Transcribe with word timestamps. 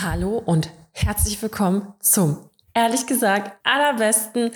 Hallo 0.00 0.42
und 0.44 0.70
herzlich 0.92 1.40
willkommen 1.42 1.92
zum, 2.00 2.38
ehrlich 2.72 3.06
gesagt, 3.06 3.52
allerbesten, 3.62 4.50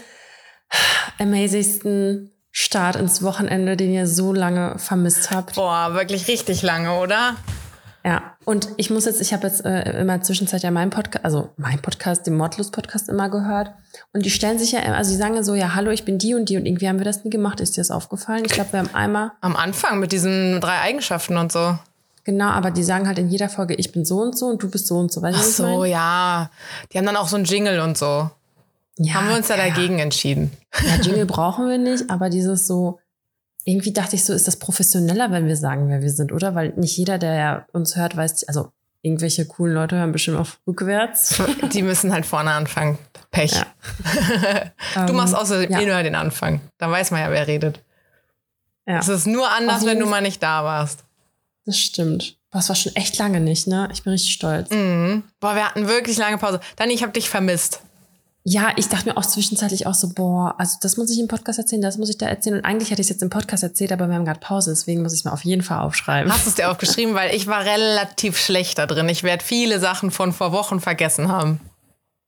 amazingsten 1.18 2.32
Start 2.50 2.96
ins 2.96 3.22
Wochenende, 3.22 3.76
den 3.76 3.92
ihr 3.92 4.06
so 4.06 4.32
lange 4.32 4.78
vermisst 4.78 5.30
habt. 5.30 5.54
Boah, 5.54 5.92
wirklich 5.92 6.26
richtig 6.26 6.62
lange, 6.62 6.98
oder? 6.98 7.36
Ja, 8.02 8.36
und 8.44 8.70
ich 8.78 8.88
muss 8.88 9.04
jetzt, 9.04 9.20
ich 9.20 9.34
habe 9.34 9.46
jetzt 9.46 9.64
äh, 9.64 10.00
immer 10.00 10.22
Zwischenzeit 10.22 10.62
ja 10.62 10.70
meinen 10.70 10.90
Podcast, 10.90 11.24
also 11.24 11.50
mein 11.58 11.82
Podcast, 11.82 12.26
den 12.26 12.36
Mordlust 12.36 12.72
Podcast 12.72 13.08
immer 13.10 13.28
gehört. 13.28 13.72
Und 14.14 14.24
die 14.24 14.30
stellen 14.30 14.58
sich 14.58 14.72
ja, 14.72 14.80
also 14.80 15.10
die 15.10 15.18
sagen 15.18 15.34
ja 15.34 15.42
so, 15.42 15.54
ja, 15.54 15.74
hallo, 15.74 15.90
ich 15.90 16.04
bin 16.04 16.16
die 16.16 16.34
und 16.34 16.48
die 16.48 16.56
und 16.56 16.66
irgendwie 16.66 16.88
haben 16.88 16.98
wir 16.98 17.04
das 17.04 17.24
nie 17.24 17.30
gemacht. 17.30 17.60
Ist 17.60 17.76
dir 17.76 17.82
das 17.82 17.90
aufgefallen? 17.90 18.44
Ich 18.46 18.52
glaube, 18.52 18.72
wir 18.72 18.80
haben 18.80 18.94
einmal. 18.94 19.32
Am 19.42 19.54
Anfang 19.54 20.00
mit 20.00 20.12
diesen 20.12 20.60
drei 20.62 20.80
Eigenschaften 20.80 21.36
und 21.36 21.52
so. 21.52 21.78
Genau, 22.26 22.48
aber 22.48 22.72
die 22.72 22.82
sagen 22.82 23.06
halt 23.06 23.20
in 23.20 23.30
jeder 23.30 23.48
Folge, 23.48 23.74
ich 23.74 23.92
bin 23.92 24.04
so 24.04 24.20
und 24.20 24.36
so 24.36 24.46
und 24.46 24.60
du 24.60 24.68
bist 24.68 24.88
so 24.88 24.96
und 24.96 25.12
so. 25.12 25.22
Weißt 25.22 25.38
Ach 25.38 25.44
so, 25.44 25.84
ja. 25.84 26.50
Die 26.90 26.98
haben 26.98 27.06
dann 27.06 27.14
auch 27.14 27.28
so 27.28 27.36
einen 27.36 27.44
Jingle 27.44 27.78
und 27.78 27.96
so. 27.96 28.28
Ja, 28.98 29.14
haben 29.14 29.28
wir 29.28 29.36
uns 29.36 29.46
da 29.46 29.56
ja. 29.56 29.68
dagegen 29.68 30.00
entschieden. 30.00 30.50
Ja, 30.74 30.96
Jingle 31.02 31.24
brauchen 31.24 31.68
wir 31.68 31.78
nicht, 31.78 32.10
aber 32.10 32.28
dieses 32.28 32.66
so, 32.66 32.98
irgendwie 33.62 33.92
dachte 33.92 34.16
ich 34.16 34.24
so, 34.24 34.32
ist 34.32 34.48
das 34.48 34.56
professioneller, 34.56 35.30
wenn 35.30 35.46
wir 35.46 35.56
sagen, 35.56 35.88
wer 35.88 36.02
wir 36.02 36.10
sind, 36.10 36.32
oder? 36.32 36.56
Weil 36.56 36.70
nicht 36.70 36.96
jeder, 36.96 37.18
der 37.18 37.68
uns 37.72 37.94
hört, 37.94 38.16
weiß, 38.16 38.48
also 38.48 38.72
irgendwelche 39.02 39.46
coolen 39.46 39.74
Leute 39.74 39.94
hören 39.94 40.10
bestimmt 40.10 40.38
auch 40.38 40.48
rückwärts. 40.66 41.40
Die 41.72 41.82
müssen 41.82 42.12
halt 42.12 42.26
vorne 42.26 42.50
anfangen. 42.50 42.98
Pech. 43.30 43.52
Ja. 43.52 45.06
du 45.06 45.12
machst 45.12 45.32
ähm, 45.32 45.38
außer 45.38 45.70
ja. 45.70 45.80
nur 45.80 46.02
den 46.02 46.16
Anfang. 46.16 46.60
Da 46.78 46.90
weiß 46.90 47.12
man 47.12 47.20
ja, 47.20 47.30
wer 47.30 47.46
redet. 47.46 47.84
Ja. 48.84 48.98
Es 48.98 49.06
ist 49.06 49.28
nur 49.28 49.48
anders, 49.48 49.86
wenn 49.86 50.00
du 50.00 50.06
mal 50.06 50.22
nicht 50.22 50.42
da 50.42 50.64
warst. 50.64 51.05
Das 51.66 51.78
stimmt. 51.78 52.38
Boah, 52.50 52.58
das 52.58 52.68
war 52.68 52.76
schon 52.76 52.94
echt 52.94 53.18
lange 53.18 53.40
nicht, 53.40 53.66
ne? 53.66 53.88
Ich 53.92 54.04
bin 54.04 54.12
richtig 54.12 54.32
stolz. 54.32 54.70
Mhm. 54.70 55.24
Boah, 55.40 55.56
wir 55.56 55.66
hatten 55.66 55.88
wirklich 55.88 56.16
lange 56.16 56.38
Pause. 56.38 56.60
Dani, 56.76 56.94
ich 56.94 57.02
habe 57.02 57.12
dich 57.12 57.28
vermisst. 57.28 57.82
Ja, 58.44 58.72
ich 58.76 58.88
dachte 58.88 59.08
mir 59.08 59.16
auch 59.16 59.26
zwischenzeitlich 59.26 59.88
auch 59.88 59.94
so, 59.94 60.10
boah, 60.10 60.54
also 60.56 60.76
das 60.80 60.96
muss 60.96 61.10
ich 61.10 61.18
im 61.18 61.26
Podcast 61.26 61.58
erzählen, 61.58 61.82
das 61.82 61.98
muss 61.98 62.08
ich 62.08 62.16
da 62.16 62.26
erzählen. 62.26 62.58
Und 62.58 62.64
eigentlich 62.64 62.92
hätte 62.92 63.00
ich 63.00 63.06
es 63.06 63.10
jetzt 63.10 63.22
im 63.22 63.28
Podcast 63.28 63.64
erzählt, 63.64 63.90
aber 63.90 64.06
wir 64.06 64.14
haben 64.14 64.24
gerade 64.24 64.38
Pause, 64.38 64.70
deswegen 64.70 65.02
muss 65.02 65.12
ich 65.12 65.18
es 65.20 65.24
mir 65.24 65.32
auf 65.32 65.44
jeden 65.44 65.62
Fall 65.62 65.80
aufschreiben. 65.80 66.32
Hast 66.32 66.46
du 66.46 66.50
es 66.50 66.54
dir 66.54 66.70
aufgeschrieben? 66.70 67.16
Weil 67.16 67.34
ich 67.34 67.48
war 67.48 67.64
relativ 67.64 68.38
schlecht 68.38 68.78
da 68.78 68.86
drin. 68.86 69.08
Ich 69.08 69.24
werde 69.24 69.42
viele 69.42 69.80
Sachen 69.80 70.12
von 70.12 70.32
vor 70.32 70.52
Wochen 70.52 70.78
vergessen 70.78 71.26
haben. 71.26 71.58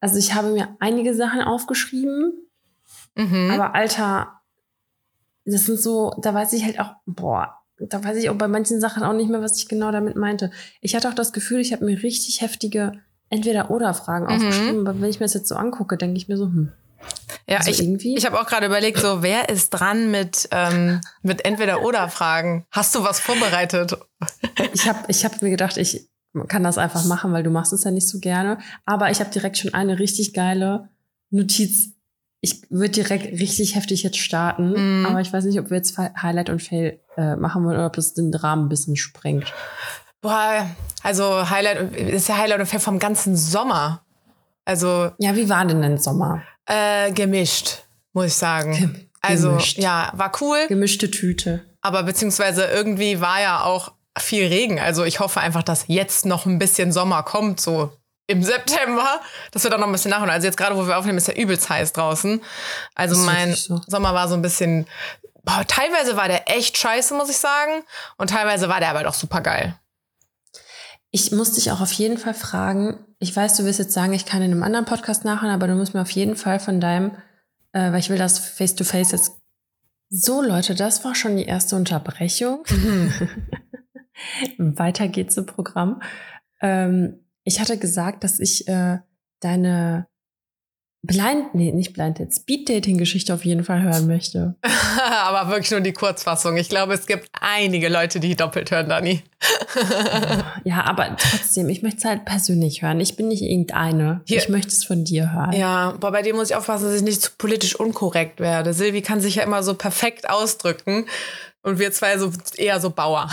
Also 0.00 0.16
ich 0.16 0.34
habe 0.34 0.48
mir 0.48 0.76
einige 0.80 1.14
Sachen 1.14 1.40
aufgeschrieben, 1.40 2.32
mhm. 3.14 3.52
aber 3.52 3.76
Alter, 3.76 4.40
das 5.44 5.66
sind 5.66 5.80
so, 5.80 6.14
da 6.20 6.34
weiß 6.34 6.52
ich 6.52 6.64
halt 6.64 6.80
auch, 6.80 6.94
boah, 7.06 7.57
da 7.80 8.02
weiß 8.02 8.16
ich 8.16 8.30
auch 8.30 8.34
bei 8.34 8.48
manchen 8.48 8.80
Sachen 8.80 9.02
auch 9.02 9.12
nicht 9.12 9.30
mehr, 9.30 9.42
was 9.42 9.58
ich 9.58 9.68
genau 9.68 9.92
damit 9.92 10.16
meinte. 10.16 10.50
Ich 10.80 10.94
hatte 10.94 11.08
auch 11.08 11.14
das 11.14 11.32
Gefühl, 11.32 11.60
ich 11.60 11.72
habe 11.72 11.84
mir 11.84 12.02
richtig 12.02 12.40
heftige 12.40 12.92
Entweder-Oder-Fragen 13.30 14.26
mhm. 14.26 14.32
aufgeschrieben, 14.32 14.86
aber 14.86 15.00
wenn 15.00 15.10
ich 15.10 15.20
mir 15.20 15.26
das 15.26 15.34
jetzt 15.34 15.48
so 15.48 15.54
angucke, 15.54 15.96
denke 15.96 16.16
ich 16.16 16.28
mir 16.28 16.36
so, 16.36 16.46
hm. 16.46 16.72
Ja, 17.48 17.58
also 17.58 17.70
ich, 17.70 17.80
irgendwie? 17.80 18.16
ich 18.16 18.26
habe 18.26 18.38
auch 18.40 18.46
gerade 18.46 18.66
überlegt, 18.66 18.98
so 18.98 19.22
wer 19.22 19.48
ist 19.48 19.70
dran 19.70 20.10
mit, 20.10 20.48
ähm, 20.50 21.00
mit 21.22 21.44
Entweder-Oder-Fragen? 21.44 22.66
Hast 22.70 22.94
du 22.94 23.04
was 23.04 23.20
vorbereitet? 23.20 23.96
ich 24.74 24.88
habe 24.88 24.98
ich 25.08 25.24
hab 25.24 25.40
mir 25.40 25.50
gedacht, 25.50 25.76
ich 25.76 26.08
kann 26.48 26.62
das 26.62 26.76
einfach 26.76 27.04
machen, 27.04 27.32
weil 27.32 27.42
du 27.42 27.50
machst 27.50 27.72
es 27.72 27.84
ja 27.84 27.90
nicht 27.90 28.08
so 28.08 28.18
gerne. 28.18 28.58
Aber 28.84 29.10
ich 29.10 29.20
habe 29.20 29.30
direkt 29.30 29.56
schon 29.56 29.72
eine 29.72 29.98
richtig 29.98 30.34
geile 30.34 30.88
Notiz 31.30 31.92
ich 32.40 32.62
würde 32.70 32.90
direkt 32.90 33.40
richtig 33.40 33.74
heftig 33.74 34.02
jetzt 34.02 34.18
starten, 34.18 35.02
mm. 35.02 35.06
aber 35.06 35.20
ich 35.20 35.32
weiß 35.32 35.44
nicht, 35.44 35.58
ob 35.58 35.70
wir 35.70 35.76
jetzt 35.76 35.98
Highlight 35.98 36.50
und 36.50 36.62
Fail 36.62 37.00
äh, 37.18 37.36
machen 37.36 37.64
wollen 37.64 37.76
oder 37.76 37.86
ob 37.86 37.94
das 37.94 38.14
den 38.14 38.32
Rahmen 38.32 38.66
ein 38.66 38.68
bisschen 38.68 38.96
sprengt. 38.96 39.52
Boah, 40.20 40.66
also 41.02 41.50
Highlight 41.50 41.94
ist 41.94 42.28
ja 42.28 42.38
Highlight 42.38 42.66
Fail 42.68 42.80
vom 42.80 42.98
ganzen 42.98 43.36
Sommer. 43.36 44.02
Also 44.64 45.10
ja, 45.18 45.34
wie 45.34 45.48
war 45.48 45.64
denn 45.64 45.82
der 45.82 45.98
Sommer? 45.98 46.42
Äh, 46.66 47.12
gemischt, 47.12 47.82
muss 48.12 48.26
ich 48.26 48.34
sagen. 48.34 48.72
Gem 48.72 49.08
also 49.20 49.50
gemischt. 49.50 49.78
ja, 49.78 50.12
war 50.14 50.32
cool. 50.40 50.66
Gemischte 50.68 51.10
Tüte. 51.10 51.64
Aber 51.80 52.02
beziehungsweise 52.02 52.64
irgendwie 52.66 53.20
war 53.20 53.40
ja 53.40 53.64
auch 53.64 53.92
viel 54.18 54.46
Regen. 54.46 54.78
Also 54.78 55.04
ich 55.04 55.20
hoffe 55.20 55.40
einfach, 55.40 55.62
dass 55.62 55.84
jetzt 55.88 56.26
noch 56.26 56.46
ein 56.46 56.58
bisschen 56.58 56.92
Sommer 56.92 57.22
kommt, 57.22 57.60
so 57.60 57.92
im 58.26 58.42
September, 58.44 59.20
dass 59.50 59.64
wir 59.64 59.70
dann 59.70 59.80
noch 59.80 59.86
ein 59.86 59.92
bisschen 59.92 60.10
nachholen. 60.10 60.30
Also 60.30 60.46
jetzt 60.46 60.56
gerade, 60.56 60.76
wo 60.76 60.86
wir 60.86 60.98
aufnehmen, 60.98 61.18
ist 61.18 61.28
ja 61.28 61.34
übelst 61.34 61.68
heiß 61.68 61.92
draußen. 61.92 62.40
Also 62.94 63.16
mein 63.24 63.54
so. 63.54 63.80
Sommer 63.86 64.14
war 64.14 64.28
so 64.28 64.34
ein 64.34 64.42
bisschen, 64.42 64.86
boah, 65.48 65.64
teilweise 65.66 66.16
war 66.16 66.28
der 66.28 66.54
echt 66.54 66.76
scheiße, 66.76 67.14
muss 67.14 67.30
ich 67.30 67.38
sagen. 67.38 67.82
Und 68.18 68.30
teilweise 68.30 68.68
war 68.68 68.80
der 68.80 68.90
aber 68.90 69.04
doch 69.04 69.14
super 69.14 69.40
geil. 69.40 69.74
Ich 71.10 71.32
muss 71.32 71.52
dich 71.52 71.72
auch 71.72 71.80
auf 71.80 71.92
jeden 71.92 72.18
Fall 72.18 72.34
fragen, 72.34 73.06
ich 73.18 73.34
weiß, 73.34 73.56
du 73.56 73.64
wirst 73.64 73.78
jetzt 73.78 73.94
sagen, 73.94 74.12
ich 74.12 74.26
kann 74.26 74.42
in 74.42 74.52
einem 74.52 74.62
anderen 74.62 74.84
Podcast 74.84 75.24
nachhören, 75.24 75.54
aber 75.54 75.66
du 75.66 75.74
musst 75.74 75.94
mir 75.94 76.02
auf 76.02 76.10
jeden 76.10 76.36
Fall 76.36 76.60
von 76.60 76.80
deinem, 76.80 77.16
äh, 77.72 77.90
weil 77.90 77.98
ich 77.98 78.10
will 78.10 78.18
das 78.18 78.38
Face-to-Face 78.38 79.08
-face 79.08 79.12
jetzt. 79.12 79.32
So, 80.10 80.42
Leute, 80.42 80.74
das 80.74 81.04
war 81.04 81.14
schon 81.14 81.36
die 81.36 81.46
erste 81.46 81.76
Unterbrechung. 81.76 82.64
Mhm. 82.68 83.12
Weiter 84.76 85.08
geht's 85.08 85.36
im 85.36 85.46
Programm. 85.46 86.02
Ähm, 86.60 87.24
ich 87.44 87.58
hatte 87.58 87.78
gesagt, 87.78 88.22
dass 88.22 88.38
ich 88.38 88.68
äh, 88.68 88.98
deine 89.40 90.08
Blind, 91.02 91.54
nee, 91.54 91.70
nicht 91.70 91.92
Blind 91.92 92.18
Date, 92.18 92.34
Speed 92.34 92.68
Dating 92.68 92.98
Geschichte 92.98 93.32
auf 93.32 93.44
jeden 93.44 93.62
Fall 93.62 93.82
hören 93.82 94.08
möchte. 94.08 94.56
Aber 95.10 95.48
wirklich 95.48 95.70
nur 95.70 95.80
die 95.80 95.92
Kurzfassung. 95.92 96.56
Ich 96.56 96.68
glaube, 96.68 96.94
es 96.94 97.06
gibt 97.06 97.28
einige 97.40 97.88
Leute, 97.88 98.18
die 98.18 98.34
doppelt 98.34 98.72
hören, 98.72 98.88
Dani. 98.88 99.22
ja, 100.64 100.84
aber 100.84 101.16
trotzdem, 101.16 101.68
ich 101.68 101.82
möchte 101.82 101.98
es 101.98 102.04
halt 102.04 102.24
persönlich 102.24 102.82
hören. 102.82 102.98
Ich 102.98 103.14
bin 103.14 103.28
nicht 103.28 103.42
irgendeine. 103.42 104.20
Hier. 104.24 104.38
Ich 104.38 104.48
möchte 104.48 104.68
es 104.68 104.84
von 104.84 105.04
dir 105.04 105.32
hören. 105.32 105.52
Ja, 105.52 105.92
boah, 106.00 106.10
bei 106.10 106.22
dir 106.22 106.34
muss 106.34 106.50
ich 106.50 106.56
aufpassen, 106.56 106.86
dass 106.86 106.96
ich 106.96 107.02
nicht 107.02 107.22
zu 107.22 107.30
politisch 107.38 107.76
unkorrekt 107.76 108.40
werde. 108.40 108.74
Silvi 108.74 109.00
kann 109.00 109.20
sich 109.20 109.36
ja 109.36 109.44
immer 109.44 109.62
so 109.62 109.74
perfekt 109.74 110.28
ausdrücken. 110.28 111.06
Und 111.62 111.80
wir 111.80 111.90
zwei 111.90 112.16
so 112.18 112.32
eher 112.56 112.80
so 112.80 112.90
Bauer. 112.90 113.28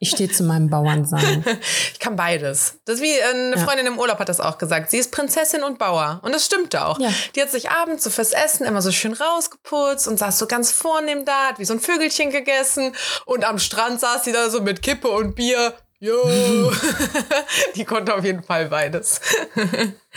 ich 0.00 0.10
stehe 0.10 0.30
zu 0.30 0.42
meinem 0.42 0.68
Bauernsein. 0.68 1.44
Ich 1.92 2.00
kann 2.00 2.16
beides. 2.16 2.78
Das 2.84 2.96
ist 2.96 3.02
wie 3.02 3.12
äh, 3.12 3.52
eine 3.52 3.58
Freundin 3.58 3.86
im 3.86 3.98
Urlaub 3.98 4.18
hat 4.18 4.28
das 4.28 4.40
auch 4.40 4.58
gesagt. 4.58 4.90
Sie 4.90 4.98
ist 4.98 5.12
Prinzessin 5.12 5.62
und 5.62 5.78
Bauer. 5.78 6.20
Und 6.22 6.34
das 6.34 6.44
stimmt 6.44 6.74
auch. 6.76 6.98
Ja. 6.98 7.10
Die 7.34 7.40
hat 7.40 7.50
sich 7.50 7.70
abends 7.70 8.02
so 8.04 8.10
fürs 8.10 8.32
Essen 8.32 8.66
immer 8.66 8.82
so 8.82 8.90
schön 8.90 9.12
rausgeputzt 9.12 10.08
und 10.08 10.18
saß 10.18 10.38
so 10.38 10.46
ganz 10.46 10.72
vornehm 10.72 11.24
da, 11.24 11.48
hat 11.48 11.60
wie 11.60 11.64
so 11.64 11.72
ein 11.72 11.80
Vögelchen 11.80 12.30
gegessen. 12.30 12.94
Und 13.26 13.44
am 13.44 13.58
Strand 13.58 14.00
saß 14.00 14.24
sie 14.24 14.32
da 14.32 14.50
so 14.50 14.60
mit 14.60 14.82
Kippe 14.82 15.08
und 15.08 15.36
Bier. 15.36 15.74
Jo. 16.00 16.20
die 17.76 17.84
konnte 17.84 18.14
auf 18.14 18.24
jeden 18.24 18.42
Fall 18.42 18.66
beides. 18.66 19.20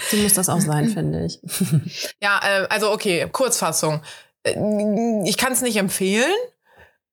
so 0.10 0.18
muss 0.18 0.34
das 0.34 0.50
auch 0.50 0.60
sein, 0.60 0.90
finde 0.90 1.26
ich. 1.26 1.40
ja, 2.22 2.42
äh, 2.44 2.68
also 2.70 2.92
okay, 2.92 3.30
Kurzfassung. 3.32 4.02
Äh, 4.56 5.28
ich 5.28 5.38
kann 5.38 5.54
es 5.54 5.62
nicht 5.62 5.78
empfehlen. 5.78 6.34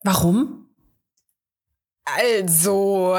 Warum? 0.03 0.69
Also, 2.05 3.19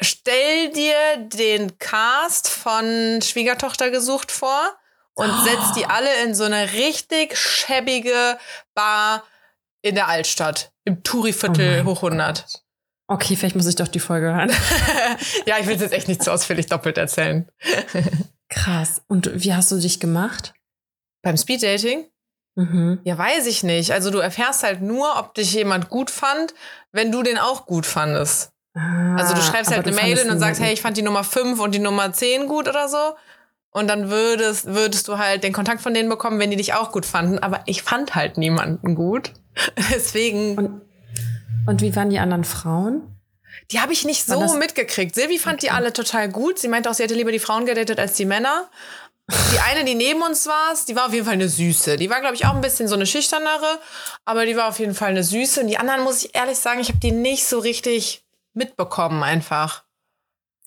stell 0.00 0.70
dir 0.70 0.94
den 1.18 1.78
Cast 1.78 2.48
von 2.48 3.20
Schwiegertochter 3.22 3.90
gesucht 3.90 4.30
vor 4.30 4.60
und 5.14 5.30
oh. 5.30 5.44
setz 5.44 5.72
die 5.74 5.86
alle 5.86 6.22
in 6.24 6.34
so 6.34 6.44
eine 6.44 6.72
richtig 6.74 7.36
schäbige 7.36 8.38
Bar 8.74 9.24
in 9.80 9.94
der 9.94 10.08
Altstadt, 10.08 10.72
im 10.84 11.02
Touriviertel 11.02 11.82
oh 11.82 11.90
hoch 11.90 12.02
100. 12.02 12.62
Okay, 13.08 13.36
vielleicht 13.36 13.56
muss 13.56 13.66
ich 13.66 13.76
doch 13.76 13.88
die 13.88 14.00
Folge 14.00 14.34
hören. 14.34 14.50
ja, 15.46 15.58
ich 15.58 15.66
will 15.66 15.74
es 15.74 15.82
jetzt 15.82 15.92
echt 15.92 16.08
nicht 16.08 16.22
zu 16.22 16.32
ausführlich 16.32 16.66
doppelt 16.66 16.98
erzählen. 16.98 17.50
Krass. 18.48 19.02
Und 19.08 19.30
wie 19.34 19.54
hast 19.54 19.70
du 19.70 19.78
dich 19.78 19.98
gemacht? 19.98 20.54
Beim 21.22 21.36
Speeddating? 21.36 22.06
Mhm. 22.54 23.00
Ja, 23.04 23.16
weiß 23.16 23.46
ich 23.46 23.62
nicht. 23.62 23.92
Also 23.92 24.10
du 24.10 24.18
erfährst 24.18 24.62
halt 24.62 24.82
nur, 24.82 25.18
ob 25.18 25.34
dich 25.34 25.52
jemand 25.54 25.88
gut 25.88 26.10
fand, 26.10 26.54
wenn 26.92 27.10
du 27.10 27.22
den 27.22 27.38
auch 27.38 27.66
gut 27.66 27.86
fandest. 27.86 28.52
Ah, 28.74 29.16
also 29.16 29.34
du 29.34 29.40
schreibst 29.42 29.70
halt 29.70 29.86
eine 29.86 29.96
Mail 29.96 30.30
und 30.30 30.38
sagst, 30.38 30.60
hey, 30.60 30.72
ich 30.72 30.80
fand 30.80 30.96
die 30.96 31.02
Nummer 31.02 31.24
5 31.24 31.60
und 31.60 31.74
die 31.74 31.78
Nummer 31.78 32.12
10 32.12 32.46
gut 32.48 32.68
oder 32.68 32.88
so. 32.88 33.14
Und 33.70 33.88
dann 33.88 34.10
würdest, 34.10 34.66
würdest 34.66 35.08
du 35.08 35.16
halt 35.16 35.44
den 35.44 35.52
Kontakt 35.54 35.80
von 35.80 35.94
denen 35.94 36.10
bekommen, 36.10 36.38
wenn 36.38 36.50
die 36.50 36.56
dich 36.56 36.74
auch 36.74 36.92
gut 36.92 37.06
fanden. 37.06 37.38
Aber 37.38 37.60
ich 37.64 37.82
fand 37.82 38.14
halt 38.14 38.36
niemanden 38.36 38.94
gut. 38.94 39.32
Deswegen. 39.94 40.58
Und, 40.58 40.82
und 41.66 41.80
wie 41.80 41.96
waren 41.96 42.10
die 42.10 42.18
anderen 42.18 42.44
Frauen? 42.44 43.02
Die 43.70 43.80
habe 43.80 43.92
ich 43.92 44.04
nicht 44.04 44.26
so 44.26 44.56
mitgekriegt. 44.56 45.14
Silvi 45.14 45.38
fand 45.38 45.54
okay. 45.54 45.66
die 45.66 45.70
alle 45.70 45.92
total 45.92 46.28
gut. 46.28 46.58
Sie 46.58 46.68
meinte 46.68 46.90
auch, 46.90 46.94
sie 46.94 47.02
hätte 47.02 47.14
lieber 47.14 47.32
die 47.32 47.38
Frauen 47.38 47.64
gedatet 47.64 47.98
als 47.98 48.14
die 48.14 48.26
Männer. 48.26 48.68
Die 49.30 49.58
eine, 49.60 49.84
die 49.84 49.94
neben 49.94 50.20
uns 50.22 50.46
war, 50.46 50.74
die 50.88 50.96
war 50.96 51.06
auf 51.06 51.12
jeden 51.12 51.24
Fall 51.24 51.34
eine 51.34 51.48
Süße. 51.48 51.96
Die 51.96 52.10
war, 52.10 52.20
glaube 52.20 52.34
ich, 52.34 52.44
auch 52.44 52.54
ein 52.54 52.60
bisschen 52.60 52.88
so 52.88 52.94
eine 52.94 53.06
schüchternere, 53.06 53.80
aber 54.24 54.46
die 54.46 54.56
war 54.56 54.68
auf 54.68 54.78
jeden 54.78 54.94
Fall 54.94 55.10
eine 55.10 55.22
Süße. 55.22 55.60
Und 55.60 55.68
die 55.68 55.78
anderen, 55.78 56.02
muss 56.02 56.24
ich 56.24 56.34
ehrlich 56.34 56.58
sagen, 56.58 56.80
ich 56.80 56.88
habe 56.88 56.98
die 56.98 57.12
nicht 57.12 57.46
so 57.46 57.58
richtig 57.58 58.24
mitbekommen 58.54 59.22
einfach. 59.22 59.84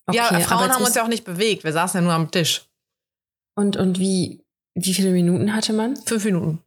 Okay, 0.07 0.17
ja, 0.17 0.39
Frauen 0.39 0.71
haben 0.71 0.83
uns 0.83 0.95
ja 0.95 1.03
auch 1.03 1.07
nicht 1.07 1.25
bewegt. 1.25 1.63
Wir 1.63 1.73
saßen 1.73 1.99
ja 1.99 2.03
nur 2.03 2.13
am 2.13 2.31
Tisch. 2.31 2.65
Und, 3.55 3.75
und 3.75 3.99
wie, 3.99 4.43
wie 4.73 4.93
viele 4.93 5.11
Minuten 5.11 5.53
hatte 5.53 5.73
man? 5.73 5.95
Fünf 6.05 6.25
Minuten. 6.25 6.63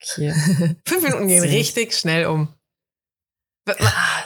Okay. 0.00 0.32
Fünf 0.86 1.02
Minuten 1.02 1.28
gehen 1.28 1.44
richtig 1.44 1.94
schnell 1.94 2.26
um. 2.26 2.48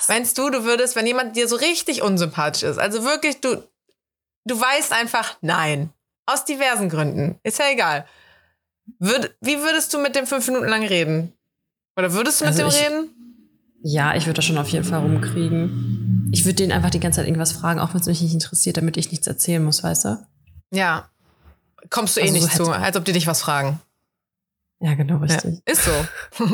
Meinst 0.08 0.38
du, 0.38 0.50
du 0.50 0.64
würdest, 0.64 0.96
wenn 0.96 1.06
jemand 1.06 1.36
dir 1.36 1.46
so 1.46 1.56
richtig 1.56 2.00
unsympathisch 2.02 2.62
ist, 2.62 2.78
also 2.78 3.04
wirklich, 3.04 3.40
du, 3.40 3.68
du 4.44 4.58
weißt 4.58 4.92
einfach 4.92 5.36
nein. 5.42 5.92
Aus 6.26 6.44
diversen 6.44 6.88
Gründen. 6.88 7.38
Ist 7.42 7.58
ja 7.58 7.66
egal. 7.72 8.06
Würd, 8.98 9.34
wie 9.40 9.58
würdest 9.58 9.92
du 9.94 9.98
mit 9.98 10.16
dem 10.16 10.26
fünf 10.26 10.46
Minuten 10.48 10.66
lang 10.66 10.84
reden? 10.84 11.32
Oder 11.96 12.12
würdest 12.12 12.40
du 12.40 12.44
mit 12.44 12.54
also 12.54 12.62
dem 12.62 12.68
ich, 12.68 12.84
reden? 12.84 13.10
Ja, 13.82 14.14
ich 14.14 14.26
würde 14.26 14.34
das 14.34 14.44
schon 14.44 14.58
auf 14.58 14.68
jeden 14.68 14.84
Fall 14.84 15.00
rumkriegen. 15.00 16.30
Ich 16.32 16.44
würde 16.44 16.56
den 16.56 16.72
einfach 16.72 16.90
die 16.90 17.00
ganze 17.00 17.20
Zeit 17.20 17.26
irgendwas 17.26 17.52
fragen, 17.52 17.80
auch 17.80 17.94
wenn 17.94 18.00
es 18.00 18.06
mich 18.06 18.20
nicht 18.20 18.34
interessiert, 18.34 18.76
damit 18.76 18.96
ich 18.96 19.10
nichts 19.10 19.26
erzählen 19.26 19.64
muss, 19.64 19.82
weißt 19.82 20.04
du? 20.06 20.26
Ja. 20.72 21.08
Kommst 21.90 22.16
du 22.16 22.20
eh 22.20 22.24
also 22.24 22.34
nicht 22.34 22.52
so 22.52 22.64
zu, 22.64 22.72
als 22.72 22.96
ob 22.96 23.04
die 23.04 23.12
dich 23.12 23.26
was 23.26 23.40
fragen. 23.40 23.80
Ja, 24.80 24.94
genau, 24.94 25.18
richtig. 25.18 25.62
Ja, 25.66 25.72
ist 25.72 25.84
so. 25.84 25.90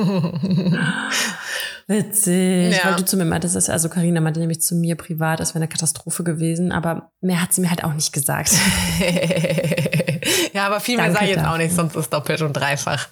Witzig. 1.87 2.77
Ja. 2.77 2.85
Weil 2.85 2.97
du 2.97 3.05
zu 3.05 3.17
mir 3.17 3.25
meintest, 3.25 3.57
dass 3.57 3.69
also 3.69 3.89
Karina 3.89 4.21
meinte 4.21 4.41
nämlich 4.41 4.63
zu 4.63 4.75
mir 4.75 4.97
privat, 4.97 5.41
es 5.41 5.51
wäre 5.51 5.59
eine 5.59 5.69
Katastrophe 5.69 6.25
gewesen, 6.25 6.73
aber 6.73 7.13
mehr 7.21 7.43
hat 7.43 7.53
sie 7.53 7.61
mir 7.61 7.71
halt 7.71 7.85
auch 7.85 7.95
nicht 7.95 8.13
gesagt. 8.13 8.53
ja, 10.53 10.67
aber 10.67 10.81
viel 10.81 10.97
mehr 10.97 11.13
sage 11.13 11.27
ich 11.27 11.37
jetzt 11.37 11.47
auch 11.47 11.57
nicht, 11.57 11.75
sonst 11.75 11.97
ist 11.97 12.13
doppelt 12.13 12.43
und 12.43 12.53
dreifach. 12.53 13.09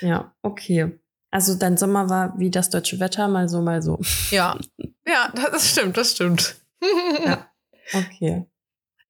Ja, 0.00 0.34
okay. 0.42 0.98
Also 1.30 1.54
dein 1.54 1.78
Sommer 1.78 2.10
war 2.10 2.38
wie 2.38 2.50
das 2.50 2.68
deutsche 2.68 3.00
Wetter, 3.00 3.26
mal 3.26 3.48
so, 3.48 3.62
mal 3.62 3.82
so. 3.82 3.98
Ja, 4.30 4.58
ja, 5.08 5.32
das 5.34 5.70
stimmt, 5.70 5.96
das 5.96 6.12
stimmt. 6.12 6.56
ja. 7.24 7.46
Okay. 7.94 8.46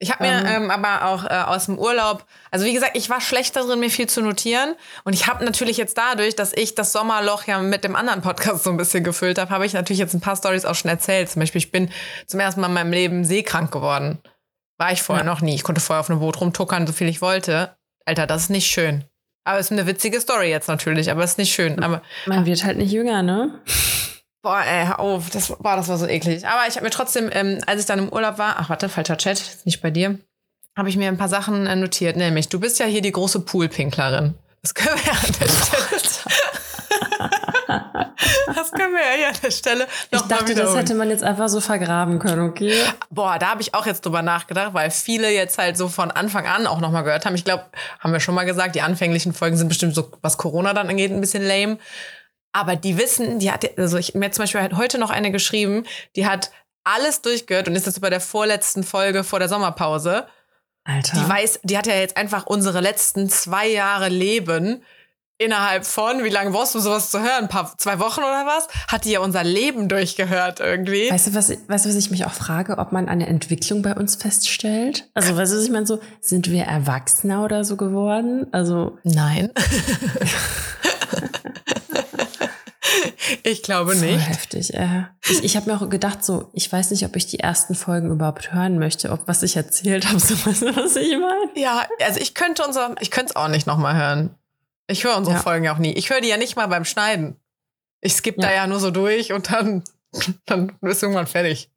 Ich 0.03 0.11
habe 0.11 0.25
mir 0.25 0.33
ähm, 0.33 0.65
ähm, 0.65 0.71
aber 0.73 1.07
auch 1.07 1.25
äh, 1.25 1.29
aus 1.29 1.67
dem 1.67 1.79
Urlaub, 1.79 2.25
also 2.51 2.67
wie 2.67 2.73
gesagt, 2.73 2.97
ich 2.97 3.09
war 3.09 3.21
schlecht 3.21 3.55
darin, 3.55 3.79
mir 3.79 3.89
viel 3.89 4.09
zu 4.09 4.21
notieren. 4.21 4.75
Und 5.05 5.13
ich 5.13 5.29
habe 5.29 5.45
natürlich 5.45 5.77
jetzt 5.77 5.97
dadurch, 5.97 6.35
dass 6.35 6.53
ich 6.53 6.75
das 6.75 6.91
Sommerloch 6.91 7.47
ja 7.47 7.61
mit 7.61 7.85
dem 7.85 7.95
anderen 7.95 8.21
Podcast 8.21 8.65
so 8.65 8.71
ein 8.71 8.77
bisschen 8.77 9.05
gefüllt 9.05 9.39
habe, 9.39 9.51
habe 9.51 9.65
ich 9.65 9.75
natürlich 9.75 10.01
jetzt 10.01 10.13
ein 10.13 10.21
paar 10.21 10.35
Stories 10.35 10.65
auch 10.65 10.75
schon 10.75 10.91
erzählt. 10.91 11.31
Zum 11.31 11.39
Beispiel, 11.39 11.61
ich 11.61 11.71
bin 11.71 11.89
zum 12.27 12.41
ersten 12.41 12.61
Mal 12.61 12.67
in 12.67 12.73
meinem 12.73 12.93
Leben 12.93 13.25
seekrank 13.25 13.71
geworden. 13.71 14.19
War 14.77 14.91
ich 14.91 15.03
vorher 15.03 15.25
ja. 15.25 15.31
noch 15.31 15.41
nie. 15.41 15.55
Ich 15.55 15.63
konnte 15.63 15.81
vorher 15.81 16.01
auf 16.01 16.11
einem 16.11 16.19
Boot 16.19 16.41
rumtuckern, 16.41 16.85
so 16.85 16.93
viel 16.93 17.07
ich 17.07 17.23
wollte. 17.23 17.77
Alter, 18.05 18.27
das 18.27 18.43
ist 18.43 18.51
nicht 18.51 18.67
schön. 18.67 19.05
Aber 19.45 19.61
es 19.61 19.67
ist 19.67 19.73
eine 19.73 19.87
witzige 19.87 20.21
Story 20.21 20.51
jetzt 20.51 20.67
natürlich, 20.67 21.13
aber 21.13 21.23
es 21.23 21.33
ist 21.33 21.39
nicht 21.39 21.55
schön. 21.55 21.81
Aber 21.81 22.03
man 22.27 22.45
wird 22.45 22.65
halt 22.65 22.77
nicht 22.77 22.91
jünger, 22.91 23.23
ne? 23.23 23.61
Boah, 24.43 24.61
ey, 24.61 24.87
hör 24.87 24.99
auf, 24.99 25.31
das, 25.31 25.55
boah, 25.61 25.77
das 25.77 25.87
war 25.89 25.97
so 25.99 26.07
eklig. 26.07 26.45
Aber 26.47 26.67
ich 26.67 26.75
habe 26.75 26.85
mir 26.85 26.91
trotzdem, 26.91 27.31
ähm, 27.33 27.61
als 27.67 27.81
ich 27.81 27.87
dann 27.87 28.01
im 28.01 28.09
Urlaub 28.09 28.39
war, 28.39 28.57
ach 28.59 28.69
warte, 28.69 28.89
falscher 28.89 29.17
Chat, 29.17 29.59
nicht 29.65 29.81
bei 29.81 29.91
dir, 29.93 30.19
habe 30.77 30.89
ich 30.89 30.97
mir 30.97 31.07
ein 31.07 31.17
paar 31.17 31.29
Sachen 31.29 31.69
äh, 31.69 31.77
notiert. 31.77 32.17
Nämlich, 32.17 32.49
du 32.49 32.59
bist 32.59 32.81
ja 32.81 32.87
hier 32.87 33.03
die 33.03 33.13
große 33.13 33.41
Poolpinklerin. 33.41 34.35
Das 34.63 34.75
können 34.75 34.97
wir 34.97 35.13
ja 35.13 35.13
an 35.13 35.33
der 35.41 35.49
Stelle. 35.49 36.03
das 38.55 38.71
können 38.73 38.95
wir 38.95 39.21
ja 39.21 39.29
an 39.29 39.35
der 39.43 39.51
Stelle 39.53 39.87
noch 40.11 40.23
Ich 40.23 40.29
dachte, 40.29 40.55
das 40.57 40.77
hätte 40.77 40.95
man 40.95 41.09
jetzt 41.11 41.23
einfach 41.23 41.49
so 41.49 41.61
vergraben 41.61 42.19
können, 42.19 42.49
okay? 42.49 42.75
Boah, 43.11 43.39
da 43.39 43.51
habe 43.51 43.63
ich 43.63 43.75
auch 43.75 43.87
jetzt 43.87 44.05
drüber 44.05 44.23
nachgedacht, 44.23 44.75
weil 44.75 44.91
viele 44.91 45.31
jetzt 45.31 45.59
halt 45.59 45.77
so 45.77 45.89
von 45.89 46.11
Anfang 46.11 46.47
an 46.47 46.67
auch 46.67 46.81
nochmal 46.81 47.05
gehört 47.05 47.27
haben. 47.27 47.37
Ich 47.37 47.45
glaube, 47.45 47.67
haben 48.01 48.13
wir 48.13 48.21
schon 48.21 48.35
mal 48.35 48.45
gesagt, 48.45 48.75
die 48.75 48.83
anfänglichen 48.83 49.35
Folgen 49.35 49.57
sind 49.57 49.69
bestimmt 49.69 49.95
so, 49.95 50.11
was 50.21 50.37
Corona 50.37 50.75
dann 50.75 50.89
angeht, 50.89 51.13
ein 51.13 51.21
bisschen 51.21 51.45
lame. 51.47 51.79
Aber 52.53 52.77
die 52.77 52.99
wissen, 52.99 53.39
die 53.39 53.51
hat, 53.51 53.79
also 53.79 53.97
ich 53.97 54.15
mir 54.15 54.31
zum 54.31 54.43
Beispiel 54.43 54.61
halt 54.61 54.77
heute 54.77 54.99
noch 54.99 55.11
eine 55.11 55.31
geschrieben, 55.31 55.85
die 56.17 56.27
hat 56.27 56.51
alles 56.85 57.23
durchgehört 57.23 57.69
und 57.69 57.77
ist 57.77 57.87
jetzt 57.87 58.01
bei 58.01 58.11
der 58.11 58.21
vorletzten 58.21 58.85
Folge 58.85 59.25
vor 59.25 59.39
der 59.39 59.49
Sommerpause. 59.49 60.27
Alter. 60.85 61.17
Die 61.17 61.29
weiß, 61.29 61.61
die 61.63 61.79
hat 61.79 61.87
ja 61.87 61.95
jetzt 61.95 62.17
einfach 62.17 62.47
unsere 62.47 62.81
letzten 62.81 63.31
zwei 63.31 63.69
Jahre 63.69 64.09
Leben 64.09 64.83
innerhalb 65.39 65.85
von, 65.87 66.25
wie 66.25 66.29
lange 66.29 66.51
brauchst 66.51 66.75
du 66.75 66.81
sowas 66.81 67.11
zu 67.11 67.21
hören? 67.21 67.45
Ein 67.45 67.49
paar, 67.49 67.77
zwei 67.79 67.99
Wochen 67.99 68.21
oder 68.21 68.47
was? 68.47 68.69
Hat 68.89 69.05
die 69.05 69.13
ja 69.13 69.21
unser 69.21 69.45
Leben 69.45 69.89
durchgehört 69.89 70.61
irgendwie. 70.61 71.11
Weißt 71.11 71.29
du, 71.29 71.35
was, 71.35 71.51
weißt 71.51 71.85
du, 71.85 71.89
was 71.89 71.97
ich 71.97 72.11
mich 72.11 72.27
auch 72.27 72.33
frage, 72.33 72.79
ob 72.79 72.93
man 72.93 73.09
eine 73.09 73.27
Entwicklung 73.27 73.83
bei 73.83 73.95
uns 73.95 74.17
feststellt? 74.17 75.09
Also, 75.15 75.37
weißt 75.37 75.53
du, 75.53 75.57
was 75.57 75.65
ich 75.65 75.71
meine, 75.71 75.87
so, 75.87 76.01
sind 76.21 76.51
wir 76.51 76.65
Erwachsener 76.65 77.45
oder 77.45 77.65
so 77.65 77.77
geworden? 77.77 78.47
Also. 78.53 78.99
Nein. 79.05 79.51
Ich 83.43 83.63
glaube 83.63 83.95
nicht. 83.97 84.21
So 84.21 84.27
heftig. 84.27 84.75
Äh. 84.75 85.05
Ich, 85.29 85.45
ich 85.45 85.57
habe 85.57 85.71
mir 85.71 85.77
auch 85.77 85.89
gedacht, 85.89 86.25
so, 86.25 86.51
ich 86.53 86.71
weiß 86.71 86.91
nicht, 86.91 87.05
ob 87.05 87.17
ich 87.17 87.27
die 87.27 87.41
ersten 87.41 87.75
Folgen 87.75 88.11
überhaupt 88.11 88.53
hören 88.53 88.79
möchte, 88.79 89.11
ob 89.11 89.29
was 89.29 89.43
ich 89.43 89.57
erzählt 89.57 90.09
habe, 90.09 90.19
so 90.19 90.35
weißt 90.35 90.63
du, 90.63 90.77
was 90.77 90.97
ich 90.97 91.13
meine? 91.13 91.51
Ja, 91.55 91.87
also 92.05 92.21
ich 92.21 92.35
könnte 92.35 92.65
unser, 92.67 92.95
ich 93.01 93.11
könnte 93.11 93.31
es 93.31 93.37
auch 93.37 93.49
nicht 93.49 93.67
nochmal 93.67 93.97
hören. 93.97 94.35
Ich 94.87 95.05
höre 95.05 95.17
unsere 95.17 95.37
ja. 95.37 95.43
Folgen 95.43 95.65
ja 95.65 95.75
auch 95.75 95.79
nie. 95.79 95.93
Ich 95.93 96.11
höre 96.11 96.21
die 96.21 96.29
ja 96.29 96.37
nicht 96.37 96.57
mal 96.57 96.67
beim 96.67 96.85
Schneiden. 96.85 97.37
Ich 98.01 98.15
skippe 98.15 98.43
ja. 98.43 98.49
da 98.49 98.55
ja 98.55 98.67
nur 98.67 98.81
so 98.81 98.91
durch 98.91 99.33
und 99.33 99.51
dann, 99.53 99.85
dann 100.47 100.73
ist 100.83 101.03
irgendwann 101.03 101.27
fertig. 101.27 101.71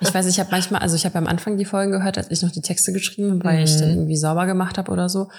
Ich 0.00 0.12
weiß, 0.12 0.26
ich 0.26 0.40
habe 0.40 0.50
manchmal, 0.50 0.80
also 0.80 0.96
ich 0.96 1.04
habe 1.04 1.18
am 1.18 1.26
Anfang 1.26 1.56
die 1.56 1.64
Folgen 1.64 1.92
gehört, 1.92 2.18
als 2.18 2.30
ich 2.30 2.42
noch 2.42 2.50
die 2.50 2.62
Texte 2.62 2.92
geschrieben 2.92 3.32
habe, 3.32 3.44
weil 3.44 3.58
mhm. 3.58 3.64
ich 3.64 3.76
dann 3.76 3.88
mhm. 3.88 3.94
irgendwie 3.94 4.16
sauber 4.16 4.46
gemacht 4.46 4.78
habe 4.78 4.90
oder 4.90 5.08
so. 5.08 5.30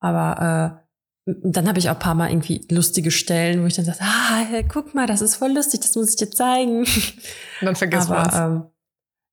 Aber 0.00 0.80
äh, 0.80 0.89
dann 1.26 1.68
habe 1.68 1.78
ich 1.78 1.90
auch 1.90 1.94
ein 1.94 2.00
paar 2.00 2.14
Mal 2.14 2.30
irgendwie 2.30 2.66
lustige 2.70 3.10
Stellen, 3.10 3.62
wo 3.62 3.66
ich 3.66 3.74
dann 3.74 3.84
sage, 3.84 3.98
ah, 4.00 4.62
guck 4.68 4.94
mal, 4.94 5.06
das 5.06 5.20
ist 5.20 5.36
voll 5.36 5.52
lustig, 5.52 5.80
das 5.80 5.94
muss 5.94 6.10
ich 6.10 6.16
dir 6.16 6.30
zeigen. 6.30 6.80
Und 6.80 6.88
dann 7.60 7.76
vergisst 7.76 8.08
man 8.08 8.30
ähm, 8.34 8.70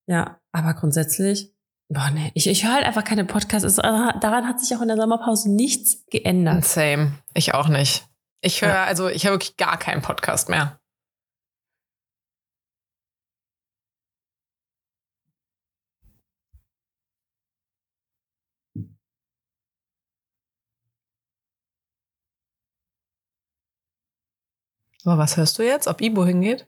Ja, 0.08 0.40
aber 0.52 0.74
grundsätzlich, 0.74 1.54
boah, 1.90 2.10
nee, 2.14 2.32
ich, 2.34 2.48
ich 2.48 2.66
höre 2.66 2.74
halt 2.74 2.86
einfach 2.86 3.04
keine 3.04 3.26
Podcasts. 3.26 3.76
daran 3.76 4.48
hat 4.48 4.60
sich 4.60 4.76
auch 4.76 4.82
in 4.82 4.90
der 4.90 4.98
Sommerpause 4.98 5.52
nichts 5.52 6.06
geändert. 6.10 6.66
Same. 6.66 7.14
Ich 7.34 7.54
auch 7.54 7.70
nicht. 7.70 8.06
Ich 8.42 8.62
höre, 8.62 8.70
ja. 8.70 8.84
also 8.84 9.08
ich 9.08 9.26
höre 9.26 9.34
wirklich 9.34 9.58
gar 9.58 9.78
keinen 9.78 10.02
Podcast 10.02 10.50
mehr. 10.50 10.80
Aber 25.08 25.20
was 25.20 25.38
hörst 25.38 25.58
du 25.58 25.64
jetzt? 25.64 25.88
Ob 25.88 26.02
Ibo 26.02 26.26
hingeht? 26.26 26.68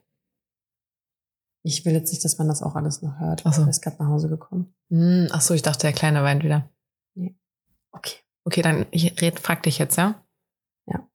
Ich 1.62 1.84
will 1.84 1.92
jetzt 1.92 2.10
nicht, 2.10 2.24
dass 2.24 2.38
man 2.38 2.48
das 2.48 2.62
auch 2.62 2.74
alles 2.74 3.02
noch 3.02 3.20
hört. 3.20 3.42
Ach 3.44 3.52
so. 3.52 3.62
Er 3.62 3.68
ist 3.68 3.82
gerade 3.82 4.02
nach 4.02 4.08
Hause 4.08 4.30
gekommen. 4.30 4.74
Mm, 4.88 5.26
ach 5.30 5.42
so, 5.42 5.52
ich 5.52 5.60
dachte, 5.60 5.82
der 5.82 5.92
Kleine 5.92 6.22
weint 6.22 6.42
wieder. 6.42 6.66
Nee. 7.14 7.36
Okay. 7.92 8.16
Okay, 8.44 8.62
dann 8.62 8.86
ich 8.92 9.20
red, 9.20 9.38
frag 9.38 9.62
dich 9.64 9.76
jetzt, 9.76 9.98
ja? 9.98 10.24
Ja. 10.86 11.06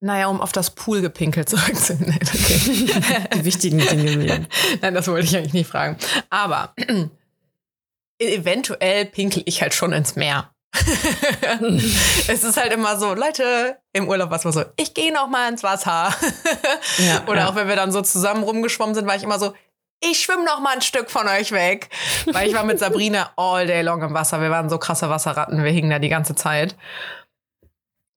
Naja, 0.00 0.26
um 0.26 0.40
auf 0.40 0.50
das 0.50 0.70
Poolgepinkel 0.70 1.44
zurückzunehmen. 1.46 2.18
Okay. 2.20 3.28
Die 3.36 3.44
wichtigen 3.44 3.78
Dinge. 3.78 4.48
Nein, 4.82 4.94
das 4.94 5.06
wollte 5.06 5.26
ich 5.26 5.36
eigentlich 5.36 5.52
nicht 5.52 5.70
fragen. 5.70 5.96
Aber 6.28 6.74
eventuell 8.18 9.04
pinkel 9.04 9.44
ich 9.46 9.62
halt 9.62 9.74
schon 9.74 9.92
ins 9.92 10.16
Meer. 10.16 10.52
es 12.28 12.42
ist 12.44 12.56
halt 12.56 12.72
immer 12.72 12.98
so, 12.98 13.14
Leute, 13.14 13.78
im 13.92 14.08
Urlaub 14.08 14.30
war 14.30 14.38
es 14.38 14.44
immer 14.44 14.52
so, 14.52 14.64
ich 14.76 14.94
gehe 14.94 15.12
noch 15.12 15.28
mal 15.28 15.48
ins 15.48 15.62
Wasser. 15.62 16.14
ja, 16.98 17.22
Oder 17.26 17.40
ja. 17.40 17.48
auch 17.48 17.54
wenn 17.54 17.68
wir 17.68 17.76
dann 17.76 17.92
so 17.92 18.02
zusammen 18.02 18.42
rumgeschwommen 18.42 18.94
sind, 18.94 19.06
war 19.06 19.16
ich 19.16 19.22
immer 19.22 19.38
so, 19.38 19.54
ich 20.00 20.20
schwimme 20.20 20.44
noch 20.44 20.60
mal 20.60 20.74
ein 20.74 20.82
Stück 20.82 21.10
von 21.10 21.28
euch 21.28 21.52
weg. 21.52 21.88
Weil 22.26 22.48
ich 22.48 22.54
war 22.54 22.64
mit 22.64 22.78
Sabrina 22.78 23.32
all 23.36 23.66
day 23.66 23.82
long 23.82 24.02
im 24.02 24.12
Wasser. 24.12 24.40
Wir 24.40 24.50
waren 24.50 24.68
so 24.68 24.78
krasse 24.78 25.08
Wasserratten, 25.08 25.62
wir 25.62 25.70
hingen 25.70 25.90
da 25.90 25.98
die 25.98 26.08
ganze 26.08 26.34
Zeit. 26.34 26.76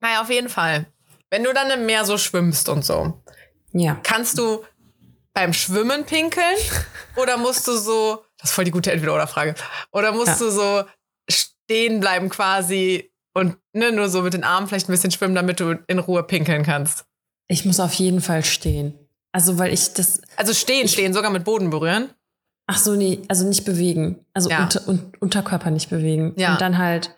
Naja, 0.02 0.22
auf 0.22 0.30
jeden 0.30 0.50
Fall. 0.50 0.88
Wenn 1.30 1.44
du 1.44 1.54
dann 1.54 1.70
im 1.72 1.86
Meer 1.86 2.06
so 2.06 2.18
schwimmst 2.18 2.70
und 2.70 2.84
so, 2.84 3.22
ja. 3.72 3.98
kannst 4.04 4.38
du 4.38 4.64
beim 5.34 5.54
Schwimmen 5.54 6.06
pinkeln? 6.06 6.58
oder 7.16 7.38
musst 7.38 7.68
du 7.68 7.78
so, 7.78 8.24
das 8.38 8.50
ist 8.50 8.56
voll 8.56 8.66
die 8.66 8.72
gute 8.72 8.92
Entweder-Oder-Frage, 8.92 9.56
oder 9.92 10.12
musst 10.12 10.40
ja. 10.40 10.46
du 10.46 10.52
so 10.52 10.84
stehen 11.70 12.00
bleiben 12.00 12.30
quasi 12.30 13.12
und 13.34 13.58
ne, 13.74 13.92
nur 13.92 14.10
so 14.10 14.22
mit 14.22 14.34
den 14.34 14.44
Armen 14.44 14.68
vielleicht 14.68 14.90
ein 14.90 14.94
bisschen 14.94 15.12
schwimmen, 15.12 15.36
damit 15.36 15.60
du 15.60 15.78
in 15.88 16.00
Ruhe 16.00 16.24
pinkeln 16.24 16.64
kannst. 16.64 17.06
Ich 17.48 17.66
muss 17.66 17.80
auf 17.80 17.94
jeden 17.94 18.22
Fall 18.22 18.44
stehen. 18.44 18.94
Also, 19.32 19.60
weil 19.60 19.74
ich 19.74 19.94
das. 19.94 20.22
Also 20.38 20.54
stehen, 20.54 20.86
ich, 20.86 20.94
stehen, 20.94 21.14
sogar 21.14 21.30
mit 21.30 21.44
Boden 21.44 21.70
berühren? 21.70 22.10
Ach 22.66 22.78
so, 22.78 22.96
nee, 22.96 23.22
also 23.28 23.48
nicht 23.48 23.66
bewegen. 23.66 24.26
Also 24.34 24.50
ja. 24.50 24.64
unter, 24.64 24.88
un, 24.88 25.12
Unterkörper 25.20 25.70
nicht 25.70 25.90
bewegen. 25.90 26.34
Ja. 26.38 26.54
Und 26.54 26.62
dann 26.62 26.78
halt 26.78 27.17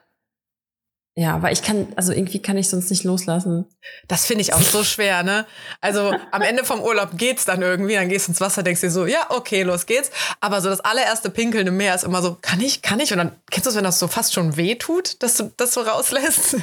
ja, 1.19 1.41
weil 1.41 1.51
ich 1.51 1.61
kann, 1.61 1.87
also 1.97 2.13
irgendwie 2.13 2.41
kann 2.41 2.57
ich 2.57 2.69
sonst 2.69 2.89
nicht 2.89 3.03
loslassen. 3.03 3.65
Das 4.07 4.25
finde 4.25 4.41
ich 4.41 4.53
auch 4.53 4.61
so 4.61 4.85
schwer, 4.85 5.21
ne? 5.21 5.45
Also 5.81 6.13
am 6.31 6.41
Ende 6.41 6.63
vom 6.63 6.79
Urlaub 6.79 7.17
geht's 7.17 7.43
dann 7.43 7.61
irgendwie, 7.61 7.95
dann 7.95 8.07
gehst 8.07 8.27
du 8.27 8.31
ins 8.31 8.39
Wasser, 8.39 8.63
denkst 8.63 8.79
dir 8.79 8.89
so, 8.89 9.05
ja, 9.05 9.25
okay, 9.27 9.63
los 9.63 9.85
geht's. 9.85 10.11
Aber 10.39 10.61
so 10.61 10.69
das 10.69 10.79
allererste 10.79 11.29
Pinkeln 11.29 11.67
im 11.67 11.75
Meer 11.75 11.93
ist 11.93 12.05
immer 12.05 12.21
so, 12.21 12.37
kann 12.41 12.61
ich, 12.61 12.81
kann 12.81 13.01
ich? 13.01 13.11
Und 13.11 13.17
dann 13.17 13.33
kennst 13.51 13.65
du 13.65 13.71
es, 13.71 13.75
wenn 13.75 13.83
das 13.83 13.99
so 13.99 14.07
fast 14.07 14.33
schon 14.33 14.55
weh 14.55 14.75
tut, 14.75 15.21
dass 15.21 15.35
du 15.35 15.51
das 15.57 15.73
so 15.73 15.81
rauslässt? 15.81 16.55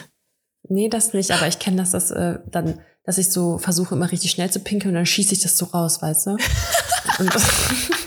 Nee, 0.71 0.89
das 0.89 1.13
nicht, 1.13 1.33
aber 1.33 1.47
ich 1.47 1.59
kenne 1.59 1.77
das, 1.77 1.91
dass 1.91 2.11
äh, 2.11 2.39
dann, 2.47 2.81
dass 3.05 3.19
ich 3.19 3.31
so 3.31 3.59
versuche, 3.59 3.95
immer 3.95 4.11
richtig 4.11 4.31
schnell 4.31 4.49
zu 4.49 4.61
pinkeln 4.61 4.93
und 4.93 4.97
dann 4.97 5.05
schieße 5.05 5.35
ich 5.35 5.43
das 5.43 5.59
so 5.59 5.67
raus, 5.67 6.01
weißt 6.01 6.29
du? 6.29 6.37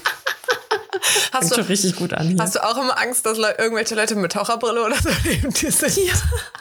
Hast 1.33 1.51
du, 1.51 1.55
schon 1.55 1.65
richtig 1.65 1.95
gut 1.95 2.13
an. 2.13 2.27
Hier. 2.27 2.37
Hast 2.39 2.55
du 2.55 2.63
auch 2.63 2.77
immer 2.77 2.99
Angst, 2.99 3.25
dass 3.25 3.37
irgendwelche 3.37 3.95
Leute 3.95 4.15
mit 4.15 4.31
Taucherbrille 4.31 4.83
oder 4.83 4.95
so 4.95 5.09
neben 5.25 5.51
dir 5.51 5.71
sind? 5.71 5.97
Ja. 5.97 6.13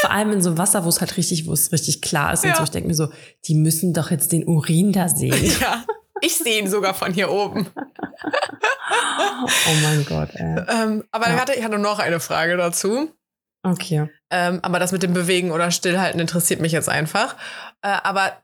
vor 0.00 0.10
allem 0.10 0.32
in 0.32 0.42
so 0.42 0.58
Wasser, 0.58 0.84
wo 0.84 0.88
es 0.88 1.00
halt 1.00 1.16
richtig, 1.16 1.46
wo 1.46 1.52
es 1.52 1.72
richtig 1.72 2.02
klar 2.02 2.32
ist. 2.32 2.44
Ja. 2.44 2.50
Und 2.50 2.56
so, 2.56 2.64
ich 2.64 2.70
denke 2.70 2.88
mir 2.88 2.94
so, 2.94 3.08
die 3.46 3.54
müssen 3.54 3.94
doch 3.94 4.10
jetzt 4.10 4.32
den 4.32 4.46
Urin 4.46 4.92
da 4.92 5.08
sehen. 5.08 5.34
Ja. 5.60 5.84
Ich 6.22 6.36
sehe 6.36 6.58
ihn 6.58 6.68
sogar 6.68 6.92
von 6.92 7.14
hier 7.14 7.30
oben. 7.30 7.66
oh 7.74 9.74
mein 9.82 10.04
Gott, 10.04 10.28
ey. 10.34 10.64
Ähm, 10.68 11.04
aber 11.10 11.28
ja. 11.28 11.34
ich, 11.34 11.40
hatte, 11.40 11.54
ich 11.54 11.64
hatte 11.64 11.78
noch 11.78 11.98
eine 11.98 12.20
Frage 12.20 12.58
dazu. 12.58 13.10
Okay. 13.62 14.10
Ähm, 14.30 14.58
aber 14.60 14.78
das 14.78 14.92
mit 14.92 15.02
dem 15.02 15.14
Bewegen 15.14 15.50
oder 15.50 15.70
Stillhalten 15.70 16.20
interessiert 16.20 16.60
mich 16.60 16.72
jetzt 16.72 16.90
einfach. 16.90 17.36
Äh, 17.80 17.96
aber 18.02 18.36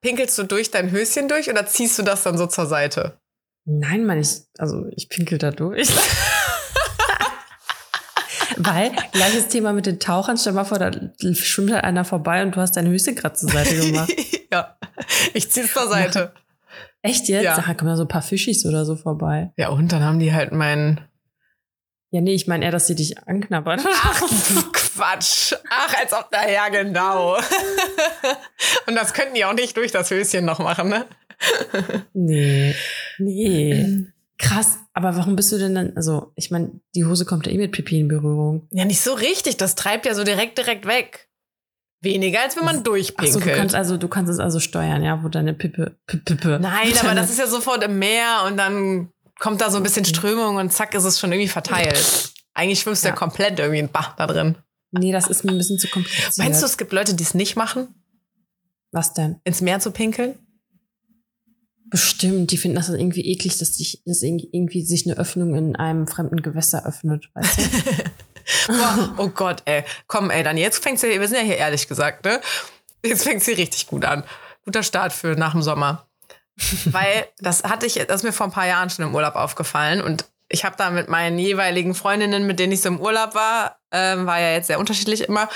pinkelst 0.00 0.38
du 0.38 0.44
durch 0.44 0.70
dein 0.70 0.92
Höschen 0.92 1.28
durch 1.28 1.50
oder 1.50 1.66
ziehst 1.66 1.98
du 1.98 2.04
das 2.04 2.22
dann 2.22 2.38
so 2.38 2.46
zur 2.46 2.66
Seite? 2.66 3.18
Nein, 3.64 4.04
Mann, 4.04 4.20
ich, 4.20 4.42
also 4.58 4.86
ich 4.94 5.08
pinkel 5.08 5.38
da 5.38 5.50
durch. 5.50 5.88
Weil, 8.56 8.92
gleiches 9.12 9.48
Thema 9.48 9.72
mit 9.72 9.86
den 9.86 9.98
Tauchern, 9.98 10.36
stell 10.36 10.52
mal 10.52 10.64
vor, 10.64 10.78
da 10.78 10.92
schwimmt 11.32 11.72
halt 11.72 11.82
einer 11.84 12.04
vorbei 12.04 12.42
und 12.42 12.54
du 12.54 12.60
hast 12.60 12.76
dein 12.76 12.86
Höschen 12.86 13.16
gerade 13.16 13.34
zur 13.34 13.48
Seite 13.50 13.74
gemacht. 13.74 14.12
ja, 14.52 14.76
ich 15.32 15.50
zieh's 15.50 15.72
zur 15.72 15.88
Seite. 15.88 16.32
Echt 17.02 17.28
jetzt? 17.28 17.44
Ja. 17.44 17.56
Da 17.56 17.74
kommen 17.74 17.90
da 17.90 17.96
so 17.96 18.04
ein 18.04 18.08
paar 18.08 18.22
Fischis 18.22 18.64
oder 18.64 18.84
so 18.84 18.96
vorbei. 18.96 19.52
Ja, 19.56 19.70
und 19.70 19.92
dann 19.92 20.02
haben 20.02 20.18
die 20.18 20.32
halt 20.32 20.52
meinen. 20.52 21.00
Ja, 22.10 22.20
nee, 22.20 22.34
ich 22.34 22.46
meine 22.46 22.64
eher, 22.64 22.70
dass 22.70 22.86
sie 22.86 22.94
dich 22.94 23.18
anknabbern. 23.26 23.80
Ach, 23.84 24.22
Quatsch. 24.72 25.54
Ach, 25.68 25.94
als 26.00 26.12
ob 26.12 26.30
daher 26.30 26.70
genau. 26.70 27.36
und 28.86 28.94
das 28.94 29.12
könnten 29.12 29.34
die 29.34 29.44
auch 29.44 29.52
nicht 29.52 29.76
durch 29.76 29.90
das 29.90 30.10
Höschen 30.10 30.44
noch 30.44 30.60
machen, 30.60 30.88
ne? 30.88 31.06
Nee. 32.12 32.74
Nee. 33.18 34.06
Krass, 34.38 34.78
aber 34.92 35.16
warum 35.16 35.36
bist 35.36 35.52
du 35.52 35.58
denn 35.58 35.74
dann, 35.74 35.92
also 35.96 36.32
ich 36.34 36.50
meine, 36.50 36.72
die 36.94 37.04
Hose 37.04 37.24
kommt 37.24 37.46
ja 37.46 37.52
eh 37.52 37.56
mit 37.56 37.72
Pipi 37.72 38.00
in 38.00 38.08
Berührung. 38.08 38.66
Ja, 38.70 38.84
nicht 38.84 39.00
so 39.00 39.14
richtig, 39.14 39.56
das 39.56 39.74
treibt 39.74 40.06
ja 40.06 40.14
so 40.14 40.24
direkt, 40.24 40.58
direkt 40.58 40.86
weg. 40.86 41.28
Weniger, 42.02 42.42
als 42.42 42.56
wenn 42.56 42.64
man 42.64 42.84
durchpinkelt. 42.84 43.36
Ach 43.36 43.40
so, 43.40 43.48
du 43.48 43.56
kannst 43.56 43.74
also, 43.74 43.96
du 43.96 44.08
kannst 44.08 44.30
es 44.30 44.38
also 44.38 44.60
steuern, 44.60 45.02
ja, 45.02 45.22
wo 45.22 45.28
deine 45.28 45.54
Pippe, 45.54 45.96
Pippe. 46.06 46.58
Nein, 46.60 46.92
aber 47.00 47.14
das 47.14 47.30
ist 47.30 47.38
ja 47.38 47.46
sofort 47.46 47.82
im 47.82 47.98
Meer 47.98 48.44
und 48.46 48.56
dann 48.56 49.08
kommt 49.38 49.60
da 49.60 49.70
so 49.70 49.78
ein 49.78 49.82
bisschen 49.82 50.04
Strömung 50.04 50.56
und 50.56 50.72
zack 50.72 50.94
ist 50.94 51.04
es 51.04 51.18
schon 51.18 51.32
irgendwie 51.32 51.48
verteilt. 51.48 52.32
Eigentlich 52.52 52.80
schwimmst 52.80 53.04
du 53.04 53.08
ja, 53.08 53.14
ja 53.14 53.18
komplett 53.18 53.58
irgendwie 53.58 53.80
ein 53.80 53.90
Bach 53.90 54.16
da 54.16 54.26
drin. 54.26 54.56
Nee, 54.90 55.12
das 55.12 55.28
ist 55.28 55.44
mir 55.44 55.52
ein 55.52 55.58
bisschen 55.58 55.78
zu 55.78 55.88
kompliziert. 55.88 56.38
Meinst 56.38 56.62
du, 56.62 56.66
es 56.66 56.76
gibt 56.76 56.92
Leute, 56.92 57.14
die 57.14 57.24
es 57.24 57.34
nicht 57.34 57.56
machen? 57.56 57.88
Was 58.92 59.12
denn? 59.12 59.40
Ins 59.42 59.60
Meer 59.60 59.80
zu 59.80 59.90
pinkeln? 59.90 60.38
Bestimmt, 61.94 62.50
die 62.50 62.56
finden 62.56 62.74
das 62.74 62.88
irgendwie 62.88 63.24
eklig, 63.24 63.56
dass 63.58 63.76
sich, 63.76 64.02
dass 64.04 64.20
irgendwie 64.22 64.82
sich 64.82 65.06
eine 65.06 65.16
Öffnung 65.16 65.54
in 65.54 65.76
einem 65.76 66.08
fremden 66.08 66.42
Gewässer 66.42 66.84
öffnet, 66.84 67.30
weißt 67.34 67.58
du? 67.58 67.62
Boah, 68.66 69.14
oh 69.16 69.28
Gott, 69.28 69.62
ey. 69.64 69.84
Komm, 70.08 70.28
ey, 70.28 70.42
dann 70.42 70.56
jetzt 70.56 70.82
fängt's 70.82 71.02
ja, 71.02 71.08
wir 71.08 71.28
sind 71.28 71.36
ja 71.36 71.44
hier 71.44 71.56
ehrlich 71.56 71.86
gesagt, 71.86 72.24
ne? 72.24 72.40
Jetzt 73.06 73.22
fängt 73.22 73.44
sie 73.44 73.52
richtig 73.52 73.86
gut 73.86 74.04
an. 74.04 74.24
Guter 74.64 74.82
Start 74.82 75.12
für 75.12 75.36
nach 75.36 75.52
dem 75.52 75.62
Sommer. 75.62 76.08
Weil 76.86 77.28
das 77.38 77.62
hatte 77.62 77.86
ich, 77.86 77.94
das 77.94 78.16
ist 78.16 78.22
mir 78.24 78.32
vor 78.32 78.46
ein 78.46 78.52
paar 78.52 78.66
Jahren 78.66 78.90
schon 78.90 79.04
im 79.04 79.14
Urlaub 79.14 79.36
aufgefallen 79.36 80.00
und 80.00 80.24
ich 80.48 80.64
habe 80.64 80.74
da 80.76 80.90
mit 80.90 81.08
meinen 81.08 81.38
jeweiligen 81.38 81.94
Freundinnen, 81.94 82.44
mit 82.44 82.58
denen 82.58 82.72
ich 82.72 82.80
so 82.80 82.88
im 82.88 83.00
Urlaub 83.00 83.36
war, 83.36 83.78
ähm, 83.92 84.26
war 84.26 84.40
ja 84.40 84.50
jetzt 84.50 84.66
sehr 84.66 84.80
unterschiedlich 84.80 85.28
immer, 85.28 85.48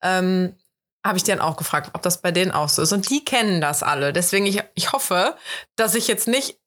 ähm, 0.00 0.54
habe 1.04 1.18
ich 1.18 1.24
dann 1.24 1.40
auch 1.40 1.56
gefragt, 1.56 1.90
ob 1.94 2.02
das 2.02 2.22
bei 2.22 2.30
denen 2.30 2.52
auch 2.52 2.68
so 2.68 2.82
ist. 2.82 2.92
Und 2.92 3.10
die 3.10 3.24
kennen 3.24 3.60
das 3.60 3.82
alle. 3.82 4.12
Deswegen, 4.12 4.46
ich, 4.46 4.62
ich 4.74 4.92
hoffe, 4.92 5.36
dass 5.76 5.94
ich 5.94 6.06
jetzt 6.08 6.28
nicht 6.28 6.60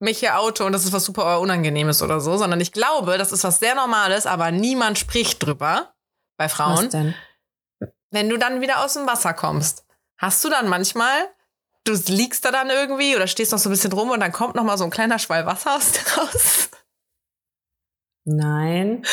mich 0.00 0.18
hier 0.18 0.38
auto 0.38 0.64
und 0.64 0.72
das 0.72 0.84
ist 0.84 0.92
was 0.92 1.04
super 1.04 1.40
Unangenehmes 1.40 2.02
oder 2.02 2.20
so, 2.20 2.36
sondern 2.36 2.60
ich 2.60 2.72
glaube, 2.72 3.18
das 3.18 3.32
ist 3.32 3.44
was 3.44 3.58
sehr 3.58 3.74
Normales, 3.74 4.26
aber 4.26 4.50
niemand 4.50 4.98
spricht 4.98 5.42
drüber 5.42 5.94
bei 6.36 6.48
Frauen. 6.48 6.84
Was 6.84 6.88
denn? 6.90 7.14
Wenn 8.10 8.28
du 8.28 8.36
dann 8.36 8.60
wieder 8.60 8.84
aus 8.84 8.94
dem 8.94 9.06
Wasser 9.06 9.34
kommst, 9.34 9.84
hast 10.18 10.44
du 10.44 10.50
dann 10.50 10.68
manchmal, 10.68 11.28
du 11.84 11.94
liegst 12.06 12.44
da 12.44 12.50
dann 12.50 12.70
irgendwie 12.70 13.16
oder 13.16 13.26
stehst 13.26 13.52
noch 13.52 13.58
so 13.58 13.68
ein 13.68 13.72
bisschen 13.72 13.92
rum 13.92 14.10
und 14.10 14.20
dann 14.20 14.32
kommt 14.32 14.54
noch 14.54 14.64
mal 14.64 14.78
so 14.78 14.84
ein 14.84 14.90
kleiner 14.90 15.18
Schwall 15.18 15.46
Wasser 15.46 15.76
aus 15.76 15.92
dir 15.92 16.06
raus? 16.18 16.70
Nein. 18.24 19.04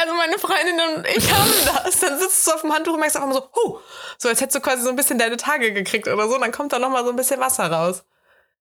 Also 0.00 0.14
meine 0.14 0.38
Freundin 0.38 0.80
und 0.96 1.06
ich 1.06 1.32
haben 1.32 1.50
das. 1.84 2.00
Dann 2.00 2.18
sitzt 2.18 2.46
du 2.46 2.52
auf 2.52 2.60
dem 2.60 2.72
Handtuch 2.72 2.94
und 2.94 3.00
merkst 3.00 3.16
einfach 3.16 3.28
mal 3.28 3.34
so, 3.34 3.50
huh, 3.54 3.78
so 4.18 4.28
als 4.28 4.40
hättest 4.40 4.56
du 4.56 4.60
quasi 4.60 4.82
so 4.82 4.88
ein 4.88 4.96
bisschen 4.96 5.18
deine 5.18 5.36
Tage 5.36 5.72
gekriegt 5.72 6.06
oder 6.06 6.28
so. 6.28 6.34
Und 6.36 6.42
dann 6.42 6.52
kommt 6.52 6.72
da 6.72 6.78
noch 6.78 6.90
mal 6.90 7.04
so 7.04 7.10
ein 7.10 7.16
bisschen 7.16 7.40
Wasser 7.40 7.70
raus. 7.70 8.04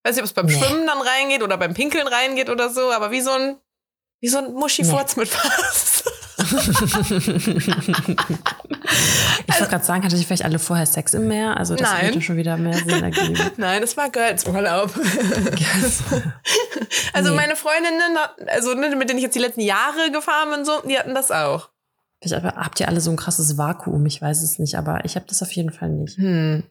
Weiß 0.04 0.16
nicht, 0.16 0.24
ob 0.24 0.26
es 0.26 0.34
beim 0.34 0.48
nee. 0.48 0.54
Schwimmen 0.54 0.86
dann 0.86 1.02
reingeht 1.02 1.44
oder 1.44 1.58
beim 1.58 1.74
Pinkeln 1.74 2.08
reingeht 2.08 2.50
oder 2.50 2.70
so, 2.70 2.92
aber 2.92 3.12
wie 3.12 3.22
so 3.22 3.32
ein, 3.32 3.58
wie 4.20 4.28
so 4.28 4.40
ein 4.40 4.54
Muschi-Furz 4.54 5.16
nee. 5.16 5.24
mit 5.24 5.34
was. 5.34 5.93
Ich 6.54 7.68
wollte 9.60 9.70
gerade 9.70 9.84
sagen, 9.84 10.04
hatte 10.04 10.16
ich 10.16 10.26
vielleicht 10.28 10.46
alle 10.46 10.60
vorher 10.60 10.86
Sex 10.86 11.14
im 11.14 11.28
Meer? 11.28 11.58
Also 11.58 11.76
das 11.76 11.90
Nein. 11.90 12.06
würde 12.08 12.22
schon 12.22 12.38
wieder 12.38 12.58
mehr 12.58 12.78
Sinn 12.78 13.04
ergeben. 13.04 13.36
Nein, 13.58 13.82
das 13.82 13.98
war 13.98 14.10
Girls-Urlaub. 14.10 14.92
also 17.14 17.30
nee. 17.30 17.36
meine 17.36 17.56
Freundinnen, 17.56 18.18
also 18.48 18.74
ne, 18.74 18.96
mit 18.96 19.10
denen 19.10 19.18
ich 19.18 19.24
jetzt 19.24 19.36
die 19.36 19.40
letzten 19.40 19.62
Jahre 19.62 20.12
gefahren 20.12 20.52
bin, 20.52 20.66
so, 20.66 20.82
die 20.88 20.98
hatten 20.98 21.16
das 21.16 21.32
auch. 21.32 21.70
Vielleicht 22.22 22.44
habt 22.44 22.80
ihr 22.80 22.88
alle 22.88 23.02
so 23.02 23.12
ein 23.12 23.18
krasses 23.18 23.58
Vakuum, 23.58 24.06
ich 24.06 24.22
weiß 24.22 24.44
es 24.44 24.60
nicht, 24.60 24.76
aber 24.76 25.04
ich 25.06 25.16
habe 25.16 25.26
das 25.28 25.42
auf 25.42 25.52
jeden 25.52 25.72
Fall 25.72 25.90
nicht. 25.90 26.18
Hm. 26.18 26.64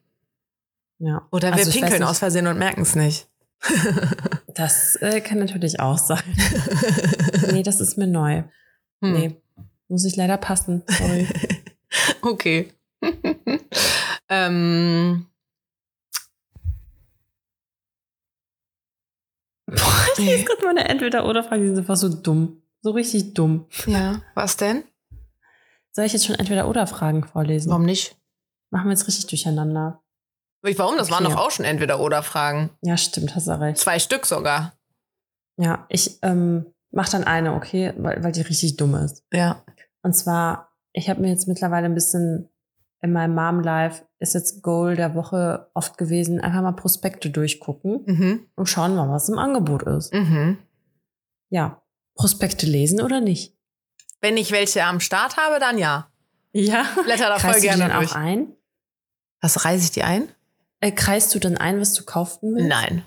Ja. 0.99 1.27
Oder 1.31 1.49
wir 1.49 1.59
also 1.59 1.73
pinkeln 1.73 2.05
aus 2.05 2.21
Versehen 2.21 2.47
und 2.47 2.59
merken 2.59 2.83
es 2.83 2.95
nicht. 2.95 3.29
das 4.55 4.97
äh, 4.97 5.21
kann 5.21 5.39
natürlich 5.39 5.81
auch 5.81 5.99
sein. 5.99 6.23
nee, 7.53 7.62
das 7.62 7.81
ist 7.81 7.99
mir 7.99 8.07
neu. 8.07 8.45
Hm. 9.03 9.12
Nee, 9.12 9.43
muss 9.93 10.07
ich 10.07 10.17
leider 10.17 10.39
passen. 10.39 10.83
Sorry. 10.89 11.29
okay. 12.23 12.73
ähm. 14.31 15.27
Boah, 19.67 20.07
ich 20.17 20.25
lese 20.25 20.45
gerade 20.45 20.65
meine 20.65 20.89
Entweder-Oder-Frage, 20.89 21.63
die 21.63 21.69
sind 21.69 21.79
einfach 21.79 21.97
so 21.97 22.09
dumm. 22.09 22.63
So 22.81 22.93
richtig 22.93 23.35
dumm. 23.35 23.67
Ja, 23.87 24.23
was 24.35 24.57
denn? 24.57 24.83
Soll 25.93 26.07
ich 26.07 26.15
jetzt 26.15 26.25
schon 26.25 26.37
Entweder-Oder-Fragen 26.37 27.25
vorlesen? 27.25 27.69
Warum 27.69 27.85
nicht? 27.85 28.17
Machen 28.71 28.87
wir 28.87 28.93
jetzt 28.93 29.07
richtig 29.07 29.27
durcheinander. 29.27 30.03
Warum? 30.63 30.97
Das 30.97 31.09
okay. 31.09 31.15
waren 31.15 31.25
doch 31.25 31.37
auch 31.37 31.51
schon 31.51 31.67
Entweder-Oder-Fragen. 31.67 32.71
Ja, 32.81 32.97
stimmt, 32.97 33.35
hast 33.35 33.47
du 33.47 33.61
recht. 33.61 33.79
Zwei 33.79 33.99
Stück 33.99 34.25
sogar. 34.25 34.73
Ja, 35.59 35.85
ich 35.91 36.19
ähm, 36.23 36.73
mach 36.93 37.11
dann 37.11 37.25
eine, 37.25 37.53
okay, 37.53 37.93
weil, 37.99 38.25
weil 38.25 38.33
die 38.33 38.41
richtig 38.41 38.79
dumm 38.79 38.95
ist. 38.95 39.23
Ja. 39.33 39.63
Und 40.02 40.14
zwar, 40.14 40.73
ich 40.92 41.09
habe 41.09 41.21
mir 41.21 41.28
jetzt 41.28 41.49
mittlerweile 41.49 41.87
ein 41.87 41.94
bisschen 41.94 42.49
in 43.02 43.12
meinem 43.12 43.35
Mom 43.35 43.61
Life 43.61 44.04
ist 44.21 44.35
jetzt 44.35 44.62
Goal 44.62 44.94
der 44.94 45.14
Woche 45.14 45.68
oft 45.75 45.99
gewesen, 45.99 46.40
einfach 46.40 46.62
mal 46.62 46.73
Prospekte 46.73 47.30
durchgucken 47.30 48.02
mhm. 48.06 48.47
und 48.54 48.66
schauen 48.66 48.94
mal, 48.94 49.11
was 49.11 49.28
im 49.28 49.38
Angebot 49.38 49.82
ist. 49.82 50.14
Mhm. 50.14 50.59
Ja, 51.50 51.82
Prospekte 52.14 52.66
lesen 52.66 53.00
oder 53.00 53.21
nicht? 53.21 53.56
Wenn 54.21 54.37
ich 54.37 54.52
welche 54.52 54.85
am 54.85 55.00
Start 55.00 55.37
habe, 55.37 55.59
dann 55.59 55.78
ja. 55.78 56.09
Ja. 56.52 56.87
Blätter 57.02 57.28
da 57.28 57.38
voll 57.40 57.61
gerne 57.61 57.85
du 57.85 57.88
die 57.88 57.92
dann 57.92 58.04
auch 58.04 58.14
ein? 58.14 58.52
Was 59.40 59.64
reiße 59.64 59.85
ich 59.85 59.90
die 59.90 60.04
ein? 60.04 60.28
Äh, 60.78 60.92
kreist 60.92 61.35
du 61.35 61.40
dann 61.40 61.56
ein, 61.56 61.80
was 61.80 61.94
du 61.94 62.04
kaufen 62.04 62.54
willst? 62.54 62.68
Nein. 62.68 63.04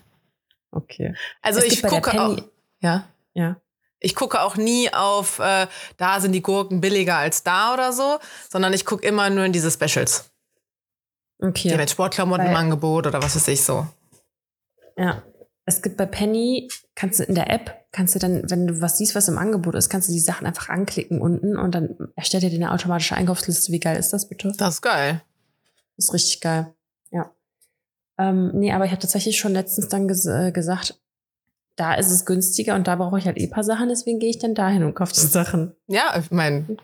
Okay. 0.72 1.16
Also 1.42 1.60
es 1.60 1.68
ich 1.68 1.84
gucke 1.84 2.22
auch. 2.22 2.38
Ja. 2.82 3.08
Ja. 3.34 3.62
Ich 4.06 4.14
gucke 4.14 4.40
auch 4.40 4.56
nie 4.56 4.94
auf, 4.94 5.40
äh, 5.40 5.66
da 5.98 6.20
sind 6.20 6.34
die 6.34 6.44
Gurken 6.44 6.80
billiger 6.80 7.18
als 7.18 7.42
da 7.42 7.74
oder 7.74 7.92
so, 7.92 8.20
sondern 8.48 8.72
ich 8.72 8.86
gucke 8.86 9.04
immer 9.04 9.32
nur 9.32 9.46
in 9.46 9.52
diese 9.52 9.72
Specials. 9.72 10.30
Okay. 11.40 11.70
Die 11.70 11.76
mit 11.76 11.90
Sportklamotten 11.90 12.46
im 12.46 12.56
Angebot 12.56 13.08
oder 13.08 13.24
was 13.24 13.36
weiß 13.36 13.48
ich 13.48 13.64
so. 13.64 13.88
Ja. 14.96 15.24
Es 15.66 15.82
gibt 15.82 15.98
bei 15.98 16.06
Penny, 16.06 16.70
kannst 16.94 17.20
du 17.20 17.24
in 17.24 17.34
der 17.34 17.50
App, 17.50 17.88
kannst 17.92 18.14
du 18.14 18.20
dann, 18.20 18.48
wenn 18.52 18.68
du 18.68 18.82
was 18.82 19.00
siehst, 19.00 19.16
was 19.16 19.28
im 19.28 19.40
Angebot 19.40 19.74
ist, 19.74 19.90
kannst 19.90 20.08
du 20.08 20.14
die 20.14 20.20
Sachen 20.20 20.46
einfach 20.46 20.70
anklicken 20.70 21.20
unten 21.20 21.58
und 21.58 21.74
dann 21.74 21.98
erstellt 22.16 22.44
er 22.44 22.52
dir 22.52 22.58
eine 22.58 22.72
automatische 22.72 23.16
Einkaufsliste. 23.16 23.72
Wie 23.72 23.80
geil 23.80 23.98
ist 23.98 24.14
das 24.14 24.30
bitte? 24.30 24.54
Das 24.56 24.76
ist 24.76 24.82
geil. 24.84 25.24
Das 25.98 26.06
ist 26.06 26.14
richtig 26.14 26.42
geil. 26.42 26.76
Ja. 27.10 27.32
Ähm, 28.20 28.52
nee, 28.54 28.72
aber 28.72 28.86
ich 28.86 28.92
habe 28.92 29.02
tatsächlich 29.02 29.40
schon 29.40 29.54
letztens 29.54 29.90
dann 29.90 30.08
ges 30.08 30.28
äh, 30.28 30.52
gesagt, 30.52 31.00
da 31.76 31.94
ist 31.96 32.12
es 32.12 32.26
günstiger 32.26 32.76
und 32.76 32.88
da 32.88 32.96
brauche 32.96 33.20
ich 33.20 33.26
halt 33.26 33.38
eh 33.38 33.48
paar 33.48 33.64
Sachen, 33.64 33.90
deswegen 33.90 34.20
gehe 34.20 34.30
ich 34.30 34.40
dann 34.40 34.56
dahin 34.56 34.84
und 34.84 34.94
kaufe 34.96 35.14
die 35.14 35.20
Sachen. 35.28 35.76
Ja, 35.88 36.16
ich 36.18 36.32
meine, 36.32 36.78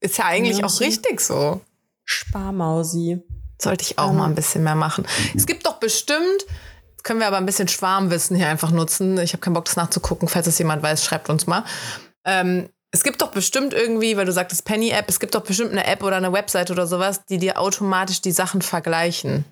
ist 0.00 0.18
ja 0.18 0.26
eigentlich 0.26 0.60
Mausi. 0.60 0.84
auch 0.84 0.86
richtig 0.86 1.20
so. 1.20 1.60
Sparmausi. 2.04 3.22
Sollte 3.60 3.82
ich 3.82 3.98
auch 3.98 4.10
um. 4.10 4.18
mal 4.18 4.26
ein 4.26 4.34
bisschen 4.34 4.62
mehr 4.62 4.74
machen. 4.74 5.06
Es 5.34 5.46
gibt 5.46 5.66
doch 5.66 5.78
bestimmt, 5.80 6.46
können 7.02 7.20
wir 7.20 7.26
aber 7.26 7.38
ein 7.38 7.46
bisschen 7.46 7.68
Schwarmwissen 7.68 8.36
hier 8.36 8.48
einfach 8.48 8.70
nutzen. 8.70 9.18
Ich 9.18 9.32
habe 9.32 9.40
keinen 9.40 9.54
Bock, 9.54 9.64
das 9.64 9.76
nachzugucken. 9.76 10.28
Falls 10.28 10.46
es 10.46 10.58
jemand 10.58 10.82
weiß, 10.82 11.04
schreibt 11.04 11.30
uns 11.30 11.46
mal. 11.46 11.64
Ähm, 12.24 12.68
es 12.90 13.02
gibt 13.02 13.22
doch 13.22 13.30
bestimmt 13.30 13.72
irgendwie, 13.72 14.16
weil 14.16 14.26
du 14.26 14.32
sagtest 14.32 14.64
Penny-App, 14.64 15.06
es 15.08 15.20
gibt 15.20 15.34
doch 15.34 15.42
bestimmt 15.42 15.72
eine 15.72 15.86
App 15.86 16.02
oder 16.02 16.16
eine 16.16 16.32
Website 16.32 16.70
oder 16.70 16.86
sowas, 16.86 17.24
die 17.26 17.38
dir 17.38 17.60
automatisch 17.60 18.20
die 18.20 18.32
Sachen 18.32 18.60
vergleichen. 18.62 19.44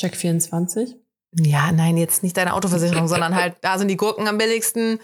Check 0.00 0.16
24? 0.16 0.96
Ja, 1.40 1.72
nein, 1.72 1.96
jetzt 1.96 2.22
nicht 2.22 2.36
deine 2.36 2.54
Autoversicherung, 2.54 3.08
sondern 3.08 3.34
halt, 3.34 3.56
da 3.60 3.78
sind 3.78 3.88
die 3.88 3.96
Gurken 3.96 4.28
am 4.28 4.38
billigsten. 4.38 5.00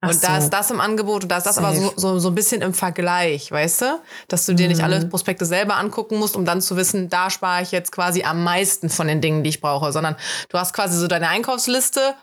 Ach 0.00 0.10
und 0.10 0.22
da 0.22 0.38
ist 0.38 0.50
das 0.50 0.70
im 0.70 0.80
Angebot 0.80 1.22
und 1.22 1.28
da 1.30 1.38
ist 1.38 1.46
das 1.46 1.56
Safe. 1.56 1.66
aber 1.66 1.76
so, 1.76 1.92
so, 1.96 2.18
so 2.18 2.28
ein 2.28 2.34
bisschen 2.34 2.60
im 2.62 2.74
Vergleich, 2.74 3.50
weißt 3.50 3.82
du? 3.82 4.00
Dass 4.28 4.44
du 4.44 4.54
dir 4.54 4.68
nicht 4.68 4.82
alle 4.82 5.00
mhm. 5.00 5.08
Prospekte 5.08 5.46
selber 5.46 5.76
angucken 5.76 6.18
musst, 6.18 6.36
um 6.36 6.44
dann 6.44 6.60
zu 6.60 6.76
wissen, 6.76 7.08
da 7.08 7.30
spare 7.30 7.62
ich 7.62 7.72
jetzt 7.72 7.90
quasi 7.90 8.22
am 8.22 8.44
meisten 8.44 8.90
von 8.90 9.06
den 9.06 9.20
Dingen, 9.20 9.42
die 9.42 9.50
ich 9.50 9.60
brauche, 9.60 9.92
sondern 9.92 10.16
du 10.50 10.58
hast 10.58 10.74
quasi 10.74 10.98
so 10.98 11.06
deine 11.06 11.28
Einkaufsliste. 11.28 12.14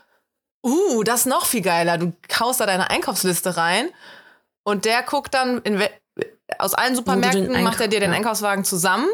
Uh, 0.64 1.02
das 1.02 1.20
ist 1.20 1.26
noch 1.26 1.46
viel 1.46 1.62
geiler. 1.62 1.98
Du 1.98 2.12
kaust 2.28 2.60
da 2.60 2.66
deine 2.66 2.88
Einkaufsliste 2.88 3.56
rein 3.56 3.88
und 4.62 4.84
der 4.84 5.02
guckt 5.02 5.34
dann, 5.34 5.58
in, 5.62 5.82
aus 6.58 6.74
allen 6.74 6.94
Supermärkten 6.94 7.62
macht 7.62 7.80
er 7.80 7.88
dir 7.88 7.98
den 7.98 8.12
Einkaufswagen 8.12 8.64
zusammen 8.64 9.08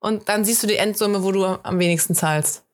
und 0.00 0.28
dann 0.28 0.44
siehst 0.44 0.62
du 0.62 0.66
die 0.66 0.76
Endsumme, 0.76 1.22
wo 1.22 1.32
du 1.32 1.44
am 1.62 1.78
wenigsten 1.78 2.14
zahlst. 2.14 2.64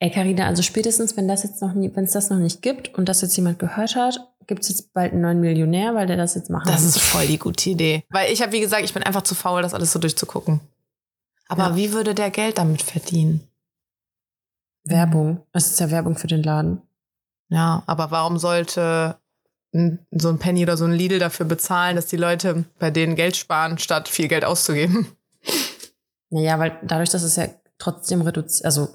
Ey, 0.00 0.10
Carina, 0.10 0.46
also 0.46 0.62
spätestens, 0.62 1.16
wenn 1.16 1.26
das 1.26 1.42
jetzt 1.42 1.60
noch 1.60 1.74
nie, 1.74 1.90
wenn 1.94 2.04
es 2.04 2.12
das 2.12 2.30
noch 2.30 2.38
nicht 2.38 2.62
gibt 2.62 2.94
und 2.94 3.08
das 3.08 3.20
jetzt 3.20 3.36
jemand 3.36 3.58
gehört 3.58 3.96
hat, 3.96 4.20
gibt 4.46 4.62
es 4.62 4.68
jetzt 4.68 4.92
bald 4.94 5.12
einen 5.12 5.22
neuen 5.22 5.40
Millionär, 5.40 5.94
weil 5.94 6.06
der 6.06 6.16
das 6.16 6.34
jetzt 6.34 6.50
machen 6.50 6.68
Das 6.68 6.82
muss. 6.82 6.96
ist 6.96 7.02
voll 7.02 7.26
die 7.26 7.38
gute 7.38 7.70
Idee. 7.70 8.04
Weil 8.10 8.32
ich 8.32 8.40
habe, 8.40 8.52
wie 8.52 8.60
gesagt, 8.60 8.84
ich 8.84 8.94
bin 8.94 9.02
einfach 9.02 9.22
zu 9.22 9.34
faul, 9.34 9.62
das 9.62 9.74
alles 9.74 9.92
so 9.92 9.98
durchzugucken. 9.98 10.60
Aber 11.48 11.70
ja. 11.70 11.76
wie 11.76 11.92
würde 11.92 12.14
der 12.14 12.30
Geld 12.30 12.58
damit 12.58 12.82
verdienen? 12.82 13.46
Werbung. 14.84 15.42
Es 15.52 15.70
ist 15.70 15.80
ja 15.80 15.90
Werbung 15.90 16.16
für 16.16 16.28
den 16.28 16.42
Laden. 16.42 16.80
Ja, 17.50 17.82
aber 17.86 18.10
warum 18.10 18.38
sollte 18.38 19.16
so 19.72 20.28
ein 20.30 20.38
Penny 20.38 20.62
oder 20.62 20.76
so 20.76 20.84
ein 20.84 20.92
Lidl 20.92 21.18
dafür 21.18 21.44
bezahlen, 21.44 21.96
dass 21.96 22.06
die 22.06 22.16
Leute 22.16 22.64
bei 22.78 22.90
denen 22.90 23.16
Geld 23.16 23.36
sparen, 23.36 23.78
statt 23.78 24.08
viel 24.08 24.28
Geld 24.28 24.44
auszugeben? 24.44 25.08
Naja, 26.30 26.58
weil 26.58 26.78
dadurch, 26.82 27.10
dass 27.10 27.22
es 27.22 27.36
ja 27.36 27.48
trotzdem 27.78 28.22
reduziert, 28.22 28.64
also 28.64 28.88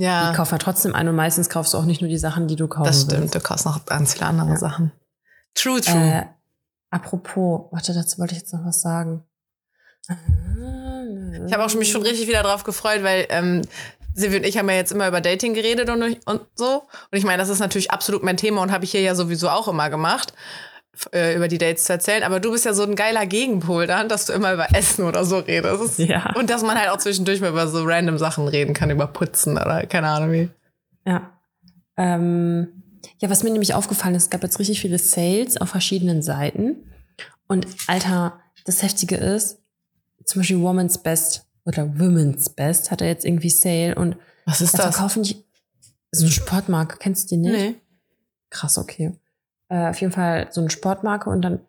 ja. 0.00 0.30
Die 0.30 0.36
kaufen 0.36 0.54
ja 0.54 0.58
trotzdem 0.58 0.94
ein 0.94 1.08
und 1.08 1.16
meistens 1.16 1.48
kaufst 1.48 1.74
du 1.74 1.78
auch 1.78 1.84
nicht 1.84 2.00
nur 2.00 2.10
die 2.10 2.18
Sachen, 2.18 2.48
die 2.48 2.56
du 2.56 2.68
kaufst. 2.68 2.88
Das 2.88 3.02
stimmt, 3.02 3.20
willst. 3.22 3.34
du 3.34 3.40
kaufst 3.40 3.66
noch 3.66 3.84
ganz 3.86 4.14
viele 4.14 4.26
andere 4.26 4.50
ja. 4.50 4.56
Sachen. 4.56 4.92
True, 5.54 5.80
true. 5.80 5.94
Äh, 5.94 6.26
apropos, 6.90 7.68
warte, 7.70 7.94
dazu 7.94 8.18
wollte 8.18 8.34
ich 8.34 8.40
jetzt 8.40 8.52
noch 8.52 8.64
was 8.64 8.80
sagen. 8.80 9.24
Ich 11.46 11.52
habe 11.52 11.64
auch 11.64 11.74
mich 11.74 11.90
schon 11.90 12.02
richtig 12.02 12.26
wieder 12.28 12.42
drauf 12.42 12.64
gefreut, 12.64 13.02
weil 13.02 13.26
ähm, 13.28 13.62
Silvi 14.14 14.38
und 14.38 14.44
ich 14.44 14.58
haben 14.58 14.68
ja 14.68 14.76
jetzt 14.76 14.92
immer 14.92 15.06
über 15.06 15.20
Dating 15.20 15.54
geredet 15.54 15.88
und, 15.88 16.02
und 16.02 16.40
so. 16.54 16.82
Und 17.10 17.18
ich 17.18 17.24
meine, 17.24 17.38
das 17.38 17.48
ist 17.48 17.60
natürlich 17.60 17.90
absolut 17.90 18.22
mein 18.22 18.36
Thema 18.36 18.62
und 18.62 18.72
habe 18.72 18.84
ich 18.84 18.90
hier 18.90 19.02
ja 19.02 19.14
sowieso 19.14 19.48
auch 19.48 19.68
immer 19.68 19.90
gemacht. 19.90 20.32
Äh, 21.12 21.34
über 21.34 21.48
die 21.48 21.56
Dates 21.56 21.84
zu 21.84 21.94
erzählen, 21.94 22.22
aber 22.22 22.40
du 22.40 22.52
bist 22.52 22.66
ja 22.66 22.74
so 22.74 22.82
ein 22.82 22.94
geiler 22.94 23.24
Gegenpol 23.24 23.86
dann, 23.86 24.10
dass 24.10 24.26
du 24.26 24.34
immer 24.34 24.52
über 24.52 24.74
Essen 24.74 25.04
oder 25.04 25.24
so 25.24 25.38
redest. 25.38 25.98
Ja. 25.98 26.34
Und 26.36 26.50
dass 26.50 26.62
man 26.62 26.78
halt 26.78 26.90
auch 26.90 26.98
zwischendurch 26.98 27.40
mal 27.40 27.48
über 27.48 27.66
so 27.68 27.84
random 27.84 28.18
Sachen 28.18 28.46
reden 28.46 28.74
kann, 28.74 28.90
über 28.90 29.06
Putzen 29.06 29.56
oder 29.56 29.86
keine 29.86 30.08
Ahnung 30.08 30.32
wie. 30.32 30.50
Ja. 31.06 31.32
Ähm, 31.96 32.82
ja, 33.18 33.30
was 33.30 33.42
mir 33.42 33.50
nämlich 33.50 33.72
aufgefallen 33.72 34.14
ist, 34.14 34.24
es 34.24 34.30
gab 34.30 34.42
jetzt 34.42 34.58
richtig 34.58 34.80
viele 34.82 34.98
Sales 34.98 35.56
auf 35.56 35.70
verschiedenen 35.70 36.20
Seiten. 36.20 36.92
Und 37.48 37.66
Alter, 37.86 38.38
das 38.66 38.82
Heftige 38.82 39.16
ist, 39.16 39.58
zum 40.26 40.40
Beispiel 40.40 40.60
Woman's 40.60 40.98
Best 40.98 41.46
oder 41.64 41.98
Women's 41.98 42.50
Best 42.50 42.90
hat 42.90 43.00
er 43.00 43.08
jetzt 43.08 43.24
irgendwie 43.24 43.50
Sale 43.50 43.94
und 43.94 44.16
was 44.44 44.60
ist 44.60 44.74
da 44.74 44.84
das? 44.84 44.96
verkaufen 44.96 45.22
die 45.22 45.44
so 46.12 46.24
eine 46.24 46.32
Sportmarke, 46.32 46.98
kennst 46.98 47.30
du 47.30 47.36
die 47.36 47.40
nicht? 47.40 47.52
Nee. 47.52 47.74
Krass, 48.50 48.76
okay 48.76 49.14
äh, 49.70 49.88
auf 49.88 50.00
jeden 50.00 50.12
Fall 50.12 50.48
so 50.50 50.60
eine 50.60 50.70
Sportmarke 50.70 51.30
und 51.30 51.42
dann 51.42 51.60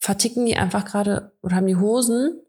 verticken 0.00 0.46
die 0.46 0.56
einfach 0.56 0.84
gerade 0.84 1.32
oder 1.42 1.56
haben 1.56 1.66
die 1.66 1.76
Hosen 1.76 2.40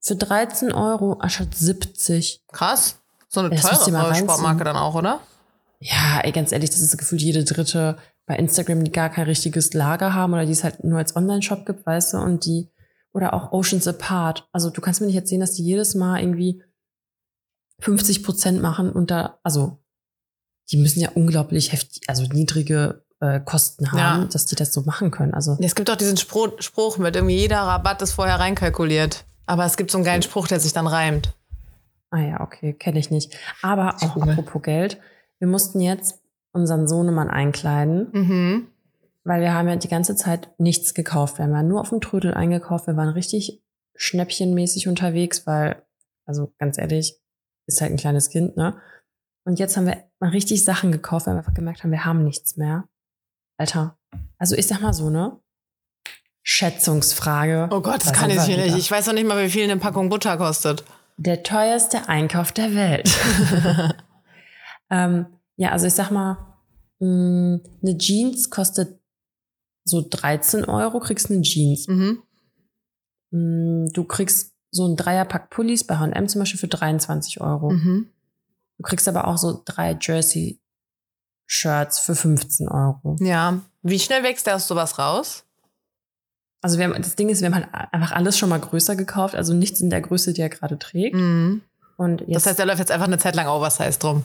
für 0.00 0.16
13 0.16 0.72
Euro 0.72 1.14
anstatt 1.14 1.54
70. 1.54 2.44
Krass. 2.50 3.00
So 3.28 3.40
eine 3.40 3.54
teure 3.54 4.14
Sportmarke 4.14 4.64
dann 4.64 4.76
auch, 4.76 4.94
oder? 4.94 5.20
Ja, 5.80 6.20
ey, 6.22 6.32
ganz 6.32 6.52
ehrlich, 6.52 6.70
das 6.70 6.80
ist 6.80 6.96
gefühlt 6.96 7.20
jede 7.20 7.44
dritte 7.44 7.98
bei 8.26 8.36
Instagram, 8.36 8.84
die 8.84 8.92
gar 8.92 9.10
kein 9.10 9.26
richtiges 9.26 9.74
Lager 9.74 10.14
haben 10.14 10.32
oder 10.32 10.46
die 10.46 10.52
es 10.52 10.64
halt 10.64 10.82
nur 10.82 10.98
als 10.98 11.14
Online-Shop 11.14 11.66
gibt, 11.66 11.84
weißt 11.84 12.14
du, 12.14 12.18
und 12.18 12.46
die, 12.46 12.70
oder 13.12 13.34
auch 13.34 13.52
Oceans 13.52 13.86
Apart. 13.86 14.48
Also 14.52 14.70
du 14.70 14.80
kannst 14.80 15.00
mir 15.00 15.06
nicht 15.06 15.16
erzählen, 15.16 15.42
dass 15.42 15.54
die 15.54 15.64
jedes 15.64 15.94
Mal 15.94 16.20
irgendwie 16.20 16.62
50 17.80 18.22
Prozent 18.22 18.62
machen 18.62 18.90
und 18.90 19.10
da, 19.10 19.40
also 19.42 19.78
die 20.70 20.78
müssen 20.78 21.00
ja 21.00 21.10
unglaublich 21.14 21.72
heftig, 21.72 22.02
also 22.06 22.24
niedrige 22.24 23.03
äh, 23.24 23.40
Kosten 23.40 23.90
haben, 23.92 24.22
ja. 24.22 24.28
dass 24.30 24.46
die 24.46 24.54
das 24.54 24.72
so 24.72 24.82
machen 24.82 25.10
können. 25.10 25.34
Also 25.34 25.56
es 25.60 25.74
gibt 25.74 25.90
auch 25.90 25.96
diesen 25.96 26.16
Spruch, 26.16 26.60
Spruch 26.60 26.98
mit 26.98 27.16
irgendwie 27.16 27.36
jeder 27.36 27.58
Rabatt 27.58 28.02
ist 28.02 28.12
vorher 28.12 28.38
reinkalkuliert. 28.38 29.24
Aber 29.46 29.64
es 29.64 29.76
gibt 29.76 29.90
so 29.90 29.98
einen 29.98 30.04
geilen 30.04 30.22
Spruch, 30.22 30.46
der 30.46 30.60
sich 30.60 30.72
dann 30.72 30.86
reimt. 30.86 31.34
Ah 32.10 32.20
ja, 32.20 32.40
okay, 32.40 32.72
kenne 32.72 32.98
ich 32.98 33.10
nicht. 33.10 33.36
Aber 33.62 33.96
auch 34.00 34.16
cool. 34.16 34.30
apropos 34.30 34.62
Geld, 34.62 34.98
wir 35.38 35.48
mussten 35.48 35.80
jetzt 35.80 36.20
unseren 36.52 36.86
Sohnemann 36.86 37.28
einkleiden, 37.28 38.08
mhm. 38.12 38.68
weil 39.24 39.40
wir 39.40 39.52
haben 39.52 39.68
ja 39.68 39.76
die 39.76 39.88
ganze 39.88 40.16
Zeit 40.16 40.48
nichts 40.58 40.94
gekauft. 40.94 41.38
Wir 41.38 41.44
haben 41.44 41.52
ja 41.52 41.62
nur 41.62 41.80
auf 41.80 41.90
dem 41.90 42.00
Trödel 42.00 42.34
eingekauft. 42.34 42.86
Wir 42.86 42.96
waren 42.96 43.08
richtig 43.08 43.62
schnäppchenmäßig 43.96 44.88
unterwegs, 44.88 45.46
weil, 45.46 45.82
also 46.26 46.52
ganz 46.58 46.78
ehrlich, 46.78 47.20
ist 47.66 47.80
halt 47.80 47.90
ein 47.92 47.96
kleines 47.96 48.30
Kind, 48.30 48.56
ne? 48.56 48.76
Und 49.44 49.58
jetzt 49.58 49.76
haben 49.76 49.86
wir 49.86 50.04
mal 50.20 50.30
richtig 50.30 50.64
Sachen 50.64 50.90
gekauft, 50.90 51.26
weil 51.26 51.34
wir 51.34 51.38
einfach 51.38 51.54
gemerkt 51.54 51.82
haben, 51.82 51.90
wir 51.90 52.04
haben 52.04 52.24
nichts 52.24 52.56
mehr. 52.56 52.84
Alter, 53.56 53.98
also 54.38 54.56
ich 54.56 54.66
sag 54.66 54.80
mal 54.80 54.92
so, 54.92 55.10
ne? 55.10 55.38
Schätzungsfrage. 56.42 57.68
Oh 57.70 57.80
Gott, 57.80 58.04
das 58.04 58.12
kann 58.12 58.30
ich 58.30 58.42
hier 58.42 58.58
nicht. 58.58 58.76
Ich 58.76 58.90
weiß 58.90 59.06
noch 59.06 59.14
nicht 59.14 59.26
mal, 59.26 59.42
wie 59.42 59.50
viel 59.50 59.64
eine 59.64 59.78
Packung 59.78 60.10
Butter 60.10 60.36
kostet. 60.36 60.84
Der 61.16 61.42
teuerste 61.42 62.08
Einkauf 62.08 62.52
der 62.52 62.74
Welt. 62.74 63.10
ähm, 64.90 65.26
ja, 65.56 65.70
also 65.70 65.86
ich 65.86 65.94
sag 65.94 66.10
mal, 66.10 66.58
mh, 66.98 67.06
hm, 67.06 67.60
eine 67.82 67.98
Jeans 67.98 68.50
kostet 68.50 69.00
so 69.84 70.06
13 70.08 70.64
Euro, 70.64 71.00
kriegst 71.00 71.30
eine 71.30 71.40
Jeans. 71.40 71.88
Mhm. 71.88 72.22
Mh, 73.30 73.38
hm, 73.38 73.92
du 73.92 74.04
kriegst 74.04 74.52
so 74.70 74.86
ein 74.86 74.96
Dreierpack 74.96 75.50
Pullis 75.50 75.84
bei 75.84 75.96
H&M 75.96 76.28
zum 76.28 76.40
Beispiel 76.40 76.60
für 76.60 76.68
23 76.68 77.40
Euro. 77.40 77.70
Mhm. 77.70 78.10
Du 78.76 78.82
kriegst 78.82 79.08
aber 79.08 79.28
auch 79.28 79.38
so 79.38 79.62
drei 79.64 79.96
Jersey 80.00 80.60
Shirts 81.46 82.00
für 82.00 82.14
15 82.14 82.68
Euro. 82.68 83.16
Ja. 83.20 83.60
Wie 83.82 83.98
schnell 83.98 84.22
wächst 84.22 84.46
der 84.46 84.56
aus 84.56 84.66
sowas 84.66 84.98
raus? 84.98 85.44
Also 86.62 86.78
wir 86.78 86.86
haben, 86.86 86.94
das 86.94 87.14
Ding 87.14 87.28
ist, 87.28 87.42
wir 87.42 87.52
haben 87.52 87.54
halt 87.54 87.68
einfach 87.92 88.12
alles 88.12 88.38
schon 88.38 88.48
mal 88.48 88.58
größer 88.58 88.96
gekauft, 88.96 89.34
also 89.34 89.52
nichts 89.52 89.80
in 89.80 89.90
der 89.90 90.00
Größe, 90.00 90.32
die 90.32 90.40
er 90.40 90.48
gerade 90.48 90.78
trägt. 90.78 91.14
Mhm. 91.14 91.60
Und 91.96 92.22
jetzt, 92.22 92.36
das 92.36 92.46
heißt, 92.46 92.58
er 92.58 92.66
läuft 92.66 92.78
jetzt 92.78 92.90
einfach 92.90 93.06
eine 93.06 93.18
Zeit 93.18 93.36
lang 93.36 93.46
Oversize 93.46 93.98
drum. 93.98 94.24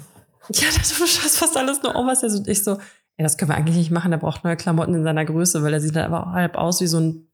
Ja, 0.54 0.68
das 0.76 0.92
ist 1.00 1.38
fast 1.38 1.58
alles 1.58 1.84
nur 1.84 1.96
Oversize. 1.96 2.38
Und 2.38 2.48
ich 2.48 2.64
so, 2.64 2.80
ey, 3.18 3.24
das 3.24 3.38
können 3.38 3.52
wir 3.52 3.56
eigentlich 3.56 3.76
nicht 3.76 3.92
machen, 3.92 4.12
der 4.12 4.18
braucht 4.18 4.44
neue 4.44 4.56
Klamotten 4.56 4.96
in 4.96 5.04
seiner 5.04 5.26
Größe, 5.26 5.62
weil 5.62 5.74
er 5.74 5.82
sieht 5.82 5.96
halt 5.96 6.06
aber 6.06 6.32
halb 6.32 6.56
aus 6.56 6.82
wie 6.82 6.88
so 6.88 7.00
ein, 7.00 7.28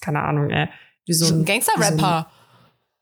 keine 0.00 0.22
Ahnung, 0.22 0.50
ey, 0.50 0.68
wie 1.04 1.12
so 1.12 1.26
ein, 1.26 1.42
ein 1.42 1.44
Gangster-Rapper. 1.44 2.26
So 2.30 2.36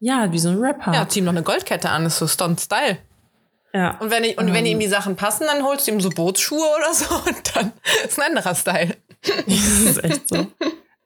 ja, 0.00 0.30
wie 0.32 0.38
so 0.38 0.48
ein 0.50 0.58
Rapper. 0.58 0.92
Ja, 0.92 1.08
zieh 1.08 1.20
ihm 1.20 1.24
noch 1.24 1.32
eine 1.32 1.42
Goldkette 1.42 1.90
an, 1.90 2.06
ist 2.06 2.18
so 2.18 2.26
Stunt-Style. 2.26 2.98
Ja. 3.72 3.98
Und 3.98 4.10
wenn, 4.10 4.24
ich, 4.24 4.38
und 4.38 4.48
ähm. 4.48 4.54
wenn 4.54 4.66
ihm 4.66 4.80
die 4.80 4.88
Sachen 4.88 5.16
passen, 5.16 5.46
dann 5.46 5.62
holst 5.62 5.86
du 5.86 5.92
ihm 5.92 6.00
so 6.00 6.10
Bootsschuhe 6.10 6.66
oder 6.76 6.94
so 6.94 7.14
und 7.26 7.56
dann 7.56 7.72
ist 8.04 8.18
ein 8.18 8.36
anderer 8.36 8.54
Style. 8.54 8.96
das 9.46 9.80
ist 9.80 10.04
echt 10.04 10.28
so. 10.28 10.46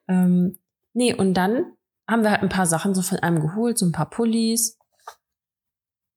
ähm, 0.07 0.57
nee, 0.93 1.13
und 1.13 1.33
dann 1.33 1.73
haben 2.07 2.23
wir 2.23 2.31
halt 2.31 2.41
ein 2.41 2.49
paar 2.49 2.65
Sachen 2.65 2.93
so 2.93 3.01
von 3.01 3.19
einem 3.19 3.41
geholt, 3.41 3.77
so 3.77 3.85
ein 3.85 3.91
paar 3.91 4.09
Pullis. 4.09 4.77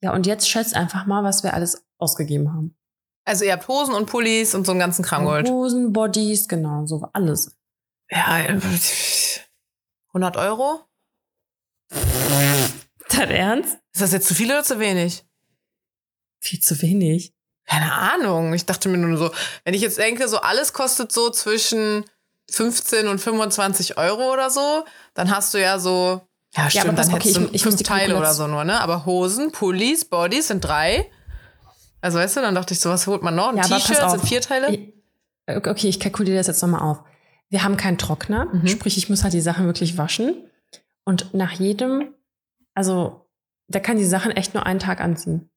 Ja, 0.03 0.13
und 0.13 0.27
jetzt 0.27 0.49
schätzt 0.49 0.77
einfach 0.77 1.07
mal, 1.07 1.25
was 1.25 1.43
wir 1.43 1.55
alles 1.55 1.87
ausgegeben 1.99 2.53
haben. 2.53 2.77
Also 3.25 3.45
ihr 3.45 3.53
habt 3.53 3.67
Hosen 3.67 3.95
und 3.95 4.07
Pullis 4.07 4.55
und 4.55 4.67
so 4.67 4.73
einen 4.73 4.79
ganzen 4.79 5.05
Kram 5.05 5.25
geholt. 5.25 5.49
Hosen, 5.51 5.93
Bodies, 5.93 6.47
genau, 6.47 6.87
so 6.87 7.09
alles. 7.13 7.57
Ja, 8.09 8.37
100 10.09 10.37
Euro? 10.37 10.81
Dein 13.09 13.31
Ernst? 13.31 13.79
Ist 13.93 14.03
das 14.03 14.13
jetzt 14.13 14.29
zu 14.29 14.35
viel 14.35 14.51
oder 14.51 14.63
zu 14.63 14.79
wenig? 14.79 15.25
Viel 16.41 16.61
zu 16.61 16.81
wenig. 16.83 17.33
Keine 17.67 17.93
Ahnung. 17.93 18.55
Ich 18.55 18.65
dachte 18.65 18.89
mir 18.89 18.99
nur 18.99 19.19
so, 19.19 19.31
wenn 19.65 19.75
ich 19.75 19.83
jetzt 19.83 19.99
denke, 19.99 20.29
so 20.29 20.39
alles 20.39 20.73
kostet 20.73 21.13
so 21.13 21.31
zwischen 21.31 22.05
15 22.51 23.09
und 23.09 23.19
25 23.19 23.99
Euro 23.99 24.33
oder 24.33 24.51
so, 24.51 24.85
dann 25.15 25.35
hast 25.35 25.53
du 25.53 25.61
ja 25.61 25.79
so, 25.79 26.23
ja, 26.55 26.71
stimmt, 26.71 26.87
ja, 26.87 26.93
dann 26.93 27.07
okay, 27.09 27.15
hättest 27.15 27.37
du 27.37 27.49
ich, 27.53 27.63
fünf 27.63 27.83
Teile 27.83 28.17
oder 28.17 28.33
so 28.33 28.47
nur, 28.47 28.65
ne? 28.65 28.81
Aber 28.81 29.05
Hosen, 29.05 29.51
Pullis, 29.51 30.05
Bodies 30.05 30.49
sind 30.49 30.65
drei. 30.65 31.11
Also 32.01 32.19
weißt 32.19 32.37
du, 32.37 32.41
dann 32.41 32.55
dachte 32.55 32.73
ich 32.73 32.81
so, 32.81 32.89
was 32.89 33.07
holt 33.09 33.23
man 33.23 33.35
noch? 33.35 33.49
Ein 33.49 33.57
ja, 33.57 33.65
T-Shirt 33.65 34.11
sind 34.11 34.25
vier 34.27 34.41
Teile? 34.41 34.93
okay, 35.49 35.89
ich 35.89 36.01
kalkuliere 36.01 36.37
das 36.37 36.47
jetzt 36.47 36.63
nochmal 36.63 36.83
auf. 36.83 37.03
Wir 37.49 37.63
haben 37.63 37.77
keinen 37.77 37.99
Trockner, 37.99 38.47
mhm. 38.47 38.67
sprich, 38.67 38.97
ich 38.97 39.09
muss 39.09 39.23
halt 39.23 39.33
die 39.33 39.41
Sachen 39.41 39.67
wirklich 39.67 39.99
waschen. 39.99 40.35
Und 41.05 41.35
nach 41.35 41.53
jedem, 41.53 42.15
also, 42.75 43.29
der 43.69 43.81
kann 43.81 43.99
die 43.99 44.05
Sachen 44.05 44.33
echt 44.33 44.55
nur 44.55 44.67
einen 44.67 44.81
Tag 44.81 45.01
anziehen. 45.01 45.51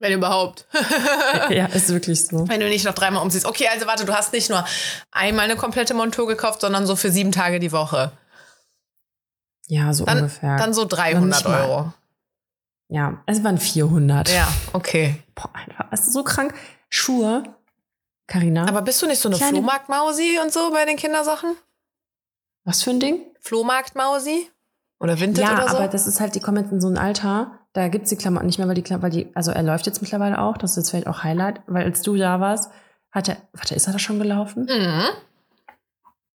Wenn 0.00 0.12
überhaupt. 0.12 0.66
ja, 1.50 1.66
ist 1.66 1.90
wirklich 1.90 2.26
so. 2.26 2.48
Wenn 2.48 2.58
du 2.58 2.68
nicht 2.68 2.86
noch 2.86 2.94
dreimal 2.94 3.22
umziehst. 3.22 3.46
Okay, 3.46 3.68
also 3.68 3.86
warte, 3.86 4.06
du 4.06 4.14
hast 4.14 4.32
nicht 4.32 4.48
nur 4.48 4.64
einmal 5.12 5.44
eine 5.44 5.56
komplette 5.56 5.94
Montur 5.94 6.26
gekauft, 6.26 6.62
sondern 6.62 6.86
so 6.86 6.96
für 6.96 7.10
sieben 7.10 7.32
Tage 7.32 7.60
die 7.60 7.70
Woche. 7.70 8.10
Ja, 9.68 9.92
so 9.92 10.06
dann, 10.06 10.16
ungefähr. 10.18 10.56
Dann 10.56 10.74
so 10.74 10.86
300 10.86 11.46
Euro. 11.46 11.92
Ja, 12.88 13.22
es 13.26 13.44
waren 13.44 13.58
400. 13.58 14.30
Ja, 14.30 14.48
okay. 14.72 15.22
Boah, 15.34 15.50
einfach, 15.54 15.92
also 15.92 16.10
so 16.10 16.24
krank. 16.24 16.54
Schuhe 16.88 17.44
Carina. 18.26 18.66
Aber 18.66 18.82
bist 18.82 19.00
du 19.02 19.06
nicht 19.06 19.20
so 19.20 19.28
eine 19.28 19.36
Kleine- 19.36 19.58
Flohmarktmausi 19.58 20.38
und 20.42 20.52
so 20.52 20.70
bei 20.72 20.86
den 20.86 20.96
Kindersachen? 20.96 21.56
Was 22.64 22.82
für 22.82 22.90
ein 22.90 23.00
Ding? 23.00 23.20
Flohmarktmausi? 23.40 24.50
Oder 24.98 25.20
Vintage 25.20 25.46
ja, 25.46 25.58
oder 25.58 25.68
so? 25.68 25.76
aber 25.76 25.88
das 25.88 26.06
ist 26.06 26.20
halt, 26.20 26.34
die 26.34 26.40
kommen 26.40 26.62
jetzt 26.62 26.72
in 26.72 26.80
so 26.80 26.88
ein 26.88 26.98
Alter, 26.98 27.59
da 27.72 27.88
gibt's 27.88 28.10
die 28.10 28.16
Klamotten 28.16 28.46
nicht 28.46 28.58
mehr, 28.58 28.66
weil 28.68 28.74
die 28.74 28.82
Klamotten, 28.82 29.04
weil 29.04 29.10
die, 29.24 29.30
also 29.34 29.52
er 29.52 29.62
läuft 29.62 29.86
jetzt 29.86 30.02
mittlerweile 30.02 30.40
auch, 30.40 30.56
das 30.56 30.72
ist 30.72 30.76
jetzt 30.78 30.90
vielleicht 30.90 31.06
auch 31.06 31.22
Highlight, 31.22 31.60
weil 31.66 31.84
als 31.84 32.02
du 32.02 32.16
da 32.16 32.40
warst, 32.40 32.70
hat 33.12 33.28
er, 33.28 33.36
warte, 33.52 33.74
ist 33.74 33.86
er 33.86 33.92
da 33.92 33.98
schon 33.98 34.18
gelaufen? 34.18 34.64
mhm. 34.64 35.04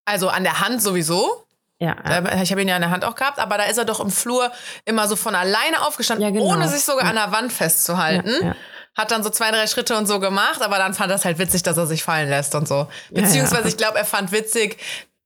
Also 0.06 0.30
an 0.30 0.44
der 0.44 0.60
Hand 0.62 0.82
sowieso. 0.82 1.46
Ja. 1.80 1.96
Ich 2.42 2.52
habe 2.52 2.62
ihn 2.62 2.68
ja 2.68 2.76
an 2.76 2.82
der 2.82 2.92
Hand 2.92 3.04
auch 3.04 3.16
gehabt, 3.16 3.40
aber 3.40 3.58
da 3.58 3.64
ist 3.66 3.78
er 3.78 3.86
doch 3.86 4.00
im 4.00 4.12
Flur 4.12 4.52
immer 4.86 5.08
so 5.08 5.16
von 5.16 5.36
alleine 5.36 5.82
aufgestanden, 5.82 6.24
Ja, 6.24 6.32
genau. 6.32 6.46
ohne 6.46 6.68
sich 6.70 6.84
sogar 6.84 7.06
an 7.06 7.16
der 7.16 7.32
Wand 7.32 7.52
festzuhalten. 7.52 8.30
Ja, 8.42 8.48
ja. 8.50 8.56
Hat 8.96 9.12
dann 9.12 9.24
so 9.24 9.30
zwei, 9.30 9.52
drei 9.52 9.68
Schritte 9.68 9.98
und 9.98 10.06
so 10.06 10.20
gemacht, 10.22 10.62
aber 10.62 10.78
dann 10.78 10.94
fand 10.94 11.12
er 11.12 11.16
es 11.16 11.26
halt 11.26 11.38
witzig, 11.38 11.64
dass 11.64 11.76
er 11.76 11.86
sich 11.86 12.04
fallen 12.04 12.30
lässt 12.30 12.56
und 12.56 12.66
so. 12.68 12.88
Ja, 13.10 13.22
Beziehungsweise 13.24 13.64
ja. 13.64 13.68
ich 13.68 13.78
glaube, 13.78 13.98
er 13.98 14.06
fand 14.06 14.32
witzig, 14.32 14.78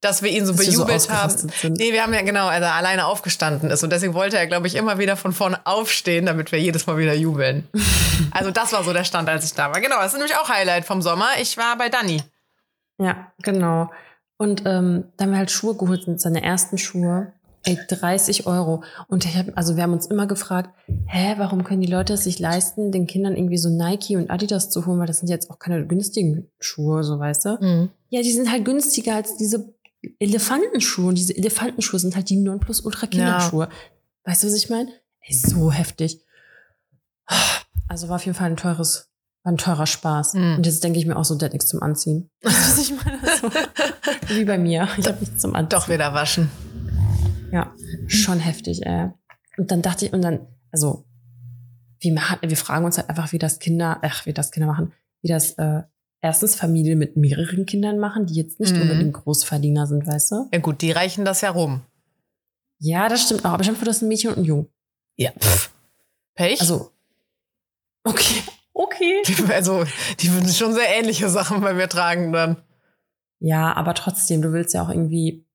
dass 0.01 0.23
wir 0.23 0.31
ihn 0.31 0.45
so 0.45 0.53
Dass 0.53 0.65
wir 0.65 0.71
so 0.71 0.85
bejubelt 0.85 1.09
haben. 1.09 1.37
sind. 1.37 1.77
Nee, 1.77 1.91
wir 1.91 2.03
haben 2.03 2.13
ja 2.13 2.21
genau, 2.21 2.47
als 2.47 2.63
er 2.63 2.73
alleine 2.75 3.05
aufgestanden 3.05 3.69
ist. 3.69 3.83
Und 3.83 3.91
deswegen 3.91 4.13
wollte 4.13 4.37
er, 4.37 4.47
glaube 4.47 4.67
ich, 4.67 4.75
immer 4.75 4.97
wieder 4.97 5.17
von 5.17 5.33
vorne 5.33 5.59
aufstehen, 5.65 6.25
damit 6.25 6.51
wir 6.51 6.59
jedes 6.59 6.87
Mal 6.87 6.97
wieder 6.97 7.13
jubeln. 7.13 7.67
also 8.31 8.51
das 8.51 8.71
war 8.71 8.83
so 8.83 8.93
der 8.93 9.03
Stand, 9.03 9.27
als 9.27 9.43
ich 9.43 9.53
da 9.53 9.71
war. 9.71 9.81
Genau, 9.81 9.97
das 9.97 10.13
ist 10.13 10.19
nämlich 10.19 10.37
auch 10.37 10.49
Highlight 10.49 10.85
vom 10.85 11.01
Sommer. 11.01 11.27
Ich 11.41 11.57
war 11.57 11.77
bei 11.77 11.89
Dani. 11.89 12.23
Ja, 12.97 13.31
genau. 13.43 13.89
Und 14.37 14.63
ähm, 14.65 15.05
da 15.17 15.25
haben 15.25 15.31
wir 15.31 15.37
halt 15.37 15.51
Schuhe 15.51 15.75
geholt, 15.75 16.05
sind 16.05 16.21
seine 16.21 16.43
ersten 16.43 16.77
Schuhe. 16.77 17.33
Ey, 17.65 17.77
30 17.89 18.47
Euro. 18.47 18.83
Und 19.09 19.25
ich 19.25 19.35
hab, 19.35 19.47
also 19.57 19.75
wir 19.75 19.83
haben 19.83 19.91
uns 19.91 20.05
immer 20.05 20.27
gefragt, 20.27 20.69
hä, 21.07 21.33
warum 21.37 21.65
können 21.65 21.81
die 21.81 21.91
Leute 21.91 22.13
es 22.13 22.23
sich 22.23 22.39
leisten, 22.39 22.93
den 22.93 23.05
Kindern 23.05 23.35
irgendwie 23.35 23.57
so 23.57 23.67
Nike 23.67 24.15
und 24.15 24.31
Adidas 24.31 24.69
zu 24.69 24.85
holen, 24.85 24.99
weil 24.99 25.07
das 25.07 25.17
sind 25.17 25.27
jetzt 25.27 25.51
auch 25.51 25.59
keine 25.59 25.85
günstigen 25.85 26.49
Schuhe, 26.61 27.03
so 27.03 27.19
weißt 27.19 27.45
du? 27.45 27.89
Ja, 28.07 28.21
die 28.21 28.31
sind 28.31 28.49
halt 28.49 28.63
günstiger 28.63 29.15
als 29.15 29.35
diese 29.35 29.73
Elefantenschuhe. 30.19 31.07
Und 31.07 31.15
diese 31.15 31.35
Elefantenschuhe 31.35 31.99
sind 31.99 32.15
halt 32.15 32.29
die 32.29 32.37
Nonplusultra-Kinderschuhe. 32.37 33.69
Weißt 34.25 34.43
du, 34.43 34.47
was 34.47 34.53
ich 34.55 34.69
meine? 34.69 34.91
Ey, 35.21 35.33
so 35.33 35.71
heftig. 35.71 36.23
Also 37.87 38.09
war 38.09 38.15
auf 38.17 38.25
jeden 38.25 38.37
Fall 38.37 38.49
ein 38.49 38.57
teures, 38.57 39.09
war 39.43 39.51
ein 39.51 39.57
teurer 39.57 39.87
Spaß. 39.87 40.35
Mhm. 40.35 40.55
Und 40.57 40.65
jetzt 40.65 40.83
denke 40.83 40.99
ich 40.99 41.05
mir 41.05 41.15
auch 41.15 41.25
so, 41.25 41.35
der 41.35 41.47
hat 41.47 41.53
nichts 41.53 41.69
zum 41.69 41.81
Anziehen. 41.81 42.29
Weißt 42.43 42.55
du, 42.55 42.71
was 42.71 42.79
ich 42.79 43.05
meine? 43.05 43.19
So, 43.41 43.49
wie 44.35 44.45
bei 44.45 44.57
mir. 44.57 44.87
Ich 44.97 45.07
habe 45.07 45.19
nichts 45.19 45.41
zum 45.41 45.55
Anziehen. 45.55 45.79
Doch 45.79 45.89
wieder 45.89 46.13
waschen. 46.13 46.49
Ja, 47.51 47.73
schon 48.07 48.39
heftig, 48.39 48.85
ey. 48.85 49.09
Und 49.57 49.71
dann 49.71 49.81
dachte 49.81 50.05
ich, 50.05 50.13
und 50.13 50.21
dann, 50.21 50.47
also, 50.71 51.05
wir, 51.99 52.13
machen, 52.13 52.37
wir 52.41 52.57
fragen 52.57 52.85
uns 52.85 52.97
halt 52.97 53.09
einfach, 53.09 53.31
wie 53.31 53.39
das 53.39 53.59
Kinder, 53.59 53.99
ach, 54.03 54.25
wie 54.25 54.33
das 54.33 54.51
Kinder 54.51 54.67
machen, 54.67 54.93
wie 55.21 55.27
das 55.27 55.53
äh, 55.53 55.81
erstens 56.21 56.55
Familien 56.55 56.99
mit 56.99 57.15
mehreren 57.17 57.65
Kindern 57.65 57.99
machen, 57.99 58.25
die 58.25 58.35
jetzt 58.35 58.59
nicht 58.59 58.75
Mhm. 58.75 58.81
unbedingt 58.81 59.13
Großverdiener 59.13 59.87
sind, 59.87 60.05
weißt 60.07 60.31
du? 60.31 60.49
Ja 60.53 60.59
gut, 60.59 60.81
die 60.81 60.91
reichen 60.91 61.25
das 61.25 61.41
ja 61.41 61.49
rum. 61.51 61.81
Ja, 62.79 63.09
das 63.09 63.23
stimmt 63.23 63.45
auch, 63.45 63.51
aber 63.51 63.63
ich 63.63 63.69
habe 63.69 63.83
das 63.85 64.01
ein 64.01 64.07
Mädchen 64.07 64.31
und 64.31 64.37
ein 64.39 64.45
Jung. 64.45 64.69
Ja. 65.17 65.31
Pff. 65.37 65.71
Pech? 66.35 66.61
Also, 66.61 66.91
okay, 68.03 68.41
okay. 68.73 69.21
Die, 69.27 69.35
also, 69.53 69.83
die 70.19 70.31
würden 70.33 70.49
schon 70.49 70.73
sehr 70.73 70.87
ähnliche 70.97 71.29
Sachen 71.29 71.59
bei 71.61 71.73
mir 71.73 71.89
tragen 71.89 72.31
dann. 72.31 72.57
Ja, 73.39 73.73
aber 73.75 73.93
trotzdem, 73.93 74.41
du 74.41 74.51
willst 74.53 74.73
ja 74.73 74.81
auch 74.83 74.89
irgendwie, 74.89 75.45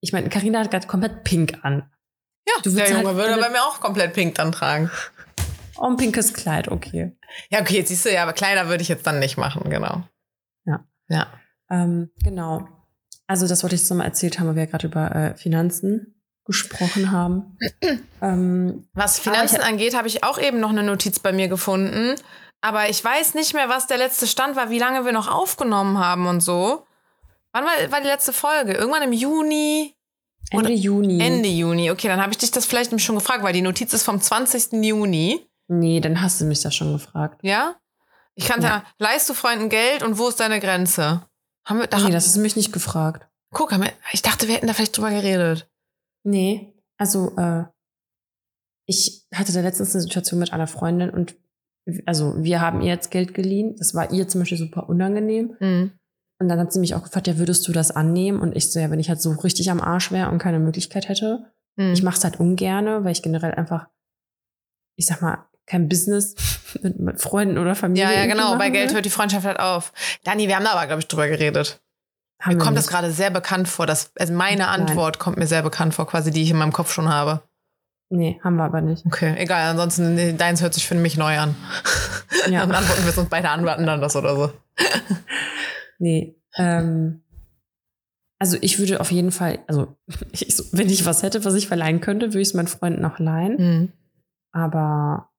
ich 0.00 0.12
meine, 0.12 0.28
Karina 0.30 0.60
hat 0.60 0.70
gerade 0.70 0.86
komplett 0.86 1.24
pink 1.24 1.58
an. 1.62 1.90
Ja, 2.48 2.54
Du 2.62 2.70
der 2.70 2.78
würdest 2.78 2.92
Junge 2.92 3.06
halt 3.08 3.16
würde 3.16 3.40
bei 3.40 3.50
mir 3.50 3.62
auch 3.62 3.80
komplett 3.80 4.12
pink 4.14 4.34
dann 4.36 4.52
tragen. 4.52 4.90
Oh, 5.78 5.88
ein 5.88 5.96
pinkes 5.96 6.32
Kleid, 6.32 6.68
okay. 6.68 7.16
Ja, 7.50 7.60
okay, 7.60 7.76
jetzt 7.76 7.88
siehst 7.88 8.04
du 8.04 8.12
ja, 8.12 8.22
aber 8.22 8.32
kleiner 8.32 8.68
würde 8.68 8.82
ich 8.82 8.88
jetzt 8.88 9.06
dann 9.06 9.18
nicht 9.18 9.36
machen, 9.36 9.68
genau. 9.70 10.02
Ja. 10.64 10.84
Ja. 11.08 11.26
Ähm, 11.70 12.10
genau. 12.22 12.68
Also 13.26 13.48
das 13.48 13.62
wollte 13.62 13.74
ich 13.74 13.82
jetzt 13.82 13.90
nochmal 13.90 14.06
erzählt 14.06 14.38
haben, 14.38 14.48
weil 14.48 14.56
wir 14.56 14.64
ja 14.64 14.70
gerade 14.70 14.86
über 14.86 15.14
äh, 15.14 15.36
Finanzen 15.36 16.14
gesprochen 16.44 17.10
haben. 17.10 17.58
ähm, 18.22 18.88
Was 18.94 19.18
Finanzen 19.18 19.56
ich 19.56 19.64
angeht, 19.64 19.96
habe 19.96 20.08
ich 20.08 20.22
auch 20.24 20.38
eben 20.38 20.60
noch 20.60 20.70
eine 20.70 20.84
Notiz 20.84 21.18
bei 21.18 21.32
mir 21.32 21.48
gefunden. 21.48 22.14
Aber 22.60 22.88
ich 22.88 23.02
weiß 23.02 23.34
nicht 23.34 23.52
mehr, 23.52 23.68
was 23.68 23.86
der 23.86 23.98
letzte 23.98 24.26
Stand 24.26 24.56
war, 24.56 24.70
wie 24.70 24.78
lange 24.78 25.04
wir 25.04 25.12
noch 25.12 25.28
aufgenommen 25.28 25.98
haben 25.98 26.26
und 26.26 26.40
so. 26.40 26.86
Wann 27.52 27.64
war, 27.64 27.92
war 27.92 28.00
die 28.00 28.06
letzte 28.06 28.32
Folge? 28.32 28.72
Irgendwann 28.72 29.02
im 29.02 29.12
Juni? 29.12 29.94
Ende 30.50 30.72
Juni. 30.72 31.20
Ende 31.20 31.48
Juni. 31.48 31.90
Okay, 31.90 32.08
dann 32.08 32.20
habe 32.20 32.32
ich 32.32 32.38
dich 32.38 32.52
das 32.52 32.66
vielleicht 32.66 32.98
schon 33.00 33.16
gefragt, 33.16 33.42
weil 33.42 33.52
die 33.52 33.62
Notiz 33.62 33.92
ist 33.92 34.04
vom 34.04 34.20
20. 34.20 34.84
Juni. 34.84 35.44
Nee, 35.68 36.00
dann 36.00 36.20
hast 36.22 36.40
du 36.40 36.44
mich 36.44 36.60
das 36.62 36.74
schon 36.74 36.92
gefragt. 36.92 37.40
Ja? 37.42 37.76
Ich 38.34 38.46
kannte 38.46 38.66
Ja. 38.66 38.84
leist 38.98 39.28
du 39.28 39.34
Freunden 39.34 39.68
Geld 39.68 40.02
und 40.02 40.18
wo 40.18 40.28
ist 40.28 40.38
deine 40.40 40.60
Grenze? 40.60 41.26
Haben 41.66 41.80
wir, 41.80 41.86
da, 41.86 41.98
Nee, 41.98 42.10
das 42.10 42.26
hast 42.26 42.36
du 42.36 42.40
mich 42.40 42.56
nicht 42.56 42.72
gefragt. 42.72 43.28
guck, 43.52 43.70
wir, 43.72 43.92
ich 44.12 44.22
dachte, 44.22 44.46
wir 44.46 44.54
hätten 44.54 44.66
da 44.66 44.74
vielleicht 44.74 44.96
drüber 44.96 45.10
geredet. 45.10 45.68
Nee, 46.24 46.74
also 46.98 47.36
äh, 47.36 47.64
ich 48.86 49.26
hatte 49.34 49.52
da 49.52 49.60
letztens 49.60 49.94
eine 49.94 50.02
Situation 50.02 50.38
mit 50.38 50.52
einer 50.52 50.66
Freundin 50.66 51.10
und 51.10 51.36
also 52.04 52.34
wir 52.42 52.60
haben 52.60 52.80
ihr 52.80 52.88
jetzt 52.88 53.10
Geld 53.10 53.32
geliehen. 53.34 53.76
Das 53.78 53.94
war 53.94 54.12
ihr 54.12 54.26
zum 54.28 54.40
Beispiel 54.40 54.58
super 54.58 54.88
unangenehm. 54.88 55.56
Mhm. 55.60 55.92
Und 56.38 56.48
dann 56.48 56.58
hat 56.60 56.72
sie 56.72 56.80
mich 56.80 56.94
auch 56.94 57.02
gefragt, 57.04 57.26
ja, 57.28 57.38
würdest 57.38 57.66
du 57.66 57.72
das 57.72 57.90
annehmen? 57.92 58.40
Und 58.40 58.54
ich 58.56 58.70
so, 58.70 58.78
ja, 58.80 58.90
wenn 58.90 59.00
ich 59.00 59.08
halt 59.08 59.22
so 59.22 59.30
richtig 59.32 59.70
am 59.70 59.80
Arsch 59.80 60.10
wäre 60.12 60.30
und 60.30 60.38
keine 60.38 60.58
Möglichkeit 60.58 61.08
hätte. 61.08 61.50
Mhm. 61.76 61.92
Ich 61.92 62.02
mache 62.02 62.16
es 62.18 62.24
halt 62.24 62.38
ungerne, 62.40 63.04
weil 63.04 63.12
ich 63.12 63.22
generell 63.22 63.54
einfach, 63.54 63.88
ich 64.96 65.06
sag 65.06 65.22
mal, 65.22 65.46
kein 65.66 65.88
Business 65.88 66.34
mit, 66.82 66.98
mit 66.98 67.20
Freunden 67.20 67.58
oder 67.58 67.74
Familie. 67.74 68.04
ja, 68.04 68.12
ja, 68.12 68.26
genau. 68.26 68.56
Bei 68.56 68.70
Geld 68.70 68.88
will. 68.88 68.96
hört 68.96 69.04
die 69.04 69.10
Freundschaft 69.10 69.44
halt 69.46 69.60
auf. 69.60 69.92
Dani, 70.24 70.48
wir 70.48 70.56
haben 70.56 70.64
da 70.64 70.72
aber, 70.72 70.86
glaube 70.86 71.00
ich, 71.00 71.08
drüber 71.08 71.28
geredet. 71.28 71.80
Haben 72.40 72.56
Mir 72.56 72.62
kommt 72.62 72.76
das 72.76 72.86
nicht. 72.86 72.92
gerade 72.92 73.10
sehr 73.12 73.30
bekannt 73.30 73.66
vor. 73.68 73.86
Das, 73.86 74.10
also 74.18 74.32
meine 74.32 74.62
Nein. 74.64 74.80
Antwort 74.82 75.18
kommt 75.18 75.38
mir 75.38 75.46
sehr 75.46 75.62
bekannt 75.62 75.94
vor, 75.94 76.06
quasi, 76.06 76.30
die 76.30 76.42
ich 76.42 76.50
in 76.50 76.58
meinem 76.58 76.72
Kopf 76.72 76.92
schon 76.92 77.08
habe. 77.08 77.42
Nee, 78.08 78.38
haben 78.44 78.56
wir 78.56 78.64
aber 78.64 78.82
nicht. 78.82 79.04
Okay, 79.06 79.34
egal. 79.38 79.70
Ansonsten, 79.70 80.36
deins 80.38 80.62
hört 80.62 80.74
sich 80.74 80.86
für 80.86 80.94
mich 80.94 81.16
neu 81.16 81.38
an. 81.38 81.54
Ja. 82.50 82.60
Dann 82.60 82.76
antworten 82.76 83.02
wir 83.02 83.10
es 83.10 83.18
uns 83.18 83.28
beide 83.28 83.48
antworten 83.48 83.86
dann 83.86 84.00
das 84.00 84.14
oder 84.14 84.36
so. 84.36 84.52
Nee. 85.98 86.36
Ähm, 86.56 87.22
also 88.38 88.56
ich 88.60 88.78
würde 88.78 89.00
auf 89.00 89.10
jeden 89.10 89.32
Fall, 89.32 89.60
also 89.66 89.96
ich, 90.32 90.62
wenn 90.72 90.88
ich 90.90 91.06
was 91.06 91.22
hätte, 91.22 91.44
was 91.44 91.54
ich 91.54 91.66
verleihen 91.68 92.00
könnte, 92.00 92.26
würde 92.28 92.40
ich 92.42 92.48
es 92.48 92.54
meinen 92.54 92.68
Freunden 92.68 93.00
noch 93.00 93.18
leihen. 93.18 93.56
Mhm. 93.56 93.92
Aber 94.52 95.30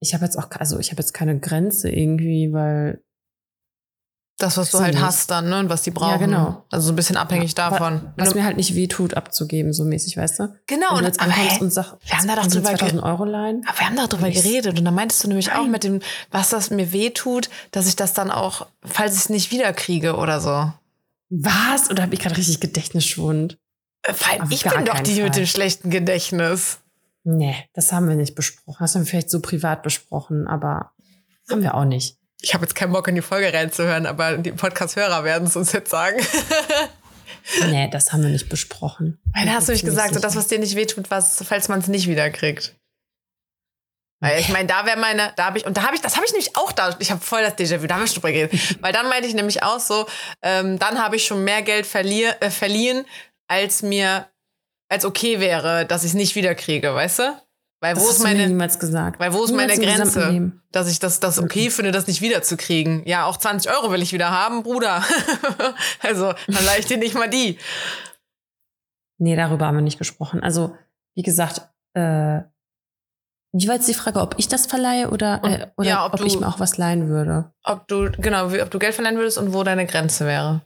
ich 0.00 0.14
habe 0.14 0.24
jetzt 0.24 0.38
auch, 0.38 0.50
also 0.52 0.78
ich 0.78 0.90
habe 0.90 1.00
jetzt 1.00 1.12
keine 1.14 1.38
Grenze 1.38 1.90
irgendwie, 1.90 2.52
weil 2.52 3.02
Das, 4.38 4.56
was 4.56 4.70
du 4.70 4.78
halt 4.78 4.90
ich 4.90 4.94
nicht. 4.96 5.04
hast 5.04 5.30
dann, 5.30 5.50
ne? 5.50 5.58
Und 5.58 5.68
was 5.68 5.82
die 5.82 5.90
brauchen. 5.90 6.12
Ja, 6.12 6.16
genau. 6.16 6.64
Also 6.70 6.86
so 6.86 6.92
ein 6.92 6.96
bisschen 6.96 7.18
abhängig 7.18 7.54
davon. 7.54 8.00
Wenn 8.16 8.24
was 8.24 8.30
du- 8.32 8.38
mir 8.38 8.44
halt 8.44 8.56
nicht 8.56 8.74
wehtut, 8.74 9.12
abzugeben, 9.14 9.74
so 9.74 9.84
mäßig, 9.84 10.16
weißt 10.16 10.38
du? 10.40 10.54
genau, 10.66 10.86
Wenn 10.92 10.96
und 10.96 11.02
du 11.02 11.06
jetzt 11.08 11.20
aber, 11.20 11.32
ankommst 11.34 11.60
und 11.60 11.70
sagst, 11.72 11.96
wir 12.02 12.16
haben 12.16 12.26
da 12.28 12.36
doch 12.36 12.46
drüber 12.46 12.70
2000 12.70 13.02
Euro 13.02 13.24
leihen. 13.26 13.62
Aber 13.68 13.78
wir 13.78 13.86
haben 13.86 13.96
darüber 13.96 14.28
Ich- 14.28 14.42
geredet 14.42 14.78
und 14.78 14.84
da 14.86 14.90
meintest 14.90 15.22
du 15.24 15.28
nämlich 15.28 15.52
auch 15.52 15.56
Nein. 15.62 15.70
mit 15.70 15.84
dem, 15.84 16.00
was 16.30 16.48
das 16.48 16.70
mir 16.70 16.92
wehtut, 16.92 17.50
dass 17.70 17.86
ich 17.86 17.96
das 17.96 18.14
dann 18.14 18.30
auch, 18.30 18.66
falls 18.82 19.12
ich 19.14 19.20
es 19.20 19.28
nicht 19.28 19.50
wiederkriege 19.52 20.16
oder 20.16 20.40
so. 20.40 20.72
Was? 21.28 21.90
Oder 21.90 22.02
habe 22.04 22.14
ich 22.14 22.20
gerade 22.20 22.36
richtig 22.38 22.60
Gedächtnisschwund? 22.60 23.58
Äh, 24.02 24.14
Weil 24.14 24.40
Auf 24.40 24.50
ich 24.50 24.64
bin 24.64 24.84
doch 24.86 25.00
die 25.00 25.20
mit 25.20 25.34
Fall. 25.34 25.42
dem 25.42 25.46
schlechten 25.46 25.90
Gedächtnis. 25.90 26.78
Nee, 27.22 27.68
das 27.74 27.92
haben 27.92 28.08
wir 28.08 28.16
nicht 28.16 28.34
besprochen. 28.34 28.78
Das 28.80 28.94
haben 28.94 29.02
wir 29.02 29.10
vielleicht 29.10 29.30
so 29.30 29.40
privat 29.40 29.82
besprochen, 29.82 30.46
aber 30.46 30.92
haben 31.50 31.62
wir 31.62 31.74
auch 31.74 31.84
nicht. 31.84 32.16
Ich 32.40 32.54
habe 32.54 32.64
jetzt 32.64 32.74
keinen 32.74 32.92
Bock 32.92 33.06
in 33.08 33.14
die 33.14 33.22
Folge 33.22 33.52
reinzuhören, 33.52 34.06
aber 34.06 34.38
die 34.38 34.52
Podcast-Hörer 34.52 35.24
werden 35.24 35.46
es 35.46 35.56
uns 35.56 35.72
jetzt 35.72 35.90
sagen. 35.90 36.20
Nee, 37.66 37.88
das 37.90 38.12
haben 38.12 38.22
wir 38.22 38.30
nicht 38.30 38.48
besprochen. 38.48 39.18
Weil 39.34 39.46
da 39.46 39.52
hast 39.52 39.68
du 39.68 39.72
mich 39.72 39.82
gesagt, 39.82 40.14
so 40.14 40.20
das, 40.20 40.36
was 40.36 40.46
dir 40.46 40.58
nicht 40.58 40.76
wehtut, 40.76 41.10
was, 41.10 41.42
falls 41.46 41.68
man 41.68 41.80
es 41.80 41.88
nicht 41.88 42.06
wiederkriegt. 42.06 42.76
Weil 44.20 44.38
ich 44.38 44.50
meine, 44.50 44.66
da 44.66 44.84
wäre 44.84 44.98
meine, 44.98 45.32
da 45.36 45.46
habe 45.46 45.58
ich, 45.58 45.66
und 45.66 45.76
da 45.76 45.82
habe 45.82 45.94
ich, 45.94 46.02
das 46.02 46.16
habe 46.16 46.26
ich 46.26 46.32
nämlich 46.32 46.54
auch 46.54 46.72
da, 46.72 46.94
ich 46.98 47.10
habe 47.10 47.22
voll 47.22 47.42
das 47.42 47.56
Déjà-vu, 47.56 47.86
da 47.86 47.94
haben 47.94 48.02
wir 48.02 48.06
schon 48.06 48.16
drüber 48.16 48.32
geredet. 48.32 48.76
Weil 48.82 48.92
dann 48.92 49.08
meinte 49.08 49.26
ich 49.26 49.34
nämlich 49.34 49.62
auch 49.62 49.80
so, 49.80 50.06
ähm, 50.42 50.78
dann 50.78 51.02
habe 51.02 51.16
ich 51.16 51.24
schon 51.24 51.42
mehr 51.42 51.62
Geld 51.62 51.86
verlier, 51.86 52.36
äh, 52.40 52.50
verliehen, 52.50 53.06
als 53.48 53.82
mir, 53.82 54.26
als 54.90 55.04
okay 55.06 55.40
wäre, 55.40 55.86
dass 55.86 56.02
ich 56.04 56.10
es 56.10 56.14
nicht 56.14 56.34
wiederkriege, 56.34 56.94
weißt 56.94 57.20
du? 57.20 57.22
Weil 57.82 57.94
Das 57.94 58.04
wo 58.04 58.08
hast 58.08 58.16
ist 58.18 58.22
meine, 58.22 58.46
niemals 58.46 58.78
gesagt. 58.78 59.18
weil 59.18 59.32
wo 59.32 59.42
ist 59.42 59.50
Niemals 59.52 59.78
meine 59.78 59.86
Grenze, 59.86 60.52
dass 60.70 60.90
ich 60.90 60.98
das, 60.98 61.18
das 61.20 61.38
okay 61.38 61.70
finde, 61.70 61.92
das 61.92 62.06
nicht 62.06 62.20
wiederzukriegen? 62.20 63.02
Ja, 63.06 63.24
auch 63.24 63.38
20 63.38 63.70
Euro 63.72 63.90
will 63.90 64.02
ich 64.02 64.12
wieder 64.12 64.30
haben, 64.30 64.62
Bruder. 64.62 65.02
also, 66.02 66.34
dann 66.46 66.64
leih 66.66 66.78
ich 66.78 66.84
dir 66.86 66.98
nicht 66.98 67.14
mal 67.14 67.30
die. 67.30 67.56
Nee, 69.18 69.34
darüber 69.36 69.66
haben 69.66 69.76
wir 69.76 69.82
nicht 69.82 69.98
gesprochen. 69.98 70.42
Also, 70.42 70.76
wie 71.14 71.22
gesagt, 71.22 71.62
äh, 71.94 72.40
wie 73.52 73.66
war 73.66 73.74
jetzt 73.76 73.88
die 73.88 73.94
Frage, 73.94 74.20
ob 74.20 74.34
ich 74.38 74.48
das 74.48 74.66
verleihe 74.66 75.10
oder, 75.10 75.40
Und- 75.42 75.50
äh, 75.52 75.66
oder 75.76 75.88
ja, 75.88 76.06
ob, 76.06 76.14
ob 76.14 76.24
ich 76.24 76.34
du- 76.34 76.40
mir 76.40 76.48
auch 76.48 76.60
was 76.60 76.76
leihen 76.76 77.08
würde? 77.08 77.50
Ob 77.64 77.88
du, 77.88 78.10
genau, 78.12 78.52
wie- 78.52 78.60
ob 78.62 78.70
du 78.70 78.78
Geld 78.78 78.94
verleihen 78.94 79.16
würdest 79.16 79.38
und 79.38 79.52
wo 79.54 79.62
deine 79.64 79.86
Grenze 79.86 80.26
wäre. 80.26 80.60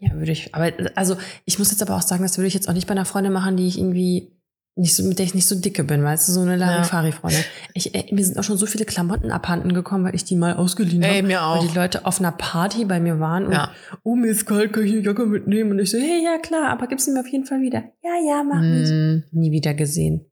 Ja, 0.00 0.12
würde 0.14 0.32
ich. 0.32 0.54
Aber 0.54 0.70
also, 0.94 1.16
ich 1.44 1.58
muss 1.58 1.70
jetzt 1.70 1.82
aber 1.82 1.96
auch 1.96 2.02
sagen, 2.02 2.22
das 2.22 2.38
würde 2.38 2.46
ich 2.48 2.54
jetzt 2.54 2.68
auch 2.68 2.72
nicht 2.72 2.86
bei 2.86 2.92
einer 2.92 3.04
Freundin 3.04 3.32
machen, 3.32 3.56
die 3.56 3.66
ich 3.66 3.78
irgendwie 3.78 4.30
nicht 4.76 4.94
so, 4.94 5.02
mit 5.02 5.18
der 5.18 5.26
ich 5.26 5.34
nicht 5.34 5.48
so 5.48 5.56
dicke 5.56 5.82
bin, 5.82 6.04
weißt 6.04 6.28
du, 6.28 6.32
so 6.32 6.40
eine 6.40 6.54
Larifari-Freundin. 6.54 7.42
Ich, 7.74 7.96
ey, 7.96 8.14
mir 8.14 8.24
sind 8.24 8.38
auch 8.38 8.44
schon 8.44 8.58
so 8.58 8.66
viele 8.66 8.84
Klamotten 8.84 9.32
abhanden 9.32 9.74
gekommen, 9.74 10.04
weil 10.04 10.14
ich 10.14 10.22
die 10.22 10.36
mal 10.36 10.54
ausgeliehen 10.54 11.04
habe. 11.04 11.22
Mir 11.24 11.42
auch. 11.42 11.60
Weil 11.60 11.66
die 11.68 11.74
Leute 11.74 12.06
auf 12.06 12.20
einer 12.20 12.30
Party 12.30 12.84
bei 12.84 13.00
mir 13.00 13.18
waren 13.18 13.46
und, 13.46 13.52
Ja. 13.54 13.72
oh, 14.04 14.14
mir 14.14 14.30
ist 14.30 14.46
kalt, 14.46 14.72
kann 14.72 14.84
ich 14.84 14.92
eine 14.92 15.00
Jacke 15.00 15.26
mitnehmen? 15.26 15.72
Und 15.72 15.80
ich 15.80 15.90
so, 15.90 15.98
hey, 15.98 16.22
ja, 16.24 16.38
klar, 16.38 16.68
aber 16.70 16.86
gib 16.86 17.00
sie 17.00 17.10
mir 17.10 17.20
auf 17.20 17.26
jeden 17.26 17.44
Fall 17.44 17.60
wieder. 17.60 17.82
Ja, 18.04 18.12
ja, 18.24 18.44
mach 18.44 18.62
ich. 18.62 18.88
Mm. 18.88 19.24
Nie 19.32 19.50
wieder 19.50 19.74
gesehen. 19.74 20.24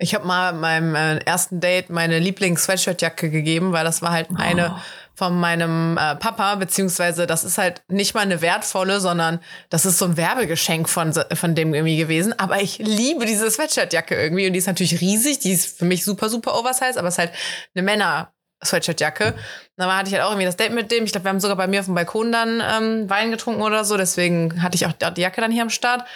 Ich 0.00 0.16
habe 0.16 0.26
mal 0.26 0.52
meinem 0.52 0.94
äh, 0.96 1.18
ersten 1.18 1.60
Date 1.60 1.88
meine 1.88 2.18
Lieblings-Sweatshirt-Jacke 2.18 3.30
gegeben, 3.30 3.70
weil 3.72 3.84
das 3.84 4.02
war 4.02 4.10
halt 4.10 4.26
Oh. 4.30 4.76
Von 5.16 5.38
meinem 5.40 5.96
äh, 5.98 6.14
Papa, 6.16 6.54
beziehungsweise 6.56 7.26
das 7.26 7.42
ist 7.42 7.58
halt 7.58 7.82
nicht 7.88 8.14
mal 8.14 8.20
eine 8.20 8.42
wertvolle, 8.42 9.00
sondern 9.00 9.40
das 9.70 9.86
ist 9.86 9.98
so 9.98 10.04
ein 10.04 10.16
Werbegeschenk 10.16 10.88
von, 10.88 11.12
von 11.34 11.54
dem 11.54 11.74
irgendwie 11.74 11.96
gewesen. 11.96 12.38
Aber 12.38 12.60
ich 12.60 12.78
liebe 12.78 13.24
diese 13.24 13.50
Sweatshirt-Jacke 13.50 14.14
irgendwie 14.14 14.46
und 14.46 14.52
die 14.52 14.58
ist 14.58 14.66
natürlich 14.66 15.00
riesig, 15.00 15.38
die 15.38 15.52
ist 15.52 15.78
für 15.78 15.86
mich 15.86 16.04
super, 16.04 16.28
super 16.28 16.58
oversized, 16.58 16.98
aber 16.98 17.08
es 17.08 17.14
ist 17.14 17.18
halt 17.18 17.32
eine 17.74 17.82
Männer- 17.82 18.32
Sweatshirt-Jacke. 18.64 19.34
Da 19.76 19.96
hatte 19.96 20.08
ich 20.08 20.14
halt 20.14 20.24
auch 20.24 20.30
irgendwie 20.30 20.46
das 20.46 20.56
Date 20.56 20.72
mit 20.72 20.90
dem. 20.90 21.04
Ich 21.04 21.12
glaube, 21.12 21.26
wir 21.26 21.28
haben 21.30 21.40
sogar 21.40 21.58
bei 21.58 21.66
mir 21.66 21.80
auf 21.80 21.86
dem 21.86 21.94
Balkon 21.94 22.32
dann 22.32 22.62
ähm, 22.66 23.08
Wein 23.08 23.30
getrunken 23.30 23.60
oder 23.60 23.84
so. 23.84 23.98
Deswegen 23.98 24.62
hatte 24.62 24.76
ich 24.76 24.86
auch 24.86 24.92
die 24.92 25.20
Jacke 25.20 25.42
dann 25.42 25.52
hier 25.52 25.62
am 25.62 25.70
Start. 25.70 26.06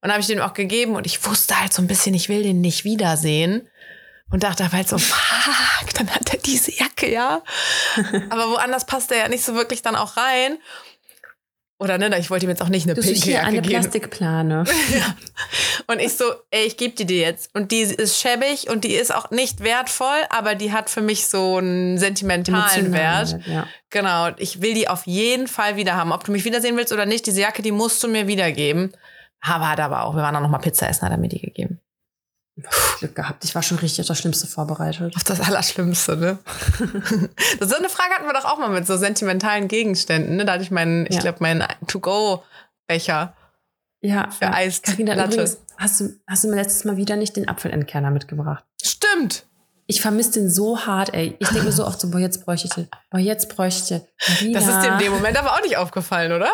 Und 0.00 0.10
habe 0.12 0.20
ich 0.20 0.28
den 0.28 0.40
auch 0.40 0.54
gegeben 0.54 0.94
und 0.94 1.06
ich 1.06 1.26
wusste 1.26 1.60
halt 1.60 1.72
so 1.72 1.82
ein 1.82 1.88
bisschen, 1.88 2.14
ich 2.14 2.28
will 2.28 2.44
den 2.44 2.60
nicht 2.60 2.84
wiedersehen. 2.84 3.68
Und 4.30 4.42
dachte 4.42 4.70
halt 4.70 4.88
so, 4.88 4.98
fuck, 4.98 5.94
dann 5.94 6.10
hat 6.10 6.32
er 6.32 6.38
diese 6.38 6.70
Jacke, 6.74 7.10
ja. 7.10 7.42
Aber 8.30 8.50
woanders 8.50 8.84
passt 8.84 9.10
er 9.10 9.18
ja 9.18 9.28
nicht 9.28 9.44
so 9.44 9.54
wirklich 9.54 9.82
dann 9.82 9.96
auch 9.96 10.16
rein. 10.16 10.58
Oder 11.80 11.96
ne, 11.96 12.18
ich 12.18 12.28
wollte 12.28 12.44
ihm 12.44 12.50
jetzt 12.50 12.60
auch 12.60 12.68
nicht 12.68 12.86
eine 12.86 12.94
Du 12.94 13.02
pinke 13.02 13.30
Jacke 13.30 13.46
eine 13.46 13.62
geben. 13.62 13.68
Plastikplane. 13.68 14.64
Ja. 14.92 15.14
Und 15.86 16.00
ich 16.00 16.16
so, 16.16 16.24
ey, 16.50 16.66
ich 16.66 16.76
gebe 16.76 16.94
die 16.94 17.06
dir 17.06 17.20
jetzt. 17.20 17.54
Und 17.54 17.70
die 17.70 17.80
ist 17.80 18.20
schäbig 18.20 18.68
und 18.68 18.84
die 18.84 18.94
ist 18.94 19.14
auch 19.14 19.30
nicht 19.30 19.60
wertvoll, 19.60 20.18
aber 20.28 20.54
die 20.54 20.72
hat 20.72 20.90
für 20.90 21.00
mich 21.00 21.28
so 21.28 21.56
einen 21.56 21.96
sentimentalen 21.96 22.86
Emotional, 22.86 22.92
Wert. 23.30 23.46
Ja. 23.46 23.66
Genau, 23.90 24.28
ich 24.36 24.60
will 24.60 24.74
die 24.74 24.88
auf 24.88 25.06
jeden 25.06 25.46
Fall 25.46 25.76
wieder 25.76 25.94
haben. 25.94 26.12
Ob 26.12 26.24
du 26.24 26.32
mich 26.32 26.44
wiedersehen 26.44 26.76
willst 26.76 26.92
oder 26.92 27.06
nicht, 27.06 27.26
diese 27.26 27.40
Jacke, 27.40 27.62
die 27.62 27.72
musst 27.72 28.02
du 28.02 28.08
mir 28.08 28.26
wiedergeben. 28.26 28.92
Aber 29.40 29.70
hat 29.70 29.80
aber 29.80 30.04
auch, 30.04 30.14
wir 30.14 30.22
waren 30.22 30.34
auch 30.36 30.40
noch 30.40 30.50
mal 30.50 30.58
Pizza 30.58 30.88
essen, 30.88 31.02
hat 31.02 31.12
er 31.12 31.18
mir 31.18 31.28
die 31.28 31.40
gegeben. 31.40 31.80
Glück 32.98 33.14
gehabt. 33.14 33.44
Ich 33.44 33.54
war 33.54 33.62
schon 33.62 33.78
richtig 33.78 34.00
auf 34.00 34.06
das 34.08 34.18
Schlimmste 34.18 34.46
vorbereitet. 34.46 35.14
Auf 35.16 35.24
das 35.24 35.40
Allerschlimmste, 35.40 36.16
ne? 36.16 36.38
so 37.60 37.76
eine 37.76 37.88
Frage 37.88 38.14
hatten 38.14 38.26
wir 38.26 38.32
doch 38.32 38.44
auch 38.44 38.58
mal 38.58 38.68
mit 38.70 38.86
so 38.86 38.96
sentimentalen 38.96 39.68
Gegenständen, 39.68 40.36
ne? 40.36 40.44
Da 40.44 40.54
hatte 40.54 40.62
ich 40.64 40.70
meinen, 40.70 41.06
ich 41.06 41.16
Ja. 41.16 41.20
glaube, 41.20 41.38
meinen 41.40 41.64
To-Go-Becher. 41.86 43.34
Ja, 44.00 44.30
Für 44.30 44.44
ja. 44.46 44.52
Eis- 44.54 44.82
Carina, 44.82 45.14
übrigens, 45.24 45.58
hast 45.76 46.00
du, 46.00 46.10
hast 46.26 46.44
du 46.44 46.48
mir 46.48 46.56
letztes 46.56 46.84
Mal 46.84 46.96
wieder 46.96 47.16
nicht 47.16 47.36
den 47.36 47.48
Apfelentkerner 47.48 48.10
mitgebracht? 48.10 48.64
Stimmt! 48.82 49.44
Ich 49.86 50.00
vermisse 50.02 50.32
den 50.32 50.50
so 50.50 50.80
hart, 50.84 51.14
ey. 51.14 51.34
Ich 51.38 51.48
denke 51.48 51.64
mir 51.64 51.72
so 51.72 51.86
oft 51.86 51.98
so, 51.98 52.10
boah, 52.10 52.18
jetzt 52.20 52.44
bräuchte 52.44 52.66
ich 52.68 52.74
den. 52.74 52.88
Boah, 53.10 53.18
jetzt 53.18 53.48
bräuchte 53.48 53.80
ich 53.82 53.88
den. 54.42 54.52
Das 54.52 54.66
ist 54.66 54.82
dir 54.82 54.92
in 54.92 54.98
dem 54.98 55.12
Moment 55.12 55.38
aber 55.38 55.52
auch 55.54 55.62
nicht 55.62 55.78
aufgefallen, 55.78 56.32
oder? 56.32 56.50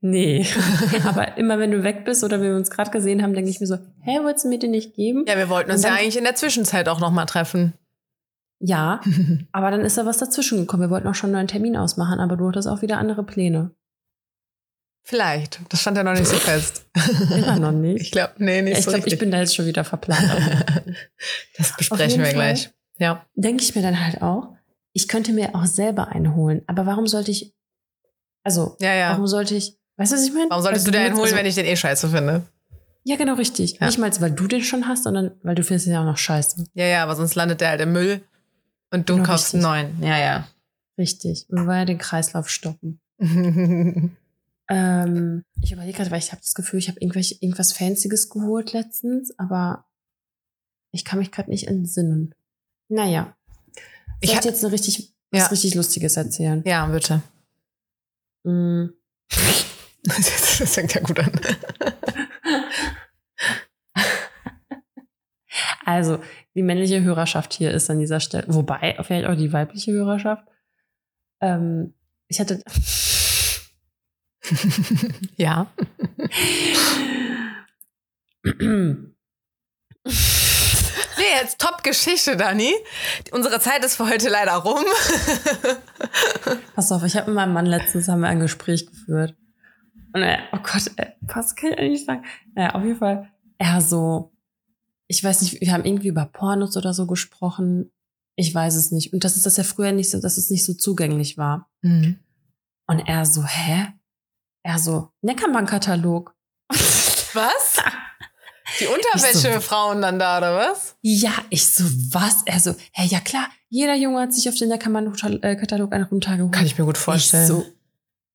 Nee. 0.00 0.46
Aber 1.04 1.36
immer 1.36 1.58
wenn 1.58 1.70
du 1.70 1.82
weg 1.82 2.04
bist 2.04 2.24
oder 2.24 2.40
wir 2.40 2.54
uns 2.54 2.70
gerade 2.70 2.90
gesehen 2.90 3.22
haben, 3.22 3.34
denke 3.34 3.50
ich 3.50 3.60
mir 3.60 3.66
so, 3.66 3.76
hä, 4.02 4.20
wolltest 4.22 4.44
du 4.44 4.48
mir 4.48 4.58
den 4.58 4.70
nicht 4.70 4.94
geben? 4.94 5.24
Ja, 5.28 5.36
wir 5.36 5.48
wollten 5.48 5.70
uns 5.70 5.80
Und 5.80 5.84
ja 5.84 5.90
dann- 5.90 5.98
eigentlich 6.00 6.16
in 6.16 6.24
der 6.24 6.34
Zwischenzeit 6.36 6.88
auch 6.88 7.00
noch 7.00 7.10
mal 7.10 7.26
treffen. 7.26 7.74
Ja, 8.60 9.00
aber 9.52 9.70
dann 9.70 9.82
ist 9.82 9.98
da 9.98 10.06
was 10.06 10.18
dazwischen 10.18 10.58
gekommen. 10.58 10.82
Wir 10.84 10.90
wollten 10.90 11.06
auch 11.08 11.14
schon 11.14 11.28
einen 11.28 11.34
neuen 11.36 11.48
Termin 11.48 11.76
ausmachen, 11.76 12.18
aber 12.20 12.36
du 12.36 12.48
hattest 12.48 12.66
auch 12.68 12.82
wieder 12.82 12.98
andere 12.98 13.24
Pläne. 13.24 13.72
Vielleicht. 15.04 15.60
Das 15.70 15.80
stand 15.80 15.96
ja 15.96 16.02
noch 16.04 16.12
nicht 16.12 16.26
so 16.26 16.36
fest. 16.36 16.86
Immer 17.34 17.58
noch 17.58 17.72
nicht. 17.72 18.02
Ich 18.02 18.10
glaube, 18.10 18.34
nee, 18.38 18.60
nicht 18.62 18.72
Ja, 18.74 18.78
ich 18.78 18.84
so 18.84 18.90
glaube, 18.90 19.00
ich 19.00 19.04
richtig. 19.06 19.20
bin 19.20 19.30
da 19.30 19.38
jetzt 19.40 19.54
schon 19.54 19.66
wieder 19.66 19.84
verplant. 19.84 20.22
das 21.56 21.76
besprechen 21.76 22.18
wir 22.18 22.26
Fall. 22.26 22.34
gleich. 22.34 22.70
Ja. 22.98 23.24
denke 23.34 23.62
ich 23.62 23.74
mir 23.74 23.82
dann 23.82 24.04
halt 24.04 24.22
auch, 24.22 24.54
ich 24.92 25.08
könnte 25.08 25.32
mir 25.32 25.54
auch 25.54 25.64
selber 25.66 26.08
einen 26.08 26.34
holen. 26.34 26.62
Aber 26.66 26.84
warum 26.84 27.06
sollte 27.06 27.30
ich, 27.30 27.54
also, 28.42 28.76
Ja, 28.80 28.94
ja. 28.94 29.10
warum 29.10 29.26
sollte 29.26 29.54
ich, 29.54 29.76
weißt 29.96 30.12
du, 30.12 30.16
was 30.16 30.24
ich 30.24 30.32
meine? 30.32 30.50
Warum 30.50 30.62
solltest 30.62 30.86
du 30.86 30.90
dir 30.90 31.00
einen 31.00 31.16
holen, 31.16 31.34
wenn 31.34 31.46
ich 31.46 31.54
den 31.54 31.66
eh 31.66 31.76
scheiße 31.76 32.08
finde? 32.08 32.46
Ja, 33.04 33.16
genau, 33.16 33.34
richtig. 33.34 33.78
Ja. 33.80 33.86
Nicht 33.86 33.98
mal, 33.98 34.10
weil 34.20 34.32
du 34.32 34.46
den 34.46 34.62
schon 34.62 34.86
hast, 34.86 35.04
sondern 35.04 35.32
weil 35.42 35.54
du 35.54 35.62
findest 35.64 35.86
ihn 35.86 35.92
ja 35.94 36.00
auch 36.02 36.04
noch 36.06 36.18
scheiße. 36.18 36.66
Ja, 36.74 36.84
ja, 36.86 37.02
aber 37.02 37.16
sonst 37.16 37.34
landet 37.34 37.60
der 37.60 37.68
halt 37.70 37.80
im 37.80 37.92
Müll 37.92 38.22
und 38.90 39.08
du 39.08 39.14
Genau, 39.14 39.26
kaufst 39.26 39.54
einen 39.54 39.62
neuen. 39.62 40.02
Ja, 40.02 40.18
ja. 40.18 40.48
Richtig. 40.98 41.46
Und 41.48 41.58
wir 41.58 41.66
wollen 41.66 41.78
ja 41.78 41.84
den 41.84 41.98
Kreislauf 41.98 42.48
stoppen. 42.50 43.00
Ähm, 44.70 45.44
ich 45.62 45.72
überlege 45.72 45.96
gerade, 45.96 46.10
weil 46.10 46.18
ich 46.18 46.30
habe 46.30 46.42
das 46.42 46.52
Gefühl, 46.54 46.78
ich 46.78 46.88
habe 46.88 47.00
irgendwas 47.00 47.72
Fancyes 47.72 48.28
geholt 48.28 48.74
letztens, 48.74 49.32
aber 49.38 49.86
ich 50.92 51.06
kann 51.06 51.18
mich 51.18 51.32
gerade 51.32 51.48
nicht 51.50 51.68
entsinnen. 51.68 52.34
Naja. 52.88 53.34
Ich 54.20 54.28
Ich 54.28 54.36
hätte 54.36 54.48
jetzt 54.48 54.62
eine 54.62 54.70
richtig, 54.72 55.14
Ja. 55.32 55.40
was 55.44 55.52
richtig 55.52 55.74
Lustiges 55.74 56.18
erzählen. 56.18 56.62
ja, 56.66 56.84
bitte. 56.86 57.22
Mm. 58.48 58.94
Das 60.04 60.74
fängt 60.74 60.94
ja 60.94 61.02
gut 61.02 61.18
an. 61.20 61.32
Also, 65.84 66.22
die 66.54 66.62
männliche 66.62 67.02
Hörerschaft 67.02 67.52
hier 67.52 67.72
ist 67.72 67.90
an 67.90 67.98
dieser 67.98 68.20
Stelle, 68.20 68.44
wobei, 68.48 68.96
vielleicht 69.02 69.26
auch 69.26 69.34
die 69.34 69.52
weibliche 69.52 69.92
Hörerschaft. 69.92 70.46
Ähm, 71.40 71.94
ich 72.28 72.40
hatte, 72.40 72.62
ja. 75.36 75.70
Jetzt 81.36 81.60
Top-Geschichte, 81.60 82.36
Dani. 82.36 82.72
Unsere 83.32 83.60
Zeit 83.60 83.84
ist 83.84 83.96
für 83.96 84.08
heute 84.08 84.28
leider 84.28 84.54
rum. 84.54 84.84
pass 86.74 86.90
auf, 86.90 87.02
ich 87.04 87.16
habe 87.16 87.26
mit 87.26 87.36
meinem 87.36 87.52
Mann 87.52 87.66
letztens 87.66 88.08
haben 88.08 88.20
wir 88.20 88.28
ein 88.28 88.40
Gespräch 88.40 88.86
geführt. 88.86 89.36
Und 90.14 90.22
er, 90.22 90.40
oh 90.52 90.58
Gott, 90.58 90.90
was 91.20 91.54
kann 91.54 91.72
ich 91.72 91.78
eigentlich 91.78 92.04
sagen? 92.04 92.24
Naja, 92.54 92.74
auf 92.74 92.82
jeden 92.82 92.98
Fall, 92.98 93.30
er 93.58 93.80
so, 93.80 94.32
ich 95.06 95.22
weiß 95.22 95.42
nicht, 95.42 95.60
wir 95.60 95.72
haben 95.72 95.84
irgendwie 95.84 96.08
über 96.08 96.24
Pornos 96.24 96.76
oder 96.76 96.94
so 96.94 97.06
gesprochen. 97.06 97.90
Ich 98.36 98.54
weiß 98.54 98.74
es 98.76 98.90
nicht. 98.90 99.12
Und 99.12 99.24
das 99.24 99.36
ist 99.36 99.44
das 99.44 99.56
ja 99.56 99.64
früher 99.64 99.92
nicht 99.92 100.10
so, 100.10 100.20
dass 100.20 100.38
es 100.38 100.50
nicht 100.50 100.64
so 100.64 100.74
zugänglich 100.74 101.36
war. 101.36 101.68
Mhm. 101.82 102.20
Und 102.86 103.00
er 103.00 103.26
so, 103.26 103.44
hä? 103.44 103.88
Er 104.62 104.78
so, 104.78 105.10
Neckermann-Katalog. 105.22 106.34
Was? 107.34 107.76
Die 108.80 108.86
Unterwäsche-Frauen 108.86 110.02
dann 110.02 110.18
da, 110.18 110.38
oder 110.38 110.56
was? 110.56 110.96
Ja, 111.02 111.32
ich 111.50 111.66
so, 111.66 111.84
was? 112.10 112.42
Er 112.44 112.60
so, 112.60 112.74
hä, 112.92 113.06
ja 113.06 113.20
klar, 113.20 113.48
jeder 113.68 113.94
Junge 113.94 114.20
hat 114.20 114.32
sich 114.32 114.48
auf 114.48 114.54
den 114.54 114.68
Neckermann-Katalog 114.68 115.92
einen 115.92 116.04
runtergeholt. 116.04 116.52
Kann 116.52 116.66
ich 116.66 116.78
mir 116.78 116.84
gut 116.84 116.98
vorstellen. 116.98 117.42
Ich 117.42 117.48
so, 117.48 117.66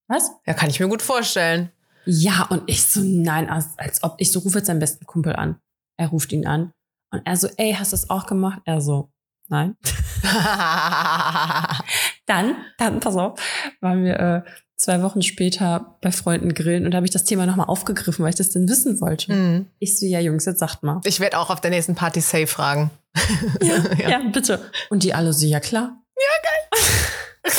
was? 0.07 0.31
Ja, 0.45 0.53
kann 0.53 0.69
ich 0.69 0.79
mir 0.79 0.87
gut 0.87 1.01
vorstellen. 1.01 1.71
Ja, 2.05 2.43
und 2.49 2.63
ich 2.67 2.83
so, 2.85 2.99
nein, 3.01 3.49
als, 3.49 3.77
als 3.77 4.03
ob, 4.03 4.15
ich 4.17 4.31
so, 4.31 4.39
rufe 4.39 4.57
jetzt 4.57 4.67
seinen 4.67 4.79
besten 4.79 5.05
Kumpel 5.05 5.35
an. 5.35 5.59
Er 5.97 6.09
ruft 6.09 6.31
ihn 6.33 6.45
an. 6.45 6.73
Und 7.11 7.21
er 7.25 7.37
so, 7.37 7.47
ey, 7.57 7.73
hast 7.73 7.93
du 7.93 7.95
das 7.95 8.09
auch 8.09 8.25
gemacht? 8.25 8.61
Er 8.65 8.81
so, 8.81 9.11
nein. 9.47 9.77
Dann, 12.25 12.55
dann, 12.77 12.99
pass 13.01 13.15
auf, 13.17 13.37
waren 13.81 14.05
wir 14.05 14.17
äh, 14.17 14.41
zwei 14.75 15.01
Wochen 15.01 15.21
später 15.21 15.97
bei 16.01 16.11
Freunden 16.11 16.53
grillen 16.53 16.85
und 16.85 16.91
da 16.91 16.97
habe 16.97 17.05
ich 17.05 17.11
das 17.11 17.23
Thema 17.23 17.45
nochmal 17.45 17.67
aufgegriffen, 17.67 18.23
weil 18.23 18.31
ich 18.31 18.35
das 18.35 18.49
denn 18.49 18.67
wissen 18.67 18.99
wollte. 19.01 19.31
Mhm. 19.31 19.67
Ich 19.79 19.99
so, 19.99 20.05
ja, 20.05 20.19
Jungs, 20.19 20.45
jetzt 20.45 20.59
sagt 20.59 20.83
mal. 20.83 20.99
Ich 21.05 21.19
werde 21.19 21.37
auch 21.37 21.49
auf 21.49 21.61
der 21.61 21.71
nächsten 21.71 21.95
Party 21.95 22.21
safe 22.21 22.47
fragen. 22.47 22.91
Ja, 23.61 24.09
ja, 24.09 24.19
bitte. 24.31 24.71
Und 24.89 25.03
die 25.03 25.13
alle 25.13 25.33
so, 25.33 25.45
ja 25.45 25.59
klar. 25.59 25.97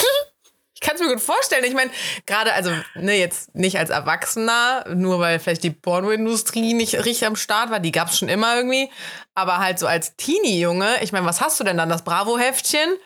Ich 0.74 0.80
kann 0.86 0.96
es 0.96 1.00
mir 1.02 1.14
gut 1.14 1.22
vorstellen. 1.22 1.64
Ich 1.64 1.72
meine, 1.72 1.90
gerade, 2.26 2.52
also, 2.52 2.70
ne, 2.94 3.14
jetzt 3.18 3.54
nicht 3.54 3.78
als 3.78 3.88
Erwachsener, 3.88 4.84
nur 4.94 5.18
weil 5.18 5.38
vielleicht 5.38 5.62
die 5.62 5.70
Pornoindustrie 5.70 6.74
nicht 6.74 7.06
richtig 7.06 7.24
am 7.24 7.36
Start 7.36 7.70
war, 7.70 7.80
die 7.80 7.90
gab 7.90 8.10
es 8.10 8.18
schon 8.18 8.28
immer 8.28 8.54
irgendwie. 8.54 8.90
Aber 9.34 9.56
halt 9.58 9.78
so 9.78 9.86
als 9.86 10.14
Teenie-Junge, 10.16 10.96
ich 11.00 11.10
meine, 11.10 11.24
was 11.24 11.40
hast 11.40 11.58
du 11.58 11.64
denn 11.64 11.78
dann? 11.78 11.88
Das 11.88 12.04
Bravo-Heftchen? 12.04 12.98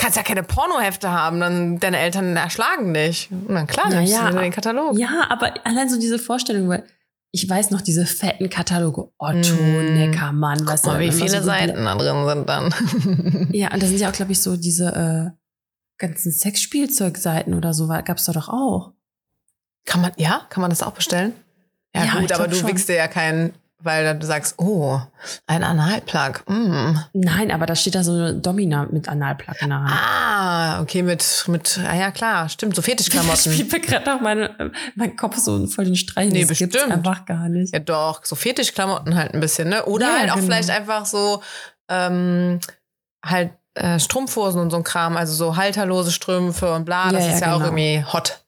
Kannst 0.00 0.16
ja 0.16 0.22
keine 0.22 0.42
Pornohefte 0.42 1.10
haben, 1.10 1.40
dann 1.40 1.78
deine 1.78 1.98
Eltern 1.98 2.36
erschlagen 2.36 2.94
dich. 2.94 3.28
Und 3.30 3.54
dann 3.54 3.66
klar, 3.66 3.90
Ja, 3.92 3.98
nimmst 3.98 4.12
ja. 4.14 4.30
du 4.30 4.38
den 4.38 4.52
Katalog. 4.52 4.98
Ja, 4.98 5.26
aber 5.28 5.52
allein 5.64 5.88
so 5.90 6.00
diese 6.00 6.18
Vorstellung, 6.18 6.68
weil 6.70 6.84
ich 7.32 7.48
weiß 7.48 7.70
noch, 7.70 7.80
diese 7.80 8.06
fetten 8.06 8.48
Kataloge, 8.50 9.08
Otto, 9.18 9.54
Mm. 9.54 9.94
Neckermann, 9.94 10.66
was 10.66 10.84
mal, 10.84 10.98
wie 11.00 11.12
viele 11.12 11.38
so 11.40 11.44
Seiten 11.44 11.84
da 11.84 11.94
drin 11.94 12.26
sind 12.26 12.48
dann. 12.48 13.48
Ja, 13.52 13.72
und 13.72 13.82
da 13.82 13.86
sind 13.86 14.00
ja 14.00 14.08
auch, 14.08 14.12
glaube 14.14 14.32
ich, 14.32 14.40
so 14.40 14.56
diese 14.56 14.86
äh, 14.88 15.30
ganzen 15.98 16.32
Sexspielzeugseiten 16.32 17.54
oder 17.54 17.72
so, 17.74 17.86
gab 17.88 18.16
es 18.16 18.24
da 18.24 18.32
doch 18.32 18.48
auch. 18.48 18.92
Kann 19.86 20.00
man, 20.00 20.12
ja, 20.16 20.42
kann 20.50 20.60
man 20.62 20.70
das 20.70 20.82
auch 20.82 20.92
bestellen? 20.92 21.32
Ja, 21.94 22.04
Ja, 22.04 22.20
gut, 22.20 22.32
aber 22.32 22.48
du 22.48 22.56
schon. 22.56 22.68
wickst 22.68 22.88
dir 22.88 22.96
ja 22.96 23.06
keinen 23.08 23.52
weil 23.82 24.04
dann 24.04 24.20
du 24.20 24.26
sagst, 24.26 24.54
oh, 24.58 25.00
ein 25.46 25.64
Analplug. 25.64 26.42
Mm. 26.48 26.96
Nein, 27.12 27.50
aber 27.50 27.66
da 27.66 27.74
steht 27.74 27.94
da 27.94 28.02
so 28.04 28.12
eine 28.12 28.34
Domina 28.34 28.86
mit 28.90 29.08
Analplug 29.08 29.60
in 29.62 29.68
der 29.70 29.80
Hand. 29.80 29.92
Ah, 29.92 30.80
okay, 30.82 31.02
mit, 31.02 31.44
mit, 31.48 31.78
ah 31.88 31.94
ja 31.94 32.10
klar, 32.10 32.48
stimmt, 32.48 32.76
so 32.76 32.82
Fetischklamotten. 32.82 33.52
Ich 33.52 33.60
spiele 33.60 33.80
gerade 33.80 34.10
noch 34.10 34.20
meine, 34.20 34.72
mein 34.94 35.16
Kopf 35.16 35.36
so 35.38 35.66
voll 35.66 35.84
den 35.86 35.96
Streich. 35.96 36.30
Nee, 36.32 36.40
das 36.40 36.48
bestimmt. 36.48 36.72
gibt's 36.72 36.90
einfach 36.90 37.24
gar 37.26 37.48
nicht. 37.48 37.72
Ja, 37.72 37.80
doch, 37.80 38.24
so 38.24 38.36
Fetischklamotten 38.36 39.14
halt 39.14 39.34
ein 39.34 39.40
bisschen, 39.40 39.68
ne? 39.68 39.84
Oder 39.86 40.06
Ja, 40.08 40.18
halt 40.20 40.30
auch 40.30 40.34
genau. 40.36 40.46
vielleicht 40.46 40.70
einfach 40.70 41.06
so, 41.06 41.42
ähm, 41.88 42.60
halt 43.24 43.52
äh, 43.74 43.98
Strumpfhosen 43.98 44.60
und 44.60 44.70
so 44.70 44.76
ein 44.76 44.84
Kram, 44.84 45.16
also 45.16 45.32
so 45.34 45.56
halterlose 45.56 46.10
Strümpfe 46.12 46.72
und 46.74 46.84
bla, 46.84 47.10
das 47.12 47.24
Ja, 47.26 47.34
ist 47.34 47.40
ja 47.40 47.54
auch 47.54 47.58
genau. 47.58 47.76
irgendwie 47.76 48.04
hot. 48.12 48.40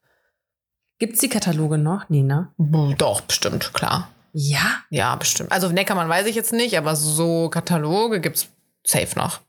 Gibt's 0.98 1.20
die 1.20 1.28
Kataloge 1.28 1.78
noch? 1.78 2.08
Nee, 2.08 2.22
ne? 2.22 2.48
Doch, 2.96 3.22
bestimmt, 3.22 3.72
klar. 3.74 4.08
Ja? 4.32 4.82
Ja, 4.90 5.14
bestimmt. 5.16 5.52
Also 5.52 5.68
Neckermann 5.70 6.08
weiß 6.08 6.26
ich 6.26 6.34
jetzt 6.34 6.52
nicht, 6.52 6.76
aber 6.78 6.96
so 6.96 7.48
Kataloge 7.50 8.20
gibt's 8.20 8.48
safe 8.84 9.18
noch. 9.18 9.40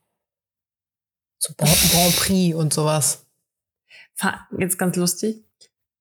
So 1.40 1.54
Bon- 1.58 1.68
Grand 1.92 2.16
Prix 2.18 2.56
und 2.56 2.74
sowas. 2.74 3.26
Jetzt 4.58 4.78
ganz 4.78 4.96
lustig, 4.96 5.44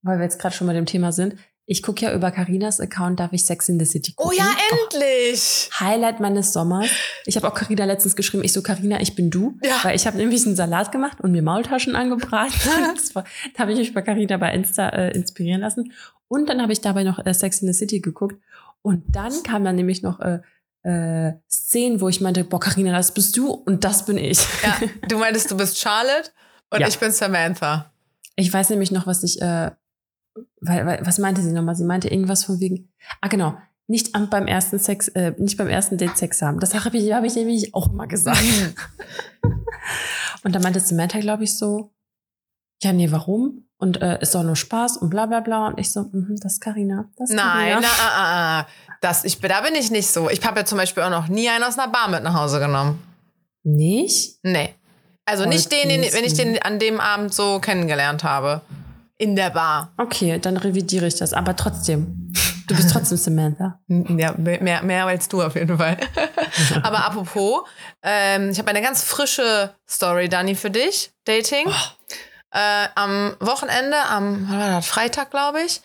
weil 0.02 0.18
wir 0.18 0.24
jetzt 0.24 0.38
gerade 0.38 0.54
schon 0.54 0.66
bei 0.66 0.72
dem 0.74 0.86
Thema 0.86 1.12
sind. 1.12 1.36
Ich 1.64 1.82
gucke 1.82 2.04
ja 2.04 2.12
über 2.12 2.30
Carinas 2.32 2.80
Account, 2.80 3.20
darf 3.20 3.32
ich 3.32 3.46
Sex 3.46 3.68
in 3.68 3.78
the 3.78 3.86
City 3.86 4.12
Oh 4.16 4.24
gucken. 4.24 4.38
ja, 4.38 4.52
endlich! 4.72 5.70
Highlight 5.78 6.18
meines 6.20 6.52
Sommers. 6.52 6.90
Ich 7.24 7.36
habe 7.36 7.48
auch 7.48 7.54
Carina 7.54 7.84
letztens 7.84 8.16
geschrieben, 8.16 8.42
ich 8.44 8.52
so, 8.52 8.62
Carina, 8.62 9.00
ich 9.00 9.14
bin 9.14 9.30
du. 9.30 9.58
Ja. 9.62 9.78
Weil 9.82 9.94
ich 9.94 10.06
habe 10.06 10.16
nämlich 10.16 10.44
einen 10.44 10.56
Salat 10.56 10.90
gemacht 10.92 11.20
und 11.20 11.30
mir 11.30 11.42
Maultaschen 11.42 11.94
angebraten. 11.96 12.52
da 13.14 13.24
habe 13.58 13.72
ich 13.72 13.78
mich 13.78 13.94
bei 13.94 14.02
Carina 14.02 14.36
bei 14.38 14.52
Insta 14.52 14.88
äh, 14.88 15.12
inspirieren 15.12 15.60
lassen. 15.60 15.92
Und 16.28 16.48
dann 16.48 16.60
habe 16.60 16.72
ich 16.72 16.80
dabei 16.80 17.04
noch 17.04 17.24
äh, 17.24 17.32
Sex 17.32 17.62
in 17.62 17.72
the 17.72 17.78
City 17.78 18.00
geguckt. 18.00 18.42
Und 18.82 19.04
dann 19.14 19.42
kam 19.42 19.64
dann 19.64 19.76
nämlich 19.76 20.02
noch 20.02 20.20
äh, 20.20 20.40
äh, 20.82 21.34
Szenen, 21.48 22.00
wo 22.00 22.08
ich 22.08 22.20
meinte, 22.20 22.44
boah, 22.44 22.60
Carina, 22.60 22.92
das 22.92 23.14
bist 23.14 23.36
du 23.36 23.50
und 23.50 23.84
das 23.84 24.04
bin 24.04 24.18
ich. 24.18 24.38
Ja, 24.62 24.76
du 25.08 25.18
meintest, 25.18 25.50
du 25.50 25.56
bist 25.56 25.78
Charlotte 25.78 26.30
und 26.70 26.80
Ja. 26.80 26.88
ich 26.88 26.98
bin 26.98 27.12
Samantha. 27.12 27.92
Ich 28.36 28.52
weiß 28.52 28.70
nämlich 28.70 28.90
noch, 28.90 29.06
was 29.06 29.22
ich, 29.22 29.40
äh, 29.40 29.70
weil, 30.60 30.86
weil, 30.86 31.06
was 31.06 31.18
meinte 31.18 31.42
sie 31.42 31.52
nochmal? 31.52 31.76
Sie 31.76 31.84
meinte 31.84 32.08
irgendwas 32.08 32.44
von 32.44 32.58
wegen, 32.60 32.90
ah 33.20 33.28
genau, 33.28 33.56
nicht 33.86 34.14
am, 34.14 34.30
beim 34.30 34.46
ersten 34.46 34.78
Sex, 34.78 35.08
äh, 35.08 35.34
nicht 35.38 35.58
beim 35.58 35.68
ersten 35.68 35.98
Date 35.98 36.16
Sex 36.16 36.40
haben. 36.42 36.58
Das 36.58 36.74
habe 36.74 36.96
ich, 36.96 37.12
hab 37.12 37.24
ich 37.24 37.34
nämlich 37.34 37.74
auch 37.74 37.90
immer 37.90 38.06
gesagt. 38.06 38.42
und 40.44 40.54
dann 40.54 40.62
meinte 40.62 40.80
Samantha, 40.80 41.20
glaube 41.20 41.44
ich, 41.44 41.56
so, 41.56 41.92
ja, 42.82 42.92
nee, 42.92 43.10
warum? 43.12 43.68
Und 43.82 44.00
äh, 44.00 44.16
ist 44.20 44.32
doch 44.36 44.44
nur 44.44 44.54
Spaß 44.54 44.98
und 44.98 45.10
bla 45.10 45.26
bla 45.26 45.40
bla. 45.40 45.66
Und 45.66 45.80
ich 45.80 45.90
so, 45.90 46.02
mhm, 46.12 46.36
das 46.40 46.52
ist 46.52 46.60
Carina. 46.60 47.06
Das 47.16 47.30
ist 47.30 47.34
Nein, 47.34 47.72
Carina. 47.72 47.80
na, 47.80 47.88
ah, 47.88 48.12
ah, 48.14 48.60
ah. 48.60 48.66
Das, 49.00 49.24
ich, 49.24 49.40
da 49.40 49.60
bin 49.62 49.74
ich 49.74 49.90
nicht 49.90 50.06
so. 50.06 50.30
Ich 50.30 50.40
habe 50.46 50.60
ja 50.60 50.64
zum 50.64 50.78
Beispiel 50.78 51.02
auch 51.02 51.10
noch 51.10 51.26
nie 51.26 51.48
einen 51.48 51.64
aus 51.64 51.76
einer 51.76 51.90
Bar 51.90 52.08
mit 52.08 52.22
nach 52.22 52.34
Hause 52.34 52.60
genommen. 52.60 53.02
Nicht? 53.64 54.38
Nee. 54.44 54.72
Also 55.24 55.42
Voll 55.42 55.52
nicht 55.52 55.72
den, 55.72 55.88
den, 55.88 56.12
wenn 56.12 56.22
ich 56.22 56.34
den 56.34 56.62
an 56.62 56.78
dem 56.78 57.00
Abend 57.00 57.34
so 57.34 57.58
kennengelernt 57.58 58.22
habe. 58.22 58.60
In 59.18 59.34
der 59.34 59.50
Bar. 59.50 59.90
Okay, 59.96 60.38
dann 60.38 60.58
revidiere 60.58 61.08
ich 61.08 61.16
das. 61.16 61.32
Aber 61.32 61.56
trotzdem, 61.56 62.32
du 62.68 62.76
bist 62.76 62.92
trotzdem 62.92 63.18
Samantha. 63.18 63.80
Ja, 63.88 64.32
mehr, 64.38 64.84
mehr 64.84 65.06
als 65.06 65.26
du 65.26 65.42
auf 65.42 65.56
jeden 65.56 65.76
Fall. 65.76 65.96
Aber 66.84 67.04
apropos, 67.04 67.62
ähm, 68.04 68.50
ich 68.50 68.60
habe 68.60 68.70
eine 68.70 68.80
ganz 68.80 69.02
frische 69.02 69.74
Story, 69.88 70.28
Dani, 70.28 70.54
für 70.54 70.70
dich. 70.70 71.10
Dating. 71.24 71.66
Äh, 72.52 72.88
am 72.94 73.34
Wochenende, 73.40 73.96
am 74.10 74.82
Freitag, 74.82 75.30
glaube 75.30 75.62
ich. 75.62 75.80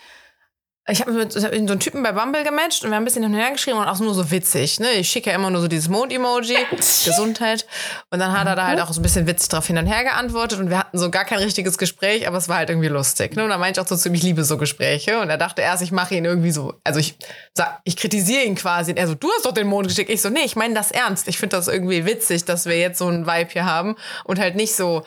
Ich 0.89 1.01
habe 1.01 1.11
mit 1.11 1.35
hab 1.35 1.51
mit 1.51 1.67
so 1.67 1.73
einem 1.73 1.79
Typen 1.81 2.01
bei 2.01 2.13
Bumble 2.13 2.45
gematcht 2.45 2.85
und 2.85 2.91
wir 2.91 2.95
haben 2.95 3.03
ein 3.03 3.05
bisschen 3.05 3.23
hin 3.23 3.33
und 3.33 3.37
her 3.37 3.51
geschrieben 3.51 3.77
und 3.77 3.87
auch 3.87 3.99
nur 3.99 4.13
so 4.13 4.31
witzig. 4.31 4.79
Ne? 4.79 4.93
Ich 4.93 5.09
schicke 5.09 5.29
ja 5.29 5.35
immer 5.35 5.49
nur 5.49 5.59
so 5.59 5.67
dieses 5.67 5.89
Mond-Emoji, 5.89 6.55
Gesundheit. 6.71 7.65
Und 8.09 8.19
dann 8.19 8.31
hat 8.31 8.47
er 8.47 8.55
da 8.55 8.67
halt 8.67 8.79
auch 8.79 8.93
so 8.93 9.01
ein 9.01 9.03
bisschen 9.03 9.27
witzig 9.27 9.49
drauf 9.49 9.67
hin 9.67 9.77
und 9.77 9.85
her 9.85 10.05
geantwortet 10.05 10.59
und 10.59 10.69
wir 10.69 10.79
hatten 10.79 10.97
so 10.97 11.11
gar 11.11 11.25
kein 11.25 11.39
richtiges 11.39 11.77
Gespräch, 11.77 12.25
aber 12.25 12.37
es 12.37 12.47
war 12.47 12.57
halt 12.57 12.69
irgendwie 12.69 12.87
lustig. 12.87 13.35
Ne? 13.35 13.43
Und 13.43 13.49
da 13.49 13.57
meinte 13.57 13.81
ich 13.81 13.85
auch 13.85 13.89
so 13.89 13.97
zu 13.97 14.07
ihm, 14.07 14.15
ich 14.15 14.23
liebe 14.23 14.45
so 14.45 14.57
Gespräche. 14.57 15.19
Und 15.19 15.29
er 15.29 15.37
dachte 15.37 15.61
erst, 15.61 15.83
ich 15.83 15.91
mache 15.91 16.15
ihn 16.15 16.23
irgendwie 16.23 16.51
so, 16.51 16.73
also 16.85 17.01
ich 17.01 17.17
sag, 17.53 17.81
ich 17.83 17.97
kritisiere 17.97 18.43
ihn 18.43 18.55
quasi. 18.55 18.91
Und 18.91 18.97
er 18.97 19.07
so, 19.07 19.15
du 19.15 19.29
hast 19.35 19.45
doch 19.45 19.53
den 19.53 19.67
Mond 19.67 19.89
geschickt. 19.89 20.09
Ich 20.09 20.21
so, 20.21 20.29
nee, 20.29 20.45
ich 20.45 20.55
meine 20.55 20.73
das 20.73 20.91
ernst. 20.91 21.27
Ich 21.27 21.37
finde 21.37 21.57
das 21.57 21.67
irgendwie 21.67 22.05
witzig, 22.05 22.45
dass 22.45 22.65
wir 22.65 22.79
jetzt 22.79 22.99
so 22.99 23.07
einen 23.07 23.27
Vibe 23.27 23.49
hier 23.51 23.65
haben 23.65 23.97
und 24.23 24.39
halt 24.39 24.55
nicht 24.55 24.73
so, 24.73 25.03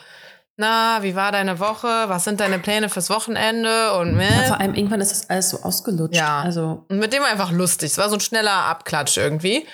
na, 0.57 0.99
wie 1.01 1.15
war 1.15 1.31
deine 1.31 1.59
Woche? 1.59 1.87
Was 1.87 2.23
sind 2.23 2.39
deine 2.39 2.59
Pläne 2.59 2.89
fürs 2.89 3.09
Wochenende? 3.09 3.93
Und 3.93 4.19
Ja, 4.19 4.29
ne? 4.29 4.43
vor 4.47 4.59
allem 4.59 4.75
irgendwann 4.75 5.01
ist 5.01 5.11
das 5.11 5.29
alles 5.29 5.49
so 5.49 5.61
ausgelutscht. 5.63 6.15
Ja. 6.15 6.41
Also, 6.41 6.85
Und 6.89 6.99
mit 6.99 7.13
dem 7.13 7.21
war 7.23 7.29
einfach 7.29 7.51
lustig. 7.51 7.91
Es 7.91 7.97
war 7.97 8.09
so 8.09 8.15
ein 8.15 8.21
schneller 8.21 8.51
Abklatsch 8.65 9.17
irgendwie. 9.17 9.65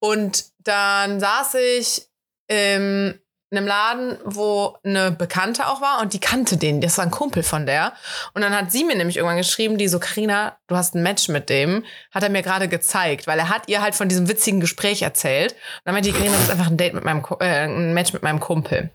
Und 0.00 0.44
dann 0.58 1.20
saß 1.20 1.54
ich 1.78 2.08
in 2.48 3.18
einem 3.50 3.66
Laden, 3.66 4.18
wo 4.24 4.76
eine 4.84 5.10
Bekannte 5.12 5.66
auch 5.68 5.80
war 5.80 6.00
und 6.00 6.12
die 6.12 6.18
kannte 6.20 6.56
den. 6.56 6.80
Das 6.80 6.98
war 6.98 7.04
ein 7.04 7.10
Kumpel 7.10 7.42
von 7.42 7.66
der. 7.66 7.92
Und 8.32 8.42
dann 8.42 8.54
hat 8.56 8.72
sie 8.72 8.84
mir 8.84 8.96
nämlich 8.96 9.16
irgendwann 9.16 9.36
geschrieben, 9.36 9.78
die 9.78 9.88
so, 9.88 9.98
Karina, 10.00 10.56
du 10.66 10.76
hast 10.76 10.94
ein 10.94 11.02
Match 11.02 11.28
mit 11.28 11.48
dem. 11.48 11.84
Hat 12.10 12.22
er 12.22 12.30
mir 12.30 12.42
gerade 12.42 12.68
gezeigt, 12.68 13.26
weil 13.26 13.38
er 13.38 13.48
hat 13.50 13.68
ihr 13.68 13.80
halt 13.82 13.94
von 13.94 14.08
diesem 14.08 14.28
witzigen 14.28 14.60
Gespräch 14.60 15.02
erzählt. 15.02 15.52
Und 15.52 15.58
dann 15.84 15.94
meinte 15.94 16.10
die 16.10 16.16
Karina, 16.16 16.34
das 16.34 16.44
ist 16.44 16.50
einfach 16.50 16.66
ein 16.68 16.76
Date 16.76 16.94
mit 16.94 17.04
meinem, 17.04 17.24
äh, 17.40 17.64
ein 17.66 17.94
Match 17.94 18.12
mit 18.12 18.22
meinem 18.22 18.40
Kumpel. 18.40 18.90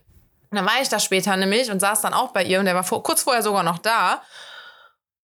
Und 0.50 0.56
dann 0.56 0.66
war 0.66 0.80
ich 0.82 0.88
da 0.88 0.98
später 0.98 1.36
nämlich 1.36 1.70
und 1.70 1.80
saß 1.80 2.00
dann 2.00 2.12
auch 2.14 2.32
bei 2.32 2.44
ihr 2.44 2.58
und 2.58 2.64
der 2.66 2.74
war 2.74 2.84
vor, 2.84 3.02
kurz 3.02 3.22
vorher 3.22 3.42
sogar 3.42 3.62
noch 3.62 3.78
da. 3.78 4.22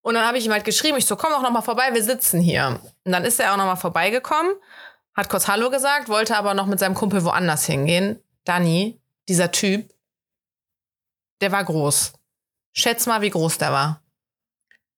Und 0.03 0.15
dann 0.15 0.25
habe 0.25 0.39
ich 0.39 0.47
ihm 0.47 0.53
halt 0.53 0.65
geschrieben, 0.65 0.97
ich 0.99 1.07
so, 1.07 1.17
komm 1.17 1.33
doch 1.33 1.43
noch 1.43 1.51
mal 1.51 1.62
vorbei, 1.62 1.93
wir 1.93 2.05
sitzen 2.05 2.41
hier. 2.41 2.81
Und 3.05 3.11
dann 3.12 3.25
ist 3.25 3.41
er 3.41 3.53
auch 3.53 3.57
noch 3.57 3.65
mal 3.65 3.75
vorbeigekommen, 3.77 4.53
hat 5.15 5.29
kurz 5.29 5.49
Hallo 5.49 5.69
gesagt, 5.71 6.09
wollte 6.09 6.37
aber 6.37 6.55
noch 6.55 6.67
mit 6.67 6.79
seinem 6.79 6.95
Kumpel 6.95 7.25
woanders 7.25 7.65
hingehen. 7.67 8.23
Danny, 8.45 9.01
dieser 9.29 9.51
Typ, 9.51 9.93
der 11.41 11.51
war 11.51 11.65
groß. 11.65 12.12
Schätz 12.73 13.07
mal, 13.07 13.21
wie 13.21 13.31
groß 13.31 13.59
der 13.59 13.73
war. 13.73 14.03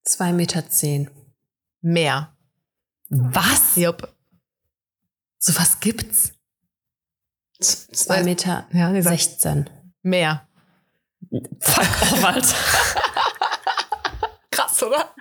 zwei 0.04 0.32
Meter. 0.32 0.68
Zehn. 0.68 1.10
Mehr. 1.80 2.36
Was? 3.08 3.76
Jupp. 3.76 4.12
So 5.38 5.56
was 5.58 5.80
gibt's? 5.80 6.32
Zwei 7.60 8.22
Meter 8.24 8.66
Ja, 8.72 8.92
dieser- 8.92 9.10
16. 9.10 9.70
Mehr. 10.08 10.46
Fuck 11.60 12.02
off, 12.02 12.24
Alter. 12.24 12.54
Krass, 14.50 14.82
oder? 14.82 15.14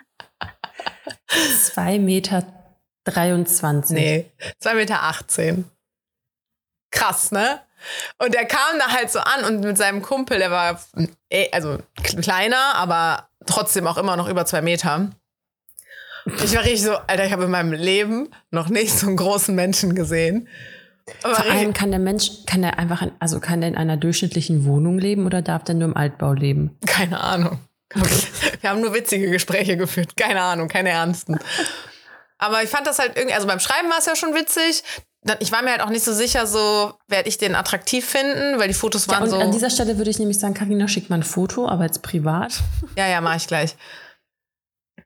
Zwei 1.61 1.99
Meter 1.99 2.45
23. 3.03 3.95
Nee, 3.95 4.31
2,18 4.61 4.73
Meter. 4.75 5.03
18. 5.03 5.65
Krass, 6.91 7.31
ne? 7.31 7.61
Und 8.17 8.33
der 8.33 8.45
kam 8.45 8.79
da 8.79 8.87
halt 8.87 9.11
so 9.11 9.19
an 9.19 9.43
und 9.45 9.59
mit 9.61 9.77
seinem 9.77 10.01
Kumpel, 10.01 10.39
der 10.39 10.51
war 10.51 10.81
eh, 11.29 11.49
also 11.51 11.77
kleiner, 12.03 12.75
aber 12.75 13.29
trotzdem 13.45 13.87
auch 13.87 13.97
immer 13.97 14.15
noch 14.15 14.27
über 14.27 14.45
zwei 14.45 14.61
Meter. 14.61 15.11
Ich 16.43 16.55
war 16.55 16.63
richtig 16.63 16.81
so, 16.81 16.95
Alter, 16.95 17.25
ich 17.25 17.31
habe 17.31 17.45
in 17.45 17.51
meinem 17.51 17.71
Leben 17.73 18.29
noch 18.51 18.69
nicht 18.69 18.97
so 18.97 19.07
einen 19.07 19.17
großen 19.17 19.53
Menschen 19.53 19.95
gesehen. 19.95 20.47
Aber 21.23 21.35
Vor 21.35 21.45
allem 21.51 21.73
kann 21.73 21.91
der 21.91 21.99
Mensch, 21.99 22.29
kann 22.45 22.61
der 22.61 22.79
einfach, 22.79 23.01
in, 23.01 23.11
also 23.19 23.39
kann 23.39 23.61
der 23.61 23.69
in 23.69 23.77
einer 23.77 23.97
durchschnittlichen 23.97 24.65
Wohnung 24.65 24.99
leben 24.99 25.25
oder 25.25 25.41
darf 25.41 25.63
der 25.63 25.75
nur 25.75 25.87
im 25.89 25.97
Altbau 25.97 26.33
leben? 26.33 26.77
keine 26.85 27.19
Ahnung. 27.21 27.59
Wir 28.61 28.69
haben 28.69 28.81
nur 28.81 28.93
witzige 28.93 29.29
Gespräche 29.31 29.77
geführt. 29.77 30.17
Keine 30.17 30.41
Ahnung, 30.41 30.67
keine 30.67 30.89
ernsten. 30.89 31.39
Aber 32.37 32.61
ich 32.61 32.69
fand 32.69 32.85
das 32.85 32.99
halt 32.99 33.15
irgendwie, 33.15 33.33
also 33.33 33.47
beim 33.47 33.59
Schreiben 33.61 33.89
war 33.89 33.97
es 33.99 34.05
ja 34.05 34.15
schon 34.15 34.35
witzig. 34.35 34.83
Ich 35.39 35.51
war 35.51 35.61
mir 35.61 35.71
halt 35.71 35.81
auch 35.81 35.89
nicht 35.89 36.03
so 36.03 36.13
sicher, 36.13 36.45
so 36.47 36.93
werde 37.07 37.27
ich 37.29 37.37
den 37.37 37.55
attraktiv 37.55 38.05
finden, 38.05 38.59
weil 38.59 38.67
die 38.67 38.73
Fotos 38.73 39.05
Ja, 39.07 39.13
waren 39.13 39.23
und 39.23 39.29
so. 39.29 39.37
an 39.39 39.51
dieser 39.51 39.69
Stelle 39.69 39.97
würde 39.97 40.09
ich 40.09 40.19
nämlich 40.19 40.37
sagen, 40.39 40.53
Karina 40.53 40.87
schickt 40.87 41.09
mal 41.09 41.17
ein 41.17 41.23
Foto, 41.23 41.67
aber 41.67 41.85
jetzt 41.85 42.01
privat. 42.01 42.61
Ja, 42.97 43.07
ja, 43.07 43.19
mach 43.21 43.35
ich 43.35 43.47
gleich. 43.47 43.75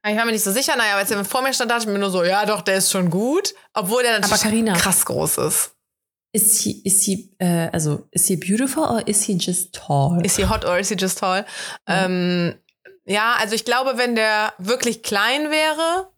Ich 0.08 0.18
war 0.18 0.26
mir 0.26 0.32
nicht 0.32 0.44
so 0.44 0.52
sicher, 0.52 0.76
naja, 0.76 0.96
als 0.96 1.12
er 1.12 1.24
vor 1.24 1.42
mir 1.44 1.54
stand, 1.54 1.70
dachte 1.70 1.84
ich 1.84 1.88
mir 1.88 2.00
nur 2.00 2.10
so, 2.10 2.24
ja, 2.24 2.46
doch, 2.46 2.62
der 2.62 2.76
ist 2.78 2.92
schon 2.92 3.10
gut. 3.12 3.54
Obwohl 3.74 4.02
der 4.04 4.20
natürlich 4.20 4.74
krass 4.74 5.06
groß 5.06 5.38
ist. 5.38 5.72
Ist 6.34 6.62
he, 6.62 6.82
ist 6.84 7.04
he, 7.04 7.36
äh, 7.40 7.70
also, 7.74 8.08
ist 8.12 8.28
he 8.28 8.38
beautiful 8.38 8.84
or 8.84 9.06
is 9.06 9.24
he 9.24 9.34
just 9.34 9.74
tall? 9.76 10.26
Ist 10.26 10.38
sie 10.38 10.48
hot 10.48 10.64
or 10.64 10.80
ist 10.80 10.88
sie 10.88 10.96
just 10.96 11.20
tall? 11.20 11.46
Ähm, 11.88 12.56
ja, 13.06 13.36
also 13.40 13.54
ich 13.54 13.66
glaube, 13.66 13.98
wenn 13.98 14.16
der 14.16 14.54
wirklich 14.58 15.04
klein 15.04 15.52
wäre, 15.52 16.10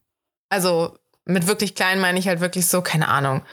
also 0.49 0.97
mit 1.26 1.47
wirklich 1.47 1.73
klein 1.73 1.99
meine 1.99 2.19
ich 2.19 2.28
halt 2.28 2.41
wirklich 2.41 2.67
so, 2.67 2.82
keine 2.82 3.08
Ahnung. 3.08 3.43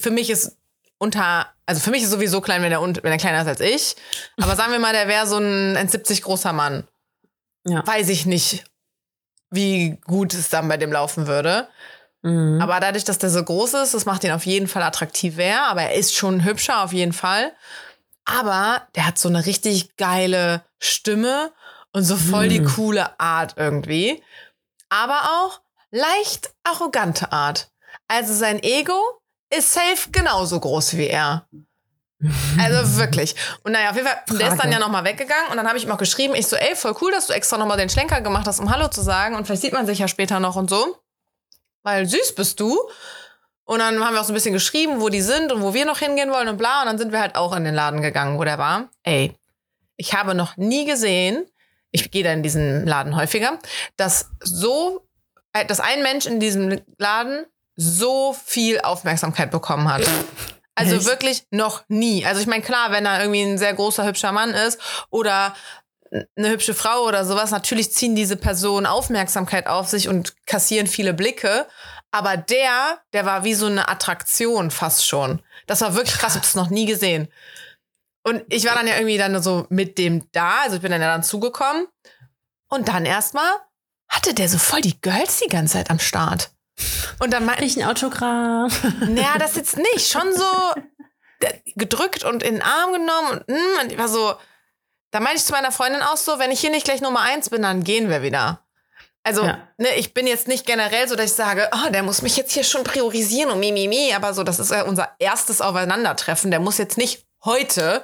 Für 0.00 0.10
mich 0.10 0.30
ist 0.30 0.56
unter, 0.98 1.52
also 1.66 1.80
für 1.80 1.90
mich 1.90 2.02
ist 2.02 2.10
sowieso 2.10 2.40
klein, 2.40 2.62
wenn 2.62 2.72
er, 2.72 2.80
wenn 2.80 3.12
er 3.12 3.18
kleiner 3.18 3.42
ist 3.42 3.48
als 3.48 3.60
ich. 3.60 3.96
Aber 4.40 4.56
sagen 4.56 4.72
wir 4.72 4.78
mal, 4.78 4.92
der 4.92 5.08
wäre 5.08 5.26
so 5.26 5.36
ein 5.36 5.76
1,70 5.76 6.22
großer 6.22 6.52
Mann. 6.52 6.88
ja. 7.66 7.86
Weiß 7.86 8.08
ich 8.08 8.26
nicht, 8.26 8.64
wie 9.50 9.98
gut 10.06 10.34
es 10.34 10.48
dann 10.48 10.68
bei 10.68 10.76
dem 10.76 10.92
laufen 10.92 11.26
würde. 11.26 11.68
Mhm. 12.22 12.60
Aber 12.60 12.80
dadurch, 12.80 13.04
dass 13.04 13.18
der 13.18 13.30
so 13.30 13.42
groß 13.42 13.74
ist, 13.74 13.94
das 13.94 14.04
macht 14.06 14.24
ihn 14.24 14.32
auf 14.32 14.46
jeden 14.46 14.68
Fall 14.68 14.82
attraktiver. 14.82 15.62
Aber 15.68 15.82
er 15.82 15.94
ist 15.94 16.14
schon 16.14 16.44
hübscher, 16.44 16.82
auf 16.82 16.92
jeden 16.92 17.12
Fall. 17.12 17.52
Aber 18.24 18.82
der 18.96 19.06
hat 19.06 19.18
so 19.18 19.28
eine 19.28 19.46
richtig 19.46 19.96
geile 19.96 20.62
Stimme 20.80 21.52
und 21.92 22.02
so 22.04 22.16
voll 22.16 22.48
die 22.48 22.60
Mhm. 22.60 22.66
coole 22.74 23.20
Art 23.20 23.54
irgendwie. 23.56 24.22
Aber 24.88 25.20
auch 25.44 25.60
leicht 25.90 26.50
arrogante 26.64 27.32
Art. 27.32 27.70
Also 28.08 28.34
sein 28.34 28.62
Ego 28.62 29.00
ist 29.54 29.72
safe 29.72 30.10
genauso 30.10 30.58
groß 30.58 30.96
wie 30.96 31.06
er. 31.06 31.46
Also 32.58 32.96
wirklich. 32.98 33.34
Und 33.62 33.72
naja, 33.72 33.90
auf 33.90 33.96
jeden 33.96 34.08
Fall, 34.08 34.22
Frage. 34.26 34.38
der 34.38 34.48
ist 34.52 34.62
dann 34.62 34.72
ja 34.72 34.78
nochmal 34.78 35.04
weggegangen 35.04 35.50
und 35.50 35.56
dann 35.56 35.68
habe 35.68 35.78
ich 35.78 35.84
ihm 35.84 35.90
auch 35.92 35.98
geschrieben, 35.98 36.34
ich 36.34 36.46
so, 36.48 36.56
ey, 36.56 36.74
voll 36.74 36.96
cool, 37.00 37.12
dass 37.12 37.26
du 37.28 37.32
extra 37.32 37.56
nochmal 37.58 37.76
den 37.76 37.88
Schlenker 37.90 38.20
gemacht 38.20 38.46
hast, 38.46 38.58
um 38.58 38.70
Hallo 38.70 38.88
zu 38.88 39.02
sagen 39.02 39.36
und 39.36 39.44
vielleicht 39.46 39.62
sieht 39.62 39.72
man 39.72 39.86
sich 39.86 39.98
ja 40.00 40.08
später 40.08 40.40
noch 40.40 40.56
und 40.56 40.68
so. 40.70 40.96
Weil 41.86 42.08
süß 42.08 42.34
bist 42.34 42.58
du. 42.58 42.76
Und 43.64 43.78
dann 43.78 44.04
haben 44.04 44.12
wir 44.12 44.20
auch 44.20 44.24
so 44.24 44.32
ein 44.32 44.34
bisschen 44.34 44.52
geschrieben, 44.52 45.00
wo 45.00 45.08
die 45.08 45.22
sind 45.22 45.52
und 45.52 45.62
wo 45.62 45.72
wir 45.72 45.84
noch 45.84 46.00
hingehen 46.00 46.32
wollen 46.32 46.48
und 46.48 46.56
bla. 46.56 46.80
Und 46.80 46.86
dann 46.86 46.98
sind 46.98 47.12
wir 47.12 47.20
halt 47.20 47.36
auch 47.36 47.54
in 47.54 47.62
den 47.62 47.76
Laden 47.76 48.02
gegangen, 48.02 48.40
wo 48.40 48.44
der 48.44 48.58
war. 48.58 48.88
Ey, 49.04 49.32
ich 49.96 50.12
habe 50.12 50.34
noch 50.34 50.56
nie 50.56 50.84
gesehen, 50.84 51.46
ich 51.92 52.10
gehe 52.10 52.24
da 52.24 52.32
in 52.32 52.42
diesen 52.42 52.84
Laden 52.84 53.14
häufiger, 53.14 53.60
dass 53.96 54.30
so, 54.42 55.06
äh, 55.52 55.64
dass 55.64 55.78
ein 55.78 56.02
Mensch 56.02 56.26
in 56.26 56.40
diesem 56.40 56.80
Laden 56.98 57.46
so 57.76 58.32
viel 58.32 58.80
Aufmerksamkeit 58.80 59.52
bekommen 59.52 59.88
hat. 59.88 60.02
Also 60.74 60.96
Echt? 60.96 61.06
wirklich 61.06 61.46
noch 61.52 61.84
nie. 61.86 62.26
Also 62.26 62.40
ich 62.40 62.48
meine, 62.48 62.64
klar, 62.64 62.90
wenn 62.90 63.04
da 63.04 63.20
irgendwie 63.20 63.42
ein 63.42 63.58
sehr 63.58 63.74
großer, 63.74 64.04
hübscher 64.04 64.32
Mann 64.32 64.50
ist 64.50 64.80
oder 65.10 65.54
eine 66.36 66.50
hübsche 66.50 66.74
Frau 66.74 67.04
oder 67.04 67.24
sowas, 67.24 67.50
natürlich 67.50 67.92
ziehen 67.92 68.14
diese 68.14 68.36
Personen 68.36 68.86
Aufmerksamkeit 68.86 69.66
auf 69.66 69.88
sich 69.88 70.08
und 70.08 70.34
kassieren 70.46 70.86
viele 70.86 71.14
Blicke. 71.14 71.66
Aber 72.10 72.36
der, 72.36 73.00
der 73.12 73.26
war 73.26 73.44
wie 73.44 73.54
so 73.54 73.66
eine 73.66 73.88
Attraktion 73.88 74.70
fast 74.70 75.06
schon. 75.06 75.42
Das 75.66 75.80
war 75.80 75.94
wirklich 75.94 76.16
krass, 76.16 76.32
ich 76.32 76.36
habe 76.36 76.46
das 76.46 76.54
noch 76.54 76.70
nie 76.70 76.86
gesehen. 76.86 77.28
Und 78.22 78.42
ich 78.48 78.64
war 78.64 78.74
dann 78.74 78.86
ja 78.86 78.96
irgendwie 78.96 79.18
dann 79.18 79.40
so 79.42 79.66
mit 79.68 79.98
dem 79.98 80.26
da, 80.32 80.62
also 80.62 80.76
ich 80.76 80.82
bin 80.82 80.90
dann 80.90 81.00
ja 81.00 81.08
dann 81.08 81.22
zugekommen. 81.22 81.86
Und 82.68 82.88
dann 82.88 83.04
erstmal 83.04 83.50
hatte 84.08 84.34
der 84.34 84.48
so 84.48 84.58
voll 84.58 84.80
die 84.80 85.00
Girls 85.00 85.38
die 85.38 85.48
ganze 85.48 85.74
Zeit 85.74 85.90
am 85.90 85.98
Start. 85.98 86.50
Und 87.18 87.32
dann 87.32 87.44
meinte 87.44 87.64
ich 87.64 87.76
ein 87.76 87.88
Autogramm. 87.88 88.70
Naja, 89.00 89.38
das 89.38 89.56
jetzt 89.56 89.76
nicht. 89.76 90.10
Schon 90.10 90.34
so 90.34 90.82
gedrückt 91.76 92.24
und 92.24 92.42
in 92.42 92.54
den 92.54 92.62
Arm 92.62 92.92
genommen 92.92 93.30
und, 93.30 93.54
hm, 93.54 93.82
und 93.82 93.92
ich 93.92 93.98
war 93.98 94.08
so, 94.08 94.34
da 95.16 95.20
meinte 95.20 95.38
ich 95.38 95.46
zu 95.46 95.52
meiner 95.52 95.72
Freundin 95.72 96.02
auch 96.02 96.18
so, 96.18 96.38
wenn 96.38 96.50
ich 96.50 96.60
hier 96.60 96.68
nicht 96.68 96.84
gleich 96.84 97.00
Nummer 97.00 97.22
eins 97.22 97.48
bin, 97.48 97.62
dann 97.62 97.84
gehen 97.84 98.10
wir 98.10 98.20
wieder. 98.20 98.60
Also, 99.22 99.44
ja. 99.44 99.66
ne, 99.78 99.94
ich 99.96 100.12
bin 100.12 100.26
jetzt 100.26 100.46
nicht 100.46 100.66
generell 100.66 101.08
so, 101.08 101.16
dass 101.16 101.30
ich 101.30 101.32
sage, 101.32 101.70
oh, 101.72 101.90
der 101.90 102.02
muss 102.02 102.20
mich 102.20 102.36
jetzt 102.36 102.52
hier 102.52 102.64
schon 102.64 102.84
priorisieren 102.84 103.50
und 103.50 103.58
mimimi, 103.58 103.88
mi, 103.88 104.08
mi, 104.08 104.14
aber 104.14 104.34
so, 104.34 104.42
das 104.42 104.58
ist 104.58 104.72
ja 104.72 104.82
unser 104.82 105.08
erstes 105.18 105.62
Aufeinandertreffen. 105.62 106.50
Der 106.50 106.60
muss 106.60 106.76
jetzt 106.76 106.98
nicht 106.98 107.24
heute 107.46 108.02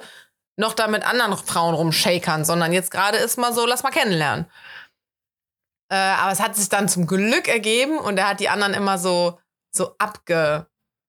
noch 0.55 0.73
da 0.73 0.87
mit 0.87 1.05
anderen 1.05 1.37
Frauen 1.37 1.75
rumshakern, 1.75 2.45
sondern 2.45 2.73
jetzt 2.73 2.89
gerade 2.89 3.19
ist 3.19 3.37
mal 3.37 3.53
so, 3.53 3.67
lass 3.67 3.83
mal 3.83 3.91
kennenlernen. 3.91 4.47
Äh, 5.89 5.95
aber 5.95 6.31
es 6.31 6.39
hat 6.39 6.55
sich 6.55 6.67
dann 6.67 6.89
zum 6.89 7.05
Glück 7.05 7.47
ergeben 7.47 7.99
und 7.99 8.17
er 8.17 8.29
hat 8.29 8.39
die 8.39 8.49
anderen 8.49 8.73
immer 8.73 8.97
so, 8.97 9.39
so 9.69 9.95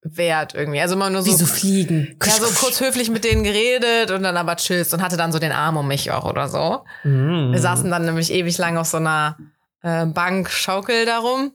abgewehrt 0.04 0.54
irgendwie. 0.54 0.80
Also 0.80 0.94
immer 0.94 1.10
nur 1.10 1.22
so. 1.22 1.30
Wie 1.30 1.36
so 1.36 1.46
fliegen. 1.46 2.16
Ja, 2.24 2.32
so 2.32 2.46
kurz 2.60 2.80
höflich 2.80 3.10
mit 3.10 3.24
denen 3.24 3.44
geredet 3.44 4.10
und 4.10 4.22
dann 4.22 4.36
aber 4.36 4.56
chillst 4.56 4.94
und 4.94 5.02
hatte 5.02 5.16
dann 5.16 5.32
so 5.32 5.38
den 5.38 5.52
Arm 5.52 5.76
um 5.76 5.88
mich 5.88 6.10
auch 6.10 6.24
oder 6.24 6.48
so. 6.48 6.84
Mm. 7.04 7.52
Wir 7.52 7.60
saßen 7.60 7.90
dann 7.90 8.04
nämlich 8.04 8.32
ewig 8.32 8.58
lang 8.58 8.76
auf 8.76 8.86
so 8.86 8.98
einer 8.98 9.36
äh, 9.82 10.06
Bankschaukel 10.06 11.06
darum. 11.06 11.52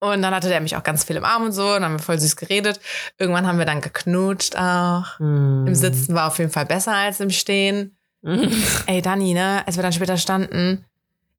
Und 0.00 0.20
dann 0.20 0.34
hatte 0.34 0.48
der 0.48 0.60
mich 0.60 0.76
auch 0.76 0.82
ganz 0.82 1.04
viel 1.04 1.16
im 1.16 1.24
Arm 1.24 1.44
und 1.44 1.52
so. 1.52 1.66
Und 1.66 1.74
dann 1.74 1.84
haben 1.84 1.92
wir 1.94 2.00
voll 2.00 2.18
süß 2.18 2.36
geredet. 2.36 2.80
Irgendwann 3.18 3.46
haben 3.46 3.58
wir 3.58 3.66
dann 3.66 3.80
geknutscht 3.80 4.56
auch. 4.56 5.18
Mm. 5.18 5.66
Im 5.66 5.74
Sitzen 5.74 6.14
war 6.14 6.26
auf 6.26 6.38
jeden 6.38 6.50
Fall 6.50 6.66
besser 6.66 6.94
als 6.94 7.20
im 7.20 7.30
Stehen. 7.30 7.96
Mm. 8.22 8.44
Ey, 8.86 9.00
Dani, 9.00 9.34
ne, 9.34 9.62
als 9.66 9.76
wir 9.76 9.82
dann 9.82 9.92
später 9.92 10.16
standen, 10.16 10.84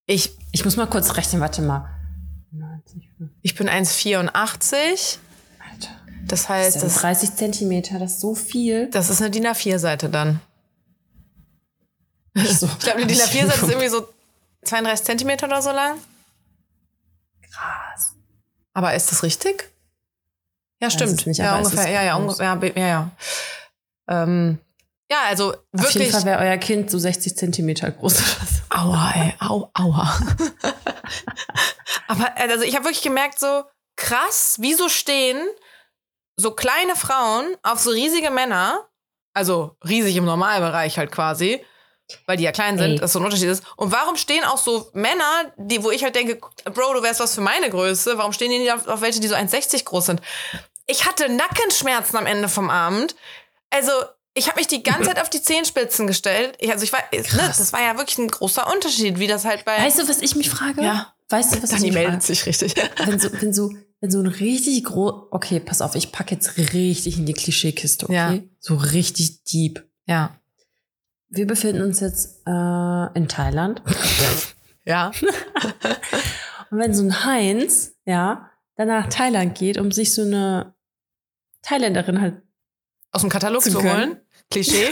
ich, 0.05 0.37
ich 0.51 0.65
muss 0.65 0.75
mal 0.75 0.87
kurz 0.87 1.15
rechnen, 1.15 1.41
warte 1.41 1.61
mal. 1.61 1.89
90, 2.51 3.09
ich 3.41 3.55
bin 3.55 3.69
1,84. 3.69 5.17
Das 6.27 6.49
heißt, 6.49 6.77
das, 6.77 6.83
das 6.83 6.95
30 7.01 7.35
Zentimeter, 7.35 7.99
das 7.99 8.13
ist 8.13 8.21
so 8.21 8.35
viel. 8.35 8.89
Das 8.89 9.09
ist 9.09 9.21
eine 9.21 9.29
DIN 9.29 9.45
A4-Seite 9.45 10.09
dann. 10.09 10.39
So. 12.35 12.65
ich 12.65 12.79
glaube, 12.79 12.99
eine 12.99 13.07
DIN 13.07 13.17
A4-Seite 13.17 13.61
ist 13.61 13.61
irgendwie 13.69 13.89
so 13.89 14.07
32 14.63 15.05
Zentimeter 15.05 15.47
oder 15.47 15.61
so 15.61 15.71
lang. 15.71 15.99
Krass. 17.51 18.15
Aber 18.73 18.93
ist 18.93 19.11
das 19.11 19.23
richtig? 19.23 19.69
Ja, 20.81 20.89
stimmt. 20.89 21.25
Nicht, 21.27 21.37
ja, 21.37 21.57
ungefähr. 21.57 21.89
Ja, 21.89 22.03
ja, 22.03 22.15
ungefähr. 22.15 22.45
Ja, 22.45 22.71
ja, 22.75 22.87
ja. 22.87 23.11
Ähm, 24.07 24.59
ja, 25.09 25.19
also 25.27 25.53
wirklich. 25.71 25.87
Auf 25.87 25.93
jeden 25.93 26.11
Fall 26.11 26.25
wäre 26.25 26.39
euer 26.39 26.57
Kind 26.57 26.89
so 26.89 26.97
60 26.97 27.37
Zentimeter 27.37 27.91
groß. 27.91 28.15
aua, 28.69 29.11
ey, 29.15 29.33
au, 29.39 29.69
aua. 29.73 30.19
Aber 32.07 32.35
also 32.37 32.63
ich 32.63 32.75
habe 32.75 32.85
wirklich 32.85 33.03
gemerkt, 33.03 33.39
so 33.39 33.63
krass, 33.95 34.57
wieso 34.59 34.89
stehen 34.89 35.37
so 36.35 36.51
kleine 36.51 36.95
Frauen 36.95 37.55
auf 37.63 37.79
so 37.79 37.91
riesige 37.91 38.31
Männer, 38.31 38.87
also 39.33 39.75
riesig 39.87 40.15
im 40.15 40.25
Normalbereich 40.25 40.97
halt 40.97 41.11
quasi, 41.11 41.63
weil 42.25 42.37
die 42.37 42.43
ja 42.43 42.51
klein 42.51 42.77
sind, 42.77 42.91
Ey. 42.91 42.99
das 42.99 43.13
so 43.13 43.19
ein 43.19 43.25
Unterschied 43.25 43.47
ist. 43.47 43.63
Und 43.77 43.91
warum 43.91 44.15
stehen 44.15 44.43
auch 44.43 44.57
so 44.57 44.89
Männer, 44.93 45.53
die, 45.57 45.83
wo 45.83 45.91
ich 45.91 46.03
halt 46.03 46.15
denke, 46.15 46.39
Bro, 46.65 46.93
du 46.93 47.03
wärst 47.03 47.19
was 47.19 47.35
für 47.35 47.41
meine 47.41 47.69
Größe, 47.69 48.17
warum 48.17 48.33
stehen 48.33 48.51
die 48.51 48.59
nicht 48.59 48.71
auf, 48.71 48.87
auf 48.87 49.01
welche, 49.01 49.19
die 49.19 49.27
so 49.27 49.35
1,60 49.35 49.85
groß 49.85 50.07
sind? 50.07 50.21
Ich 50.85 51.05
hatte 51.05 51.29
Nackenschmerzen 51.29 52.17
am 52.17 52.25
Ende 52.25 52.49
vom 52.49 52.69
Abend. 52.69 53.15
Also, 53.69 53.91
ich 54.33 54.47
habe 54.47 54.59
mich 54.59 54.67
die 54.67 54.83
ganze 54.83 55.09
Zeit 55.09 55.21
auf 55.21 55.29
die 55.29 55.41
Zehenspitzen 55.41 56.07
gestellt. 56.07 56.55
Ich, 56.59 56.71
also 56.71 56.83
ich 56.83 56.91
war, 56.91 56.99
ne, 57.11 57.21
das 57.23 57.71
war 57.71 57.81
ja 57.81 57.97
wirklich 57.97 58.17
ein 58.17 58.27
großer 58.27 58.67
Unterschied, 58.71 59.19
wie 59.19 59.27
das 59.27 59.45
halt 59.45 59.63
bei. 59.63 59.77
Weißt 59.77 59.99
du, 59.99 60.07
was 60.09 60.21
ich 60.21 60.35
mich 60.35 60.49
frage? 60.49 60.83
Ja. 60.83 61.13
Weißt 61.29 61.55
du, 61.55 61.63
was 61.63 61.69
Dani 61.69 61.81
ich 61.81 61.85
mich 61.87 61.93
meldet 61.93 62.11
frage? 62.11 62.25
sich 62.25 62.45
richtig. 62.45 62.75
Wenn 63.05 63.19
so, 63.19 63.29
wenn 63.31 63.53
so, 63.53 63.71
wenn 64.03 64.11
so 64.11 64.19
ein 64.19 64.27
richtig 64.27 64.83
groß, 64.83 65.27
okay, 65.31 65.61
pass 65.61 65.81
auf, 65.81 65.95
ich 65.95 66.11
packe 66.11 66.35
jetzt 66.35 66.57
richtig 66.57 67.17
in 67.17 67.25
die 67.25 67.31
Klischeekiste, 67.31 68.03
okay? 68.03 68.13
Ja. 68.15 68.39
So 68.59 68.75
richtig 68.75 69.45
deep. 69.45 69.81
Ja. 70.05 70.37
Wir 71.29 71.47
befinden 71.47 71.83
uns 71.83 72.01
jetzt 72.01 72.41
äh, 72.45 73.17
in 73.17 73.29
Thailand. 73.29 73.81
ja. 74.85 75.13
Und 76.69 76.79
wenn 76.79 76.93
so 76.93 77.01
ein 77.01 77.23
Heinz, 77.23 77.95
ja, 78.03 78.49
dann 78.75 78.89
nach 78.89 79.07
Thailand 79.07 79.57
geht, 79.57 79.77
um 79.77 79.93
sich 79.93 80.13
so 80.13 80.23
eine 80.23 80.73
Thailänderin 81.61 82.19
halt 82.19 82.41
aus 83.11 83.21
dem 83.21 83.29
Katalog 83.29 83.61
zu, 83.61 83.71
zu 83.71 83.83
holen. 83.83 84.17
Klischee. 84.51 84.91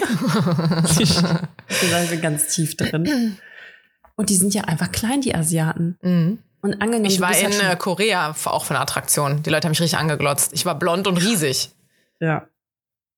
Klischee. 0.95 1.21
Da 1.91 2.05
sind 2.05 2.21
ganz 2.21 2.47
tief 2.47 2.77
drin. 2.77 3.37
Und 4.15 4.29
die 4.29 4.35
sind 4.37 4.53
ja 4.53 4.63
einfach 4.65 4.91
klein, 4.91 5.19
die 5.19 5.35
Asiaten. 5.35 5.97
Mhm. 6.01 6.39
Und 6.61 6.81
angenommen, 6.81 7.05
ich 7.05 7.19
war 7.19 7.35
in 7.37 7.51
ja 7.51 7.75
Korea 7.75 8.35
auch 8.45 8.65
von 8.65 8.75
Attraktion. 8.75 9.43
Die 9.43 9.49
Leute 9.49 9.65
haben 9.65 9.71
mich 9.71 9.81
richtig 9.81 9.97
angeglotzt. 9.97 10.53
Ich 10.53 10.65
war 10.65 10.77
blond 10.77 11.07
und 11.07 11.17
riesig. 11.17 11.71
Ja. 12.19 12.47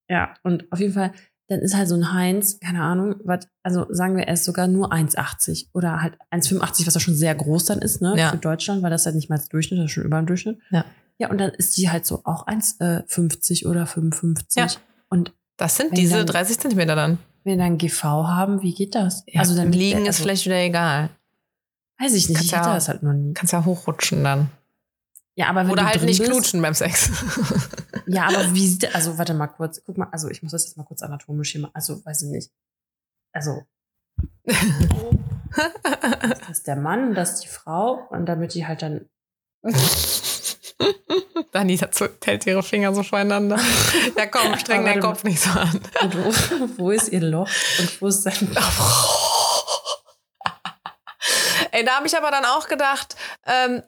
Ja, 0.09 0.33
und 0.43 0.71
auf 0.71 0.79
jeden 0.79 0.93
Fall, 0.93 1.11
dann 1.47 1.59
ist 1.59 1.75
halt 1.75 1.89
so 1.89 1.95
ein 1.95 2.13
Heinz, 2.13 2.59
keine 2.59 2.81
Ahnung, 2.81 3.15
was, 3.23 3.47
also 3.63 3.85
sagen 3.89 4.15
wir, 4.15 4.25
er 4.27 4.33
ist 4.33 4.45
sogar 4.45 4.67
nur 4.67 4.91
1,80 4.91 5.67
oder 5.73 6.01
halt 6.01 6.17
1,85, 6.31 6.87
was 6.87 6.93
ja 6.93 6.99
schon 6.99 7.15
sehr 7.15 7.35
groß 7.35 7.65
dann 7.65 7.79
ist, 7.79 8.01
ne, 8.01 8.15
ja. 8.17 8.31
für 8.31 8.37
Deutschland, 8.37 8.81
weil 8.81 8.91
das 8.91 9.05
halt 9.05 9.15
nicht 9.15 9.29
mal 9.29 9.35
als 9.35 9.49
Durchschnitt, 9.49 9.79
das 9.79 9.85
ist 9.85 9.91
schon 9.91 10.03
über 10.03 10.17
dem 10.17 10.25
Durchschnitt. 10.25 10.59
Ja. 10.71 10.85
Ja, 11.19 11.29
und 11.29 11.37
dann 11.37 11.51
ist 11.51 11.77
die 11.77 11.89
halt 11.89 12.05
so 12.05 12.21
auch 12.23 12.47
1,50 12.47 13.63
äh, 13.63 13.67
oder 13.67 13.85
55. 13.85 14.55
Ja. 14.55 14.67
Und 15.09 15.33
das 15.57 15.77
sind 15.77 15.95
diese 15.95 16.17
dann, 16.17 16.25
30 16.25 16.59
Zentimeter 16.59 16.95
dann. 16.95 17.19
Wenn 17.43 17.57
wir 17.57 17.65
dann 17.65 17.77
GV 17.77 18.03
haben, 18.03 18.61
wie 18.61 18.73
geht 18.73 18.95
das? 18.95 19.23
Ja, 19.27 19.41
also 19.41 19.55
dann 19.55 19.71
liegen 19.71 19.99
also, 19.99 20.09
ist 20.09 20.19
vielleicht 20.21 20.45
wieder 20.45 20.59
egal. 20.59 21.09
Weiß 21.99 22.13
ich 22.13 22.29
nicht, 22.29 22.37
kannst 22.37 22.51
ich 22.51 22.57
hatte 22.57 22.69
ja, 22.69 22.75
das 22.75 22.89
halt 22.89 23.03
noch 23.03 23.13
nie. 23.13 23.33
Kannst 23.33 23.53
ja 23.53 23.65
hochrutschen 23.65 24.23
dann. 24.23 24.49
Ja, 25.35 25.47
aber 25.47 25.65
wenn 25.65 25.71
Oder 25.71 25.85
halt 25.85 26.03
nicht 26.03 26.19
bist, 26.19 26.31
knutschen 26.31 26.61
beim 26.61 26.73
Sex. 26.73 27.09
ja, 28.05 28.27
aber 28.27 28.53
wie 28.53 28.67
sieht, 28.67 28.93
also 28.93 29.17
warte 29.17 29.33
mal 29.33 29.47
kurz, 29.47 29.81
guck 29.83 29.97
mal, 29.97 30.07
also 30.11 30.29
ich 30.29 30.43
muss 30.43 30.51
das 30.51 30.65
jetzt 30.65 30.77
mal 30.77 30.83
kurz 30.83 31.01
anatomisch 31.01 31.51
hier 31.51 31.61
mal, 31.61 31.71
also 31.73 32.05
weiß 32.05 32.23
ich 32.23 32.29
nicht. 32.29 32.51
Also. 33.31 33.63
das 34.43 36.49
ist 36.49 36.67
der 36.67 36.75
Mann, 36.75 37.15
das 37.15 37.33
ist 37.33 37.45
die 37.45 37.47
Frau 37.47 38.07
und 38.11 38.27
damit 38.27 38.53
die 38.53 38.67
halt 38.67 38.83
dann 38.83 39.05
Dani 41.51 41.77
hält 41.77 42.45
ihre 42.45 42.63
Finger 42.63 42.93
so 42.93 43.03
voreinander. 43.03 43.59
Ja, 44.17 44.25
komm, 44.25 44.57
streng 44.57 44.85
deinen 44.85 45.01
Kopf 45.01 45.23
nicht 45.23 45.39
so 45.39 45.51
an. 45.51 45.79
Wo, 46.11 46.33
wo, 46.77 46.91
ist 46.91 47.09
ihr 47.09 47.21
Loch 47.21 47.49
und 47.79 48.01
wo 48.01 48.07
ist 48.07 48.23
sein 48.23 48.49
Ey, 51.74 51.84
da 51.84 51.95
habe 51.95 52.05
ich 52.05 52.15
aber 52.15 52.30
dann 52.30 52.45
auch 52.45 52.67
gedacht, 52.67 53.15
ähm, 53.47 53.82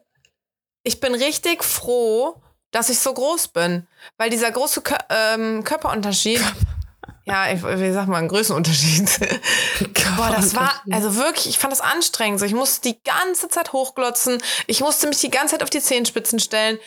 ich 0.82 1.00
bin 1.00 1.14
richtig 1.14 1.64
froh, 1.64 2.42
dass 2.72 2.90
ich 2.90 2.98
so 2.98 3.14
groß 3.14 3.50
bin. 3.50 3.88
Weil 4.18 4.32
dieser 4.32 4.50
große 4.50 4.82
Kör 4.82 4.98
ähm, 5.10 5.64
Körperunterschied. 5.64 6.42
Ja, 7.26 7.52
ich, 7.52 7.64
wie 7.64 7.92
sag 7.92 8.08
mal, 8.08 8.18
ein 8.18 8.28
Größenunterschied. 8.28 9.20
Boah, 10.18 10.32
das 10.36 10.56
war, 10.56 10.82
also 10.92 11.16
wirklich, 11.16 11.48
ich 11.48 11.60
fand 11.60 11.72
das 11.72 11.82
anstrengend. 11.82 12.40
So, 12.40 12.48
ich 12.48 12.56
musste 12.56 12.90
die 12.90 13.00
ganze 13.04 13.50
Zeit 13.50 13.72
hochglotzen. 13.72 14.42
Ich 14.66 14.82
musste 14.82 15.08
mich 15.08 15.20
die 15.20 15.30
ganze 15.30 15.54
Zeit 15.54 15.64
auf 15.64 15.70
die 15.70 15.80
Zehenspitzen 15.82 16.40
stellen. 16.40 16.80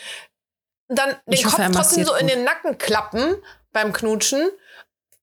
Und 0.89 0.99
dann 0.99 1.15
ich 1.27 1.43
den 1.43 1.51
hoffe, 1.51 1.63
Kopf 1.63 1.75
trotzdem 1.75 2.03
so 2.03 2.11
gut. 2.11 2.21
in 2.21 2.27
den 2.27 2.43
Nacken 2.43 2.77
klappen 2.77 3.35
beim 3.71 3.93
Knutschen. 3.93 4.49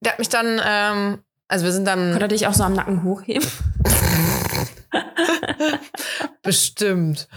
Der 0.00 0.12
hat 0.12 0.18
mich 0.18 0.30
dann, 0.30 0.58
ähm, 0.64 1.22
also 1.48 1.66
wir 1.66 1.72
sind 1.72 1.84
dann. 1.84 2.12
Konnte 2.12 2.28
dich 2.28 2.46
auch 2.46 2.54
so 2.54 2.64
am 2.64 2.72
Nacken 2.72 3.02
hochheben? 3.02 3.46
Bestimmt. 6.42 7.28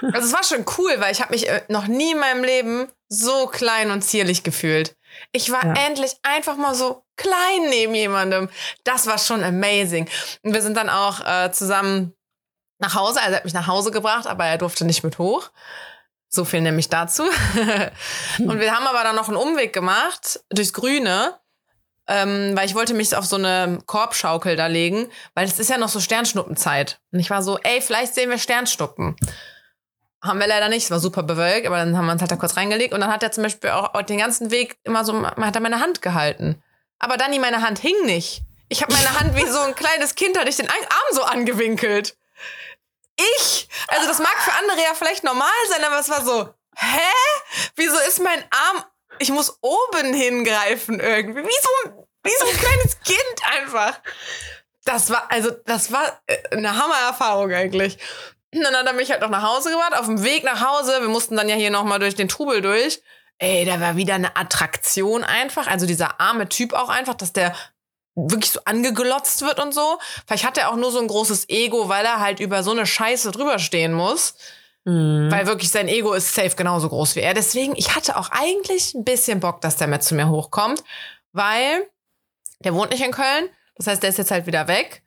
Also 0.00 0.28
es 0.28 0.32
war 0.32 0.44
schon 0.44 0.64
cool, 0.78 0.94
weil 0.98 1.12
ich 1.12 1.20
habe 1.20 1.32
mich 1.32 1.48
äh, 1.48 1.62
noch 1.68 1.86
nie 1.86 2.12
in 2.12 2.18
meinem 2.18 2.44
Leben 2.44 2.88
so 3.08 3.46
klein 3.46 3.90
und 3.90 4.02
zierlich 4.02 4.42
gefühlt. 4.42 4.96
Ich 5.32 5.50
war 5.50 5.64
ja. 5.64 5.86
endlich 5.86 6.16
einfach 6.22 6.56
mal 6.56 6.74
so 6.74 7.04
klein 7.16 7.70
neben 7.70 7.94
jemandem. 7.94 8.48
Das 8.84 9.06
war 9.06 9.18
schon 9.18 9.42
amazing. 9.42 10.08
Und 10.42 10.54
wir 10.54 10.62
sind 10.62 10.76
dann 10.76 10.88
auch 10.88 11.20
äh, 11.26 11.50
zusammen 11.52 12.14
nach 12.78 12.94
Hause. 12.94 13.20
Also 13.20 13.32
er 13.32 13.36
hat 13.38 13.44
mich 13.44 13.54
nach 13.54 13.66
Hause 13.66 13.90
gebracht, 13.90 14.26
aber 14.26 14.46
er 14.46 14.58
durfte 14.58 14.84
nicht 14.84 15.02
mit 15.02 15.18
hoch. 15.18 15.50
So 16.28 16.44
viel 16.44 16.60
nämlich 16.60 16.88
dazu. 16.88 17.22
und 18.38 18.60
wir 18.60 18.74
haben 18.74 18.86
aber 18.86 19.02
dann 19.02 19.16
noch 19.16 19.28
einen 19.28 19.36
Umweg 19.36 19.72
gemacht 19.72 20.40
durchs 20.50 20.74
Grüne, 20.74 21.38
ähm, 22.08 22.56
weil 22.56 22.66
ich 22.66 22.74
wollte 22.74 22.94
mich 22.94 23.14
auf 23.14 23.26
so 23.26 23.36
eine 23.36 23.78
Korbschaukel 23.86 24.56
da 24.56 24.66
legen, 24.66 25.10
weil 25.34 25.46
es 25.46 25.58
ist 25.58 25.70
ja 25.70 25.78
noch 25.78 25.90
so 25.90 26.00
Sternschnuppenzeit. 26.00 26.98
Und 27.12 27.20
ich 27.20 27.30
war 27.30 27.42
so, 27.42 27.58
ey, 27.58 27.80
vielleicht 27.80 28.14
sehen 28.14 28.30
wir 28.30 28.38
Sternschnuppen. 28.38 29.14
Haben 30.22 30.40
wir 30.40 30.48
leider 30.48 30.68
nicht, 30.68 30.84
es 30.84 30.90
war 30.90 30.98
super 30.98 31.22
bewölkt, 31.22 31.66
aber 31.66 31.76
dann 31.76 31.96
haben 31.96 32.06
wir 32.06 32.12
uns 32.12 32.22
halt 32.22 32.32
da 32.32 32.36
kurz 32.36 32.56
reingelegt 32.56 32.92
und 32.92 33.00
dann 33.00 33.12
hat 33.12 33.22
er 33.22 33.30
zum 33.30 33.44
Beispiel 33.44 33.70
auch 33.70 34.02
den 34.02 34.18
ganzen 34.18 34.50
Weg 34.50 34.76
immer 34.82 35.04
so, 35.04 35.24
hat 35.24 35.54
er 35.54 35.60
meine 35.60 35.80
Hand 35.80 36.02
gehalten. 36.02 36.60
Aber 36.98 37.16
Dani, 37.16 37.38
meine 37.38 37.62
Hand 37.62 37.78
hing 37.78 37.94
nicht. 38.04 38.42
Ich 38.68 38.82
habe 38.82 38.92
meine 38.92 39.20
Hand 39.20 39.36
wie 39.36 39.46
so 39.46 39.60
ein 39.60 39.74
kleines 39.74 40.14
Kind, 40.14 40.36
hatte 40.36 40.48
ich 40.48 40.56
den 40.56 40.68
Arm 40.68 41.12
so 41.12 41.22
angewinkelt. 41.22 42.16
Ich, 43.36 43.68
also 43.88 44.08
das 44.08 44.18
mag 44.18 44.36
für 44.40 44.52
andere 44.52 44.78
ja 44.78 44.94
vielleicht 44.94 45.24
normal 45.24 45.48
sein, 45.68 45.84
aber 45.84 46.00
es 46.00 46.08
war 46.08 46.24
so, 46.24 46.48
hä? 46.74 47.68
Wieso 47.76 47.98
ist 48.08 48.22
mein 48.22 48.42
Arm, 48.50 48.84
ich 49.18 49.30
muss 49.30 49.58
oben 49.60 50.14
hingreifen 50.14 51.00
irgendwie, 51.00 51.42
wie 51.42 51.62
so, 51.62 51.92
wie 52.24 52.36
so 52.38 52.46
ein 52.46 52.56
kleines 52.56 53.00
Kind 53.04 53.60
einfach. 53.60 54.00
Das 54.84 55.10
war, 55.10 55.30
also 55.30 55.50
das 55.66 55.92
war 55.92 56.20
äh, 56.26 56.56
eine 56.56 56.76
Hammererfahrung 56.76 57.52
eigentlich. 57.52 57.98
Und 58.54 58.62
dann 58.62 58.74
hat 58.74 58.86
er 58.86 58.94
mich 58.94 59.10
halt 59.10 59.20
noch 59.20 59.28
nach 59.28 59.42
Hause 59.42 59.70
gebracht. 59.70 59.94
Auf 59.94 60.06
dem 60.06 60.22
Weg 60.24 60.44
nach 60.44 60.66
Hause, 60.66 61.00
wir 61.00 61.08
mussten 61.08 61.36
dann 61.36 61.48
ja 61.48 61.56
hier 61.56 61.70
nochmal 61.70 61.98
durch 61.98 62.14
den 62.14 62.28
Trubel 62.28 62.62
durch. 62.62 63.02
Ey, 63.38 63.64
da 63.64 63.80
war 63.80 63.96
wieder 63.96 64.14
eine 64.14 64.36
Attraktion 64.36 65.22
einfach. 65.22 65.66
Also 65.66 65.86
dieser 65.86 66.20
arme 66.20 66.48
Typ 66.48 66.72
auch 66.72 66.88
einfach, 66.88 67.14
dass 67.14 67.32
der 67.32 67.54
wirklich 68.14 68.50
so 68.50 68.60
angeglotzt 68.64 69.42
wird 69.42 69.60
und 69.60 69.72
so. 69.72 69.98
Vielleicht 70.26 70.44
hat 70.44 70.58
er 70.58 70.70
auch 70.70 70.76
nur 70.76 70.90
so 70.90 70.98
ein 70.98 71.06
großes 71.06 71.48
Ego, 71.48 71.88
weil 71.88 72.04
er 72.04 72.20
halt 72.20 72.40
über 72.40 72.62
so 72.62 72.72
eine 72.72 72.86
Scheiße 72.86 73.30
drüber 73.30 73.58
stehen 73.58 73.92
muss. 73.92 74.34
Mhm. 74.88 75.30
Weil 75.30 75.46
wirklich 75.46 75.70
sein 75.70 75.88
Ego 75.88 76.14
ist 76.14 76.34
safe 76.34 76.56
genauso 76.56 76.88
groß 76.88 77.16
wie 77.16 77.20
er. 77.20 77.34
Deswegen, 77.34 77.74
ich 77.76 77.94
hatte 77.94 78.16
auch 78.16 78.30
eigentlich 78.30 78.94
ein 78.94 79.04
bisschen 79.04 79.40
Bock, 79.40 79.60
dass 79.60 79.76
der 79.76 79.86
mit 79.86 80.02
zu 80.02 80.14
mir 80.14 80.28
hochkommt, 80.28 80.82
weil 81.32 81.86
der 82.60 82.74
wohnt 82.74 82.90
nicht 82.90 83.04
in 83.04 83.12
Köln. 83.12 83.50
Das 83.76 83.86
heißt, 83.86 84.02
der 84.02 84.10
ist 84.10 84.18
jetzt 84.18 84.30
halt 84.30 84.46
wieder 84.46 84.66
weg 84.66 85.02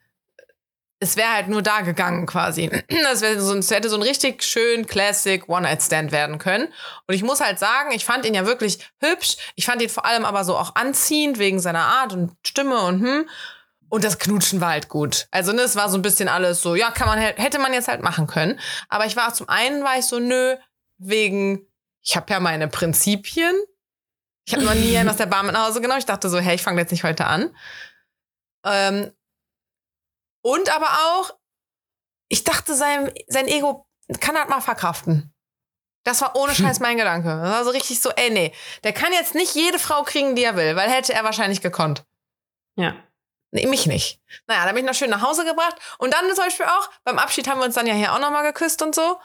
es 1.04 1.18
wäre 1.18 1.34
halt 1.34 1.48
nur 1.48 1.64
da 1.64 1.82
gegangen 1.82 2.26
quasi. 2.26 2.70
Das, 3.04 3.22
wär 3.22 3.42
so, 3.42 3.56
das 3.56 3.72
hätte 3.72 3.90
so 3.90 3.98
ein 3.98 4.04
richtig 4.04 4.44
schön 4.44 4.86
Classic 4.86 5.50
One-Night-Stand 5.50 6.12
werden 6.12 6.38
können. 6.38 6.68
Und 7.08 7.16
ich 7.16 7.24
muss 7.24 7.42
halt 7.42 7.60
sagen, 7.60 7.92
ich 7.92 8.06
fand 8.06 8.26
ihn 8.26 8.36
ja 8.36 8.46
wirklich 8.46 8.80
hübsch. 9.00 9.36
Ich 9.56 9.66
fand 9.66 9.82
ihn 9.82 9.90
vor 9.90 10.06
allem 10.06 10.24
aber 10.24 10.46
so 10.46 10.56
auch 10.56 10.76
anziehend 10.76 11.40
wegen 11.40 11.60
seiner 11.60 11.84
Art 11.84 12.14
und 12.14 12.32
Stimme 12.46 12.80
und 12.82 13.02
hm. 13.02 13.30
Und 13.92 14.06
das 14.06 14.20
Knutschen 14.20 14.62
war 14.62 14.70
halt 14.70 14.88
gut. 14.88 15.28
Also, 15.32 15.52
ne, 15.52 15.64
es 15.64 15.76
war 15.76 15.90
so 15.90 15.98
ein 15.98 16.02
bisschen 16.02 16.30
alles 16.30 16.62
so, 16.62 16.76
ja, 16.76 16.92
kann 16.92 17.10
man, 17.10 17.20
hätte 17.20 17.60
man 17.60 17.74
jetzt 17.74 17.90
halt 17.90 18.02
machen 18.02 18.26
können. 18.26 18.58
Aber 18.88 19.06
ich 19.06 19.18
war 19.18 19.34
zum 19.34 19.50
einen, 19.50 19.84
war 19.84 20.00
ich 20.00 20.06
so, 20.06 20.18
nö, 20.18 20.56
wegen, 20.98 21.68
ich 22.02 22.16
habe 22.16 22.32
ja 22.32 22.40
meine 22.40 22.70
Prinzipien. 22.70 23.54
Ich 24.46 24.54
habe 24.54 24.64
noch 24.64 24.76
nie 24.76 24.98
einen 24.98 25.10
aus 25.10 25.18
der 25.18 25.26
Bar 25.26 25.44
mit 25.44 25.52
nach 25.52 25.68
Hause 25.68 25.82
genommen. 25.82 26.00
Ich 26.00 26.06
dachte 26.06 26.30
so, 26.30 26.40
hey, 26.40 26.56
ich 26.56 26.64
fange 26.64 26.80
jetzt 26.80 26.92
nicht 26.92 27.04
heute 27.04 27.26
an. 27.26 27.54
Ähm, 28.66 29.12
und 30.42 30.74
aber 30.74 30.88
auch, 30.88 31.32
ich 32.30 32.46
dachte, 32.46 32.76
sein, 32.76 33.12
sein 33.28 33.50
Ego 33.50 33.86
kann 34.22 34.38
halt 34.38 34.48
mal 34.48 34.62
verkraften. 34.62 35.34
Das 36.06 36.22
war 36.22 36.38
ohne 36.38 36.56
Scheiß 36.56 36.80
mein 36.80 36.96
Gedanke. 36.96 37.28
Das 37.28 37.52
war 37.52 37.64
so 37.66 37.72
richtig 37.72 38.00
so, 38.00 38.10
ey, 38.12 38.30
nee, 38.30 38.54
der 38.86 38.94
kann 38.94 39.12
jetzt 39.12 39.36
nicht 39.36 39.54
jede 39.54 39.80
Frau 39.80 40.04
kriegen, 40.04 40.34
die 40.38 40.46
er 40.46 40.56
will, 40.56 40.78
weil 40.78 40.90
hätte 40.90 41.14
er 41.14 41.26
wahrscheinlich 41.26 41.60
gekonnt. 41.60 42.06
Ja. 42.78 42.96
Nee, 43.52 43.68
mich 43.68 43.86
nicht. 43.86 44.20
Naja, 44.48 44.66
da 44.66 44.72
bin 44.72 44.80
ich 44.80 44.86
noch 44.86 44.96
schön 44.96 45.10
nach 45.10 45.22
Hause 45.22 45.44
gebracht. 45.46 45.76
Und 45.98 46.14
dann 46.14 46.22
zum 46.34 46.46
Beispiel 46.46 46.66
auch, 46.66 46.90
beim 47.04 47.20
Abschied 47.20 47.48
haben 47.50 47.60
wir 47.60 47.66
uns 47.66 47.76
dann 47.76 47.86
ja 47.86 47.94
hier 47.94 48.14
auch 48.14 48.20
nochmal 48.20 48.44
geküsst 48.44 48.82
und 48.82 48.96
so. 48.96 49.18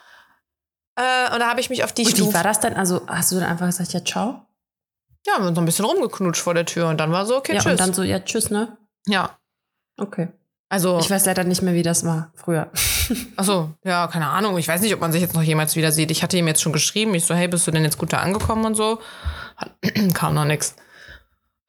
Äh, 0.95 1.33
und 1.33 1.39
da 1.39 1.49
habe 1.49 1.61
ich 1.61 1.69
mich 1.69 1.83
auf 1.83 1.93
die 1.93 2.03
und 2.03 2.11
Stufe. 2.11 2.31
Wie 2.31 2.33
war 2.33 2.43
das 2.43 2.59
denn? 2.59 2.75
Also 2.75 3.01
hast 3.07 3.31
du 3.31 3.39
dann 3.39 3.49
einfach 3.49 3.67
gesagt, 3.67 3.93
ja, 3.93 4.03
ciao? 4.03 4.45
Ja, 5.25 5.33
wir 5.33 5.35
haben 5.35 5.47
uns 5.47 5.55
noch 5.55 5.63
ein 5.63 5.65
bisschen 5.65 5.85
rumgeknutscht 5.85 6.41
vor 6.41 6.53
der 6.53 6.65
Tür 6.65 6.89
und 6.89 6.97
dann 6.97 7.11
war 7.11 7.25
so, 7.25 7.37
okay, 7.37 7.53
ja, 7.53 7.59
tschüss. 7.59 7.71
Und 7.71 7.79
dann 7.79 7.93
so, 7.93 8.03
ja, 8.03 8.19
tschüss, 8.19 8.49
ne? 8.49 8.77
Ja. 9.07 9.37
Okay. 9.97 10.29
Also 10.69 10.99
ich 10.99 11.09
weiß 11.09 11.25
leider 11.25 11.45
nicht 11.45 11.61
mehr, 11.61 11.73
wie 11.73 11.83
das 11.83 12.05
war 12.05 12.31
früher. 12.35 12.69
Achso, 13.37 13.71
ja, 13.85 14.07
keine 14.07 14.27
Ahnung. 14.27 14.57
Ich 14.57 14.67
weiß 14.67 14.81
nicht, 14.81 14.93
ob 14.93 14.99
man 14.99 15.13
sich 15.13 15.21
jetzt 15.21 15.33
noch 15.33 15.41
jemals 15.41 15.77
wieder 15.77 15.93
sieht. 15.93 16.11
Ich 16.11 16.23
hatte 16.23 16.37
ihm 16.37 16.47
jetzt 16.47 16.61
schon 16.61 16.73
geschrieben. 16.73 17.13
Ich 17.15 17.25
so, 17.25 17.33
hey, 17.33 17.47
bist 17.47 17.65
du 17.67 17.71
denn 17.71 17.83
jetzt 17.83 17.97
gut 17.97 18.11
da 18.11 18.17
angekommen 18.17 18.65
und 18.65 18.75
so? 18.75 18.99
Kam 20.13 20.33
noch 20.33 20.43
nix. 20.43 20.75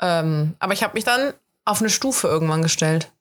Ähm, 0.00 0.56
aber 0.58 0.72
ich 0.72 0.82
habe 0.82 0.94
mich 0.94 1.04
dann 1.04 1.32
auf 1.68 1.80
eine 1.80 1.90
Stufe 1.90 2.28
irgendwann 2.28 2.62
gestellt. 2.62 3.12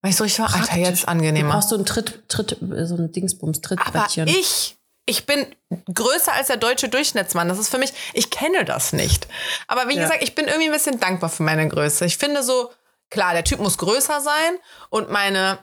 Weil 0.00 0.10
ich 0.10 0.16
so, 0.16 0.24
ich 0.24 0.38
war, 0.38 0.48
Praktisch. 0.48 0.70
Alter, 0.72 0.82
jetzt 0.82 1.08
angenehmer. 1.08 1.48
Du 1.48 1.54
brauchst 1.54 1.68
so 1.70 1.76
ein 1.76 1.86
Tritt, 1.86 2.28
Tritt, 2.28 2.56
so 2.60 2.94
ein 2.94 3.12
Dingsbums, 3.12 3.60
Trittbrettchen. 3.60 4.28
Aber 4.28 4.38
ich, 4.38 4.76
ich 5.06 5.26
bin 5.26 5.46
größer 5.92 6.32
als 6.32 6.48
der 6.48 6.56
deutsche 6.56 6.88
Durchschnittsmann. 6.88 7.48
Das 7.48 7.58
ist 7.58 7.68
für 7.68 7.78
mich, 7.78 7.92
ich 8.12 8.30
kenne 8.30 8.64
das 8.64 8.92
nicht. 8.92 9.28
Aber 9.66 9.88
wie 9.88 9.96
ja. 9.96 10.02
gesagt, 10.02 10.22
ich 10.22 10.34
bin 10.34 10.46
irgendwie 10.46 10.66
ein 10.66 10.72
bisschen 10.72 11.00
dankbar 11.00 11.30
für 11.30 11.42
meine 11.42 11.68
Größe. 11.68 12.04
Ich 12.06 12.16
finde 12.16 12.42
so, 12.42 12.70
klar, 13.10 13.32
der 13.32 13.44
Typ 13.44 13.60
muss 13.60 13.78
größer 13.78 14.20
sein 14.20 14.58
und 14.90 15.10
meine, 15.10 15.58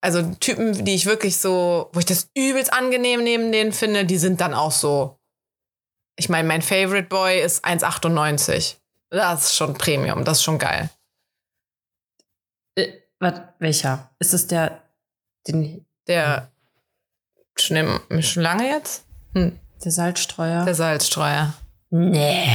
also 0.00 0.22
Typen, 0.40 0.84
die 0.84 0.94
ich 0.94 1.06
wirklich 1.06 1.38
so, 1.38 1.90
wo 1.92 1.98
ich 2.00 2.06
das 2.06 2.28
übelst 2.36 2.72
angenehm 2.72 3.22
neben 3.22 3.52
denen 3.52 3.72
finde, 3.72 4.04
die 4.04 4.18
sind 4.18 4.40
dann 4.40 4.54
auch 4.54 4.72
so. 4.72 5.16
Ich 6.16 6.28
meine, 6.28 6.46
mein 6.46 6.62
Favorite 6.62 7.08
Boy 7.08 7.40
ist 7.40 7.64
1,98. 7.64 8.76
Das 9.10 9.46
ist 9.46 9.56
schon 9.56 9.74
Premium, 9.74 10.24
das 10.24 10.38
ist 10.38 10.44
schon 10.44 10.58
geil. 10.58 10.90
Was, 13.20 13.34
welcher? 13.58 14.10
Ist 14.18 14.34
es 14.34 14.46
der, 14.46 14.82
den. 15.46 15.86
Der, 16.06 16.50
schon, 17.56 18.00
schon 18.22 18.42
lange 18.42 18.68
jetzt? 18.68 19.04
Hm. 19.34 19.58
Der 19.84 19.92
Salzstreuer. 19.92 20.64
Der 20.64 20.74
Salzstreuer. 20.74 21.54
Nee. 21.90 22.48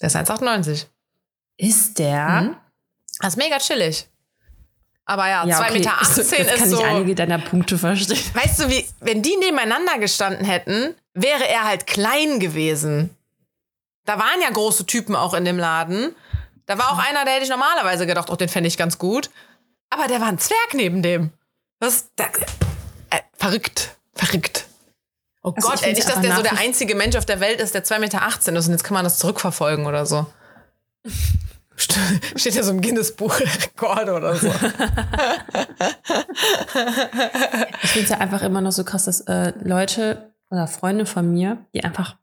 Der 0.00 0.06
ist 0.08 0.16
1,98. 0.16 0.86
Ist 1.58 1.98
der? 1.98 2.26
Mhm. 2.28 2.56
Das 3.20 3.34
ist 3.34 3.36
mega 3.36 3.58
chillig. 3.58 4.08
Aber 5.04 5.28
ja, 5.28 5.46
ja 5.46 5.60
2,18 5.60 5.62
okay. 5.62 5.78
Meter 5.78 6.00
18 6.00 6.16
das 6.16 6.32
ist 6.32 6.58
kann 6.58 6.70
so. 6.70 6.78
ich 6.78 6.84
einige 6.84 7.14
deiner 7.14 7.38
Punkte 7.38 7.78
verstehen. 7.78 8.18
Weißt 8.34 8.60
du, 8.60 8.68
wie, 8.68 8.86
wenn 9.00 9.22
die 9.22 9.36
nebeneinander 9.36 9.98
gestanden 9.98 10.44
hätten, 10.44 10.94
wäre 11.14 11.48
er 11.48 11.64
halt 11.64 11.86
klein 11.86 12.40
gewesen. 12.40 13.16
Da 14.04 14.18
waren 14.18 14.40
ja 14.42 14.50
große 14.50 14.86
Typen 14.86 15.14
auch 15.14 15.34
in 15.34 15.44
dem 15.44 15.58
Laden. 15.58 16.14
Da 16.66 16.78
war 16.78 16.92
auch 16.92 16.98
einer, 16.98 17.24
der 17.24 17.34
hätte 17.34 17.44
ich 17.44 17.50
normalerweise 17.50 18.06
gedacht, 18.06 18.30
oh, 18.30 18.36
den 18.36 18.48
fände 18.48 18.68
ich 18.68 18.76
ganz 18.76 18.98
gut. 18.98 19.30
Aber 19.90 20.08
der 20.08 20.20
war 20.20 20.28
ein 20.28 20.38
Zwerg 20.38 20.74
neben 20.74 21.02
dem. 21.02 21.30
Das, 21.80 22.10
das 22.16 22.28
äh, 23.10 23.20
verrückt. 23.36 23.96
Verrückt. 24.14 24.66
Oh 25.42 25.52
also 25.54 25.68
Gott, 25.68 25.82
ey, 25.82 25.92
nicht, 25.92 26.08
dass 26.08 26.20
der 26.20 26.34
so 26.34 26.42
der 26.42 26.58
einzige 26.58 26.94
Mensch 26.96 27.14
auf 27.16 27.24
der 27.24 27.38
Welt 27.40 27.60
ist, 27.60 27.74
der 27.74 27.84
2,18 27.84 27.98
Meter 28.00 28.26
ist 28.58 28.66
und 28.66 28.72
jetzt 28.72 28.82
kann 28.82 28.94
man 28.94 29.04
das 29.04 29.18
zurückverfolgen 29.18 29.86
oder 29.86 30.04
so. 30.04 30.26
Steht 31.76 32.54
ja 32.54 32.62
so 32.62 32.70
im 32.70 32.80
Guinness-Buch 32.80 33.38
Rekorde 33.38 34.14
oder 34.14 34.34
so. 34.36 34.48
ich 37.82 37.90
finde 37.90 38.04
es 38.04 38.08
ja 38.08 38.18
einfach 38.18 38.42
immer 38.42 38.62
noch 38.62 38.72
so 38.72 38.82
krass, 38.82 39.04
dass 39.04 39.20
äh, 39.22 39.52
Leute 39.62 40.32
oder 40.50 40.66
Freunde 40.66 41.06
von 41.06 41.30
mir, 41.30 41.58
die 41.74 41.84
einfach 41.84 42.16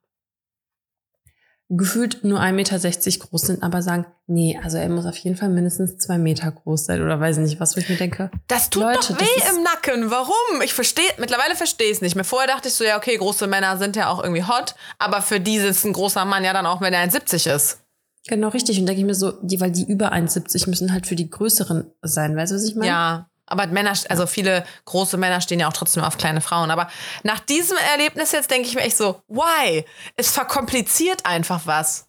gefühlt 1.77 2.23
nur 2.23 2.39
1,60 2.39 2.51
Meter 2.53 3.25
groß 3.25 3.41
sind, 3.41 3.63
aber 3.63 3.81
sagen, 3.81 4.05
nee, 4.27 4.59
also 4.63 4.77
er 4.77 4.89
muss 4.89 5.05
auf 5.05 5.17
jeden 5.17 5.35
Fall 5.35 5.49
mindestens 5.49 5.97
zwei 5.97 6.17
Meter 6.17 6.51
groß 6.51 6.85
sein 6.85 7.01
oder 7.01 7.19
weiß 7.19 7.37
nicht 7.37 7.59
was, 7.59 7.75
wo 7.75 7.79
ich 7.79 7.89
mir 7.89 7.95
denke. 7.95 8.31
Das 8.47 8.69
tut 8.69 8.83
Leute, 8.83 9.13
doch 9.13 9.19
weh 9.19 9.49
im 9.49 9.63
Nacken. 9.63 10.11
Warum? 10.11 10.61
Ich 10.63 10.73
verstehe, 10.73 11.09
mittlerweile 11.17 11.55
verstehe 11.55 11.87
ich 11.87 11.97
es 11.97 12.01
nicht 12.01 12.15
mehr. 12.15 12.25
Vorher 12.25 12.47
dachte 12.47 12.67
ich 12.67 12.73
so, 12.73 12.83
ja, 12.83 12.97
okay, 12.97 13.17
große 13.17 13.47
Männer 13.47 13.77
sind 13.77 13.95
ja 13.95 14.09
auch 14.09 14.23
irgendwie 14.23 14.43
hot, 14.43 14.75
aber 14.99 15.21
für 15.21 15.39
die 15.39 15.55
ist 15.55 15.85
ein 15.85 15.93
großer 15.93 16.25
Mann 16.25 16.43
ja 16.43 16.53
dann 16.53 16.65
auch, 16.65 16.81
wenn 16.81 16.93
er 16.93 17.07
1,70 17.07 17.53
ist. 17.53 17.79
Genau, 18.27 18.49
richtig. 18.49 18.79
Und 18.79 18.85
denke 18.85 19.01
ich 19.01 19.05
mir 19.05 19.15
so, 19.15 19.31
die, 19.41 19.59
weil 19.59 19.71
die 19.71 19.83
über 19.83 20.13
1,70 20.13 20.69
müssen 20.69 20.93
halt 20.93 21.07
für 21.07 21.15
die 21.15 21.29
größeren 21.29 21.91
sein. 22.01 22.35
Weißt 22.35 22.51
du, 22.51 22.55
was 22.55 22.63
ich 22.63 22.75
meine? 22.75 22.87
Ja. 22.87 23.29
Aber 23.53 23.67
Männer, 23.67 23.93
also 24.09 24.25
viele 24.25 24.65
große 24.85 25.15
Männer 25.15 25.39
stehen 25.39 25.59
ja 25.59 25.67
auch 25.67 25.73
trotzdem 25.73 26.03
auf 26.03 26.17
kleine 26.17 26.41
Frauen. 26.41 26.71
Aber 26.71 26.89
nach 27.21 27.39
diesem 27.39 27.77
Erlebnis 27.91 28.31
jetzt 28.31 28.49
denke 28.49 28.67
ich 28.67 28.73
mir 28.73 28.81
echt 28.81 28.97
so, 28.97 29.21
why? 29.27 29.85
Es 30.15 30.31
verkompliziert 30.31 31.25
einfach 31.25 31.61
was. 31.65 32.07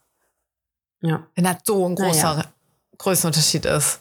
Ja. 1.02 1.26
Wenn 1.34 1.44
das 1.44 1.58
so 1.64 1.86
ein 1.86 1.96
großer 1.96 2.38
ja. 2.38 2.44
Größenunterschied 2.96 3.66
ist. 3.66 4.00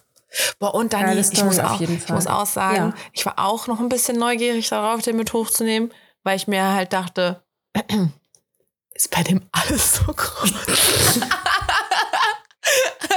Boah, 0.57 0.73
und 0.73 0.93
dann, 0.93 1.17
ich, 1.17 1.43
muss 1.43 1.59
auch, 1.59 1.79
ich 1.81 2.09
muss 2.09 2.27
auch 2.27 2.45
sagen, 2.45 2.93
ja. 2.95 3.03
ich 3.11 3.25
war 3.25 3.37
auch 3.37 3.67
noch 3.67 3.81
ein 3.81 3.89
bisschen 3.89 4.17
neugierig 4.17 4.69
darauf, 4.69 5.01
den 5.01 5.17
mit 5.17 5.33
hochzunehmen, 5.33 5.93
weil 6.23 6.37
ich 6.37 6.47
mir 6.47 6.63
halt 6.73 6.93
dachte, 6.93 7.43
ist 8.93 9.11
bei 9.11 9.21
dem 9.21 9.41
alles 9.51 9.95
so 9.97 10.05
groß. 10.05 11.19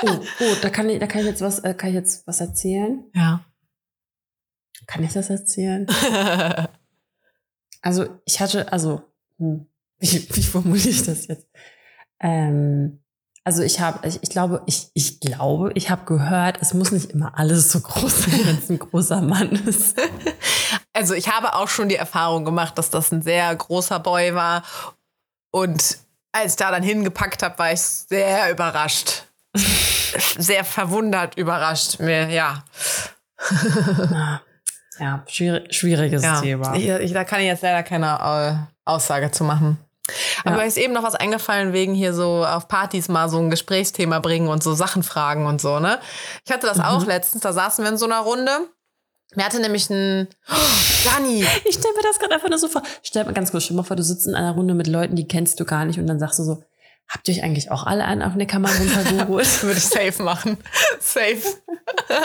Oh, 0.02 0.20
oh 0.40 0.54
da, 0.60 0.68
kann 0.68 0.90
ich, 0.90 0.98
da 0.98 1.06
kann 1.06 1.22
ich 1.22 1.26
jetzt 1.28 1.40
was, 1.40 1.60
äh, 1.60 1.72
kann 1.72 1.88
ich 1.90 1.94
jetzt 1.94 2.26
was 2.26 2.40
erzählen? 2.40 3.04
Ja. 3.14 3.40
Kann 4.86 5.04
ich 5.04 5.12
das 5.12 5.30
erzählen? 5.30 5.86
Also 7.86 8.06
ich 8.24 8.40
hatte, 8.40 8.72
also, 8.72 9.02
hm, 9.38 9.66
wie, 10.00 10.28
wie 10.34 10.42
formuliere 10.42 10.88
ich 10.88 11.04
das 11.04 11.28
jetzt? 11.28 11.46
Ähm, 12.18 13.00
also 13.44 13.62
ich 13.62 13.78
habe, 13.78 14.08
ich, 14.08 14.18
ich, 14.22 14.30
glaube, 14.30 14.62
ich, 14.66 14.90
ich 14.94 15.20
glaube, 15.20 15.70
ich 15.74 15.88
habe 15.88 16.04
gehört, 16.04 16.60
es 16.60 16.74
muss 16.74 16.90
nicht 16.90 17.12
immer 17.12 17.38
alles 17.38 17.70
so 17.70 17.78
groß 17.78 18.24
sein, 18.24 18.40
wenn 18.44 18.58
es 18.58 18.68
ein 18.68 18.80
großer 18.80 19.22
Mann 19.22 19.50
ist. 19.50 19.96
Also 20.92 21.12
ich 21.12 21.28
habe 21.28 21.54
auch 21.54 21.68
schon 21.68 21.90
die 21.90 21.96
Erfahrung 21.96 22.46
gemacht, 22.46 22.78
dass 22.78 22.88
das 22.88 23.12
ein 23.12 23.20
sehr 23.20 23.54
großer 23.54 24.00
Boy 24.00 24.34
war. 24.34 24.62
Und 25.50 25.98
als 26.32 26.52
ich 26.52 26.56
da 26.56 26.70
dann 26.70 26.82
hingepackt 26.82 27.42
habe, 27.42 27.58
war 27.58 27.70
ich 27.70 27.82
sehr 27.82 28.50
überrascht. 28.50 29.24
sehr 30.38 30.64
verwundert 30.64 31.36
überrascht. 31.36 32.00
Mir, 32.00 32.30
ja. 32.30 32.64
Ja, 34.98 35.22
schwierig, 35.26 35.74
schwieriges 35.74 36.22
ja. 36.22 36.40
Thema. 36.40 36.74
Ich, 36.74 36.88
ich, 36.88 37.12
da 37.12 37.24
kann 37.24 37.40
ich 37.40 37.46
jetzt 37.46 37.62
leider 37.62 37.82
keine 37.82 38.66
äh, 38.86 38.90
Aussage 38.90 39.30
zu 39.30 39.44
machen. 39.44 39.78
Aber 40.44 40.56
ja. 40.56 40.62
mir 40.62 40.68
ist 40.68 40.76
eben 40.76 40.92
noch 40.92 41.02
was 41.02 41.14
eingefallen, 41.14 41.72
wegen 41.72 41.94
hier 41.94 42.12
so 42.12 42.44
auf 42.44 42.68
Partys 42.68 43.08
mal 43.08 43.28
so 43.28 43.38
ein 43.38 43.50
Gesprächsthema 43.50 44.20
bringen 44.20 44.48
und 44.48 44.62
so 44.62 44.74
Sachen 44.74 45.02
fragen 45.02 45.46
und 45.46 45.60
so, 45.60 45.80
ne? 45.80 45.98
Ich 46.44 46.52
hatte 46.52 46.66
das 46.66 46.78
mhm. 46.78 46.84
auch 46.84 47.06
letztens, 47.06 47.42
da 47.42 47.52
saßen 47.52 47.84
wir 47.84 47.90
in 47.90 47.98
so 47.98 48.06
einer 48.06 48.20
Runde. 48.20 48.50
Mir 49.34 49.44
hatte 49.44 49.60
nämlich 49.60 49.90
ein 49.90 50.28
oh, 50.48 50.54
Dani. 51.04 51.44
Ich 51.64 51.74
stelle 51.74 51.94
mir 51.94 52.02
das 52.02 52.18
gerade 52.18 52.34
einfach 52.34 52.48
nur 52.48 52.58
so 52.58 52.68
vor. 52.68 52.82
Stell 53.02 53.24
mir 53.24 53.32
ganz 53.32 53.50
kurz, 53.50 53.64
stell 53.64 53.76
mal 53.76 53.82
vor, 53.82 53.96
du 53.96 54.02
sitzt 54.02 54.26
in 54.26 54.34
einer 54.34 54.52
Runde 54.52 54.74
mit 54.74 54.86
Leuten, 54.86 55.16
die 55.16 55.26
kennst 55.26 55.58
du 55.58 55.64
gar 55.64 55.84
nicht 55.84 55.98
und 55.98 56.06
dann 56.06 56.20
sagst 56.20 56.38
du 56.38 56.44
so, 56.44 56.62
habt 57.08 57.28
ihr 57.28 57.34
euch 57.34 57.42
eigentlich 57.42 57.70
auch 57.70 57.86
alle 57.86 58.04
einen 58.04 58.22
auf 58.22 58.32
eine 58.32 58.46
Kamera 58.46 58.72
runtergeholt? 58.76 59.62
Würde 59.62 59.78
ich 59.78 59.86
safe 59.86 60.22
machen. 60.22 60.58
safe. 61.00 61.42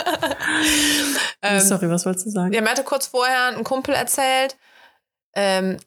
ähm, 1.42 1.60
Sorry, 1.60 1.88
was 1.88 2.04
wolltest 2.06 2.26
du 2.26 2.30
sagen? 2.30 2.52
Ja, 2.52 2.60
mir 2.60 2.70
hatte 2.70 2.84
kurz 2.84 3.06
vorher 3.06 3.48
ein 3.56 3.64
Kumpel 3.64 3.94
erzählt, 3.94 4.56
ähm, 5.34 5.78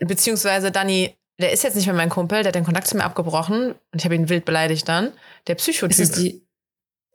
beziehungsweise 0.00 0.70
Dani 0.70 1.16
der 1.40 1.52
ist 1.52 1.64
jetzt 1.64 1.74
nicht 1.74 1.86
mehr 1.86 1.94
mein 1.94 2.10
Kumpel, 2.10 2.42
der 2.42 2.48
hat 2.48 2.54
den 2.54 2.64
Kontakt 2.64 2.86
zu 2.86 2.96
mir 2.96 3.04
abgebrochen 3.04 3.72
und 3.72 3.98
ich 3.98 4.04
habe 4.04 4.14
ihn 4.14 4.28
wild 4.28 4.44
beleidigt 4.44 4.88
dann. 4.88 5.12
Der 5.46 5.54
Psychotyp. 5.54 5.98
Ist 5.98 6.16
die, 6.16 6.46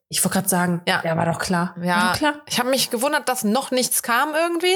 ich 0.10 0.24
wollte 0.24 0.34
gerade 0.34 0.50
sagen, 0.50 0.82
ja, 0.88 1.02
der 1.02 1.16
war 1.16 1.26
doch 1.26 1.40
klar. 1.40 1.76
Ja, 1.82 2.12
doch 2.12 2.18
klar. 2.18 2.42
ich 2.48 2.60
habe 2.60 2.70
mich 2.70 2.90
gewundert, 2.90 3.30
dass 3.30 3.44
noch 3.44 3.72
nichts 3.72 4.04
kam 4.04 4.34
irgendwie, 4.34 4.76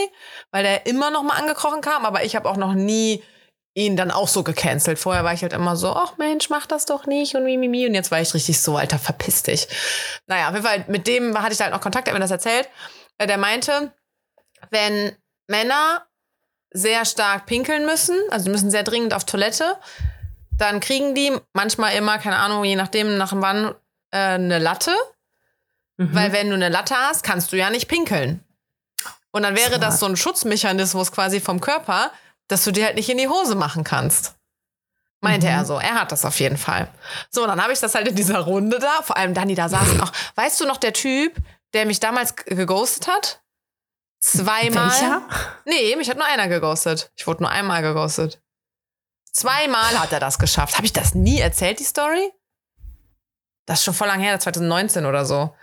weil 0.51 0.63
der 0.63 0.85
immer 0.85 1.11
noch 1.11 1.23
mal 1.23 1.35
angekrochen 1.37 1.81
kam, 1.81 2.05
aber 2.05 2.23
ich 2.23 2.35
habe 2.35 2.47
auch 2.49 2.57
noch 2.57 2.73
nie 2.73 3.23
ihn 3.73 3.95
dann 3.95 4.11
auch 4.11 4.27
so 4.27 4.43
gecancelt. 4.43 4.99
Vorher 4.99 5.23
war 5.23 5.33
ich 5.33 5.41
halt 5.41 5.53
immer 5.53 5.75
so, 5.75 5.93
ach 5.93 6.17
Mensch, 6.17 6.49
mach 6.49 6.65
das 6.65 6.85
doch 6.85 7.05
nicht 7.05 7.35
und 7.35 7.43
mimimi. 7.43 7.87
Und 7.87 7.93
jetzt 7.93 8.11
war 8.11 8.19
ich 8.19 8.33
richtig 8.33 8.59
so, 8.59 8.77
Alter, 8.77 8.99
verpiss 8.99 9.43
dich. 9.43 9.67
Naja, 10.27 10.47
auf 10.49 10.53
jeden 10.53 10.65
Fall, 10.65 10.85
mit 10.87 11.07
dem 11.07 11.39
hatte 11.41 11.51
ich 11.51 11.57
da 11.57 11.65
halt 11.65 11.73
noch 11.73 11.81
Kontakt, 11.81 12.07
er 12.07 12.13
hat 12.13 12.19
mir 12.19 12.23
das 12.23 12.31
erzählt. 12.31 12.67
Äh, 13.17 13.27
der 13.27 13.37
meinte, 13.37 13.93
wenn 14.71 15.15
Männer 15.47 16.05
sehr 16.71 17.05
stark 17.05 17.45
pinkeln 17.45 17.85
müssen, 17.85 18.15
also 18.29 18.45
die 18.45 18.51
müssen 18.51 18.71
sehr 18.71 18.83
dringend 18.83 19.13
auf 19.13 19.25
Toilette, 19.25 19.77
dann 20.51 20.79
kriegen 20.79 21.15
die 21.15 21.35
manchmal 21.53 21.95
immer, 21.95 22.17
keine 22.17 22.37
Ahnung, 22.37 22.63
je 22.65 22.75
nachdem, 22.75 23.17
nach 23.17 23.33
wann, 23.35 23.75
äh, 24.11 24.17
eine 24.17 24.59
Latte. 24.59 24.95
Mhm. 25.97 26.15
Weil 26.15 26.31
wenn 26.33 26.49
du 26.49 26.55
eine 26.55 26.69
Latte 26.69 26.95
hast, 26.95 27.23
kannst 27.23 27.51
du 27.51 27.57
ja 27.57 27.69
nicht 27.69 27.87
pinkeln. 27.87 28.43
Und 29.31 29.43
dann 29.43 29.55
wäre 29.55 29.75
Smart. 29.75 29.83
das 29.83 29.99
so 29.99 30.05
ein 30.05 30.17
Schutzmechanismus 30.17 31.11
quasi 31.11 31.39
vom 31.39 31.61
Körper, 31.61 32.11
dass 32.49 32.65
du 32.65 32.71
dir 32.71 32.85
halt 32.85 32.95
nicht 32.95 33.07
in 33.07 33.17
die 33.17 33.29
Hose 33.29 33.55
machen 33.55 33.85
kannst. 33.85 34.35
Meinte 35.21 35.47
mhm. 35.47 35.53
er 35.53 35.65
so. 35.65 35.79
Er 35.79 35.95
hat 35.95 36.11
das 36.11 36.25
auf 36.25 36.39
jeden 36.39 36.57
Fall. 36.57 36.89
So, 37.29 37.45
dann 37.45 37.61
habe 37.61 37.71
ich 37.71 37.79
das 37.79 37.95
halt 37.95 38.07
in 38.07 38.15
dieser 38.15 38.39
Runde 38.39 38.79
da. 38.79 39.01
Vor 39.01 39.15
allem 39.15 39.33
Dani, 39.33 39.55
da 39.55 39.69
saß 39.69 39.93
noch. 39.95 40.11
Weißt 40.35 40.59
du 40.59 40.65
noch, 40.65 40.77
der 40.77 40.93
Typ, 40.93 41.35
der 41.73 41.85
mich 41.85 41.99
damals 41.99 42.35
geghostet 42.35 43.07
hat? 43.07 43.41
Zweimal. 44.19 44.89
Welcher? 44.89 45.21
Nee, 45.65 45.95
mich 45.95 46.09
hat 46.09 46.17
nur 46.17 46.25
einer 46.25 46.47
geghostet. 46.47 47.11
Ich 47.15 47.27
wurde 47.27 47.43
nur 47.43 47.51
einmal 47.51 47.81
geghostet. 47.81 48.41
Zweimal 49.31 49.99
hat 49.99 50.11
er 50.11 50.19
das 50.19 50.39
geschafft. 50.39 50.75
Habe 50.75 50.85
ich 50.85 50.93
das 50.93 51.15
nie 51.15 51.39
erzählt, 51.39 51.79
die 51.79 51.85
Story? 51.85 52.31
Das 53.65 53.79
ist 53.79 53.85
schon 53.85 53.93
voll 53.93 54.07
lang 54.07 54.19
her, 54.19 54.39
2019 54.39 55.05
oder 55.05 55.25
so. 55.25 55.55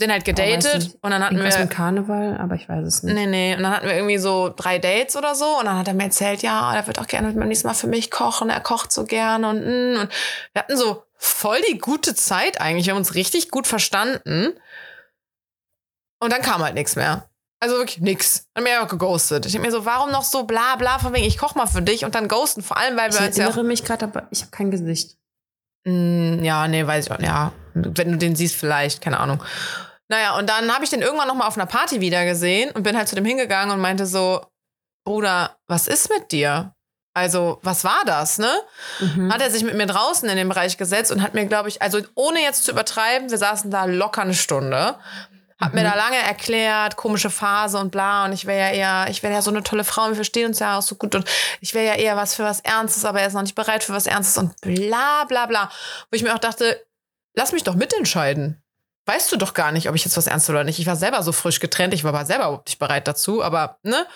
Den 0.00 0.10
halt 0.10 0.24
gedatet 0.24 0.90
oh, 0.94 0.98
und 1.02 1.10
dann 1.10 1.24
hatten 1.24 1.36
wir. 1.36 1.44
mit 1.44 1.70
Karneval, 1.70 2.36
aber 2.38 2.54
ich 2.56 2.68
weiß 2.68 2.84
es 2.84 3.02
nicht. 3.02 3.14
Nee, 3.14 3.26
nee. 3.26 3.54
Und 3.54 3.62
dann 3.62 3.72
hatten 3.72 3.86
wir 3.86 3.94
irgendwie 3.94 4.18
so 4.18 4.52
drei 4.54 4.78
Dates 4.78 5.16
oder 5.16 5.34
so. 5.34 5.58
Und 5.58 5.66
dann 5.66 5.78
hat 5.78 5.88
er 5.88 5.94
mir 5.94 6.04
erzählt, 6.04 6.42
ja, 6.42 6.74
er 6.74 6.86
wird 6.86 6.98
auch 6.98 7.06
gerne 7.06 7.32
beim 7.32 7.48
nächsten 7.48 7.68
Mal 7.68 7.74
für 7.74 7.86
mich 7.86 8.10
kochen. 8.10 8.50
Er 8.50 8.60
kocht 8.60 8.92
so 8.92 9.04
gern 9.04 9.44
und, 9.44 9.60
mm, 9.60 10.00
und 10.00 10.08
wir 10.52 10.62
hatten 10.62 10.76
so 10.76 11.04
voll 11.16 11.58
die 11.70 11.78
gute 11.78 12.14
Zeit 12.14 12.60
eigentlich. 12.60 12.86
Wir 12.86 12.92
haben 12.92 12.98
uns 12.98 13.14
richtig 13.14 13.50
gut 13.50 13.66
verstanden. 13.66 14.52
Und 16.20 16.32
dann 16.32 16.42
kam 16.42 16.62
halt 16.62 16.74
nichts 16.74 16.96
mehr. 16.96 17.28
Also 17.60 17.76
wirklich 17.76 18.00
nix. 18.00 18.46
Dann 18.54 18.64
mir 18.64 18.82
auch 18.82 18.88
geghostet. 18.88 19.46
Ich 19.46 19.52
denke 19.52 19.66
mir 19.66 19.72
so, 19.72 19.84
warum 19.86 20.10
noch 20.10 20.24
so 20.24 20.44
bla 20.44 20.76
bla 20.76 20.98
von 20.98 21.14
wegen, 21.14 21.24
ich 21.24 21.38
koch 21.38 21.54
mal 21.54 21.66
für 21.66 21.82
dich 21.82 22.04
und 22.04 22.14
dann 22.14 22.28
ghosten. 22.28 22.62
Vor 22.62 22.76
allem, 22.76 22.96
weil 22.96 23.10
wir 23.12 23.20
ich 23.20 23.26
uns 23.26 23.36
ja. 23.36 23.44
Ich 23.44 23.50
erinnere 23.50 23.64
mich 23.64 23.84
gerade, 23.84 24.04
aber 24.04 24.26
ich 24.30 24.40
habe 24.40 24.50
kein 24.50 24.70
Gesicht. 24.70 25.16
Mm, 25.84 26.42
ja, 26.42 26.66
nee, 26.68 26.86
weiß 26.86 27.06
ich 27.06 27.12
auch. 27.12 27.20
Ja, 27.20 27.52
wenn 27.74 28.12
du 28.12 28.18
den 28.18 28.36
siehst, 28.36 28.56
vielleicht, 28.56 29.00
keine 29.00 29.20
Ahnung. 29.20 29.42
Naja, 30.08 30.36
und 30.38 30.48
dann 30.48 30.72
habe 30.72 30.84
ich 30.84 30.90
den 30.90 31.02
irgendwann 31.02 31.28
noch 31.28 31.34
mal 31.34 31.46
auf 31.46 31.56
einer 31.56 31.66
Party 31.66 32.00
wieder 32.00 32.24
gesehen 32.24 32.70
und 32.72 32.82
bin 32.82 32.96
halt 32.96 33.08
zu 33.08 33.14
dem 33.14 33.24
hingegangen 33.24 33.74
und 33.74 33.80
meinte 33.80 34.06
so, 34.06 34.44
Bruder, 35.06 35.56
was 35.66 35.88
ist 35.88 36.10
mit 36.10 36.32
dir? 36.32 36.74
Also, 37.16 37.60
was 37.62 37.84
war 37.84 38.02
das, 38.06 38.38
ne? 38.38 38.50
Mhm. 39.00 39.32
Hat 39.32 39.40
er 39.40 39.50
sich 39.50 39.62
mit 39.62 39.76
mir 39.76 39.86
draußen 39.86 40.28
in 40.28 40.36
den 40.36 40.48
Bereich 40.48 40.76
gesetzt 40.76 41.12
und 41.12 41.22
hat 41.22 41.34
mir, 41.34 41.46
glaube 41.46 41.68
ich, 41.68 41.80
also 41.80 42.00
ohne 42.14 42.40
jetzt 42.40 42.64
zu 42.64 42.72
übertreiben, 42.72 43.30
wir 43.30 43.38
saßen 43.38 43.70
da 43.70 43.84
locker 43.84 44.22
eine 44.22 44.34
Stunde 44.34 44.96
hab 45.60 45.72
mhm. 45.72 45.80
mir 45.80 45.84
da 45.84 45.94
lange 45.94 46.16
erklärt, 46.16 46.96
komische 46.96 47.30
Phase 47.30 47.78
und 47.78 47.90
bla. 47.90 48.24
Und 48.24 48.32
ich 48.32 48.46
wäre 48.46 48.58
ja 48.58 48.70
eher, 48.72 49.10
ich 49.10 49.22
wäre 49.22 49.34
ja 49.34 49.42
so 49.42 49.50
eine 49.50 49.62
tolle 49.62 49.84
Frau, 49.84 50.08
wir 50.08 50.14
verstehen 50.14 50.46
uns 50.48 50.58
ja 50.58 50.78
auch 50.78 50.82
so 50.82 50.96
gut. 50.96 51.14
Und 51.14 51.28
ich 51.60 51.74
wäre 51.74 51.86
ja 51.86 51.94
eher 51.94 52.16
was 52.16 52.34
für 52.34 52.44
was 52.44 52.60
Ernstes, 52.60 53.04
aber 53.04 53.20
er 53.20 53.28
ist 53.28 53.34
noch 53.34 53.42
nicht 53.42 53.54
bereit 53.54 53.84
für 53.84 53.92
was 53.92 54.06
Ernstes 54.06 54.38
und 54.38 54.60
bla 54.60 55.24
bla 55.24 55.46
bla. 55.46 55.70
Wo 56.10 56.16
ich 56.16 56.22
mir 56.22 56.34
auch 56.34 56.38
dachte, 56.38 56.84
lass 57.34 57.52
mich 57.52 57.64
doch 57.64 57.74
mitentscheiden. 57.74 58.60
Weißt 59.06 59.30
du 59.30 59.36
doch 59.36 59.52
gar 59.52 59.70
nicht, 59.70 59.88
ob 59.88 59.94
ich 59.94 60.04
jetzt 60.04 60.16
was 60.16 60.26
ernst 60.26 60.48
oder 60.48 60.64
nicht. 60.64 60.78
Ich 60.78 60.86
war 60.86 60.96
selber 60.96 61.22
so 61.22 61.32
frisch 61.32 61.60
getrennt, 61.60 61.92
ich 61.92 62.04
war 62.04 62.14
aber 62.14 62.24
selber 62.24 62.44
überhaupt 62.44 62.68
nicht 62.68 62.78
bereit 62.78 63.06
dazu, 63.06 63.42
aber, 63.42 63.78
ne? 63.82 64.06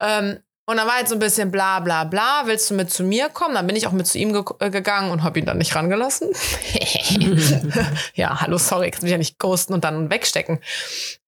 Ähm, 0.00 0.40
und 0.70 0.76
dann 0.76 0.86
war 0.86 1.00
jetzt 1.00 1.08
so 1.08 1.16
ein 1.16 1.18
bisschen 1.18 1.50
bla 1.50 1.80
bla 1.80 2.04
bla, 2.04 2.42
willst 2.44 2.70
du 2.70 2.74
mit 2.74 2.92
zu 2.92 3.02
mir 3.02 3.28
kommen? 3.28 3.56
Dann 3.56 3.66
bin 3.66 3.74
ich 3.74 3.88
auch 3.88 3.92
mit 3.92 4.06
zu 4.06 4.18
ihm 4.18 4.32
ge 4.32 4.44
äh, 4.60 4.70
gegangen 4.70 5.10
und 5.10 5.24
habe 5.24 5.40
ihn 5.40 5.44
dann 5.44 5.58
nicht 5.58 5.74
rangelassen. 5.74 6.30
ja, 8.14 8.40
hallo, 8.40 8.56
sorry, 8.56 8.86
ich 8.86 8.92
kann 8.92 9.02
mich 9.02 9.10
ja 9.10 9.18
nicht 9.18 9.40
ghosten 9.40 9.74
und 9.74 9.82
dann 9.82 10.10
wegstecken. 10.10 10.60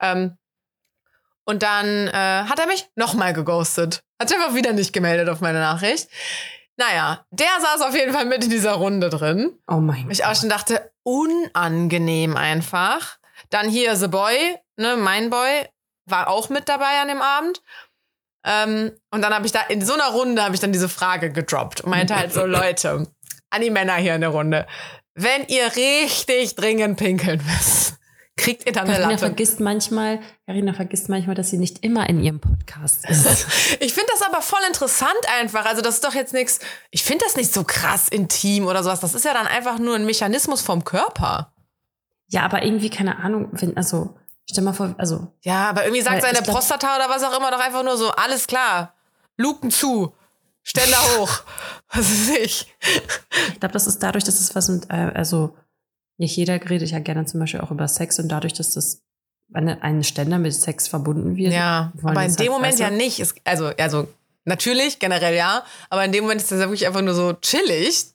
Ähm, 0.01 0.37
und 1.45 1.65
dann 1.65 2.07
äh, 2.07 2.13
hat 2.13 2.61
er 2.61 2.69
mich 2.69 2.89
nochmal 2.95 3.33
geghostet. 3.33 4.05
Hat 4.21 4.29
sich 4.29 4.39
einfach 4.39 4.55
wieder 4.55 4.73
nicht 4.73 4.93
gemeldet 4.93 5.29
auf 5.29 5.41
meine 5.41 5.59
Nachricht. 5.59 6.09
Naja, 6.77 7.27
der 7.31 7.49
saß 7.61 7.81
auf 7.81 7.97
jeden 7.97 8.13
Fall 8.13 8.27
mit 8.27 8.45
in 8.45 8.51
dieser 8.51 8.75
Runde 8.75 9.11
drin. 9.11 9.59
Oh 9.67 9.79
mein 9.79 10.05
Gott. 10.05 10.13
Ich 10.13 10.25
auch 10.25 10.37
schon 10.37 10.51
dachte, 10.51 10.93
unangenehm 11.03 12.37
einfach. 12.37 13.19
Dann 13.51 13.69
hier 13.69 13.97
The 13.97 14.07
Boy, 14.07 14.57
ne, 14.77 14.97
mein 14.97 15.31
Boy, 15.31 15.67
war 16.07 16.29
auch 16.29 16.49
mit 16.49 16.69
dabei 16.69 17.01
an 17.01 17.09
dem 17.09 17.21
Abend. 17.21 17.61
Ähm, 18.45 18.93
und 19.11 19.23
dann 19.23 19.33
habe 19.33 19.47
ich 19.47 19.53
da 19.53 19.61
in 19.61 19.85
so 19.85 19.93
einer 19.95 20.11
Runde 20.11 20.43
habe 20.43 20.55
ich 20.55 20.61
dann 20.61 20.73
diese 20.73 20.89
Frage 20.89 21.31
gedroppt 21.31 21.83
und 21.83 21.91
meinte 21.91 22.17
halt 22.17 22.33
so 22.33 22.45
Leute 22.47 23.07
an 23.51 23.61
die 23.61 23.71
Männer 23.71 23.95
hier 23.97 24.15
in 24.15 24.21
der 24.21 24.31
Runde, 24.31 24.67
wenn 25.15 25.45
ihr 25.47 25.67
richtig 25.77 26.55
dringend 26.55 26.99
pinkeln 26.99 27.41
müsst, 27.45 27.99
kriegt 28.37 28.67
ihr 28.67 28.73
dann 28.73 28.87
Carina 28.87 29.05
eine 29.05 29.13
Latte. 29.15 29.27
vergisst 29.27 29.61
manchmal, 29.61 30.21
Carina 30.47 30.73
vergisst 30.73 31.09
manchmal, 31.09 31.35
dass 31.35 31.51
sie 31.51 31.59
nicht 31.59 31.85
immer 31.85 32.09
in 32.09 32.23
ihrem 32.23 32.41
Podcast 32.41 33.05
ist. 33.09 33.47
ich 33.81 33.93
finde 33.93 34.09
das 34.11 34.23
aber 34.23 34.43
voll 34.43 34.63
interessant 34.67 35.13
einfach. 35.39 35.67
Also 35.67 35.83
das 35.83 35.97
ist 35.97 36.05
doch 36.05 36.15
jetzt 36.15 36.33
nichts. 36.33 36.61
Ich 36.91 37.05
finde 37.05 37.25
das 37.25 37.37
nicht 37.37 37.53
so 37.53 37.63
krass 37.65 38.09
intim 38.09 38.67
oder 38.67 38.83
sowas. 38.83 39.01
Das 39.01 39.15
ist 39.15 39.25
ja 39.25 39.35
dann 39.35 39.47
einfach 39.47 39.79
nur 39.79 39.97
ein 39.97 40.07
Mechanismus 40.07 40.63
vom 40.63 40.85
Körper. 40.85 41.53
Ja, 42.29 42.43
aber 42.43 42.63
irgendwie 42.65 42.91
keine 42.91 43.19
Ahnung, 43.19 43.49
wenn 43.53 43.77
also 43.77 44.17
Stell 44.51 44.65
mal 44.65 44.73
vor, 44.73 44.95
also. 44.99 45.33
Ja, 45.43 45.71
aber 45.71 45.85
irgendwie 45.85 46.03
sagt 46.03 46.23
seine 46.23 46.43
glaub, 46.43 46.57
Prostata 46.57 46.97
oder 46.97 47.09
was 47.09 47.23
auch 47.23 47.37
immer 47.37 47.51
doch 47.51 47.61
einfach 47.61 47.85
nur 47.85 47.97
so, 47.97 48.11
alles 48.11 48.47
klar, 48.47 48.95
Luken 49.37 49.71
zu, 49.71 50.13
Ständer 50.63 50.97
hoch. 51.19 51.43
Was 51.93 52.11
ist 52.11 52.31
ich? 52.31 52.75
Ich 53.49 53.61
glaube, 53.61 53.73
das 53.73 53.87
ist 53.87 54.03
dadurch, 54.03 54.25
dass 54.25 54.41
es 54.41 54.55
was 54.55 54.69
mit, 54.69 54.91
äh, 54.91 55.13
also 55.15 55.57
nicht 56.19 56.37
jeder 56.37 56.55
redet 56.69 56.91
ja 56.91 56.99
gerne 56.99 57.27
zum 57.27 57.41
Beispiel 57.41 57.61
auch 57.61 57.71
über 57.71 57.89
Sex 57.89 58.19
und 58.19 58.29
dadurch, 58.29 58.53
dass 58.53 58.75
das 58.75 59.03
eine, 59.53 59.83
ein 59.83 60.05
Ständer 60.05 60.39
mit 60.39 60.55
Sex 60.55 60.89
verbunden 60.89 61.37
wird. 61.37 61.53
Ja, 61.53 61.93
aber 62.03 62.25
in 62.25 62.35
dem 62.37 62.39
halt, 62.39 62.51
Moment 62.51 62.79
ja 62.79 62.91
nicht. 62.91 63.21
Ist, 63.21 63.35
also, 63.45 63.67
also 63.79 64.09
natürlich, 64.45 64.99
generell 64.99 65.35
ja, 65.35 65.65
aber 65.91 66.05
in 66.05 66.13
dem 66.13 66.25
Moment 66.25 66.41
ist 66.41 66.51
das 66.51 66.61
wirklich 66.61 66.87
einfach 66.87 67.03
nur 67.03 67.15
so 67.15 67.33
chillig. 67.35 68.07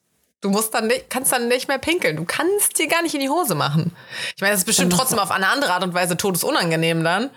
Du 0.42 0.50
musst 0.50 0.74
dann 0.74 0.88
nicht, 0.88 1.10
kannst 1.10 1.32
dann 1.32 1.48
nicht 1.48 1.68
mehr 1.68 1.80
pinkeln. 1.80 2.16
Du 2.16 2.26
kannst 2.26 2.78
dir 2.78 2.88
gar 2.88 3.02
nicht 3.02 3.16
in 3.16 3.22
die 3.22 3.30
Hose 3.30 3.56
machen. 3.56 3.96
Ich 4.36 4.42
meine, 4.42 4.52
das 4.52 4.62
ist 4.62 4.66
bestimmt 4.66 4.94
trotzdem 4.94 5.18
auf 5.20 5.32
eine 5.32 5.48
andere 5.48 5.74
Art 5.74 5.84
und 5.84 5.94
Weise 5.94 6.16
todesunangenehm 6.16 7.04
dann. 7.04 7.32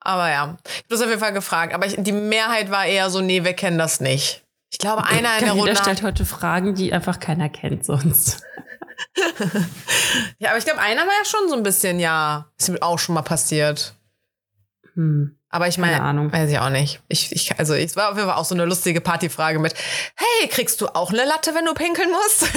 Aber 0.00 0.28
ja, 0.30 0.56
ich 0.64 0.74
habe 0.78 0.84
das 0.88 1.00
auf 1.02 1.08
jeden 1.08 1.20
Fall 1.20 1.32
gefragt. 1.32 1.72
Aber 1.74 1.86
ich, 1.86 1.96
die 1.98 2.12
Mehrheit 2.12 2.70
war 2.70 2.86
eher 2.86 3.10
so, 3.10 3.20
nee, 3.20 3.44
wir 3.44 3.54
kennen 3.54 3.78
das 3.78 4.00
nicht. 4.00 4.44
Ich 4.70 4.78
glaube, 4.78 5.04
einer 5.06 5.38
in 5.38 5.44
der 5.44 5.52
Runde. 5.52 5.76
stellt 5.76 6.02
heute 6.02 6.24
Fragen, 6.24 6.74
die 6.74 6.92
einfach 6.92 7.20
keiner 7.20 7.48
kennt 7.48 7.84
sonst. 7.84 8.42
ja, 10.38 10.50
aber 10.50 10.58
ich 10.58 10.64
glaube, 10.64 10.80
einer 10.80 11.02
war 11.02 11.12
ja 11.18 11.24
schon 11.24 11.48
so 11.48 11.54
ein 11.54 11.62
bisschen, 11.62 12.00
ja, 12.00 12.46
ist 12.58 12.68
mir 12.68 12.82
auch 12.82 12.98
schon 12.98 13.14
mal 13.14 13.22
passiert. 13.22 13.94
Hm. 14.94 15.35
Aber 15.48 15.68
ich 15.68 15.78
meine, 15.78 16.02
Ahnung. 16.02 16.32
weiß 16.32 16.50
ich 16.50 16.58
auch 16.58 16.70
nicht. 16.70 17.00
Ich, 17.08 17.30
ich, 17.32 17.58
also 17.58 17.74
es 17.74 17.94
war 17.94 18.10
auf 18.10 18.16
jeden 18.16 18.28
Fall 18.28 18.36
auch 18.36 18.44
so 18.44 18.54
eine 18.54 18.64
lustige 18.64 19.00
Partyfrage 19.00 19.58
mit, 19.58 19.74
hey, 20.16 20.48
kriegst 20.48 20.80
du 20.80 20.88
auch 20.88 21.10
eine 21.10 21.24
Latte, 21.24 21.54
wenn 21.54 21.64
du 21.64 21.72
pinkeln 21.72 22.10
musst? 22.10 22.50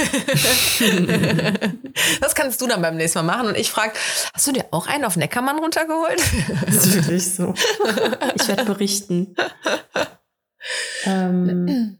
das 2.22 2.34
kannst 2.36 2.62
du 2.62 2.68
dann 2.68 2.82
beim 2.82 2.98
nächsten 2.98 3.20
Mal 3.20 3.38
machen. 3.38 3.48
Und 3.48 3.58
ich 3.58 3.70
frage, 3.70 3.94
hast 4.34 4.48
du 4.48 4.52
dir 4.52 4.66
auch 4.72 4.88
einen 4.88 5.06
auf 5.06 5.18
Neckermann 5.18 5.60
runtergeholt? 5.60 6.22
das 6.66 6.88
ist 6.88 6.96
wirklich 6.96 7.36
so. 7.36 7.54
Ich 8.36 8.48
werde 8.48 8.66
berichten. 8.66 9.36
ähm, 11.06 12.00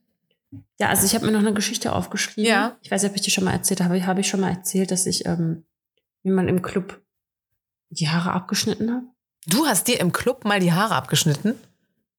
ja, 0.80 0.90
also 0.90 1.06
ich 1.06 1.14
habe 1.14 1.26
mir 1.26 1.32
noch 1.32 1.40
eine 1.40 1.54
Geschichte 1.54 1.94
aufgeschrieben. 1.94 2.50
Ja. 2.50 2.78
Ich 2.82 2.90
weiß 2.90 3.04
nicht, 3.04 3.12
ob 3.12 3.16
ich 3.16 3.22
dir 3.22 3.32
schon 3.32 3.44
mal 3.44 3.54
erzählt 3.54 3.82
habe. 3.82 4.06
Habe 4.06 4.22
ich 4.22 4.28
schon 4.28 4.40
mal 4.40 4.50
erzählt, 4.50 4.92
dass 4.92 5.06
ich 5.06 5.26
ähm, 5.28 5.66
wie 6.24 6.32
man 6.32 6.48
im 6.48 6.62
Club 6.62 7.02
die 7.90 8.10
Haare 8.10 8.32
abgeschnitten 8.32 8.92
habe? 8.92 9.06
Du 9.50 9.66
hast 9.66 9.88
dir 9.88 10.00
im 10.00 10.12
Club 10.12 10.46
mal 10.46 10.60
die 10.60 10.72
Haare 10.72 10.96
abgeschnitten? 10.96 11.56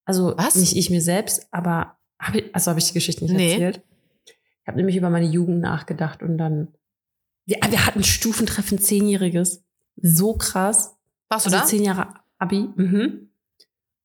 Also 0.05 0.35
Was? 0.37 0.57
nicht 0.57 0.77
ich 0.77 0.91
mir 0.91 1.01
selbst, 1.01 1.47
aber 1.53 1.97
hab 2.19 2.35
ich, 2.35 2.53
also 2.55 2.71
habe 2.71 2.81
ich 2.81 2.89
die 2.89 2.95
Geschichte 2.95 3.25
nicht 3.25 3.35
nee. 3.35 3.53
erzählt. 3.53 3.83
Ich 4.27 4.67
habe 4.67 4.77
nämlich 4.77 4.97
über 4.97 5.11
meine 5.11 5.27
Jugend 5.27 5.61
nachgedacht 5.61 6.23
und 6.23 6.39
dann. 6.39 6.69
Wir, 7.47 7.59
wir 7.69 7.87
hatten 7.87 8.03
Stufentreffen 8.03 8.79
Zehnjähriges. 8.79 9.63
So 10.03 10.35
krass. 10.35 10.97
Warst 11.29 11.47
du 11.47 11.51
also 11.51 11.59
da? 11.59 11.65
Zehn 11.67 11.85
Jahre 11.85 12.15
Abi. 12.39 12.69
Mhm. 12.75 13.31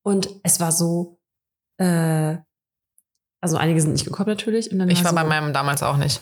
Und 0.02 0.28
es 0.44 0.60
war 0.60 0.70
so, 0.70 1.18
äh, 1.78 2.36
also 3.40 3.56
einige 3.56 3.80
sind 3.80 3.92
nicht 3.92 4.04
gekommen 4.04 4.28
natürlich. 4.28 4.70
Und 4.70 4.78
dann 4.78 4.88
ich 4.88 4.98
war, 4.98 5.12
war 5.14 5.22
so, 5.22 5.28
bei 5.28 5.40
meinem 5.40 5.52
damals 5.52 5.82
auch 5.82 5.96
nicht. 5.96 6.20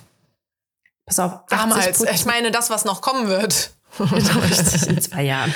Pass 1.04 1.18
auf. 1.18 1.44
Damals, 1.48 2.02
ich 2.02 2.24
meine 2.24 2.50
das, 2.50 2.70
was 2.70 2.84
noch 2.86 3.02
kommen 3.02 3.28
wird. 3.28 3.72
in 4.88 5.00
zwei 5.00 5.22
Jahren. 5.22 5.52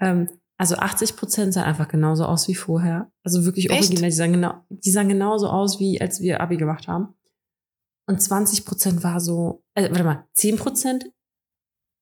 Ähm, 0.00 0.28
also 0.56 0.76
80 0.76 1.16
Prozent 1.16 1.54
sahen 1.54 1.64
einfach 1.64 1.88
genauso 1.88 2.24
aus 2.26 2.48
wie 2.48 2.54
vorher. 2.54 3.10
Also 3.24 3.44
wirklich 3.44 3.70
Echt? 3.70 3.80
originell. 3.80 4.10
Die 4.10 4.16
sahen, 4.16 4.32
genau, 4.32 4.64
die 4.68 4.90
sahen 4.90 5.08
genauso 5.08 5.48
aus, 5.48 5.80
wie 5.80 6.00
als 6.00 6.20
wir 6.20 6.40
Abi 6.40 6.56
gemacht 6.56 6.88
haben. 6.88 7.14
Und 8.06 8.20
20 8.20 8.64
Prozent 8.66 9.02
war 9.02 9.20
so, 9.20 9.62
äh, 9.74 9.88
warte 9.90 10.04
mal, 10.04 10.28
10 10.34 10.56
Prozent 10.56 11.10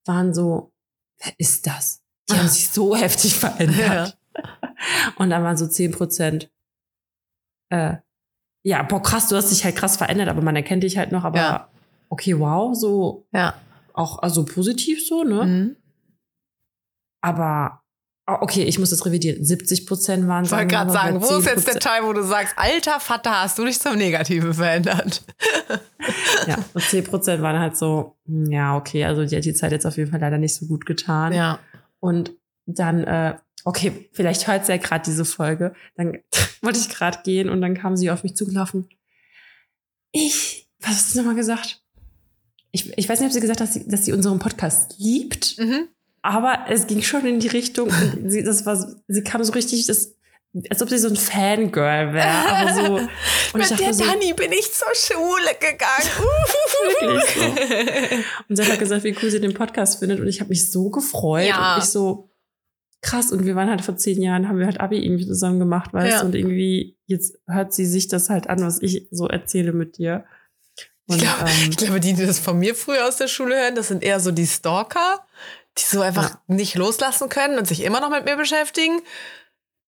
waren 0.07 0.35
so, 0.35 0.73
wer 1.23 1.33
ist 1.39 1.67
das? 1.67 2.03
Die 2.31 2.35
haben 2.35 2.49
sich 2.49 2.71
so 2.71 2.97
heftig 2.97 3.35
verändert. 3.35 3.79
Ja. 3.79 4.43
Und 5.17 5.31
dann 5.31 5.43
waren 5.43 5.57
so 5.57 5.67
10 5.67 5.93
Prozent, 5.93 6.51
äh, 7.71 7.97
ja, 8.65 8.83
boah, 8.83 9.03
krass, 9.03 9.29
du 9.29 9.37
hast 9.37 9.51
dich 9.51 9.65
halt 9.65 9.77
krass 9.77 9.97
verändert, 9.97 10.29
aber 10.29 10.43
man 10.43 10.57
erkennt 10.57 10.83
dich 10.83 10.99
halt 10.99 11.13
noch, 11.13 11.25
aber 11.25 11.39
ja. 11.39 11.71
okay, 12.09 12.39
wow, 12.39 12.75
so. 12.75 13.27
Ja 13.33 13.55
auch 13.99 14.21
also 14.21 14.45
positiv 14.45 15.07
so, 15.07 15.25
ne? 15.25 15.45
Mhm. 15.45 15.77
Aber 17.21 17.83
okay, 18.29 18.65
ich 18.65 18.79
muss 18.79 18.91
das 18.91 19.05
revidieren. 19.07 19.45
70 19.45 19.87
Prozent 19.87 20.29
waren. 20.29 20.45
Ich 20.45 20.51
wollte 20.51 20.67
gerade 20.67 20.91
sagen, 20.91 21.23
wo 21.23 21.37
ist 21.37 21.47
jetzt 21.47 21.67
der 21.67 21.79
Teil, 21.81 22.05
wo 22.05 22.13
du 22.13 22.23
sagst, 22.23 22.55
alter 22.57 23.01
Vater, 23.01 23.43
hast 23.43 23.59
du 23.59 23.65
dich 23.65 23.81
zum 23.81 23.97
Negativen 23.97 24.55
verändert? 24.55 25.23
ja, 26.47 26.57
und 26.75 26.83
10 26.83 27.05
Prozent 27.05 27.43
waren 27.43 27.59
halt 27.59 27.77
so, 27.77 28.17
hm, 28.27 28.51
ja, 28.51 28.77
okay, 28.77 29.05
also 29.05 29.25
die 29.25 29.37
hat 29.37 29.45
die 29.45 29.55
Zeit 29.55 29.73
jetzt 29.73 29.87
auf 29.87 29.97
jeden 29.97 30.11
Fall 30.11 30.21
leider 30.21 30.39
nicht 30.39 30.55
so 30.55 30.67
gut 30.67 30.87
getan. 30.87 31.33
Ja. 31.33 31.59
Und 32.01 32.33
dann, 32.67 33.05
äh, 33.05 33.37
okay, 33.65 34.09
vielleicht 34.13 34.47
hört 34.47 34.67
sie 34.67 34.73
ja 34.73 34.79
gerade 34.79 35.05
diese 35.05 35.25
Folge. 35.25 35.75
Dann 35.97 36.19
wollte 36.63 36.79
ich 36.79 36.89
gerade 36.89 37.19
gehen 37.25 37.49
und 37.49 37.61
dann 37.61 37.75
kam 37.75 37.97
sie 37.97 38.11
auf 38.11 38.23
mich 38.23 38.37
zugelaufen. 38.37 38.89
Ich, 40.13 40.69
was 40.81 40.91
hast 40.91 41.15
du 41.15 41.19
nochmal 41.19 41.35
gesagt? 41.35 41.83
ich, 42.71 42.97
ich 42.97 43.09
weiß 43.09 43.21
nicht, 43.21 43.29
ob 43.29 43.33
sie 43.33 43.41
gesagt 43.41 43.61
hat, 43.61 43.69
dass 43.69 43.75
sie, 43.75 43.89
dass 43.89 44.05
sie 44.05 44.13
unseren 44.13 44.39
Podcast 44.39 44.97
liebt, 44.99 45.57
mhm. 45.59 45.89
Aber 46.29 46.67
es 46.69 46.87
ging 46.87 47.03
schon 47.03 47.25
in 47.25 47.41
die 47.41 47.49
Richtung, 47.49 47.91
sie, 48.27 48.43
das 48.43 48.67
war, 48.67 48.87
sie 49.09 49.25
kam 49.25 49.43
so 49.43 49.53
richtig, 49.53 49.87
das, 49.87 50.15
als 50.69 50.83
ob 50.83 50.91
sie 50.91 50.99
so 50.99 51.09
ein 51.09 51.17
Fangirl 51.17 52.13
wäre. 52.13 52.29
Aber 52.29 52.75
so, 52.75 52.95
und 53.55 53.71
Mit 53.71 53.81
der 53.81 53.95
so, 53.95 54.05
Dani 54.05 54.35
bin 54.35 54.53
ich 54.53 54.71
zur 54.73 54.95
Schule 54.95 55.55
gegangen. 55.59 55.89
So. 57.35 57.45
Und 58.49 58.57
sie 58.57 58.65
hat 58.65 58.79
gesagt, 58.79 59.05
wie 59.05 59.17
cool 59.23 59.31
sie 59.31 59.41
den 59.41 59.55
Podcast 59.55 59.99
findet. 59.99 60.21
Und 60.21 60.29
ich 60.29 60.41
habe 60.41 60.51
mich 60.51 60.71
so 60.71 60.91
gefreut. 60.91 61.47
Ja. 61.47 61.75
Und 61.75 61.83
ich 61.83 61.89
so, 61.89 62.31
krass. 63.03 63.33
Und 63.33 63.45
wir 63.45 63.57
waren 63.57 63.71
halt 63.71 63.83
vor 63.83 63.97
zehn 63.97 64.21
Jahren, 64.21 64.49
haben 64.49 64.59
wir 64.59 64.67
halt 64.67 64.81
Abi 64.81 65.05
irgendwie 65.05 65.27
zusammen 65.27 65.59
gemacht, 65.59 65.93
weißt 65.93 66.13
du? 66.13 66.17
Ja. 66.17 66.23
Und 66.23 66.35
irgendwie, 66.35 66.97
jetzt 67.07 67.39
hört 67.47 67.73
sie 67.73 67.87
sich 67.87 68.09
das 68.09 68.31
halt 68.31 68.49
an, 68.49 68.63
was 68.63 68.81
ich 68.83 69.09
so 69.11 69.29
erzähle 69.29 69.73
mit 69.73 69.99
dir. 69.99 70.25
Und, 71.07 71.17
ich, 71.17 71.23
glaub, 71.23 71.41
ähm, 71.41 71.71
ich 71.71 71.77
glaube, 71.77 72.01
die, 72.01 72.13
die 72.15 72.27
das 72.27 72.39
von 72.39 72.59
mir 72.59 72.75
früher 72.75 73.07
aus 73.07 73.17
der 73.17 73.29
Schule 73.29 73.57
hören, 73.57 73.75
das 73.75 73.89
sind 73.89 74.03
eher 74.03 74.21
so 74.21 74.31
die 74.31 74.47
Stalker, 74.47 75.27
die 75.79 75.85
so 75.85 76.01
einfach 76.01 76.31
ja. 76.31 76.41
nicht 76.49 76.75
loslassen 76.75 77.29
können 77.29 77.59
und 77.59 77.67
sich 77.67 77.83
immer 77.83 78.01
noch 78.01 78.11
mit 78.11 78.25
mir 78.25 78.37
beschäftigen. 78.37 79.01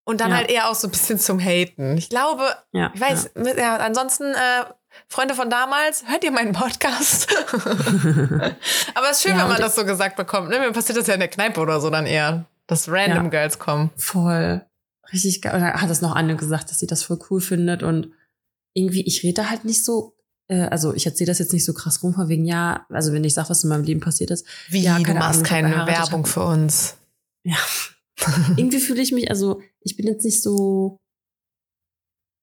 Und 0.04 0.20
dann 0.20 0.30
ja. 0.30 0.38
halt 0.38 0.50
eher 0.50 0.70
auch 0.70 0.74
so 0.74 0.88
ein 0.88 0.90
bisschen 0.90 1.18
zum 1.18 1.38
Haten. 1.38 1.96
Ich 1.96 2.08
glaube, 2.08 2.44
ja, 2.72 2.90
ich 2.94 3.00
weiß, 3.00 3.30
ja. 3.56 3.76
ansonsten, 3.76 4.24
äh, 4.34 4.64
Freunde 5.06 5.34
von 5.34 5.50
damals, 5.50 6.04
hört 6.08 6.24
ihr 6.24 6.32
meinen 6.32 6.52
Podcast? 6.52 7.28
Aber 7.52 9.10
es 9.10 9.18
ist 9.18 9.22
schön, 9.22 9.36
wenn 9.36 9.48
man 9.48 9.60
das 9.60 9.76
so 9.76 9.84
gesagt 9.84 10.16
bekommt. 10.16 10.48
Ne? 10.48 10.58
Mir 10.58 10.72
passiert 10.72 10.98
das 10.98 11.06
ja 11.06 11.14
in 11.14 11.20
der 11.20 11.28
Kneipe 11.28 11.60
oder 11.60 11.80
so 11.80 11.90
dann 11.90 12.06
eher, 12.06 12.46
dass 12.66 12.90
random 12.90 13.30
Girls 13.30 13.58
kommen. 13.58 13.90
Voll. 13.96 14.64
Richtig 15.12 15.42
geil. 15.42 15.54
Und 15.54 15.60
dann 15.60 15.80
hat 15.80 15.90
das 15.90 16.02
noch 16.02 16.14
Anne 16.14 16.36
gesagt, 16.36 16.70
dass 16.70 16.78
sie 16.78 16.86
das 16.86 17.02
voll 17.02 17.18
cool 17.30 17.40
findet. 17.40 17.82
Und 17.82 18.12
irgendwie, 18.74 19.06
ich 19.06 19.22
rede 19.22 19.50
halt 19.50 19.64
nicht 19.64 19.84
so 19.84 20.16
also 20.56 20.94
ich 20.94 21.06
erzähle 21.06 21.28
das 21.28 21.38
jetzt 21.38 21.52
nicht 21.52 21.64
so 21.64 21.72
krass 21.72 22.02
rum, 22.02 22.14
von 22.14 22.28
wegen, 22.28 22.44
ja, 22.44 22.84
also 22.88 23.12
wenn 23.12 23.22
ich 23.22 23.34
sage, 23.34 23.50
was 23.50 23.62
in 23.62 23.70
meinem 23.70 23.84
Leben 23.84 24.00
passiert 24.00 24.30
ist. 24.30 24.44
Wie, 24.68 24.82
ja, 24.82 24.98
du 24.98 25.14
machst 25.14 25.40
Ahnung, 25.40 25.42
keine 25.44 25.86
Werbung 25.86 26.26
für 26.26 26.44
uns. 26.44 26.96
Ja. 27.44 27.56
Irgendwie 28.56 28.80
fühle 28.80 29.00
ich 29.00 29.12
mich, 29.12 29.30
also 29.30 29.60
ich 29.80 29.96
bin 29.96 30.06
jetzt 30.06 30.24
nicht 30.24 30.42
so 30.42 30.98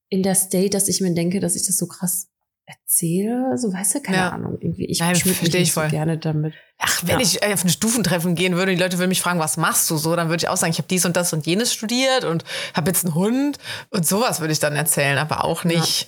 in 0.10 0.24
der 0.24 0.36
State, 0.36 0.70
dass 0.70 0.88
ich 0.88 1.02
mir 1.02 1.14
denke, 1.14 1.40
dass 1.42 1.56
ich 1.56 1.66
das 1.66 1.78
so 1.78 1.88
krass 1.88 2.28
erzähle, 2.66 3.58
so 3.58 3.72
weißt 3.72 3.96
du, 3.96 4.02
keine 4.02 4.18
ja. 4.18 4.30
Ahnung, 4.30 4.58
irgendwie. 4.60 4.86
Ich 4.86 5.00
Nein, 5.00 5.16
schmück 5.16 5.42
mich 5.42 5.54
nicht 5.54 5.74
so 5.74 5.82
gerne 5.82 6.18
damit. 6.18 6.54
Ach, 6.78 7.02
wenn 7.04 7.20
ja. 7.20 7.26
ich 7.26 7.44
auf 7.44 7.64
ein 7.64 7.70
Stufentreffen 7.70 8.36
gehen 8.36 8.56
würde, 8.56 8.74
die 8.74 8.82
Leute 8.82 8.98
würden 8.98 9.10
mich 9.10 9.22
fragen, 9.22 9.40
was 9.40 9.58
machst 9.58 9.90
du 9.90 9.98
so, 9.98 10.16
dann 10.16 10.30
würde 10.30 10.44
ich 10.44 10.50
auch 10.50 10.58
sagen, 10.58 10.72
ich 10.72 10.78
habe 10.78 10.88
dies 10.90 11.06
und 11.06 11.16
das 11.16 11.32
und 11.32 11.46
jenes 11.46 11.74
studiert 11.74 12.26
und 12.26 12.44
habe 12.74 12.90
jetzt 12.90 13.06
einen 13.06 13.16
Hund 13.16 13.58
und 13.90 14.06
sowas 14.06 14.40
würde 14.40 14.52
ich 14.54 14.60
dann 14.60 14.76
erzählen, 14.76 15.18
aber 15.18 15.44
auch 15.44 15.66
nicht. 15.66 16.04
Ja 16.04 16.08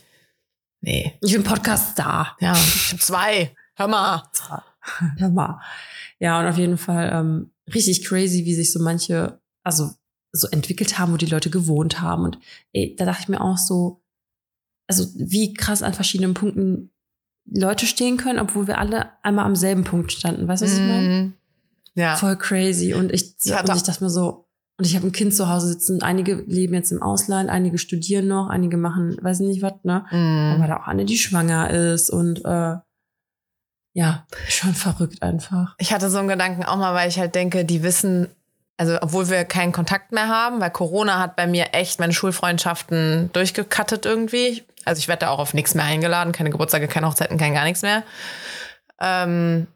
Nee. 0.82 1.18
Ich 1.22 1.34
bin 1.34 1.44
Podcast-Star. 1.44 2.38
Ja, 2.40 2.54
ich 2.54 2.92
habe 2.92 3.02
zwei. 3.02 3.56
Hör 3.76 3.88
mal. 3.88 4.24
Hör 5.18 5.30
mal. 5.30 5.62
Ja, 6.20 6.40
und 6.40 6.48
auf 6.48 6.58
jeden 6.58 6.78
Fall 6.78 7.10
ähm, 7.14 7.52
richtig 7.74 8.06
crazy, 8.06 8.46
wie 8.46 8.56
sich 8.56 8.72
so 8.72 8.80
manche, 8.82 9.40
also 9.64 9.92
so 10.32 10.48
entwickelt 10.50 10.98
haben, 11.00 11.12
wo 11.14 11.18
die 11.18 11.26
Leute 11.26 11.50
gewohnt 11.50 12.02
haben. 12.02 12.24
Und 12.24 12.40
ey, 12.74 12.96
da 12.98 13.06
dachte 13.06 13.24
ich 13.24 13.30
mir 13.30 13.42
auch 13.42 13.58
so, 13.58 14.04
also 14.88 15.08
wie 15.16 15.54
krass 15.54 15.84
an 15.84 15.94
verschiedenen 15.94 16.34
Punkten 16.34 16.92
Leute 17.46 17.86
stehen 17.86 18.18
können, 18.18 18.40
obwohl 18.40 18.68
wir 18.68 18.78
alle 18.78 19.12
einmal 19.24 19.46
am 19.46 19.56
selben 19.56 19.84
Punkt 19.84 20.12
standen. 20.12 20.48
Weißt 20.48 20.62
du, 20.62 20.66
was 20.66 20.74
ich 20.74 20.80
meine? 20.80 21.08
Mhm. 21.08 21.34
Ja. 21.96 22.16
Voll 22.16 22.38
crazy. 22.38 22.94
Und 22.94 23.12
ich, 23.12 23.36
ja, 23.44 23.62
und 23.62 23.76
ich 23.76 23.84
dachte 23.84 24.04
mir 24.04 24.10
so, 24.10 24.49
und 24.80 24.86
ich 24.86 24.96
habe 24.96 25.06
ein 25.06 25.12
Kind 25.12 25.36
zu 25.36 25.50
Hause 25.50 25.68
sitzen. 25.68 26.02
Einige 26.02 26.36
leben 26.48 26.74
jetzt 26.74 26.94
im 26.94 27.04
Ausland, 27.04 27.50
einige 27.50 27.78
studieren 27.78 28.28
noch, 28.28 28.48
einige 28.48 28.78
machen, 28.78 29.18
weiß 29.22 29.42
nicht 29.42 29.62
was, 29.62 29.74
ne? 29.84 30.06
Mm. 30.10 30.56
Aber 30.56 30.68
da 30.68 30.78
auch 30.78 30.88
eine, 30.88 31.04
die 31.04 31.18
schwanger 31.18 31.70
ist 31.70 32.10
und 32.10 32.46
äh, 32.46 32.78
ja, 33.94 34.26
schon 34.48 34.74
verrückt 34.74 35.22
einfach. 35.22 35.76
Ich 35.80 35.92
hatte 35.92 36.10
so 36.10 36.20
einen 36.20 36.30
Gedanken 36.30 36.64
auch 36.64 36.78
mal, 36.78 36.94
weil 36.94 37.10
ich 37.10 37.20
halt 37.20 37.36
denke, 37.36 37.66
die 37.66 37.84
wissen, 37.84 38.30
also 38.78 38.98
obwohl 39.02 39.30
wir 39.30 39.44
keinen 39.44 39.74
Kontakt 39.74 40.14
mehr 40.14 40.30
haben, 40.30 40.62
weil 40.62 40.72
Corona 40.72 41.20
hat 41.20 41.36
bei 41.36 41.46
mir 41.46 41.74
echt 41.74 42.00
meine 42.00 42.14
Schulfreundschaften 42.14 43.32
durchgekattet 43.34 44.06
irgendwie. 44.06 44.64
Also 44.86 45.00
ich 45.00 45.10
werde 45.10 45.26
da 45.26 45.32
auch 45.32 45.40
auf 45.40 45.54
nichts 45.54 45.76
mehr 45.76 45.84
eingeladen, 45.84 46.32
keine 46.32 46.52
Geburtstage, 46.52 46.88
keine 46.88 47.08
Hochzeiten, 47.08 47.38
kein 47.38 47.54
gar 47.54 47.66
nichts 47.66 47.82
mehr. 47.82 48.04
Ähm, 49.02 49.68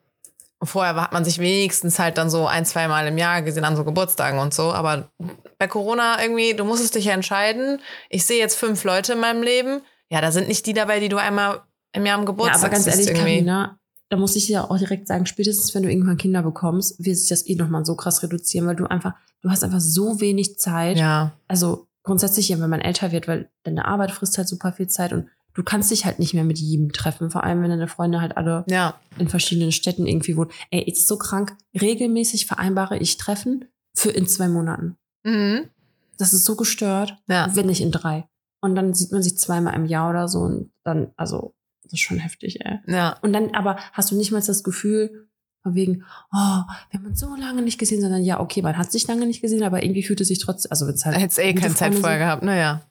Vorher 0.64 0.95
hat 0.95 1.14
man 1.14 1.26
sich 1.26 1.39
wenigstens 1.39 1.99
halt 1.99 2.18
dann 2.18 2.30
so 2.30 2.47
ein, 2.47 2.66
zwei 2.66 2.88
Mal 2.88 3.07
im 3.07 3.18
Jahr 3.18 3.41
gesehen 3.41 3.66
an 3.66 3.76
so 3.76 3.84
Geburtstagen 3.84 4.39
und 4.39 4.53
so. 4.53 4.74
Aber 4.74 5.09
bei 5.57 5.68
Corona 5.68 6.22
irgendwie, 6.22 6.53
du 6.53 6.64
musstest 6.64 6.95
dich 6.95 7.05
ja 7.05 7.14
entscheiden. 7.14 7.80
Ich 8.09 8.26
sehe 8.26 8.39
jetzt 8.39 8.55
fünf 8.55 8.84
Leute 8.84 9.14
in 9.14 9.20
meinem 9.20 9.43
Leben. 9.43 9.82
Ja, 10.09 10.22
da 10.22 10.32
sind 10.32 10.47
nicht 10.47 10.66
die 10.66 10.74
dabei, 10.74 10.99
die 10.99 11.09
du 11.09 11.18
einmal 11.18 11.61
im 11.93 12.05
Jahr 12.05 12.18
am 12.18 12.26
Geburtstag 12.26 12.61
Ja, 12.61 12.68
aber 12.68 12.74
ganz 12.74 12.88
ehrlich, 12.88 13.14
Carina, 13.14 13.78
da 14.09 14.18
muss 14.18 14.36
ich 14.36 14.47
ja 14.47 14.70
auch 14.70 14.78
direkt 14.78 15.07
sagen, 15.07 15.26
spätestens 15.26 15.74
wenn 15.74 15.84
du 15.84 15.89
irgendwann 15.89 16.18
Kinder 16.18 16.43
bekommst, 16.43 17.03
wird 17.03 17.18
sich 17.18 17.30
das 17.30 17.47
eh 17.47 17.55
nochmal 17.55 17.86
so 17.86 17.95
krass 17.95 18.22
reduzieren, 18.22 18.68
weil 18.68 18.76
du 18.76 18.86
einfach, 18.86 19.14
du 19.41 19.49
hast 19.49 19.64
einfach 19.64 19.80
so 19.80 20.20
wenig 20.20 20.59
Zeit. 20.59 20.97
Ja. 20.97 21.32
Also 21.47 21.88
grundsätzlich 22.03 22.49
ja, 22.49 22.59
wenn 22.59 22.70
man 22.70 22.82
älter 22.82 23.11
wird, 23.11 23.28
weil 23.28 23.49
deine 23.64 23.86
Arbeit 23.86 24.11
frisst 24.11 24.38
halt 24.38 24.47
super 24.47 24.72
viel 24.72 24.88
Zeit 24.88 25.14
und 25.14 25.30
du 25.54 25.64
kannst 25.64 25.91
dich 25.91 26.06
halt 26.06 26.20
nicht 26.20 26.34
mehr 26.34 26.43
mit 26.43 26.60
jedem 26.60 26.91
treffen, 26.91 27.30
vor 27.30 27.43
allem 27.43 27.62
wenn 27.62 27.70
deine 27.70 27.88
Freunde 27.88 28.22
halt 28.22 28.38
alle 28.38 28.64
ja. 28.68 28.99
in 29.18 29.30
verschiedenen 29.30 29.72
Städten 29.72 30.08
irgendwie 30.08 30.36
wohnen. 30.36 30.51
Ey, 30.72 30.82
ist 30.84 31.08
so 31.08 31.18
krank. 31.18 31.56
Regelmäßig 31.80 32.45
vereinbare 32.45 32.97
ich 32.97 33.18
Treffen 33.18 33.66
für 33.95 34.10
in 34.10 34.28
zwei 34.28 34.47
Monaten. 34.47 34.97
Mhm. 35.24 35.70
Das 36.18 36.34
ist 36.34 36.45
so 36.45 36.56
gestört, 36.56 37.18
ja. 37.28 37.49
wenn 37.54 37.68
nicht 37.68 37.82
in 37.82 37.91
drei. 37.91 38.26
Und 38.62 38.76
dann 38.76 38.93
sieht 38.93 39.12
man 39.12 39.24
sich 39.24 39.38
zweimal 39.38 39.76
im 39.76 39.86
Jahr 39.86 40.10
oder 40.10 40.28
so 40.28 40.39
und 40.39 40.72
dann, 40.84 41.12
also, 41.18 41.54
das 41.84 41.93
ist 41.93 41.99
schon 41.99 42.20
heftig, 42.20 42.64
ey. 42.66 42.80
Ja. 42.88 43.18
Und 43.22 43.34
dann 43.34 43.54
aber 43.54 43.78
hast 43.91 44.12
du 44.12 44.16
nicht 44.16 44.32
mal 44.32 44.41
das 44.41 44.64
Gefühl, 44.64 45.28
Von 45.64 45.76
wegen, 45.76 46.04
oh, 46.32 46.62
wir 46.89 46.99
haben 46.99 47.06
uns 47.06 47.20
so 47.20 47.34
lange 47.36 47.62
nicht 47.62 47.80
gesehen, 47.80 48.01
sondern 48.01 48.24
ja, 48.24 48.39
okay, 48.39 48.62
man 48.62 48.78
hat 48.78 48.91
sich 48.91 49.08
lange 49.08 49.26
nicht 49.26 49.41
gesehen, 49.41 49.64
aber 49.64 49.82
irgendwie 49.82 50.04
fühlt 50.04 50.20
es 50.20 50.28
sich 50.28 50.39
trotzdem, 50.39 50.72
also 50.72 50.88
wenn 50.88 50.95
es 50.95 51.06
halt. 51.06 51.18
Hätte 51.18 51.41
eh 51.41 51.54
keine 51.54 51.74
Zeit 51.74 51.95
vorher 51.95 52.20
gehabt, 52.20 52.43
naja. 52.43 52.82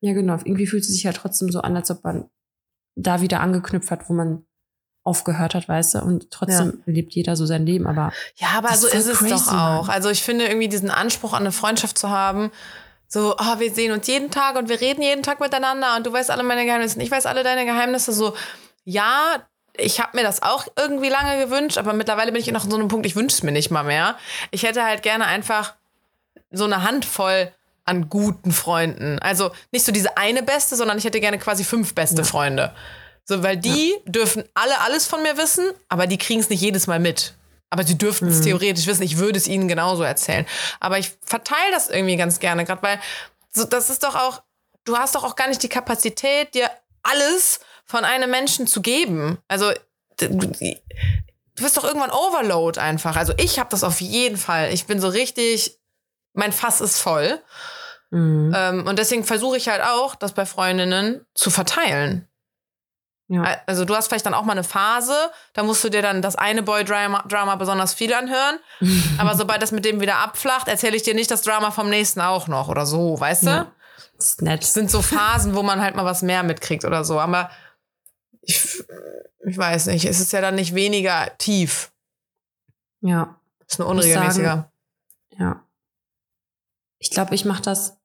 Ja, 0.00 0.12
genau. 0.12 0.34
Irgendwie 0.34 0.66
fühlt 0.66 0.82
es 0.82 0.88
sich 0.88 1.06
halt 1.06 1.16
trotzdem 1.16 1.50
so 1.50 1.60
an, 1.60 1.76
als 1.76 1.90
ob 1.90 2.04
man 2.04 2.28
da 2.96 3.20
wieder 3.20 3.40
angeknüpft 3.40 3.90
hat, 3.90 4.08
wo 4.08 4.14
man 4.14 4.44
aufgehört 5.02 5.54
hat, 5.54 5.68
weißt 5.68 5.94
du, 5.94 5.98
und 6.02 6.30
trotzdem 6.30 6.82
ja. 6.86 6.92
lebt 6.92 7.14
jeder 7.14 7.34
so 7.34 7.46
sein 7.46 7.64
Leben, 7.64 7.86
aber. 7.86 8.12
Ja, 8.36 8.48
aber 8.56 8.74
so 8.74 8.86
ist, 8.86 9.06
ist 9.06 9.22
es 9.22 9.28
doch 9.28 9.48
auch. 9.48 9.86
Mann. 9.86 9.96
Also 9.96 10.10
ich 10.10 10.22
finde 10.22 10.46
irgendwie 10.46 10.68
diesen 10.68 10.90
Anspruch 10.90 11.32
an 11.32 11.40
eine 11.40 11.52
Freundschaft 11.52 11.96
zu 11.96 12.10
haben, 12.10 12.50
so, 13.08 13.34
oh, 13.36 13.58
wir 13.58 13.72
sehen 13.72 13.92
uns 13.92 14.06
jeden 14.06 14.30
Tag 14.30 14.56
und 14.56 14.68
wir 14.68 14.80
reden 14.80 15.02
jeden 15.02 15.22
Tag 15.22 15.40
miteinander 15.40 15.96
und 15.96 16.06
du 16.06 16.12
weißt 16.12 16.30
alle 16.30 16.42
meine 16.42 16.64
Geheimnisse 16.64 16.96
und 16.96 17.02
ich 17.02 17.10
weiß 17.10 17.26
alle 17.26 17.42
deine 17.42 17.64
Geheimnisse, 17.64 18.12
so, 18.12 18.34
ja, 18.84 19.42
ich 19.76 20.00
habe 20.00 20.16
mir 20.16 20.22
das 20.22 20.42
auch 20.42 20.66
irgendwie 20.76 21.08
lange 21.08 21.44
gewünscht, 21.44 21.78
aber 21.78 21.92
mittlerweile 21.92 22.30
bin 22.30 22.40
ich 22.40 22.52
noch 22.52 22.64
an 22.64 22.70
so 22.70 22.76
einem 22.76 22.88
Punkt, 22.88 23.06
ich 23.06 23.16
wünsche 23.16 23.34
es 23.34 23.42
mir 23.42 23.52
nicht 23.52 23.70
mal 23.70 23.82
mehr. 23.82 24.16
Ich 24.50 24.62
hätte 24.62 24.84
halt 24.84 25.02
gerne 25.02 25.26
einfach 25.26 25.74
so 26.50 26.64
eine 26.64 26.84
Handvoll 26.84 27.52
an 27.84 28.08
guten 28.08 28.52
Freunden. 28.52 29.18
Also 29.18 29.50
nicht 29.72 29.84
so 29.84 29.92
diese 29.92 30.16
eine 30.16 30.42
beste, 30.42 30.76
sondern 30.76 30.98
ich 30.98 31.04
hätte 31.04 31.20
gerne 31.20 31.38
quasi 31.38 31.64
fünf 31.64 31.94
beste. 31.94 32.24
Freunde. 32.24 32.72
So, 33.24 33.42
weil 33.42 33.56
die 33.56 33.92
ja. 33.92 34.12
dürfen 34.12 34.44
alle 34.54 34.80
alles 34.80 35.06
von 35.06 35.22
mir 35.22 35.36
wissen, 35.36 35.70
aber 35.88 36.06
die 36.06 36.18
kriegen 36.18 36.40
es 36.40 36.50
nicht 36.50 36.60
jedes 36.60 36.86
Mal 36.86 36.98
mit. 36.98 37.34
Aber 37.70 37.84
sie 37.84 37.96
dürften 37.96 38.26
es 38.26 38.40
mhm. 38.40 38.44
theoretisch 38.44 38.86
wissen. 38.86 39.02
Ich 39.02 39.18
würde 39.18 39.38
es 39.38 39.46
ihnen 39.46 39.68
genauso 39.68 40.02
erzählen. 40.02 40.44
Aber 40.80 40.98
ich 40.98 41.12
verteile 41.22 41.70
das 41.72 41.88
irgendwie 41.88 42.16
ganz 42.16 42.40
gerne, 42.40 42.64
gerade 42.64 42.82
weil 42.82 43.00
so, 43.52 43.64
das 43.64 43.90
ist 43.90 44.02
doch 44.02 44.16
auch, 44.16 44.42
du 44.84 44.96
hast 44.96 45.14
doch 45.14 45.24
auch 45.24 45.36
gar 45.36 45.48
nicht 45.48 45.62
die 45.62 45.68
Kapazität, 45.68 46.54
dir 46.54 46.70
alles 47.02 47.60
von 47.84 48.04
einem 48.04 48.30
Menschen 48.30 48.66
zu 48.66 48.82
geben. 48.82 49.38
Also 49.48 49.72
du 50.18 51.64
wirst 51.64 51.76
doch 51.76 51.84
irgendwann 51.84 52.10
Overload 52.10 52.80
einfach. 52.80 53.16
Also 53.16 53.32
ich 53.36 53.58
habe 53.58 53.70
das 53.70 53.84
auf 53.84 54.00
jeden 54.00 54.36
Fall. 54.36 54.72
Ich 54.72 54.86
bin 54.86 55.00
so 55.00 55.08
richtig, 55.08 55.78
mein 56.32 56.52
Fass 56.52 56.80
ist 56.80 57.00
voll. 57.00 57.40
Mhm. 58.10 58.52
Ähm, 58.54 58.86
und 58.86 58.98
deswegen 58.98 59.24
versuche 59.24 59.56
ich 59.56 59.68
halt 59.68 59.82
auch, 59.82 60.14
das 60.14 60.32
bei 60.32 60.46
Freundinnen 60.46 61.24
zu 61.34 61.50
verteilen. 61.50 62.26
Ja. 63.28 63.58
Also 63.66 63.84
du 63.84 63.94
hast 63.94 64.08
vielleicht 64.08 64.26
dann 64.26 64.34
auch 64.34 64.42
mal 64.42 64.52
eine 64.52 64.64
Phase, 64.64 65.14
da 65.52 65.62
musst 65.62 65.84
du 65.84 65.88
dir 65.88 66.02
dann 66.02 66.20
das 66.20 66.34
eine 66.34 66.64
Boy-Drama 66.64 67.22
Drama 67.28 67.54
besonders 67.54 67.94
viel 67.94 68.12
anhören. 68.12 68.58
Aber 69.18 69.36
sobald 69.36 69.62
das 69.62 69.70
mit 69.70 69.84
dem 69.84 70.00
wieder 70.00 70.16
abflacht, 70.16 70.66
erzähle 70.66 70.96
ich 70.96 71.04
dir 71.04 71.14
nicht 71.14 71.30
das 71.30 71.42
Drama 71.42 71.70
vom 71.70 71.88
nächsten 71.88 72.20
auch 72.20 72.48
noch 72.48 72.68
oder 72.68 72.86
so, 72.86 73.18
weißt 73.20 73.44
du? 73.44 73.50
Ja. 73.50 73.72
Das 74.16 74.26
ist 74.26 74.42
nett. 74.42 74.62
Das 74.62 74.72
sind 74.74 74.90
so 74.90 75.00
Phasen, 75.00 75.54
wo 75.54 75.62
man 75.62 75.80
halt 75.80 75.94
mal 75.94 76.04
was 76.04 76.22
mehr 76.22 76.42
mitkriegt 76.42 76.84
oder 76.84 77.04
so. 77.04 77.20
Aber 77.20 77.50
ich, 78.42 78.82
ich 79.46 79.56
weiß 79.56 79.86
nicht, 79.86 80.06
es 80.06 80.18
ist 80.18 80.32
ja 80.32 80.40
dann 80.40 80.56
nicht 80.56 80.74
weniger 80.74 81.30
tief. 81.38 81.92
Ja. 83.00 83.36
Es 83.60 83.74
ist 83.74 83.78
nur 83.78 83.88
unregelmäßiger. 83.88 84.72
ja. 85.38 85.62
Ich 87.00 87.10
glaube, 87.10 87.34
ich 87.34 87.44
mache 87.44 87.62
das 87.62 88.00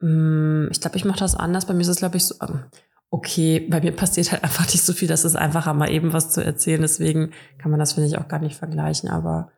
hm, 0.00 0.68
ich 0.70 0.80
glaube, 0.80 0.96
ich 0.96 1.04
mache 1.04 1.20
das 1.20 1.34
anders. 1.34 1.66
Bei 1.66 1.74
mir 1.74 1.80
ist 1.80 1.88
es, 1.88 1.96
glaube 1.96 2.16
ich, 2.16 2.24
so, 2.24 2.34
ähm, 2.42 2.64
okay, 3.10 3.60
bei 3.60 3.80
mir 3.80 3.92
passiert 3.92 4.32
halt 4.32 4.44
einfach 4.44 4.66
nicht 4.66 4.82
so 4.82 4.92
viel, 4.92 5.08
das 5.08 5.24
ist 5.24 5.36
einfacher, 5.36 5.74
mal 5.74 5.90
eben 5.90 6.12
was 6.12 6.30
zu 6.30 6.44
erzählen. 6.44 6.82
Deswegen 6.82 7.32
kann 7.58 7.70
man 7.70 7.80
das, 7.80 7.94
finde 7.94 8.08
ich, 8.08 8.18
auch 8.18 8.28
gar 8.28 8.40
nicht 8.40 8.56
vergleichen. 8.56 9.08
Aber 9.08 9.50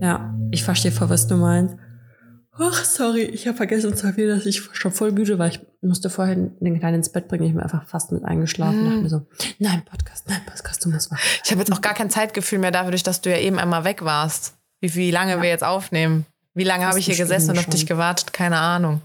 ja, 0.00 0.34
ich 0.50 0.64
verstehe 0.64 0.92
voll, 0.92 1.10
was 1.10 1.26
du 1.26 1.36
meinst. 1.36 1.76
Ach, 2.58 2.84
sorry, 2.84 3.20
ich 3.20 3.46
habe 3.46 3.56
vergessen 3.58 3.94
zu 3.94 4.06
erwähnen, 4.06 4.30
dass 4.30 4.46
ich 4.46 4.62
schon 4.72 4.90
voll 4.90 5.12
müde 5.12 5.38
war. 5.38 5.46
Ich 5.46 5.60
musste 5.82 6.08
vorher 6.08 6.36
den 6.36 6.78
Kleinen 6.78 6.96
ins 6.96 7.12
Bett 7.12 7.28
bringen. 7.28 7.44
Ich 7.44 7.52
bin 7.52 7.60
einfach 7.60 7.86
fast 7.86 8.12
mit 8.12 8.24
eingeschlafen. 8.24 8.80
Mhm. 8.80 8.84
Dachte 8.84 9.02
mir 9.02 9.08
so, 9.10 9.26
nein, 9.58 9.82
Podcast, 9.84 10.26
nein, 10.26 10.40
Podcast, 10.46 10.82
du 10.82 10.88
musst 10.88 11.10
wach. 11.10 11.20
Ich 11.44 11.50
habe 11.50 11.60
jetzt 11.60 11.70
auch 11.70 11.82
gar 11.82 11.92
kein 11.92 12.08
Zeitgefühl 12.08 12.58
mehr 12.58 12.70
dafür, 12.70 12.92
dass 12.92 13.20
du 13.20 13.30
ja 13.30 13.36
eben 13.36 13.58
einmal 13.58 13.84
weg 13.84 14.02
warst. 14.06 14.55
Wie, 14.80 14.94
wie 14.94 15.10
lange 15.10 15.32
ja. 15.32 15.42
wir 15.42 15.48
jetzt 15.48 15.64
aufnehmen. 15.64 16.26
Wie 16.54 16.64
lange 16.64 16.86
habe 16.86 16.98
ich 16.98 17.06
hier 17.06 17.16
gesessen 17.16 17.50
und 17.50 17.58
auf 17.58 17.66
dich 17.66 17.86
gewartet? 17.86 18.32
Keine 18.32 18.58
Ahnung. 18.58 19.02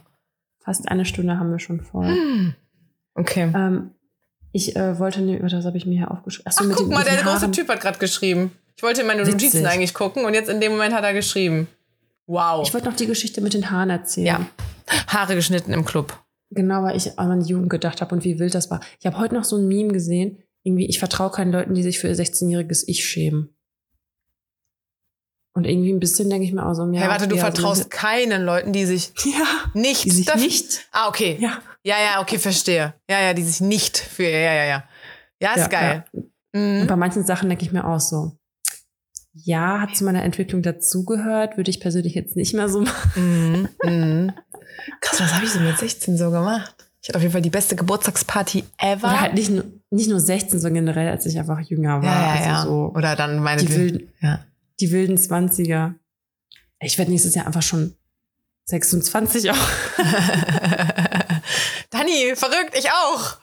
Fast 0.59 0.87
eine 0.87 1.05
Stunde 1.05 1.37
haben 1.37 1.51
wir 1.51 1.59
schon 1.59 1.81
voll. 1.81 2.07
Hm. 2.07 2.55
Okay. 3.15 3.51
Ähm, 3.53 3.91
ich 4.53 4.75
äh, 4.75 4.99
wollte, 4.99 5.21
ne, 5.21 5.39
das 5.39 5.65
habe 5.65 5.77
ich 5.77 5.85
mir 5.85 5.97
hier 5.97 6.11
aufgeschrieben. 6.11 6.47
Achso, 6.47 6.63
Ach, 6.63 6.67
mit 6.67 6.77
guck 6.77 6.87
den, 6.87 6.93
mal, 6.93 7.03
der 7.03 7.17
große 7.23 7.51
Typ 7.51 7.67
hat 7.69 7.81
gerade 7.81 7.99
geschrieben. 7.99 8.51
Ich 8.75 8.83
wollte 8.83 9.01
in 9.01 9.07
meine 9.07 9.21
Witzig. 9.21 9.33
Notizen 9.33 9.65
eigentlich 9.65 9.93
gucken 9.93 10.25
und 10.25 10.33
jetzt 10.33 10.49
in 10.49 10.61
dem 10.61 10.71
Moment 10.71 10.93
hat 10.93 11.03
er 11.03 11.13
geschrieben. 11.13 11.67
Wow. 12.27 12.65
Ich 12.65 12.73
wollte 12.73 12.87
noch 12.87 12.95
die 12.95 13.07
Geschichte 13.07 13.41
mit 13.41 13.53
den 13.53 13.69
Haaren 13.69 13.89
erzählen. 13.89 14.27
Ja. 14.27 14.45
Haare 15.07 15.35
geschnitten 15.35 15.73
im 15.73 15.85
Club. 15.85 16.17
Genau, 16.49 16.83
weil 16.83 16.97
ich 16.97 17.17
an 17.17 17.29
meine 17.29 17.43
Jugend 17.43 17.69
gedacht 17.69 18.01
habe 18.01 18.13
und 18.13 18.23
wie 18.23 18.39
wild 18.39 18.53
das 18.53 18.69
war. 18.69 18.81
Ich 18.99 19.05
habe 19.05 19.17
heute 19.17 19.35
noch 19.35 19.45
so 19.45 19.57
ein 19.57 19.67
Meme 19.67 19.93
gesehen. 19.93 20.37
Irgendwie, 20.63 20.85
ich 20.85 20.99
vertraue 20.99 21.31
keinen 21.31 21.51
Leuten, 21.51 21.73
die 21.73 21.83
sich 21.83 21.99
für 21.99 22.07
ihr 22.07 22.15
16-jähriges 22.15 22.83
Ich 22.87 23.05
schämen. 23.05 23.55
Und 25.53 25.65
irgendwie 25.65 25.91
ein 25.91 25.99
bisschen 25.99 26.29
denke 26.29 26.45
ich 26.45 26.53
mir 26.53 26.65
auch 26.65 26.73
so, 26.73 26.89
ja. 26.91 27.01
Hey, 27.01 27.09
warte, 27.09 27.27
du 27.27 27.35
vertraust 27.35 27.91
keinen 27.91 28.43
Leuten, 28.43 28.71
die 28.71 28.85
sich 28.85 29.11
ja, 29.25 29.45
nicht, 29.73 30.05
die 30.05 30.11
sich 30.11 30.35
nicht. 30.35 30.87
Ah, 30.91 31.09
okay. 31.09 31.37
Ja. 31.39 31.61
Ja, 31.83 31.95
ja, 31.99 32.21
okay, 32.21 32.37
verstehe. 32.37 32.93
Ja, 33.09 33.21
ja, 33.21 33.33
die 33.33 33.43
sich 33.43 33.59
nicht 33.59 33.97
für, 33.97 34.23
ja, 34.23 34.53
ja, 34.53 34.65
ja. 34.65 34.83
Ja, 35.41 35.49
ist 35.51 35.57
ja, 35.57 35.67
geil. 35.67 36.05
Ja. 36.13 36.21
Mhm. 36.53 36.81
Und 36.81 36.87
bei 36.87 36.95
manchen 36.95 37.25
Sachen 37.25 37.49
denke 37.49 37.65
ich 37.65 37.71
mir 37.71 37.85
auch 37.85 37.99
so, 37.99 38.33
ja, 39.33 39.81
hat 39.81 39.95
zu 39.95 40.03
meiner 40.05 40.23
Entwicklung 40.23 40.61
dazugehört, 40.61 41.57
würde 41.57 41.69
ich 41.69 41.79
persönlich 41.79 42.13
jetzt 42.13 42.35
nicht 42.35 42.53
mehr 42.53 42.69
so 42.69 42.81
machen. 42.83 43.69
Mhm. 43.83 43.89
Mhm. 43.91 44.33
Krass, 45.01 45.19
was 45.19 45.33
habe 45.33 45.45
ich 45.45 45.51
so 45.51 45.59
mit 45.59 45.77
16 45.77 46.17
so 46.17 46.31
gemacht? 46.31 46.75
Ich 47.01 47.09
hatte 47.09 47.17
auf 47.17 47.23
jeden 47.23 47.31
Fall 47.33 47.41
die 47.41 47.49
beste 47.49 47.75
Geburtstagsparty 47.75 48.63
ever. 48.77 49.07
Oder 49.07 49.21
halt 49.21 49.33
nicht 49.33 49.49
nur, 49.49 49.65
nicht 49.89 50.09
nur 50.09 50.19
16, 50.19 50.59
sondern 50.59 50.85
generell, 50.85 51.09
als 51.09 51.25
ich 51.25 51.37
einfach 51.37 51.59
jünger 51.59 52.01
war. 52.01 52.03
Ja, 52.03 52.21
ja, 52.21 52.31
also 52.31 52.49
ja. 52.49 52.61
So 52.63 52.91
Oder 52.95 53.15
dann 53.15 53.41
meine 53.41 53.63
die 53.63 53.75
wilden, 53.75 54.13
ja 54.21 54.39
die 54.81 54.91
wilden 54.91 55.17
Zwanziger. 55.17 55.95
Ich 56.79 56.97
werde 56.97 57.11
nächstes 57.11 57.35
Jahr 57.35 57.45
einfach 57.45 57.61
schon 57.61 57.95
26 58.65 59.51
auch. 59.51 59.55
Dani, 61.89 62.35
verrückt, 62.35 62.77
ich 62.77 62.89
auch. 62.89 63.37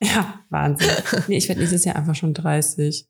Ja, 0.00 0.40
Wahnsinn. 0.50 0.90
Nee, 1.28 1.36
ich 1.36 1.48
werde 1.48 1.60
nächstes 1.60 1.84
Jahr 1.84 1.96
einfach 1.96 2.14
schon 2.14 2.34
30. 2.34 3.08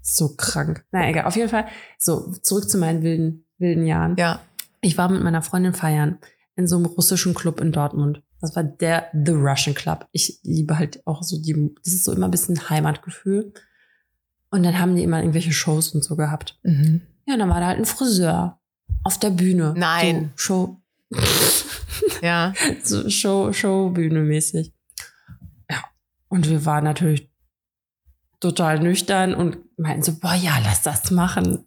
So 0.00 0.34
krank. 0.36 0.84
Na 0.92 1.08
egal, 1.08 1.24
auf 1.26 1.36
jeden 1.36 1.48
Fall. 1.48 1.66
So, 1.98 2.32
zurück 2.42 2.70
zu 2.70 2.78
meinen 2.78 3.02
wilden, 3.02 3.44
wilden 3.58 3.86
Jahren. 3.86 4.16
Ja. 4.16 4.40
Ich 4.80 4.96
war 4.96 5.08
mit 5.08 5.22
meiner 5.22 5.42
Freundin 5.42 5.74
feiern 5.74 6.18
in 6.54 6.66
so 6.66 6.76
einem 6.76 6.86
russischen 6.86 7.34
Club 7.34 7.60
in 7.60 7.72
Dortmund. 7.72 8.22
Das 8.40 8.54
war 8.54 8.62
der 8.62 9.10
The 9.12 9.32
Russian 9.32 9.74
Club. 9.74 10.06
Ich 10.12 10.40
liebe 10.42 10.78
halt 10.78 11.04
auch 11.06 11.22
so 11.22 11.40
die, 11.40 11.74
das 11.84 11.92
ist 11.92 12.04
so 12.04 12.12
immer 12.12 12.28
ein 12.28 12.30
bisschen 12.30 12.70
Heimatgefühl. 12.70 13.52
Und 14.50 14.62
dann 14.62 14.78
haben 14.78 14.96
die 14.96 15.02
immer 15.02 15.18
irgendwelche 15.18 15.52
Shows 15.52 15.94
und 15.94 16.04
so 16.04 16.16
gehabt. 16.16 16.58
Mhm. 16.62 17.02
Ja, 17.26 17.34
und 17.34 17.40
dann 17.40 17.48
war 17.48 17.60
da 17.60 17.66
halt 17.66 17.78
ein 17.78 17.84
Friseur 17.84 18.60
auf 19.02 19.18
der 19.18 19.30
Bühne. 19.30 19.74
Nein. 19.76 20.32
So, 20.36 20.42
Show. 20.42 20.82
ja. 22.22 22.54
So 22.82 23.08
Show, 23.10 23.52
Showbühne 23.52 24.20
mäßig. 24.20 24.72
Ja. 25.70 25.82
Und 26.28 26.48
wir 26.48 26.64
waren 26.64 26.84
natürlich 26.84 27.30
total 28.40 28.80
nüchtern 28.80 29.34
und 29.34 29.58
meinten 29.76 30.02
so, 30.02 30.18
boah, 30.18 30.34
ja, 30.34 30.58
lass 30.62 30.82
das 30.82 31.10
machen. 31.10 31.66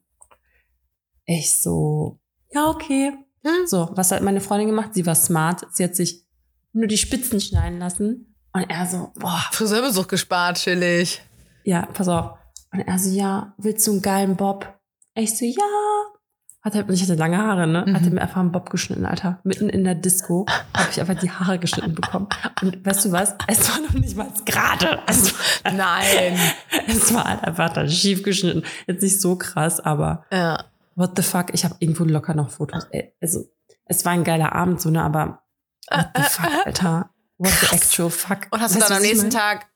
Ich 1.26 1.62
so, 1.62 2.20
ja, 2.52 2.68
okay. 2.70 3.14
Hm. 3.44 3.68
So, 3.68 3.90
was 3.94 4.12
hat 4.12 4.24
meine 4.24 4.42
Freundin 4.42 4.68
gemacht? 4.68 4.94
Sie 4.94 5.06
war 5.06 5.16
smart. 5.16 5.66
Sie 5.72 5.84
hat 5.84 5.96
sich 5.96 6.26
nur 6.74 6.88
die 6.88 6.98
Spitzen 6.98 7.40
schneiden 7.40 7.80
lassen. 7.80 8.36
Und 8.52 8.70
er 8.70 8.86
so, 8.86 9.12
boah. 9.16 9.44
Friseurbesuch 9.52 10.08
gespart, 10.08 10.58
chillig. 10.58 11.22
Ja, 11.64 11.86
pass 11.86 12.08
auf. 12.08 12.39
Und 12.72 12.80
er 12.82 13.00
so, 13.00 13.10
ja, 13.10 13.54
willst 13.58 13.86
du 13.88 13.92
einen 13.92 14.02
geilen 14.02 14.36
Bob? 14.36 14.80
Ich 15.16 15.38
so, 15.38 15.46
ja. 15.46 15.64
Hat 16.62 16.76
er, 16.76 16.90
ich 16.90 17.02
hatte 17.02 17.16
lange 17.16 17.38
Haare, 17.38 17.68
ne? 17.68 17.86
Mhm. 17.88 17.96
Hat 17.96 18.04
er 18.04 18.12
mir 18.12 18.22
einfach 18.22 18.42
einen 18.42 18.52
Bob 18.52 18.70
geschnitten, 18.70 19.06
Alter. 19.06 19.40
Mitten 19.44 19.70
in 19.70 19.86
der 19.86 19.96
Disco 19.96 20.46
habe 20.76 20.90
ich 20.92 21.00
einfach 21.00 21.16
die 21.16 21.32
Haare 21.32 21.58
geschnitten 21.58 21.96
bekommen. 21.96 22.28
Und 22.62 22.86
weißt 22.86 23.06
du 23.06 23.12
was? 23.14 23.36
Es 23.48 23.70
war 23.70 23.80
noch 23.80 23.94
nicht 23.94 24.18
mal 24.18 24.30
gerade. 24.46 25.00
Also, 25.08 25.34
Nein. 25.64 26.38
Es 26.88 27.14
war 27.14 27.24
halt 27.24 27.44
einfach 27.46 27.72
dann 27.74 27.90
schief 27.90 28.24
geschnitten. 28.24 28.64
Jetzt 28.88 29.02
nicht 29.02 29.22
so 29.22 29.38
krass, 29.38 29.80
aber 29.80 30.26
ja. 30.32 30.66
what 30.96 31.14
the 31.16 31.24
fuck? 31.24 31.54
Ich 31.54 31.64
habe 31.64 31.76
irgendwo 31.80 32.04
locker 32.04 32.34
noch 32.34 32.50
Fotos. 32.50 32.88
Also, 33.22 33.46
es 33.86 34.04
war 34.04 34.12
ein 34.12 34.26
geiler 34.26 34.54
Abend, 34.54 34.82
so, 34.82 34.90
ne? 34.90 35.02
Aber 35.02 35.42
what 35.90 36.10
the 36.14 36.24
fuck, 36.24 36.66
Alter? 36.66 37.10
What 37.38 37.54
the 37.54 37.76
actual 37.76 38.10
fuck? 38.10 38.48
Und 38.52 38.60
hast 38.60 38.76
weißt 38.76 38.84
du 38.84 38.94
dann 38.94 38.98
am 38.98 39.02
nächsten 39.02 39.30
Tag 39.30 39.68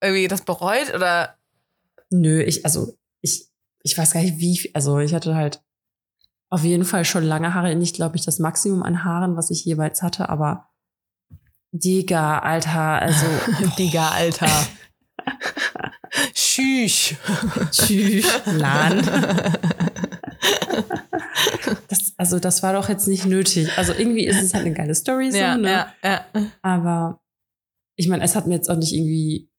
irgendwie 0.00 0.28
das 0.28 0.42
bereut 0.42 0.94
oder? 0.94 1.36
Nö, 2.12 2.42
ich, 2.42 2.64
also 2.64 2.96
ich, 3.20 3.48
ich 3.82 3.96
weiß 3.96 4.12
gar 4.12 4.22
nicht, 4.22 4.38
wie, 4.38 4.70
also 4.74 4.98
ich 4.98 5.14
hatte 5.14 5.34
halt 5.34 5.62
auf 6.50 6.64
jeden 6.64 6.84
Fall 6.84 7.04
schon 7.04 7.24
lange 7.24 7.54
Haare, 7.54 7.74
nicht, 7.74 7.96
glaube 7.96 8.16
ich, 8.16 8.24
das 8.24 8.38
Maximum 8.38 8.82
an 8.82 9.04
Haaren, 9.04 9.36
was 9.36 9.50
ich 9.50 9.64
jeweils 9.64 10.02
hatte, 10.02 10.28
aber 10.28 10.68
Digga, 11.72 12.40
Alter, 12.40 13.00
also. 13.00 13.26
Digga, 13.78 14.10
Alter. 14.10 14.50
Tschüss. 16.34 17.14
Tschüss. 17.70 18.26
Lan. 18.46 19.02
Das, 21.88 22.14
also, 22.16 22.38
das 22.38 22.62
war 22.62 22.72
doch 22.72 22.88
jetzt 22.88 23.06
nicht 23.06 23.26
nötig. 23.26 23.68
Also, 23.76 23.92
irgendwie 23.92 24.26
ist 24.26 24.42
es 24.42 24.54
halt 24.54 24.64
eine 24.64 24.74
geile 24.74 24.94
Story, 24.94 25.30
so, 25.30 25.36
ja, 25.36 25.56
ne? 25.56 25.70
Ja, 25.70 25.94
ja. 26.02 26.26
Aber 26.62 27.20
ich 27.96 28.08
meine, 28.08 28.24
es 28.24 28.34
hat 28.34 28.46
mir 28.46 28.54
jetzt 28.54 28.70
auch 28.70 28.76
nicht 28.76 28.94
irgendwie 28.94 29.51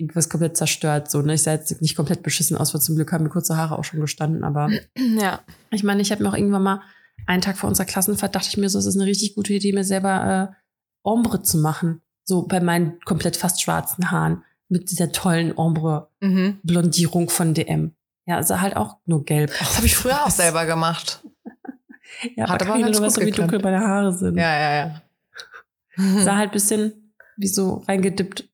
irgendwas 0.00 0.28
komplett 0.28 0.56
zerstört. 0.56 1.10
So, 1.10 1.20
ne? 1.22 1.34
Ich 1.34 1.42
sah 1.42 1.52
jetzt 1.52 1.80
nicht 1.82 1.96
komplett 1.96 2.22
beschissen 2.22 2.56
aus, 2.56 2.72
weil 2.74 2.80
zum 2.80 2.96
Glück 2.96 3.12
haben 3.12 3.24
mir 3.24 3.30
kurze 3.30 3.56
Haare 3.56 3.78
auch 3.78 3.84
schon 3.84 4.00
gestanden. 4.00 4.44
Aber 4.44 4.70
ja. 4.96 5.40
ich 5.70 5.84
meine, 5.84 6.02
ich 6.02 6.10
habe 6.10 6.22
mir 6.22 6.30
auch 6.30 6.36
irgendwann 6.36 6.62
mal 6.62 6.80
einen 7.26 7.42
Tag 7.42 7.58
vor 7.58 7.68
unserer 7.68 7.86
Klassenfahrt 7.86 8.34
dachte 8.34 8.48
ich 8.48 8.56
mir 8.56 8.68
so, 8.68 8.78
es 8.78 8.86
ist 8.86 8.96
eine 8.96 9.06
richtig 9.06 9.34
gute 9.34 9.52
Idee, 9.52 9.72
mir 9.72 9.84
selber 9.84 10.50
äh, 10.50 10.54
Ombre 11.02 11.42
zu 11.42 11.58
machen. 11.58 12.00
So 12.24 12.42
bei 12.42 12.60
meinen 12.60 12.98
komplett 13.04 13.36
fast 13.36 13.60
schwarzen 13.60 14.10
Haaren 14.10 14.42
mit 14.68 14.90
dieser 14.90 15.12
tollen 15.12 15.56
Ombre-Blondierung 15.56 17.28
von 17.28 17.54
DM. 17.54 17.92
Ja, 18.26 18.36
also 18.36 18.60
halt 18.60 18.76
auch 18.76 18.96
nur 19.04 19.24
gelb. 19.24 19.52
Das 19.58 19.76
habe 19.76 19.86
ich 19.86 19.96
früher 19.96 20.24
auch 20.24 20.30
selber 20.30 20.64
gemacht. 20.64 21.24
ja, 22.36 22.48
Hat 22.48 22.62
aber, 22.62 22.74
aber 22.74 22.82
ganz 22.84 23.00
gut 23.00 23.12
so 23.12 23.20
wie 23.22 23.32
dunkel 23.32 23.60
meine 23.60 23.80
Haare 23.80 24.12
sind. 24.12 24.36
Ja, 24.36 24.58
ja, 24.58 24.74
ja. 24.76 26.22
Sah 26.22 26.36
halt 26.36 26.50
ein 26.50 26.52
bisschen 26.52 27.14
wie 27.36 27.48
so 27.48 27.82
reingedippt 27.88 28.49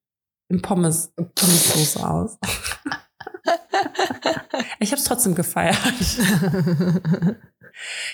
in 0.48 0.62
Pommes, 0.62 1.12
Pommessoße 1.16 2.08
aus. 2.08 2.38
ich 4.78 4.92
habe 4.92 5.00
es 5.00 5.04
trotzdem 5.04 5.34
gefeiert. 5.34 5.76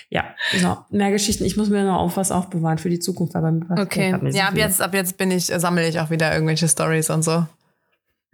ja, 0.09 0.35
so, 0.59 0.77
mehr 0.89 1.11
Geschichten. 1.11 1.45
Ich 1.45 1.57
muss 1.57 1.69
mir 1.69 1.83
noch 1.83 1.99
auf 1.99 2.17
was 2.17 2.31
aufbewahren 2.31 2.77
für 2.77 2.89
die 2.89 2.99
Zukunft. 2.99 3.35
Aber 3.35 3.53
okay, 3.77 4.15
so 4.19 4.37
ja, 4.37 4.47
ab 4.47 4.57
jetzt, 4.57 4.81
ab 4.81 4.93
jetzt 4.93 5.17
bin 5.17 5.31
ich, 5.31 5.45
sammle 5.45 5.87
ich 5.87 5.99
auch 5.99 6.09
wieder 6.09 6.33
irgendwelche 6.33 6.67
Stories 6.67 7.09
und 7.09 7.23
so. 7.23 7.45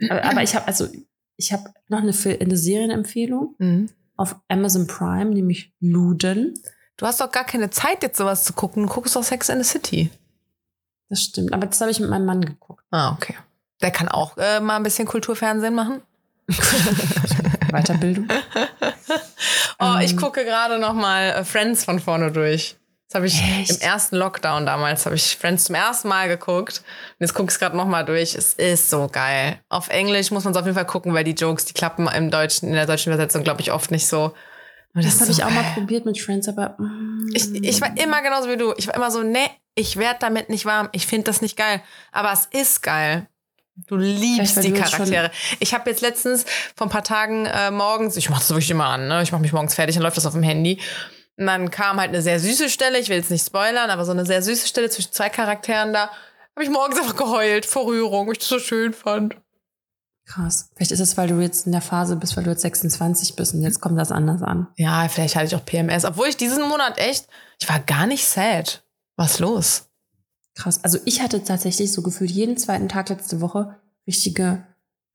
Aber, 0.09 0.23
aber 0.23 0.43
ich 0.43 0.55
habe 0.55 0.67
also, 0.67 0.87
ich 1.35 1.51
habe 1.51 1.71
noch 1.87 1.99
eine, 1.99 2.13
eine 2.39 2.57
Serienempfehlung 2.57 3.55
mhm. 3.57 3.89
auf 4.15 4.35
Amazon 4.47 4.87
Prime, 4.87 5.31
nämlich 5.31 5.73
Luden. 5.79 6.53
Du 6.97 7.05
hast 7.05 7.21
doch 7.21 7.31
gar 7.31 7.45
keine 7.45 7.69
Zeit, 7.69 8.03
jetzt 8.03 8.17
sowas 8.17 8.43
zu 8.43 8.53
gucken. 8.53 8.83
Du 8.83 8.93
guckst 8.93 9.15
doch 9.15 9.23
Sex 9.23 9.49
in 9.49 9.61
the 9.61 9.69
City. 9.69 10.09
Das 11.09 11.23
stimmt, 11.23 11.53
aber 11.53 11.65
das 11.65 11.81
habe 11.81 11.91
ich 11.91 11.99
mit 11.99 12.09
meinem 12.09 12.25
Mann 12.25 12.41
geguckt. 12.41 12.83
Ah, 12.91 13.13
okay. 13.13 13.35
Der 13.81 13.91
kann 13.91 14.07
auch 14.07 14.37
äh, 14.37 14.59
mal 14.59 14.75
ein 14.75 14.83
bisschen 14.83 15.07
Kulturfernsehen 15.07 15.73
machen. 15.73 16.01
Weiterbildung. 17.71 18.27
oh, 19.79 19.97
ich 20.01 20.11
ähm. 20.11 20.17
gucke 20.17 20.43
gerade 20.43 20.79
noch 20.79 20.93
mal 20.93 21.29
äh, 21.29 21.43
Friends 21.43 21.85
von 21.85 21.99
vorne 21.99 22.31
durch. 22.31 22.75
Das 23.07 23.15
habe 23.15 23.25
ich 23.25 23.41
Echt? 23.41 23.71
im 23.71 23.81
ersten 23.81 24.17
Lockdown 24.17 24.67
damals, 24.67 25.07
habe 25.07 25.15
ich 25.15 25.35
Friends 25.35 25.63
zum 25.63 25.73
ersten 25.73 26.09
Mal 26.09 26.27
geguckt. 26.27 26.83
Und 26.83 27.25
jetzt 27.25 27.33
gucke 27.33 27.47
ich 27.47 27.53
es 27.53 27.59
gerade 27.59 27.75
noch 27.75 27.87
mal 27.87 28.03
durch. 28.03 28.35
Es 28.35 28.53
ist 28.53 28.91
so 28.91 29.07
geil. 29.11 29.59
Auf 29.67 29.89
Englisch 29.89 30.29
muss 30.29 30.43
man 30.43 30.53
es 30.53 30.59
auf 30.59 30.65
jeden 30.65 30.75
Fall 30.75 30.85
gucken, 30.85 31.13
weil 31.15 31.23
die 31.23 31.31
Jokes, 31.31 31.65
die 31.65 31.73
klappen 31.73 32.07
im 32.07 32.29
Deutschen, 32.29 32.69
in 32.69 32.75
der 32.75 32.85
deutschen 32.85 33.11
Übersetzung, 33.11 33.43
glaube 33.43 33.61
ich, 33.61 33.71
oft 33.71 33.89
nicht 33.89 34.07
so. 34.07 34.35
das, 34.93 35.05
das 35.05 35.21
habe 35.21 35.33
so 35.33 35.41
ich 35.41 35.43
auch 35.43 35.49
mal 35.49 35.63
probiert 35.73 36.05
mit 36.05 36.19
Friends, 36.19 36.47
aber. 36.47 36.75
Mm. 36.77 37.31
Ich, 37.33 37.51
ich 37.51 37.81
war 37.81 37.97
immer 37.97 38.21
genauso 38.21 38.47
wie 38.47 38.57
du. 38.57 38.75
Ich 38.77 38.85
war 38.85 38.93
immer 38.93 39.09
so, 39.09 39.23
nee, 39.23 39.49
ich 39.73 39.97
werde 39.97 40.19
damit 40.19 40.49
nicht 40.49 40.65
warm. 40.65 40.89
Ich 40.91 41.07
finde 41.07 41.23
das 41.25 41.41
nicht 41.41 41.57
geil. 41.57 41.81
Aber 42.11 42.31
es 42.31 42.45
ist 42.45 42.83
geil. 42.83 43.27
Du 43.87 43.95
liebst 43.95 44.63
die 44.63 44.73
Charaktere. 44.73 45.31
Ich 45.59 45.73
habe 45.73 45.89
jetzt 45.89 46.01
letztens 46.01 46.45
vor 46.75 46.87
ein 46.87 46.89
paar 46.89 47.03
Tagen 47.03 47.45
äh, 47.45 47.71
morgens, 47.71 48.17
ich 48.17 48.29
mache 48.29 48.39
das 48.39 48.49
wirklich 48.49 48.71
immer 48.71 48.87
an, 48.87 49.07
ne? 49.07 49.21
ich 49.23 49.31
mache 49.31 49.41
mich 49.41 49.53
morgens 49.53 49.75
fertig, 49.75 49.95
dann 49.95 50.03
läuft 50.03 50.17
das 50.17 50.25
auf 50.25 50.33
dem 50.33 50.43
Handy. 50.43 50.79
Und 51.37 51.45
dann 51.45 51.71
kam 51.71 51.99
halt 51.99 52.09
eine 52.09 52.21
sehr 52.21 52.39
süße 52.39 52.69
Stelle, 52.69 52.99
ich 52.99 53.09
will 53.09 53.17
jetzt 53.17 53.31
nicht 53.31 53.45
spoilern, 53.45 53.89
aber 53.89 54.03
so 54.03 54.11
eine 54.11 54.25
sehr 54.25 54.41
süße 54.41 54.67
Stelle 54.67 54.89
zwischen 54.89 55.13
zwei 55.13 55.29
Charakteren 55.29 55.93
da. 55.93 56.09
Habe 56.55 56.63
ich 56.63 56.69
morgens 56.69 56.99
einfach 56.99 57.15
geheult 57.15 57.65
vor 57.65 57.85
Rührung, 57.85 58.27
weil 58.27 58.33
ich 58.33 58.39
das 58.39 58.49
so 58.49 58.59
schön 58.59 58.91
fand. 58.91 59.35
Krass. 60.25 60.69
Vielleicht 60.75 60.91
ist 60.91 60.99
es, 60.99 61.17
weil 61.17 61.27
du 61.27 61.39
jetzt 61.39 61.65
in 61.65 61.71
der 61.71 61.81
Phase 61.81 62.15
bist, 62.15 62.37
weil 62.37 62.43
du 62.43 62.51
jetzt 62.51 62.61
26 62.61 63.35
bist 63.35 63.53
und 63.53 63.61
jetzt 63.61 63.81
kommt 63.81 63.97
das 63.97 64.11
anders 64.11 64.43
an. 64.43 64.67
Ja, 64.75 65.07
vielleicht 65.07 65.35
hatte 65.35 65.47
ich 65.47 65.55
auch 65.55 65.65
PMS. 65.65 66.05
Obwohl 66.05 66.27
ich 66.27 66.37
diesen 66.37 66.67
Monat 66.67 66.99
echt, 66.99 67.27
ich 67.59 67.67
war 67.67 67.79
gar 67.79 68.05
nicht 68.05 68.27
sad. 68.27 68.83
Was 69.15 69.39
los? 69.39 69.88
Krass. 70.55 70.83
Also 70.83 70.99
ich 71.05 71.21
hatte 71.21 71.43
tatsächlich 71.43 71.91
so 71.91 72.01
gefühlt 72.01 72.31
jeden 72.31 72.57
zweiten 72.57 72.89
Tag 72.89 73.09
letzte 73.09 73.41
Woche 73.41 73.77
richtige, 74.07 74.65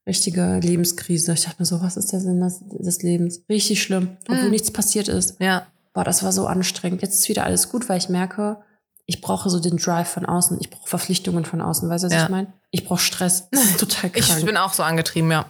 richtige 0.07 0.59
Lebenskrise. 0.59 1.33
Ich 1.33 1.45
dachte 1.45 1.57
mir 1.61 1.67
so, 1.67 1.83
was 1.83 1.97
ist 1.97 2.13
der 2.13 2.21
Sinn 2.21 2.41
des, 2.41 2.63
des 2.67 3.03
Lebens? 3.03 3.43
Richtig 3.49 3.83
schlimm, 3.83 4.17
obwohl 4.29 4.45
mhm. 4.45 4.51
nichts 4.51 4.71
passiert 4.71 5.09
ist. 5.09 5.41
Ja. 5.41 5.67
Boah, 5.93 6.05
das 6.05 6.23
war 6.23 6.33
so 6.33 6.47
anstrengend. 6.47 7.03
Jetzt 7.03 7.21
ist 7.21 7.29
wieder 7.29 7.45
alles 7.45 7.69
gut, 7.69 7.89
weil 7.89 7.99
ich 7.99 8.09
merke, 8.09 8.59
ich 9.07 9.21
brauche 9.21 9.51
so 9.51 9.61
den 9.61 9.77
Drive 9.77 10.09
von 10.09 10.27
außen. 10.27 10.59
Ich 10.61 10.71
brauche 10.71 10.89
Verpflichtungen 10.89 11.45
von 11.45 11.61
außen. 11.61 11.89
Weißt 11.89 12.05
du, 12.05 12.07
was 12.07 12.15
ja. 12.15 12.25
ich 12.25 12.31
meine? 12.31 12.53
Ich 12.71 12.85
brauche 12.85 13.01
Stress. 13.01 13.49
Ist 13.51 13.79
total 13.79 14.11
krank. 14.11 14.39
Ich 14.39 14.47
bin 14.47 14.57
auch 14.57 14.73
so 14.73 14.83
angetrieben, 14.83 15.31
ja. 15.31 15.47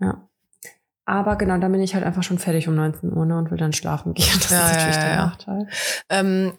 Ja. 0.00 0.28
Aber 1.06 1.36
genau, 1.36 1.58
dann 1.58 1.70
bin 1.70 1.82
ich 1.82 1.94
halt 1.94 2.04
einfach 2.04 2.22
schon 2.22 2.38
fertig 2.38 2.66
um 2.66 2.74
19 2.74 3.12
Uhr 3.12 3.26
ne, 3.26 3.36
und 3.36 3.50
will 3.50 3.58
dann 3.58 3.72
schlafen 3.72 4.14
gehen. 4.14 4.26
Das 4.40 4.50
ja, 4.50 4.66
ist 4.66 4.72
natürlich 4.72 4.96
ja, 4.96 5.04
der 5.04 5.16
Nachteil. 5.16 5.68
Ähm, 6.08 6.52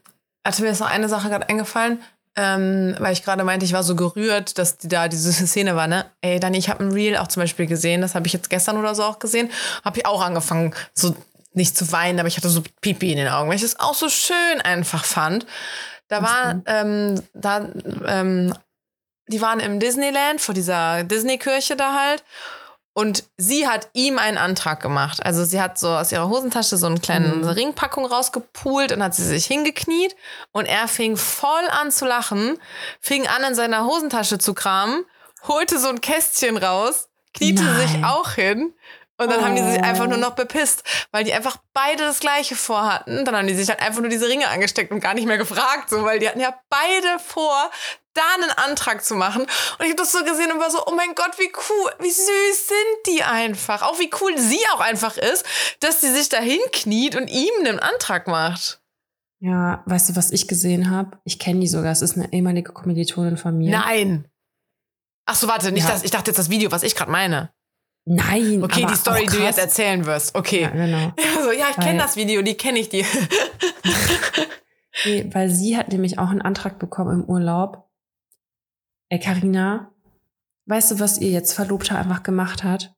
hatte 0.46 0.62
mir 0.62 0.70
jetzt 0.70 0.80
noch 0.80 0.90
eine 0.90 1.10
Sache 1.10 1.30
gerade 1.30 1.50
eingefallen 1.50 2.00
ähm, 2.36 2.96
weil 3.00 3.14
ich 3.14 3.24
gerade 3.24 3.44
meinte, 3.44 3.66
ich 3.66 3.74
war 3.74 3.84
so 3.84 3.96
gerührt, 3.96 4.58
dass 4.58 4.78
die 4.78 4.88
da 4.88 5.08
diese 5.08 5.32
Szene 5.48 5.76
war, 5.76 5.88
ne? 5.88 6.06
Ey, 6.22 6.40
Dani, 6.40 6.58
ich 6.58 6.70
habe 6.70 6.84
ein 6.84 6.92
Reel 6.92 7.18
auch 7.18 7.28
zum 7.28 7.44
Beispiel 7.44 7.66
gesehen, 7.66 8.02
das 8.02 8.16
habe 8.16 8.28
ich 8.28 8.34
jetzt 8.34 8.50
gestern 8.50 8.78
oder 8.78 8.96
so 8.96 9.04
auch 9.04 9.20
gesehen, 9.20 9.50
habe 9.84 10.00
ich 10.00 10.06
auch 10.06 10.22
angefangen, 10.22 10.74
so 10.94 11.16
nicht 11.54 11.78
zu 11.78 11.92
weinen, 11.92 12.20
aber 12.20 12.28
ich 12.28 12.38
hatte 12.38 12.50
so 12.50 12.62
Pipi 12.82 13.12
in 13.12 13.18
den 13.18 13.30
Augen, 13.30 13.50
weil 13.50 13.56
ich 13.56 13.62
das 13.62 13.80
auch 13.80 13.94
so 13.94 14.10
schön 14.10 14.62
einfach 14.64 15.06
fand. 15.06 15.46
Da 16.08 16.22
war, 16.22 16.62
ähm, 16.66 17.22
da, 17.34 17.68
ähm, 18.06 18.54
die 19.28 19.42
waren 19.42 19.60
im 19.60 19.80
Disneyland 19.80 20.42
vor 20.42 20.54
dieser 20.54 21.04
Disney-Kirche 21.04 21.76
da 21.76 21.96
halt. 22.00 22.24
Und 22.98 23.26
sie 23.36 23.68
hat 23.68 23.90
ihm 23.92 24.18
einen 24.18 24.38
Antrag 24.38 24.82
gemacht. 24.82 25.24
Also 25.26 25.44
sie 25.44 25.60
hat 25.60 25.78
so 25.78 25.90
aus 25.90 26.14
ihrer 26.14 26.30
Hosentasche 26.30 26.78
so 26.78 26.86
eine 26.86 27.02
kleine 27.02 27.28
mhm. 27.28 27.44
Ringpackung 27.44 28.06
rausgepult 28.06 28.94
und 28.94 29.04
hat 29.04 29.14
sie 29.14 29.26
sich 29.26 29.46
hingekniet. 29.48 30.16
Und 30.54 30.66
er 30.66 30.88
fing 30.88 31.18
voll 31.18 31.68
an 31.72 31.92
zu 31.92 32.06
lachen, 32.06 32.58
fing 33.02 33.28
an 33.28 33.44
in 33.44 33.54
seiner 33.54 33.86
Hosentasche 33.86 34.38
zu 34.38 34.54
kramen, 34.54 35.04
holte 35.46 35.78
so 35.78 35.90
ein 35.90 36.00
Kästchen 36.00 36.56
raus, 36.56 37.10
kniete 37.34 37.64
Nein. 37.64 37.86
sich 37.86 38.06
auch 38.06 38.32
hin. 38.32 38.74
Und 39.18 39.30
dann 39.30 39.42
oh. 39.42 39.44
haben 39.44 39.56
die 39.58 39.64
sich 39.64 39.84
einfach 39.84 40.08
nur 40.08 40.18
oh. 40.18 40.22
noch 40.22 40.36
bepisst, 40.36 40.84
weil 41.12 41.26
die 41.26 41.34
einfach 41.34 41.58
beide 41.74 42.04
das 42.04 42.22
Gleiche 42.22 42.56
vorhatten. 42.56 43.26
Dann 43.26 43.36
haben 43.36 43.48
die 43.48 43.56
sich 43.56 43.68
halt 43.68 43.82
einfach 43.82 44.00
nur 44.00 44.10
diese 44.10 44.30
Ringe 44.30 44.48
angesteckt 44.48 44.94
und 44.94 45.02
gar 45.02 45.16
nicht 45.16 45.28
mehr 45.28 45.38
gefragt, 45.38 45.90
so, 45.90 46.04
weil 46.04 46.20
die 46.20 46.30
hatten 46.30 46.40
ja 46.40 46.58
beide 46.70 47.20
vor, 47.20 47.70
da 48.16 48.24
einen 48.36 48.52
Antrag 48.52 49.04
zu 49.06 49.16
machen. 49.16 49.44
Und 49.44 49.86
ich 49.86 49.92
habe 49.92 49.96
das 49.96 50.12
so 50.12 50.24
gesehen 50.24 50.52
und 50.52 50.60
war 50.60 50.72
so, 50.72 50.86
oh 50.88 50.96
mein 50.96 51.14
Gott, 51.16 51.38
wie 51.38 51.52
cool, 51.54 51.92
wie 52.00 52.10
süß 52.10 52.68
sind 52.68 53.08
die 53.08 53.24
einfach. 53.24 53.84
Auch 53.84 54.00
wie 54.00 54.10
cool 54.22 54.38
sie 54.38 54.62
auch 54.74 54.80
einfach 54.80 55.18
ist, 55.18 55.46
dass 55.80 56.02
sie 56.02 56.12
sich 56.12 56.30
da 56.30 56.40
hinkniet 56.40 57.16
und 57.16 57.28
ihm 57.28 57.54
einen 57.60 57.80
Antrag 57.80 58.28
macht. 58.28 58.82
Ja, 59.40 59.84
weißt 59.86 60.10
du, 60.10 60.16
was 60.16 60.32
ich 60.32 60.48
gesehen 60.48 60.90
habe? 60.90 61.20
Ich 61.24 61.38
kenne 61.40 61.60
die 61.60 61.68
sogar. 61.68 61.92
Es 61.92 62.02
ist 62.02 62.18
eine 62.18 62.32
ehemalige 62.34 62.72
Kommilitonin 62.72 63.38
von 63.38 63.58
mir. 63.58 63.72
Nein. 63.72 64.28
Ach 65.26 65.36
so, 65.36 65.48
warte, 65.48 65.72
nicht 65.72 65.84
ja. 65.84 65.92
das. 65.92 66.04
Ich 66.04 66.12
dachte 66.12 66.32
jetzt 66.32 66.38
das 66.38 66.50
Video, 66.50 66.72
was 66.72 66.84
ich 66.84 66.96
gerade 66.96 67.12
meine. 67.12 67.52
Nein. 68.06 68.64
Okay, 68.64 68.86
die 68.90 68.96
Story, 68.96 69.26
die 69.26 69.38
du 69.38 69.44
jetzt 69.44 69.60
erzählen 69.60 70.06
wirst. 70.06 70.36
Okay. 70.36 70.62
Ja, 70.62 70.70
genau. 70.70 71.14
Also, 71.38 71.52
ja, 71.52 71.68
ich 71.70 71.76
kenne 71.78 72.00
das 72.00 72.16
Video, 72.16 72.42
die 72.42 72.56
kenne 72.56 72.80
ich 72.80 72.90
die. 72.90 73.06
nee, 75.06 75.30
weil 75.32 75.50
sie 75.50 75.76
hat 75.78 75.90
nämlich 75.90 76.18
auch 76.18 76.30
einen 76.30 76.42
Antrag 76.42 76.80
bekommen 76.80 77.22
im 77.22 77.26
Urlaub 77.26 77.85
Ey, 79.10 79.20
Carina, 79.20 79.92
weißt 80.66 80.92
du, 80.92 81.00
was 81.00 81.20
ihr 81.20 81.30
jetzt 81.30 81.54
Verlobter 81.54 81.98
einfach 81.98 82.24
gemacht 82.24 82.64
hat? 82.64 82.96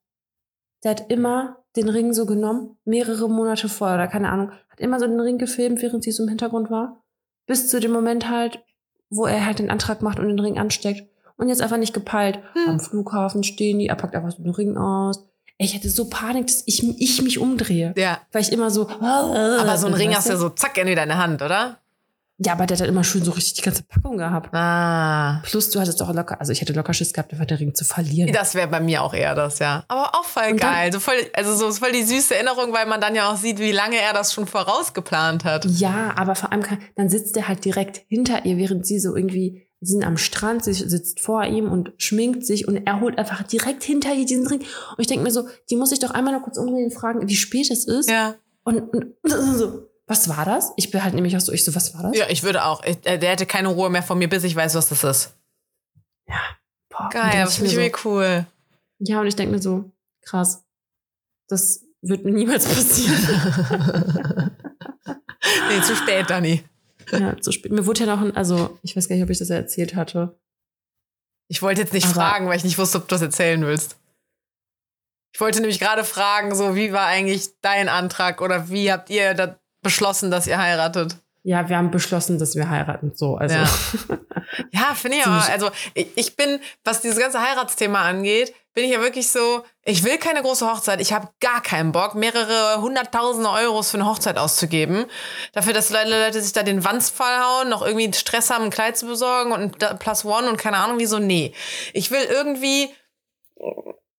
Der 0.84 0.91
hat 0.91 1.10
immer 1.12 1.58
den 1.76 1.89
Ring 1.89 2.14
so 2.14 2.26
genommen, 2.26 2.78
mehrere 2.86 3.30
Monate 3.30 3.70
vorher 3.70 3.95
oder 3.95 4.08
keine 4.08 4.30
Ahnung, 4.30 4.51
hat 4.70 4.80
immer 4.80 4.99
so 4.99 5.08
den 5.08 5.20
Ring 5.20 5.38
gefilmt, 5.38 5.82
während 5.82 6.03
sie 6.03 6.12
so 6.12 6.24
im 6.24 6.30
Hintergrund 6.30 6.72
war. 6.72 7.03
Bis 7.45 7.70
zu 7.70 7.80
dem 7.80 7.91
Moment 7.91 8.30
halt, 8.30 8.64
wo 9.10 9.26
er 9.26 9.45
halt 9.45 9.60
den 9.60 9.70
Antrag 9.70 10.01
macht 10.01 10.20
und 10.20 10.28
den 10.28 10.39
Ring 10.39 10.58
ansteckt. 10.58 11.08
Und 11.38 11.49
jetzt 11.49 11.62
einfach 11.62 11.78
nicht 11.78 11.93
gepeilt. 11.93 12.39
Hm. 12.53 12.70
Am 12.70 12.80
Flughafen 12.80 13.43
stehen 13.43 13.78
die, 13.78 13.88
er 13.88 13.95
packt 13.95 14.16
einfach 14.16 14.32
so 14.32 14.41
den 14.41 14.51
Ring 14.51 14.76
aus. 14.76 15.24
Ey, 15.60 15.66
ich 15.66 15.76
hatte 15.76 15.89
so 15.89 16.10
Panik, 16.10 16.47
dass 16.47 16.64
ich, 16.66 16.84
ich 16.99 17.22
mich 17.22 17.39
umdrehe. 17.39 17.93
Ja. 17.97 18.22
Weil 18.32 18.41
ich 18.41 18.51
immer 18.51 18.70
so. 18.72 18.89
Aber 18.89 19.78
so 19.78 19.88
ein 19.88 19.93
Ring 19.93 20.16
hast 20.16 20.28
du 20.28 20.34
ja 20.34 20.38
so 20.38 20.49
zack 20.49 20.78
in 20.78 20.95
deine 20.95 21.18
Hand, 21.18 21.41
oder? 21.41 21.80
Ja, 22.39 22.53
aber 22.53 22.67
der 22.67 22.77
hat 22.77 22.88
immer 22.88 23.03
schön 23.03 23.23
so 23.23 23.31
richtig 23.31 23.53
die 23.55 23.61
ganze 23.63 23.81
Packung 23.81 24.17
gehabt. 24.17 24.53
Ah. 24.53 25.41
Plus 25.43 25.71
du 25.71 25.79
hattest 25.79 25.99
doch 25.99 26.13
locker, 26.13 26.39
also 26.39 26.51
ich 26.51 26.61
hätte 26.61 26.73
locker 26.73 26.93
Schiss 26.93 27.11
gehabt, 27.11 27.31
einfach 27.33 27.45
den 27.45 27.57
Ring 27.57 27.73
zu 27.73 27.83
verlieren. 27.83 28.31
Das 28.31 28.53
wäre 28.53 28.67
bei 28.67 28.79
mir 28.79 29.01
auch 29.01 29.15
eher 29.15 29.33
das, 29.33 29.57
ja. 29.57 29.83
Aber 29.88 30.13
auch 30.13 30.23
voll 30.23 30.51
und 30.51 30.61
geil. 30.61 30.93
so 30.93 30.99
voll, 30.99 31.15
also 31.33 31.55
so 31.55 31.71
voll 31.71 31.91
die 31.91 32.03
süße 32.03 32.35
Erinnerung, 32.35 32.73
weil 32.73 32.85
man 32.85 33.01
dann 33.01 33.15
ja 33.15 33.31
auch 33.31 33.38
sieht, 33.38 33.57
wie 33.57 33.71
lange 33.71 33.97
er 33.97 34.13
das 34.13 34.33
schon 34.33 34.45
vorausgeplant 34.45 35.45
hat. 35.45 35.65
Ja, 35.65 36.13
aber 36.15 36.35
vor 36.35 36.51
allem 36.51 36.61
kann, 36.61 36.77
dann 36.95 37.09
sitzt 37.09 37.35
er 37.38 37.47
halt 37.47 37.65
direkt 37.65 38.03
hinter 38.07 38.45
ihr, 38.45 38.57
während 38.57 38.85
sie 38.85 38.99
so 38.99 39.15
irgendwie, 39.15 39.67
sie 39.81 39.93
sind 39.93 40.05
am 40.05 40.17
Strand, 40.17 40.63
sie 40.63 40.73
sitzt 40.73 41.19
vor 41.19 41.43
ihm 41.43 41.71
und 41.71 41.93
schminkt 41.97 42.45
sich 42.45 42.67
und 42.67 42.85
er 42.85 43.01
holt 43.01 43.17
einfach 43.17 43.41
direkt 43.41 43.81
hinter 43.81 44.13
ihr 44.13 44.27
diesen 44.27 44.45
Ring. 44.45 44.59
Und 44.59 44.99
ich 44.99 45.07
denke 45.07 45.23
mir 45.23 45.31
so, 45.31 45.47
die 45.71 45.75
muss 45.75 45.91
ich 45.91 45.99
doch 45.99 46.11
einmal 46.11 46.33
noch 46.33 46.43
kurz 46.43 46.59
umdrehen 46.59 46.85
und 46.85 46.93
fragen, 46.93 47.27
wie 47.27 47.35
spät 47.35 47.71
es 47.71 47.88
ist. 47.88 48.11
Ja. 48.11 48.35
Und, 48.63 48.81
und, 48.93 49.05
und 49.23 49.57
so, 49.57 49.88
was 50.08 50.30
war 50.30 50.45
das? 50.45 50.72
Ich 50.78 50.89
bin 50.89 51.03
halt 51.03 51.14
nämlich 51.14 51.36
auch 51.36 51.41
so, 51.41 51.51
ich 51.51 51.66
so, 51.66 51.76
was 51.76 51.93
war 51.93 52.03
das? 52.03 52.18
Ja, 52.18 52.30
ich 52.30 52.41
würde 52.43 52.64
auch. 52.64 52.82
Ich, 52.84 53.05
äh, 53.05 53.18
der 53.18 53.32
hätte 53.32 53.45
keine 53.45 53.68
Ruhe 53.68 53.89
mehr 53.89 54.03
von 54.03 54.18
mir, 54.18 54.30
bis 54.30 54.45
ich 54.45 54.55
weiß, 54.55 54.74
was 54.76 54.88
das 54.88 55.03
ist. 55.03 55.34
Ja. 56.28 56.39
Boah, 56.89 57.10
Geil, 57.12 57.43
das 57.43 57.58
finde 57.58 57.72
ich 57.72 57.93
so, 57.93 58.10
cool. 58.10 58.45
Ja, 58.99 59.20
und 59.20 59.28
ich 59.28 59.36
denke 59.36 59.53
mir 59.53 59.62
so, 59.62 59.91
krass, 60.22 60.66
das 61.49 61.84
wird 62.01 62.24
mir 62.24 62.32
niemals 62.34 62.66
passieren. 62.66 63.16
nee, 65.70 65.82
zu 65.82 65.95
spät, 65.95 66.30
Dani. 66.30 66.64
Ja, 67.12 67.38
zu 67.39 67.51
spät. 67.51 67.72
Mir 67.74 67.86
wurde 67.86 68.05
ja 68.05 68.16
noch 68.16 68.22
ein, 68.22 68.36
also, 68.36 68.80
ich 68.84 68.95
weiß 68.95 69.10
gar 69.10 69.16
nicht, 69.16 69.24
ob 69.24 69.30
ich 69.30 69.39
das 69.39 69.49
erzählt 69.49 69.95
hatte. 69.95 70.39
Ich 71.49 71.62
wollte 71.62 71.82
jetzt 71.82 71.93
nicht 71.93 72.05
aber 72.05 72.16
fragen, 72.16 72.47
weil 72.47 72.58
ich 72.58 72.64
nicht 72.64 72.78
wusste, 72.78 72.97
ob 72.97 73.08
du 73.08 73.16
das 73.16 73.22
erzählen 73.22 73.62
willst. 73.62 73.97
Ich 75.34 75.41
wollte 75.41 75.60
nämlich 75.60 75.80
gerade 75.80 76.03
fragen, 76.03 76.55
so 76.55 76.76
wie 76.76 76.93
war 76.93 77.05
eigentlich 77.05 77.49
dein 77.62 77.89
Antrag 77.89 78.41
oder 78.41 78.70
wie 78.70 78.91
habt 78.91 79.10
ihr 79.10 79.34
da 79.34 79.60
beschlossen, 79.88 80.31
dass 80.31 80.47
ihr 80.47 80.57
heiratet? 80.57 81.15
Ja, 81.43 81.69
wir 81.69 81.77
haben 81.77 81.91
beschlossen, 81.91 82.38
dass 82.39 82.57
wir 82.57 82.69
heiraten. 82.69 83.13
So, 83.15 83.38
also. 83.38 83.55
Ja, 83.55 83.69
ja 84.71 84.95
finde 84.95 85.17
ich 85.17 85.25
aber. 85.25 85.49
Also 85.49 85.69
ich, 85.93 86.35
bin, 86.35 86.59
was 86.83 86.99
dieses 86.99 87.17
ganze 87.17 87.41
Heiratsthema 87.41 88.01
angeht, 88.01 88.53
bin 88.73 88.83
ich 88.83 88.91
ja 88.91 88.99
wirklich 88.99 89.31
so, 89.31 89.63
ich 89.85 90.03
will 90.03 90.17
keine 90.17 90.41
große 90.41 90.69
Hochzeit. 90.69 90.99
Ich 90.99 91.13
habe 91.13 91.29
gar 91.39 91.61
keinen 91.61 91.93
Bock, 91.93 92.15
mehrere 92.15 92.81
hunderttausende 92.81 93.49
Euros 93.49 93.91
für 93.91 93.97
eine 93.97 94.09
Hochzeit 94.09 94.38
auszugeben. 94.38 95.05
Dafür, 95.53 95.71
dass 95.71 95.89
Leute 95.89 96.41
sich 96.41 96.51
da 96.51 96.63
den 96.63 96.83
Wandsfall 96.83 97.39
hauen, 97.41 97.69
noch 97.69 97.81
irgendwie 97.81 98.11
Stress 98.13 98.49
haben, 98.49 98.65
ein 98.65 98.69
Kleid 98.69 98.97
zu 98.97 99.07
besorgen 99.07 99.53
und 99.53 99.79
Plus 99.99 100.25
One 100.25 100.49
und 100.49 100.57
keine 100.57 100.79
Ahnung, 100.79 100.99
wieso. 100.99 101.17
Nee. 101.17 101.53
Ich 101.93 102.11
will 102.11 102.25
irgendwie 102.29 102.89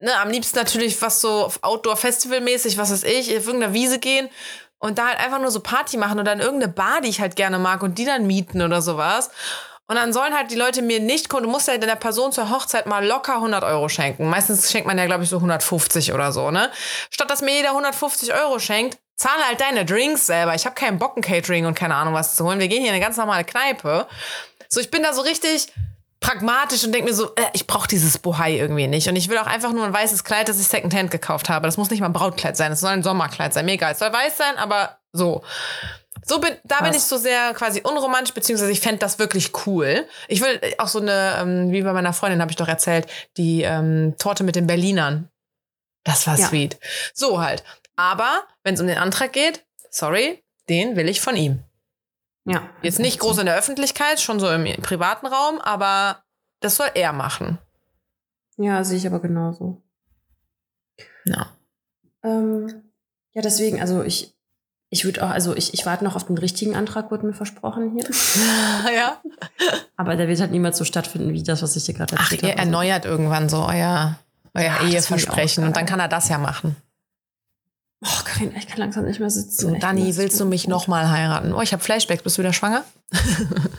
ne, 0.01 0.19
am 0.19 0.31
liebsten 0.31 0.57
natürlich 0.57 1.01
was 1.03 1.21
so 1.21 1.53
Outdoor-Festival-mäßig, 1.61 2.79
was 2.79 2.91
weiß 2.91 3.05
ich, 3.05 3.37
auf 3.37 3.47
irgendeiner 3.47 3.75
Wiese 3.75 3.99
gehen 3.99 4.31
und 4.79 4.99
da 4.99 5.09
halt 5.09 5.21
einfach 5.21 5.41
nur 5.41 5.51
so 5.51 5.61
Party 5.61 5.97
machen 5.97 6.19
oder 6.21 6.33
in 6.33 6.41
irgendeine 6.41 6.73
Bar, 6.73 7.01
die 7.01 7.09
ich 7.09 7.21
halt 7.21 7.37
gerne 7.37 7.59
mag 7.59 7.83
und 7.83 7.99
die 7.99 8.05
dann 8.05 8.27
mieten 8.27 8.63
oder 8.63 8.81
sowas. 8.83 9.31
Und 9.87 9.97
dann 9.97 10.13
sollen 10.13 10.37
halt 10.37 10.51
die 10.51 10.57
Leute 10.57 10.83
mir 10.83 11.01
nicht 11.01 11.31
kommen. 11.31 11.45
Du 11.45 11.49
musst 11.49 11.67
ja 11.67 11.79
der 11.79 11.95
Person 11.97 12.31
zur 12.31 12.51
Hochzeit 12.51 12.87
mal 12.87 13.07
locker 13.07 13.37
100 13.37 13.65
Euro 13.65 13.89
schenken. 13.89 14.29
Meistens 14.29 14.71
schenkt 14.71 14.87
man 14.87 14.99
ja, 14.99 15.07
glaube 15.07 15.25
ich, 15.25 15.31
so 15.31 15.37
150 15.37 16.13
oder 16.13 16.31
so, 16.31 16.51
ne? 16.51 16.71
Statt 17.11 17.31
dass 17.31 17.41
mir 17.41 17.55
jeder 17.55 17.71
150 17.71 18.35
Euro 18.35 18.59
schenkt, 18.59 18.99
zahle 19.17 19.47
halt 19.47 19.61
deine 19.63 19.87
Drinks 19.87 20.27
selber. 20.27 20.55
Ich 20.55 20.67
habe 20.67 20.75
keinen 20.75 20.99
Bock, 20.99 21.17
ein 21.17 21.23
Catering 21.23 21.65
und 21.65 21.75
keine 21.75 21.95
Ahnung 21.95 22.13
was 22.13 22.37
zu 22.37 22.45
holen. 22.45 22.61
Wir 22.61 22.69
gehen 22.69 22.81
hier 22.83 22.91
in 22.91 22.95
eine 22.95 23.03
ganz 23.03 23.17
normale 23.17 23.45
Kneipe. 23.45 24.07
So, 24.69 24.81
ich 24.81 24.91
bin 24.91 25.03
da 25.03 25.15
so 25.15 25.23
richtig 25.23 25.73
pragmatisch 26.21 26.85
und 26.85 26.93
denke 26.93 27.11
mir 27.11 27.15
so, 27.15 27.35
äh, 27.37 27.47
ich 27.53 27.67
brauche 27.67 27.89
dieses 27.89 28.19
Bohai 28.19 28.57
irgendwie 28.57 28.87
nicht. 28.87 29.09
Und 29.09 29.17
ich 29.17 29.29
will 29.29 29.39
auch 29.39 29.47
einfach 29.47 29.73
nur 29.73 29.85
ein 29.85 29.93
weißes 29.93 30.25
Kleid, 30.25 30.49
das 30.49 30.61
ich 30.61 30.67
Secondhand 30.67 31.11
gekauft 31.11 31.49
habe. 31.49 31.67
Das 31.67 31.77
muss 31.77 31.91
nicht 31.91 32.01
mal 32.01 32.07
ein 32.07 32.13
Brautkleid 32.13 32.57
sein, 32.57 32.73
es 32.73 32.81
soll 32.81 32.91
ein 32.91 33.03
Sommerkleid 33.03 33.55
sein. 33.55 33.65
Mir 33.65 33.73
egal, 33.73 33.93
es 33.93 33.99
soll 33.99 34.13
weiß 34.13 34.37
sein, 34.37 34.57
aber 34.57 34.99
so. 35.13 35.43
So 36.25 36.41
bin, 36.41 36.55
da 36.65 36.77
Was? 36.81 36.83
bin 36.83 36.95
ich 36.95 37.05
so 37.05 37.17
sehr 37.17 37.55
quasi 37.55 37.81
unromantisch, 37.83 38.35
beziehungsweise 38.35 38.71
ich 38.71 38.81
fände 38.81 38.99
das 38.99 39.19
wirklich 39.19 39.53
cool. 39.67 40.07
Ich 40.27 40.43
will 40.43 40.61
auch 40.77 40.89
so 40.89 41.01
eine, 41.01 41.39
ähm, 41.41 41.73
wie 41.73 41.83
bei 41.83 41.93
meiner 41.93 42.13
Freundin 42.13 42.43
habe 42.43 42.51
ich 42.51 42.57
doch 42.57 42.69
erzählt, 42.69 43.07
die 43.37 43.63
ähm, 43.63 44.15
Torte 44.19 44.45
mit 44.45 44.57
den 44.57 44.67
Berlinern. 44.67 45.31
Das 46.05 46.27
war 46.27 46.39
ja. 46.39 46.47
sweet. 46.47 46.79
So 47.15 47.41
halt. 47.41 47.65
Aber 47.97 48.43
wenn 48.63 48.75
es 48.75 48.81
um 48.81 48.87
den 48.87 48.99
Antrag 48.99 49.33
geht, 49.33 49.65
sorry, 49.91 50.43
den 50.69 50.97
will 50.97 51.09
ich 51.09 51.21
von 51.21 51.37
ihm. 51.37 51.65
Ja. 52.49 52.63
Jetzt 52.83 52.99
nicht 52.99 53.21
groß 53.21 53.39
in 53.39 53.47
der 53.47 53.57
Öffentlichkeit, 53.57 54.21
schon 54.21 54.41
so 54.41 54.51
im 54.51 54.65
privaten 54.83 55.27
Raum, 55.27 55.59
aber 55.61 56.23
das 56.61 56.77
soll 56.77 56.89
er 56.95 57.13
machen. 57.13 57.59
Ja, 58.57 58.83
sehe 58.83 58.97
ich 58.97 59.07
aber 59.07 59.21
genauso. 59.21 59.83
Ja. 61.25 61.47
Ähm, 62.25 62.91
ja, 63.33 63.43
deswegen, 63.43 63.81
also 63.81 64.03
ich, 64.03 64.35
ich 64.91 65.05
würde 65.05 65.25
auch, 65.25 65.31
also 65.31 65.55
ich, 65.55 65.75
ich 65.75 65.85
warte 65.85 66.03
noch 66.05 66.17
auf 66.17 66.27
den 66.27 66.39
richtigen 66.39 66.75
Antrag, 66.75 67.11
wurde 67.11 67.27
mir 67.27 67.35
versprochen 67.35 67.93
hier. 67.93 68.05
ja. 68.95 69.21
Aber 69.97 70.17
der 70.17 70.27
wird 70.27 70.41
halt 70.41 70.51
niemals 70.51 70.79
so 70.79 70.85
stattfinden, 70.85 71.33
wie 71.35 71.43
das, 71.43 71.63
was 71.63 71.77
ich 71.77 71.85
dir 71.85 71.95
gerade 71.95 72.17
erzählt 72.17 72.43
habe. 72.43 72.53
Ach, 72.53 72.57
ihr 72.57 72.59
also 72.59 72.73
erneuert 72.73 73.05
irgendwann 73.05 73.49
so 73.49 73.59
euer, 73.59 74.19
euer 74.55 74.65
ja, 74.65 74.89
Eheversprechen 74.89 75.65
und 75.65 75.77
dann 75.77 75.87
kann 75.87 76.01
er 76.01 76.09
das 76.09 76.29
ja 76.29 76.39
machen. 76.39 76.77
Oh, 78.01 78.23
Karin, 78.25 78.55
ich 78.57 78.69
kann 78.69 78.79
langsam 78.79 79.05
nicht 79.05 79.19
mehr 79.19 79.31
sitzen. 79.31 79.61
So, 79.61 79.75
Dani, 79.75 80.17
willst 80.17 80.39
du 80.39 80.45
mich 80.45 80.69
nochmal 80.69 81.11
heiraten? 81.11 81.53
Oh, 81.53 81.61
ich 81.61 81.73
habe 81.73 81.83
Flashbacks. 81.83 82.23
Bist 82.23 82.39
du 82.39 82.43
wieder 82.43 82.53
schwanger? 82.53 82.85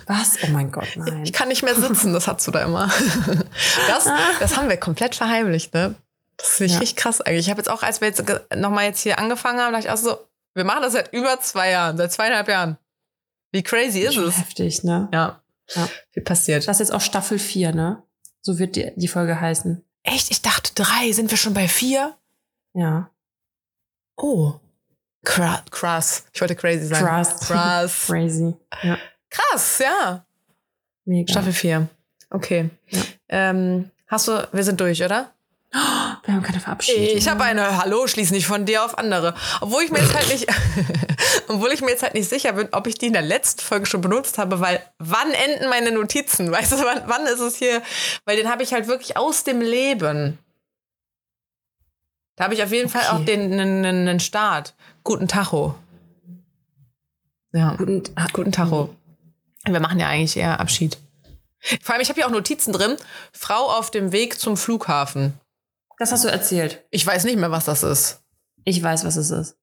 Was? 0.07 0.37
Oh 0.43 0.47
mein 0.47 0.71
Gott, 0.71 0.89
nein. 0.95 1.23
Ich 1.23 1.31
kann 1.31 1.47
nicht 1.47 1.63
mehr 1.63 1.75
sitzen, 1.75 2.11
das 2.11 2.27
hast 2.27 2.45
du 2.45 2.51
da 2.51 2.63
immer. 2.63 2.89
Das, 3.87 4.09
das 4.39 4.57
haben 4.57 4.69
wir 4.69 4.77
komplett 4.77 5.15
verheimlicht, 5.15 5.73
ne? 5.73 5.95
Das 6.37 6.49
finde 6.49 6.65
ich 6.65 6.73
ja. 6.73 6.79
richtig 6.79 6.97
krass 6.97 7.21
eigentlich. 7.21 7.45
Ich 7.45 7.49
habe 7.49 7.59
jetzt 7.59 7.69
auch, 7.69 7.83
als 7.83 8.01
wir 8.01 8.07
jetzt 8.07 8.23
nochmal 8.55 8.85
jetzt 8.85 9.01
hier 9.01 9.19
angefangen 9.19 9.59
haben, 9.59 9.73
dachte 9.73 9.87
ich 9.87 9.91
auch 9.91 9.97
so, 9.97 10.17
wir 10.53 10.63
machen 10.63 10.81
das 10.81 10.93
seit 10.93 11.13
über 11.13 11.39
zwei 11.41 11.71
Jahren, 11.71 11.97
seit 11.97 12.11
zweieinhalb 12.11 12.47
Jahren. 12.47 12.77
Wie 13.51 13.63
crazy 13.63 13.99
ist 14.01 14.17
es? 14.17 14.37
Heftig, 14.37 14.83
ne? 14.83 15.09
Ja. 15.13 15.41
ja. 15.75 15.89
Wie 16.13 16.21
passiert? 16.21 16.67
Das 16.67 16.77
ist 16.77 16.87
jetzt 16.87 16.93
auch 16.93 17.01
Staffel 17.01 17.39
4, 17.39 17.73
ne? 17.73 18.03
So 18.41 18.59
wird 18.59 18.75
die, 18.75 18.91
die 18.95 19.07
Folge 19.07 19.39
heißen. 19.39 19.83
Echt? 20.03 20.31
Ich 20.31 20.41
dachte 20.41 20.71
drei. 20.75 21.11
Sind 21.11 21.31
wir 21.31 21.37
schon 21.37 21.53
bei 21.53 21.67
vier? 21.67 22.15
Ja. 22.73 23.09
Oh. 24.21 24.53
Krass. 25.23 26.25
Ich 26.33 26.41
wollte 26.41 26.55
crazy 26.55 26.85
sagen. 26.85 27.05
Krass. 27.05 27.39
Krass. 27.47 28.03
crazy. 28.07 28.53
Ja. 28.83 28.97
Krass, 29.29 29.79
ja. 29.79 30.25
Mega. 31.05 31.31
Staffel 31.31 31.53
4. 31.53 31.87
Okay. 32.29 32.69
Ja. 32.87 33.01
Ähm, 33.29 33.91
hast 34.07 34.27
du, 34.27 34.47
wir 34.51 34.63
sind 34.63 34.79
durch, 34.79 35.03
oder? 35.03 35.31
Wir 36.25 36.33
haben 36.35 36.43
keine 36.43 36.59
Verabschiedung. 36.59 37.17
Ich 37.17 37.27
habe 37.27 37.43
eine 37.43 37.81
Hallo, 37.81 38.05
schließ 38.05 38.31
nicht 38.31 38.45
von 38.45 38.65
dir 38.65 38.83
auf 38.83 38.97
andere. 38.97 39.35
Obwohl 39.61 39.83
ich 39.83 39.91
mir 39.91 39.99
jetzt 39.99 40.13
halt 40.13 40.27
nicht, 40.27 40.47
obwohl 41.47 41.71
ich 41.71 41.81
mir 41.81 41.91
jetzt 41.91 42.03
halt 42.03 42.13
nicht 42.13 42.29
sicher 42.29 42.53
bin, 42.53 42.67
ob 42.71 42.87
ich 42.87 42.95
die 42.95 43.07
in 43.07 43.13
der 43.13 43.21
letzten 43.21 43.61
Folge 43.61 43.85
schon 43.85 44.01
benutzt 44.01 44.37
habe, 44.37 44.59
weil 44.59 44.81
wann 44.97 45.31
enden 45.31 45.69
meine 45.69 45.91
Notizen? 45.91 46.51
Weißt 46.51 46.73
du, 46.73 46.77
wann, 46.83 47.03
wann 47.05 47.25
ist 47.25 47.39
es 47.39 47.55
hier? 47.55 47.81
Weil 48.25 48.37
den 48.37 48.49
habe 48.49 48.63
ich 48.63 48.73
halt 48.73 48.87
wirklich 48.87 49.15
aus 49.15 49.43
dem 49.43 49.61
Leben. 49.61 50.37
Da 52.39 52.45
habe 52.45 52.53
ich 52.53 52.63
auf 52.63 52.71
jeden 52.71 52.87
okay. 52.87 52.99
Fall 52.99 53.17
auch 53.17 53.25
den 53.25 53.59
einen 53.59 54.19
Start. 54.21 54.73
Guten 55.03 55.27
Tacho. 55.27 55.75
Ja. 57.51 57.75
Guten, 57.75 58.03
guten 58.31 58.53
Tacho. 58.53 58.95
Wir 59.65 59.81
machen 59.81 59.99
ja 59.99 60.07
eigentlich 60.07 60.37
eher 60.37 60.61
Abschied. 60.61 60.97
Vor 61.81 61.93
allem, 61.93 62.01
ich 62.01 62.07
habe 62.07 62.15
hier 62.17 62.25
auch 62.25 62.31
Notizen 62.31 62.71
drin. 62.71 62.95
Frau 63.33 63.69
auf 63.69 63.91
dem 63.91 64.13
Weg 64.13 64.39
zum 64.39 64.55
Flughafen. 64.55 65.33
Das 65.97 66.13
hast 66.13 66.23
du 66.23 66.29
erzählt. 66.29 66.85
Ich 66.91 67.05
weiß 67.05 67.25
nicht 67.25 67.37
mehr, 67.37 67.51
was 67.51 67.65
das 67.65 67.83
ist. 67.83 68.21
Ich 68.63 68.81
weiß, 68.81 69.03
was 69.03 69.17
es 69.17 69.31
ist. 69.31 69.57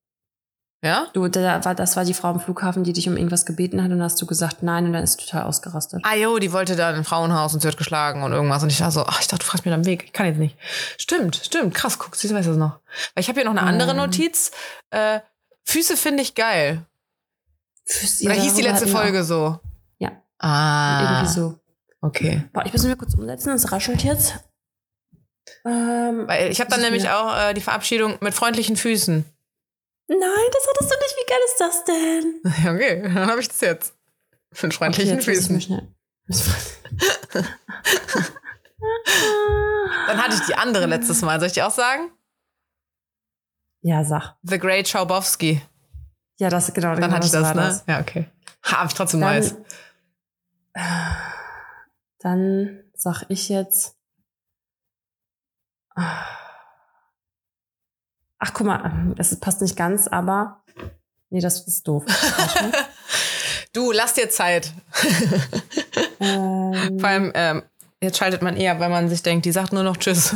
Ja? 0.82 1.08
Du, 1.14 1.26
da 1.28 1.64
war, 1.64 1.74
das 1.74 1.96
war 1.96 2.04
die 2.04 2.14
Frau 2.14 2.28
am 2.28 2.40
Flughafen, 2.40 2.84
die 2.84 2.92
dich 2.92 3.08
um 3.08 3.16
irgendwas 3.16 3.46
gebeten 3.46 3.82
hat 3.82 3.90
und 3.90 4.02
hast 4.02 4.20
du 4.20 4.26
gesagt 4.26 4.62
nein 4.62 4.86
und 4.86 4.92
dann 4.92 5.02
ist 5.02 5.18
total 5.18 5.44
ausgerastet. 5.44 6.02
Ah 6.04 6.14
jo, 6.14 6.38
die 6.38 6.52
wollte 6.52 6.76
da 6.76 6.90
ein 6.90 7.04
Frauenhaus 7.04 7.54
und 7.54 7.60
sie 7.60 7.68
hat 7.68 7.76
geschlagen 7.76 8.22
und 8.22 8.32
irgendwas 8.32 8.62
und 8.62 8.70
ich 8.70 8.80
war 8.80 8.90
so, 8.90 9.04
ach, 9.04 9.20
ich 9.20 9.26
dachte, 9.26 9.44
du 9.44 9.46
fragst 9.46 9.64
mir 9.64 9.74
am 9.74 9.86
Weg, 9.86 10.04
ich 10.04 10.12
kann 10.12 10.26
jetzt 10.26 10.38
nicht. 10.38 10.56
Stimmt, 10.98 11.36
stimmt, 11.36 11.74
krass, 11.74 11.98
guck, 11.98 12.14
sie 12.14 12.32
weiß 12.32 12.46
das 12.46 12.56
noch. 12.56 12.78
Weil 13.14 13.22
ich 13.22 13.28
habe 13.28 13.40
hier 13.40 13.50
noch 13.50 13.56
eine 13.56 13.68
andere 13.68 13.92
ähm. 13.92 13.96
Notiz. 13.96 14.50
Äh, 14.90 15.20
Füße 15.64 15.96
finde 15.96 16.22
ich 16.22 16.34
geil. 16.34 16.84
Füße, 17.86 18.26
Oder 18.26 18.34
hieß 18.34 18.54
die 18.54 18.62
letzte 18.62 18.86
Folge 18.86 19.24
so? 19.24 19.58
Ja. 19.98 20.12
Ah. 20.38 21.00
Irgendwie 21.02 21.32
so. 21.32 21.58
Okay. 22.00 22.44
Boah, 22.52 22.64
ich 22.66 22.72
muss 22.72 22.84
mich 22.84 22.98
kurz 22.98 23.14
umsetzen, 23.14 23.50
es 23.50 23.72
raschelt 23.72 24.04
jetzt. 24.04 24.34
Ähm, 25.64 26.24
Weil 26.26 26.50
ich 26.50 26.60
habe 26.60 26.70
dann 26.70 26.80
nämlich 26.80 27.08
auch 27.08 27.36
äh, 27.36 27.54
die 27.54 27.60
Verabschiedung 27.60 28.16
mit 28.20 28.34
freundlichen 28.34 28.76
Füßen. 28.76 29.24
Nein, 30.08 30.20
das 30.52 30.66
hattest 30.68 30.90
du 30.90 30.96
nicht. 30.98 31.16
Wie 31.16 31.26
geil 31.28 31.40
ist 31.44 31.60
das 31.60 31.84
denn? 31.84 32.40
Okay, 32.74 33.02
dann 33.02 33.26
habe 33.26 33.40
ich 33.40 33.48
das 33.48 33.60
jetzt. 33.60 33.94
Mit 34.62 34.74
freundlichen 34.74 35.18
okay, 35.18 35.32
jetzt 35.32 35.48
Füßen. 35.48 35.96
dann 40.06 40.22
hatte 40.22 40.34
ich 40.34 40.46
die 40.46 40.54
andere 40.54 40.86
letztes 40.86 41.22
Mal. 41.22 41.38
Soll 41.40 41.48
ich 41.48 41.54
dir 41.54 41.66
auch 41.66 41.72
sagen? 41.72 42.12
Ja, 43.82 44.04
sag. 44.04 44.36
The 44.42 44.58
Great 44.58 44.88
Schaubowski. 44.88 45.60
Ja, 46.38 46.50
das 46.50 46.72
genau. 46.72 46.88
Dann 46.88 47.02
genau, 47.02 47.14
hatte 47.14 47.26
ich 47.26 47.32
das, 47.32 47.54
ne? 47.54 47.62
Das. 47.62 47.84
Ja, 47.86 48.00
okay. 48.00 48.28
Habe 48.62 48.88
ich 48.88 48.94
trotzdem 48.94 49.20
dann, 49.20 49.34
Neues. 49.34 49.54
Dann 52.18 52.84
sag 52.94 53.24
ich 53.28 53.48
jetzt. 53.48 53.96
Ach, 58.38 58.52
guck 58.52 58.66
mal, 58.66 59.14
das 59.16 59.38
passt 59.40 59.62
nicht 59.62 59.76
ganz, 59.76 60.08
aber. 60.08 60.62
Nee, 61.30 61.40
das 61.40 61.66
ist 61.66 61.88
doof. 61.88 62.04
du, 63.72 63.92
lass 63.92 64.14
dir 64.14 64.30
Zeit. 64.30 64.72
ähm, 66.20 66.98
Vor 67.00 67.08
allem, 67.08 67.32
ähm, 67.34 67.62
jetzt 68.00 68.18
schaltet 68.18 68.42
man 68.42 68.56
eher, 68.56 68.78
weil 68.78 68.90
man 68.90 69.08
sich 69.08 69.22
denkt, 69.22 69.44
die 69.44 69.52
sagt 69.52 69.72
nur 69.72 69.82
noch 69.82 69.96
Tschüss. 69.96 70.34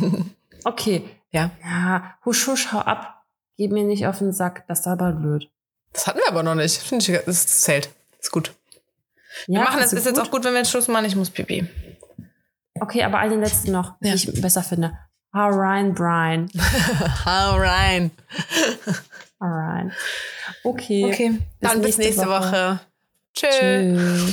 okay. 0.64 1.04
Ja. 1.30 1.50
Ja, 1.62 2.14
husch, 2.24 2.46
husch, 2.46 2.72
hau 2.72 2.78
ab. 2.78 3.22
Gib 3.56 3.72
mir 3.72 3.84
nicht 3.84 4.06
auf 4.06 4.18
den 4.18 4.32
Sack, 4.32 4.66
das 4.68 4.80
ist 4.80 4.86
aber 4.86 5.12
blöd. 5.12 5.50
Das 5.92 6.06
hatten 6.06 6.18
wir 6.18 6.28
aber 6.28 6.42
noch 6.42 6.54
nicht. 6.54 6.76
Finde 6.76 7.04
ich, 7.12 7.24
das 7.24 7.46
zählt. 7.60 7.90
Ist 8.20 8.32
gut. 8.32 8.54
Ja, 9.46 9.60
wir 9.60 9.64
machen 9.64 9.80
es, 9.80 9.92
ist 9.92 10.04
gut? 10.04 10.16
jetzt 10.16 10.18
auch 10.18 10.30
gut, 10.30 10.44
wenn 10.44 10.52
wir 10.52 10.58
jetzt 10.58 10.70
Schluss 10.70 10.88
machen. 10.88 11.04
Ich 11.04 11.16
muss 11.16 11.30
pipi. 11.30 11.66
Okay, 12.80 13.04
aber 13.04 13.18
einen 13.18 13.40
letzten 13.40 13.72
noch, 13.72 13.94
ja. 14.00 14.10
den 14.10 14.14
ich 14.14 14.40
besser 14.40 14.62
finde. 14.62 14.98
How 15.32 15.50
rein, 15.50 15.92
Brian. 15.94 16.48
How 17.24 17.58
rein. 17.58 18.10
Alright. 19.40 19.92
Okay. 20.64 21.04
Okay. 21.04 21.38
Dann 21.60 21.82
bis 21.82 21.98
nächste, 21.98 22.02
nächste 22.02 22.26
Woche. 22.28 22.52
Woche. 22.52 22.80
Tschö. 23.34 23.48
Tschö. 23.50 24.32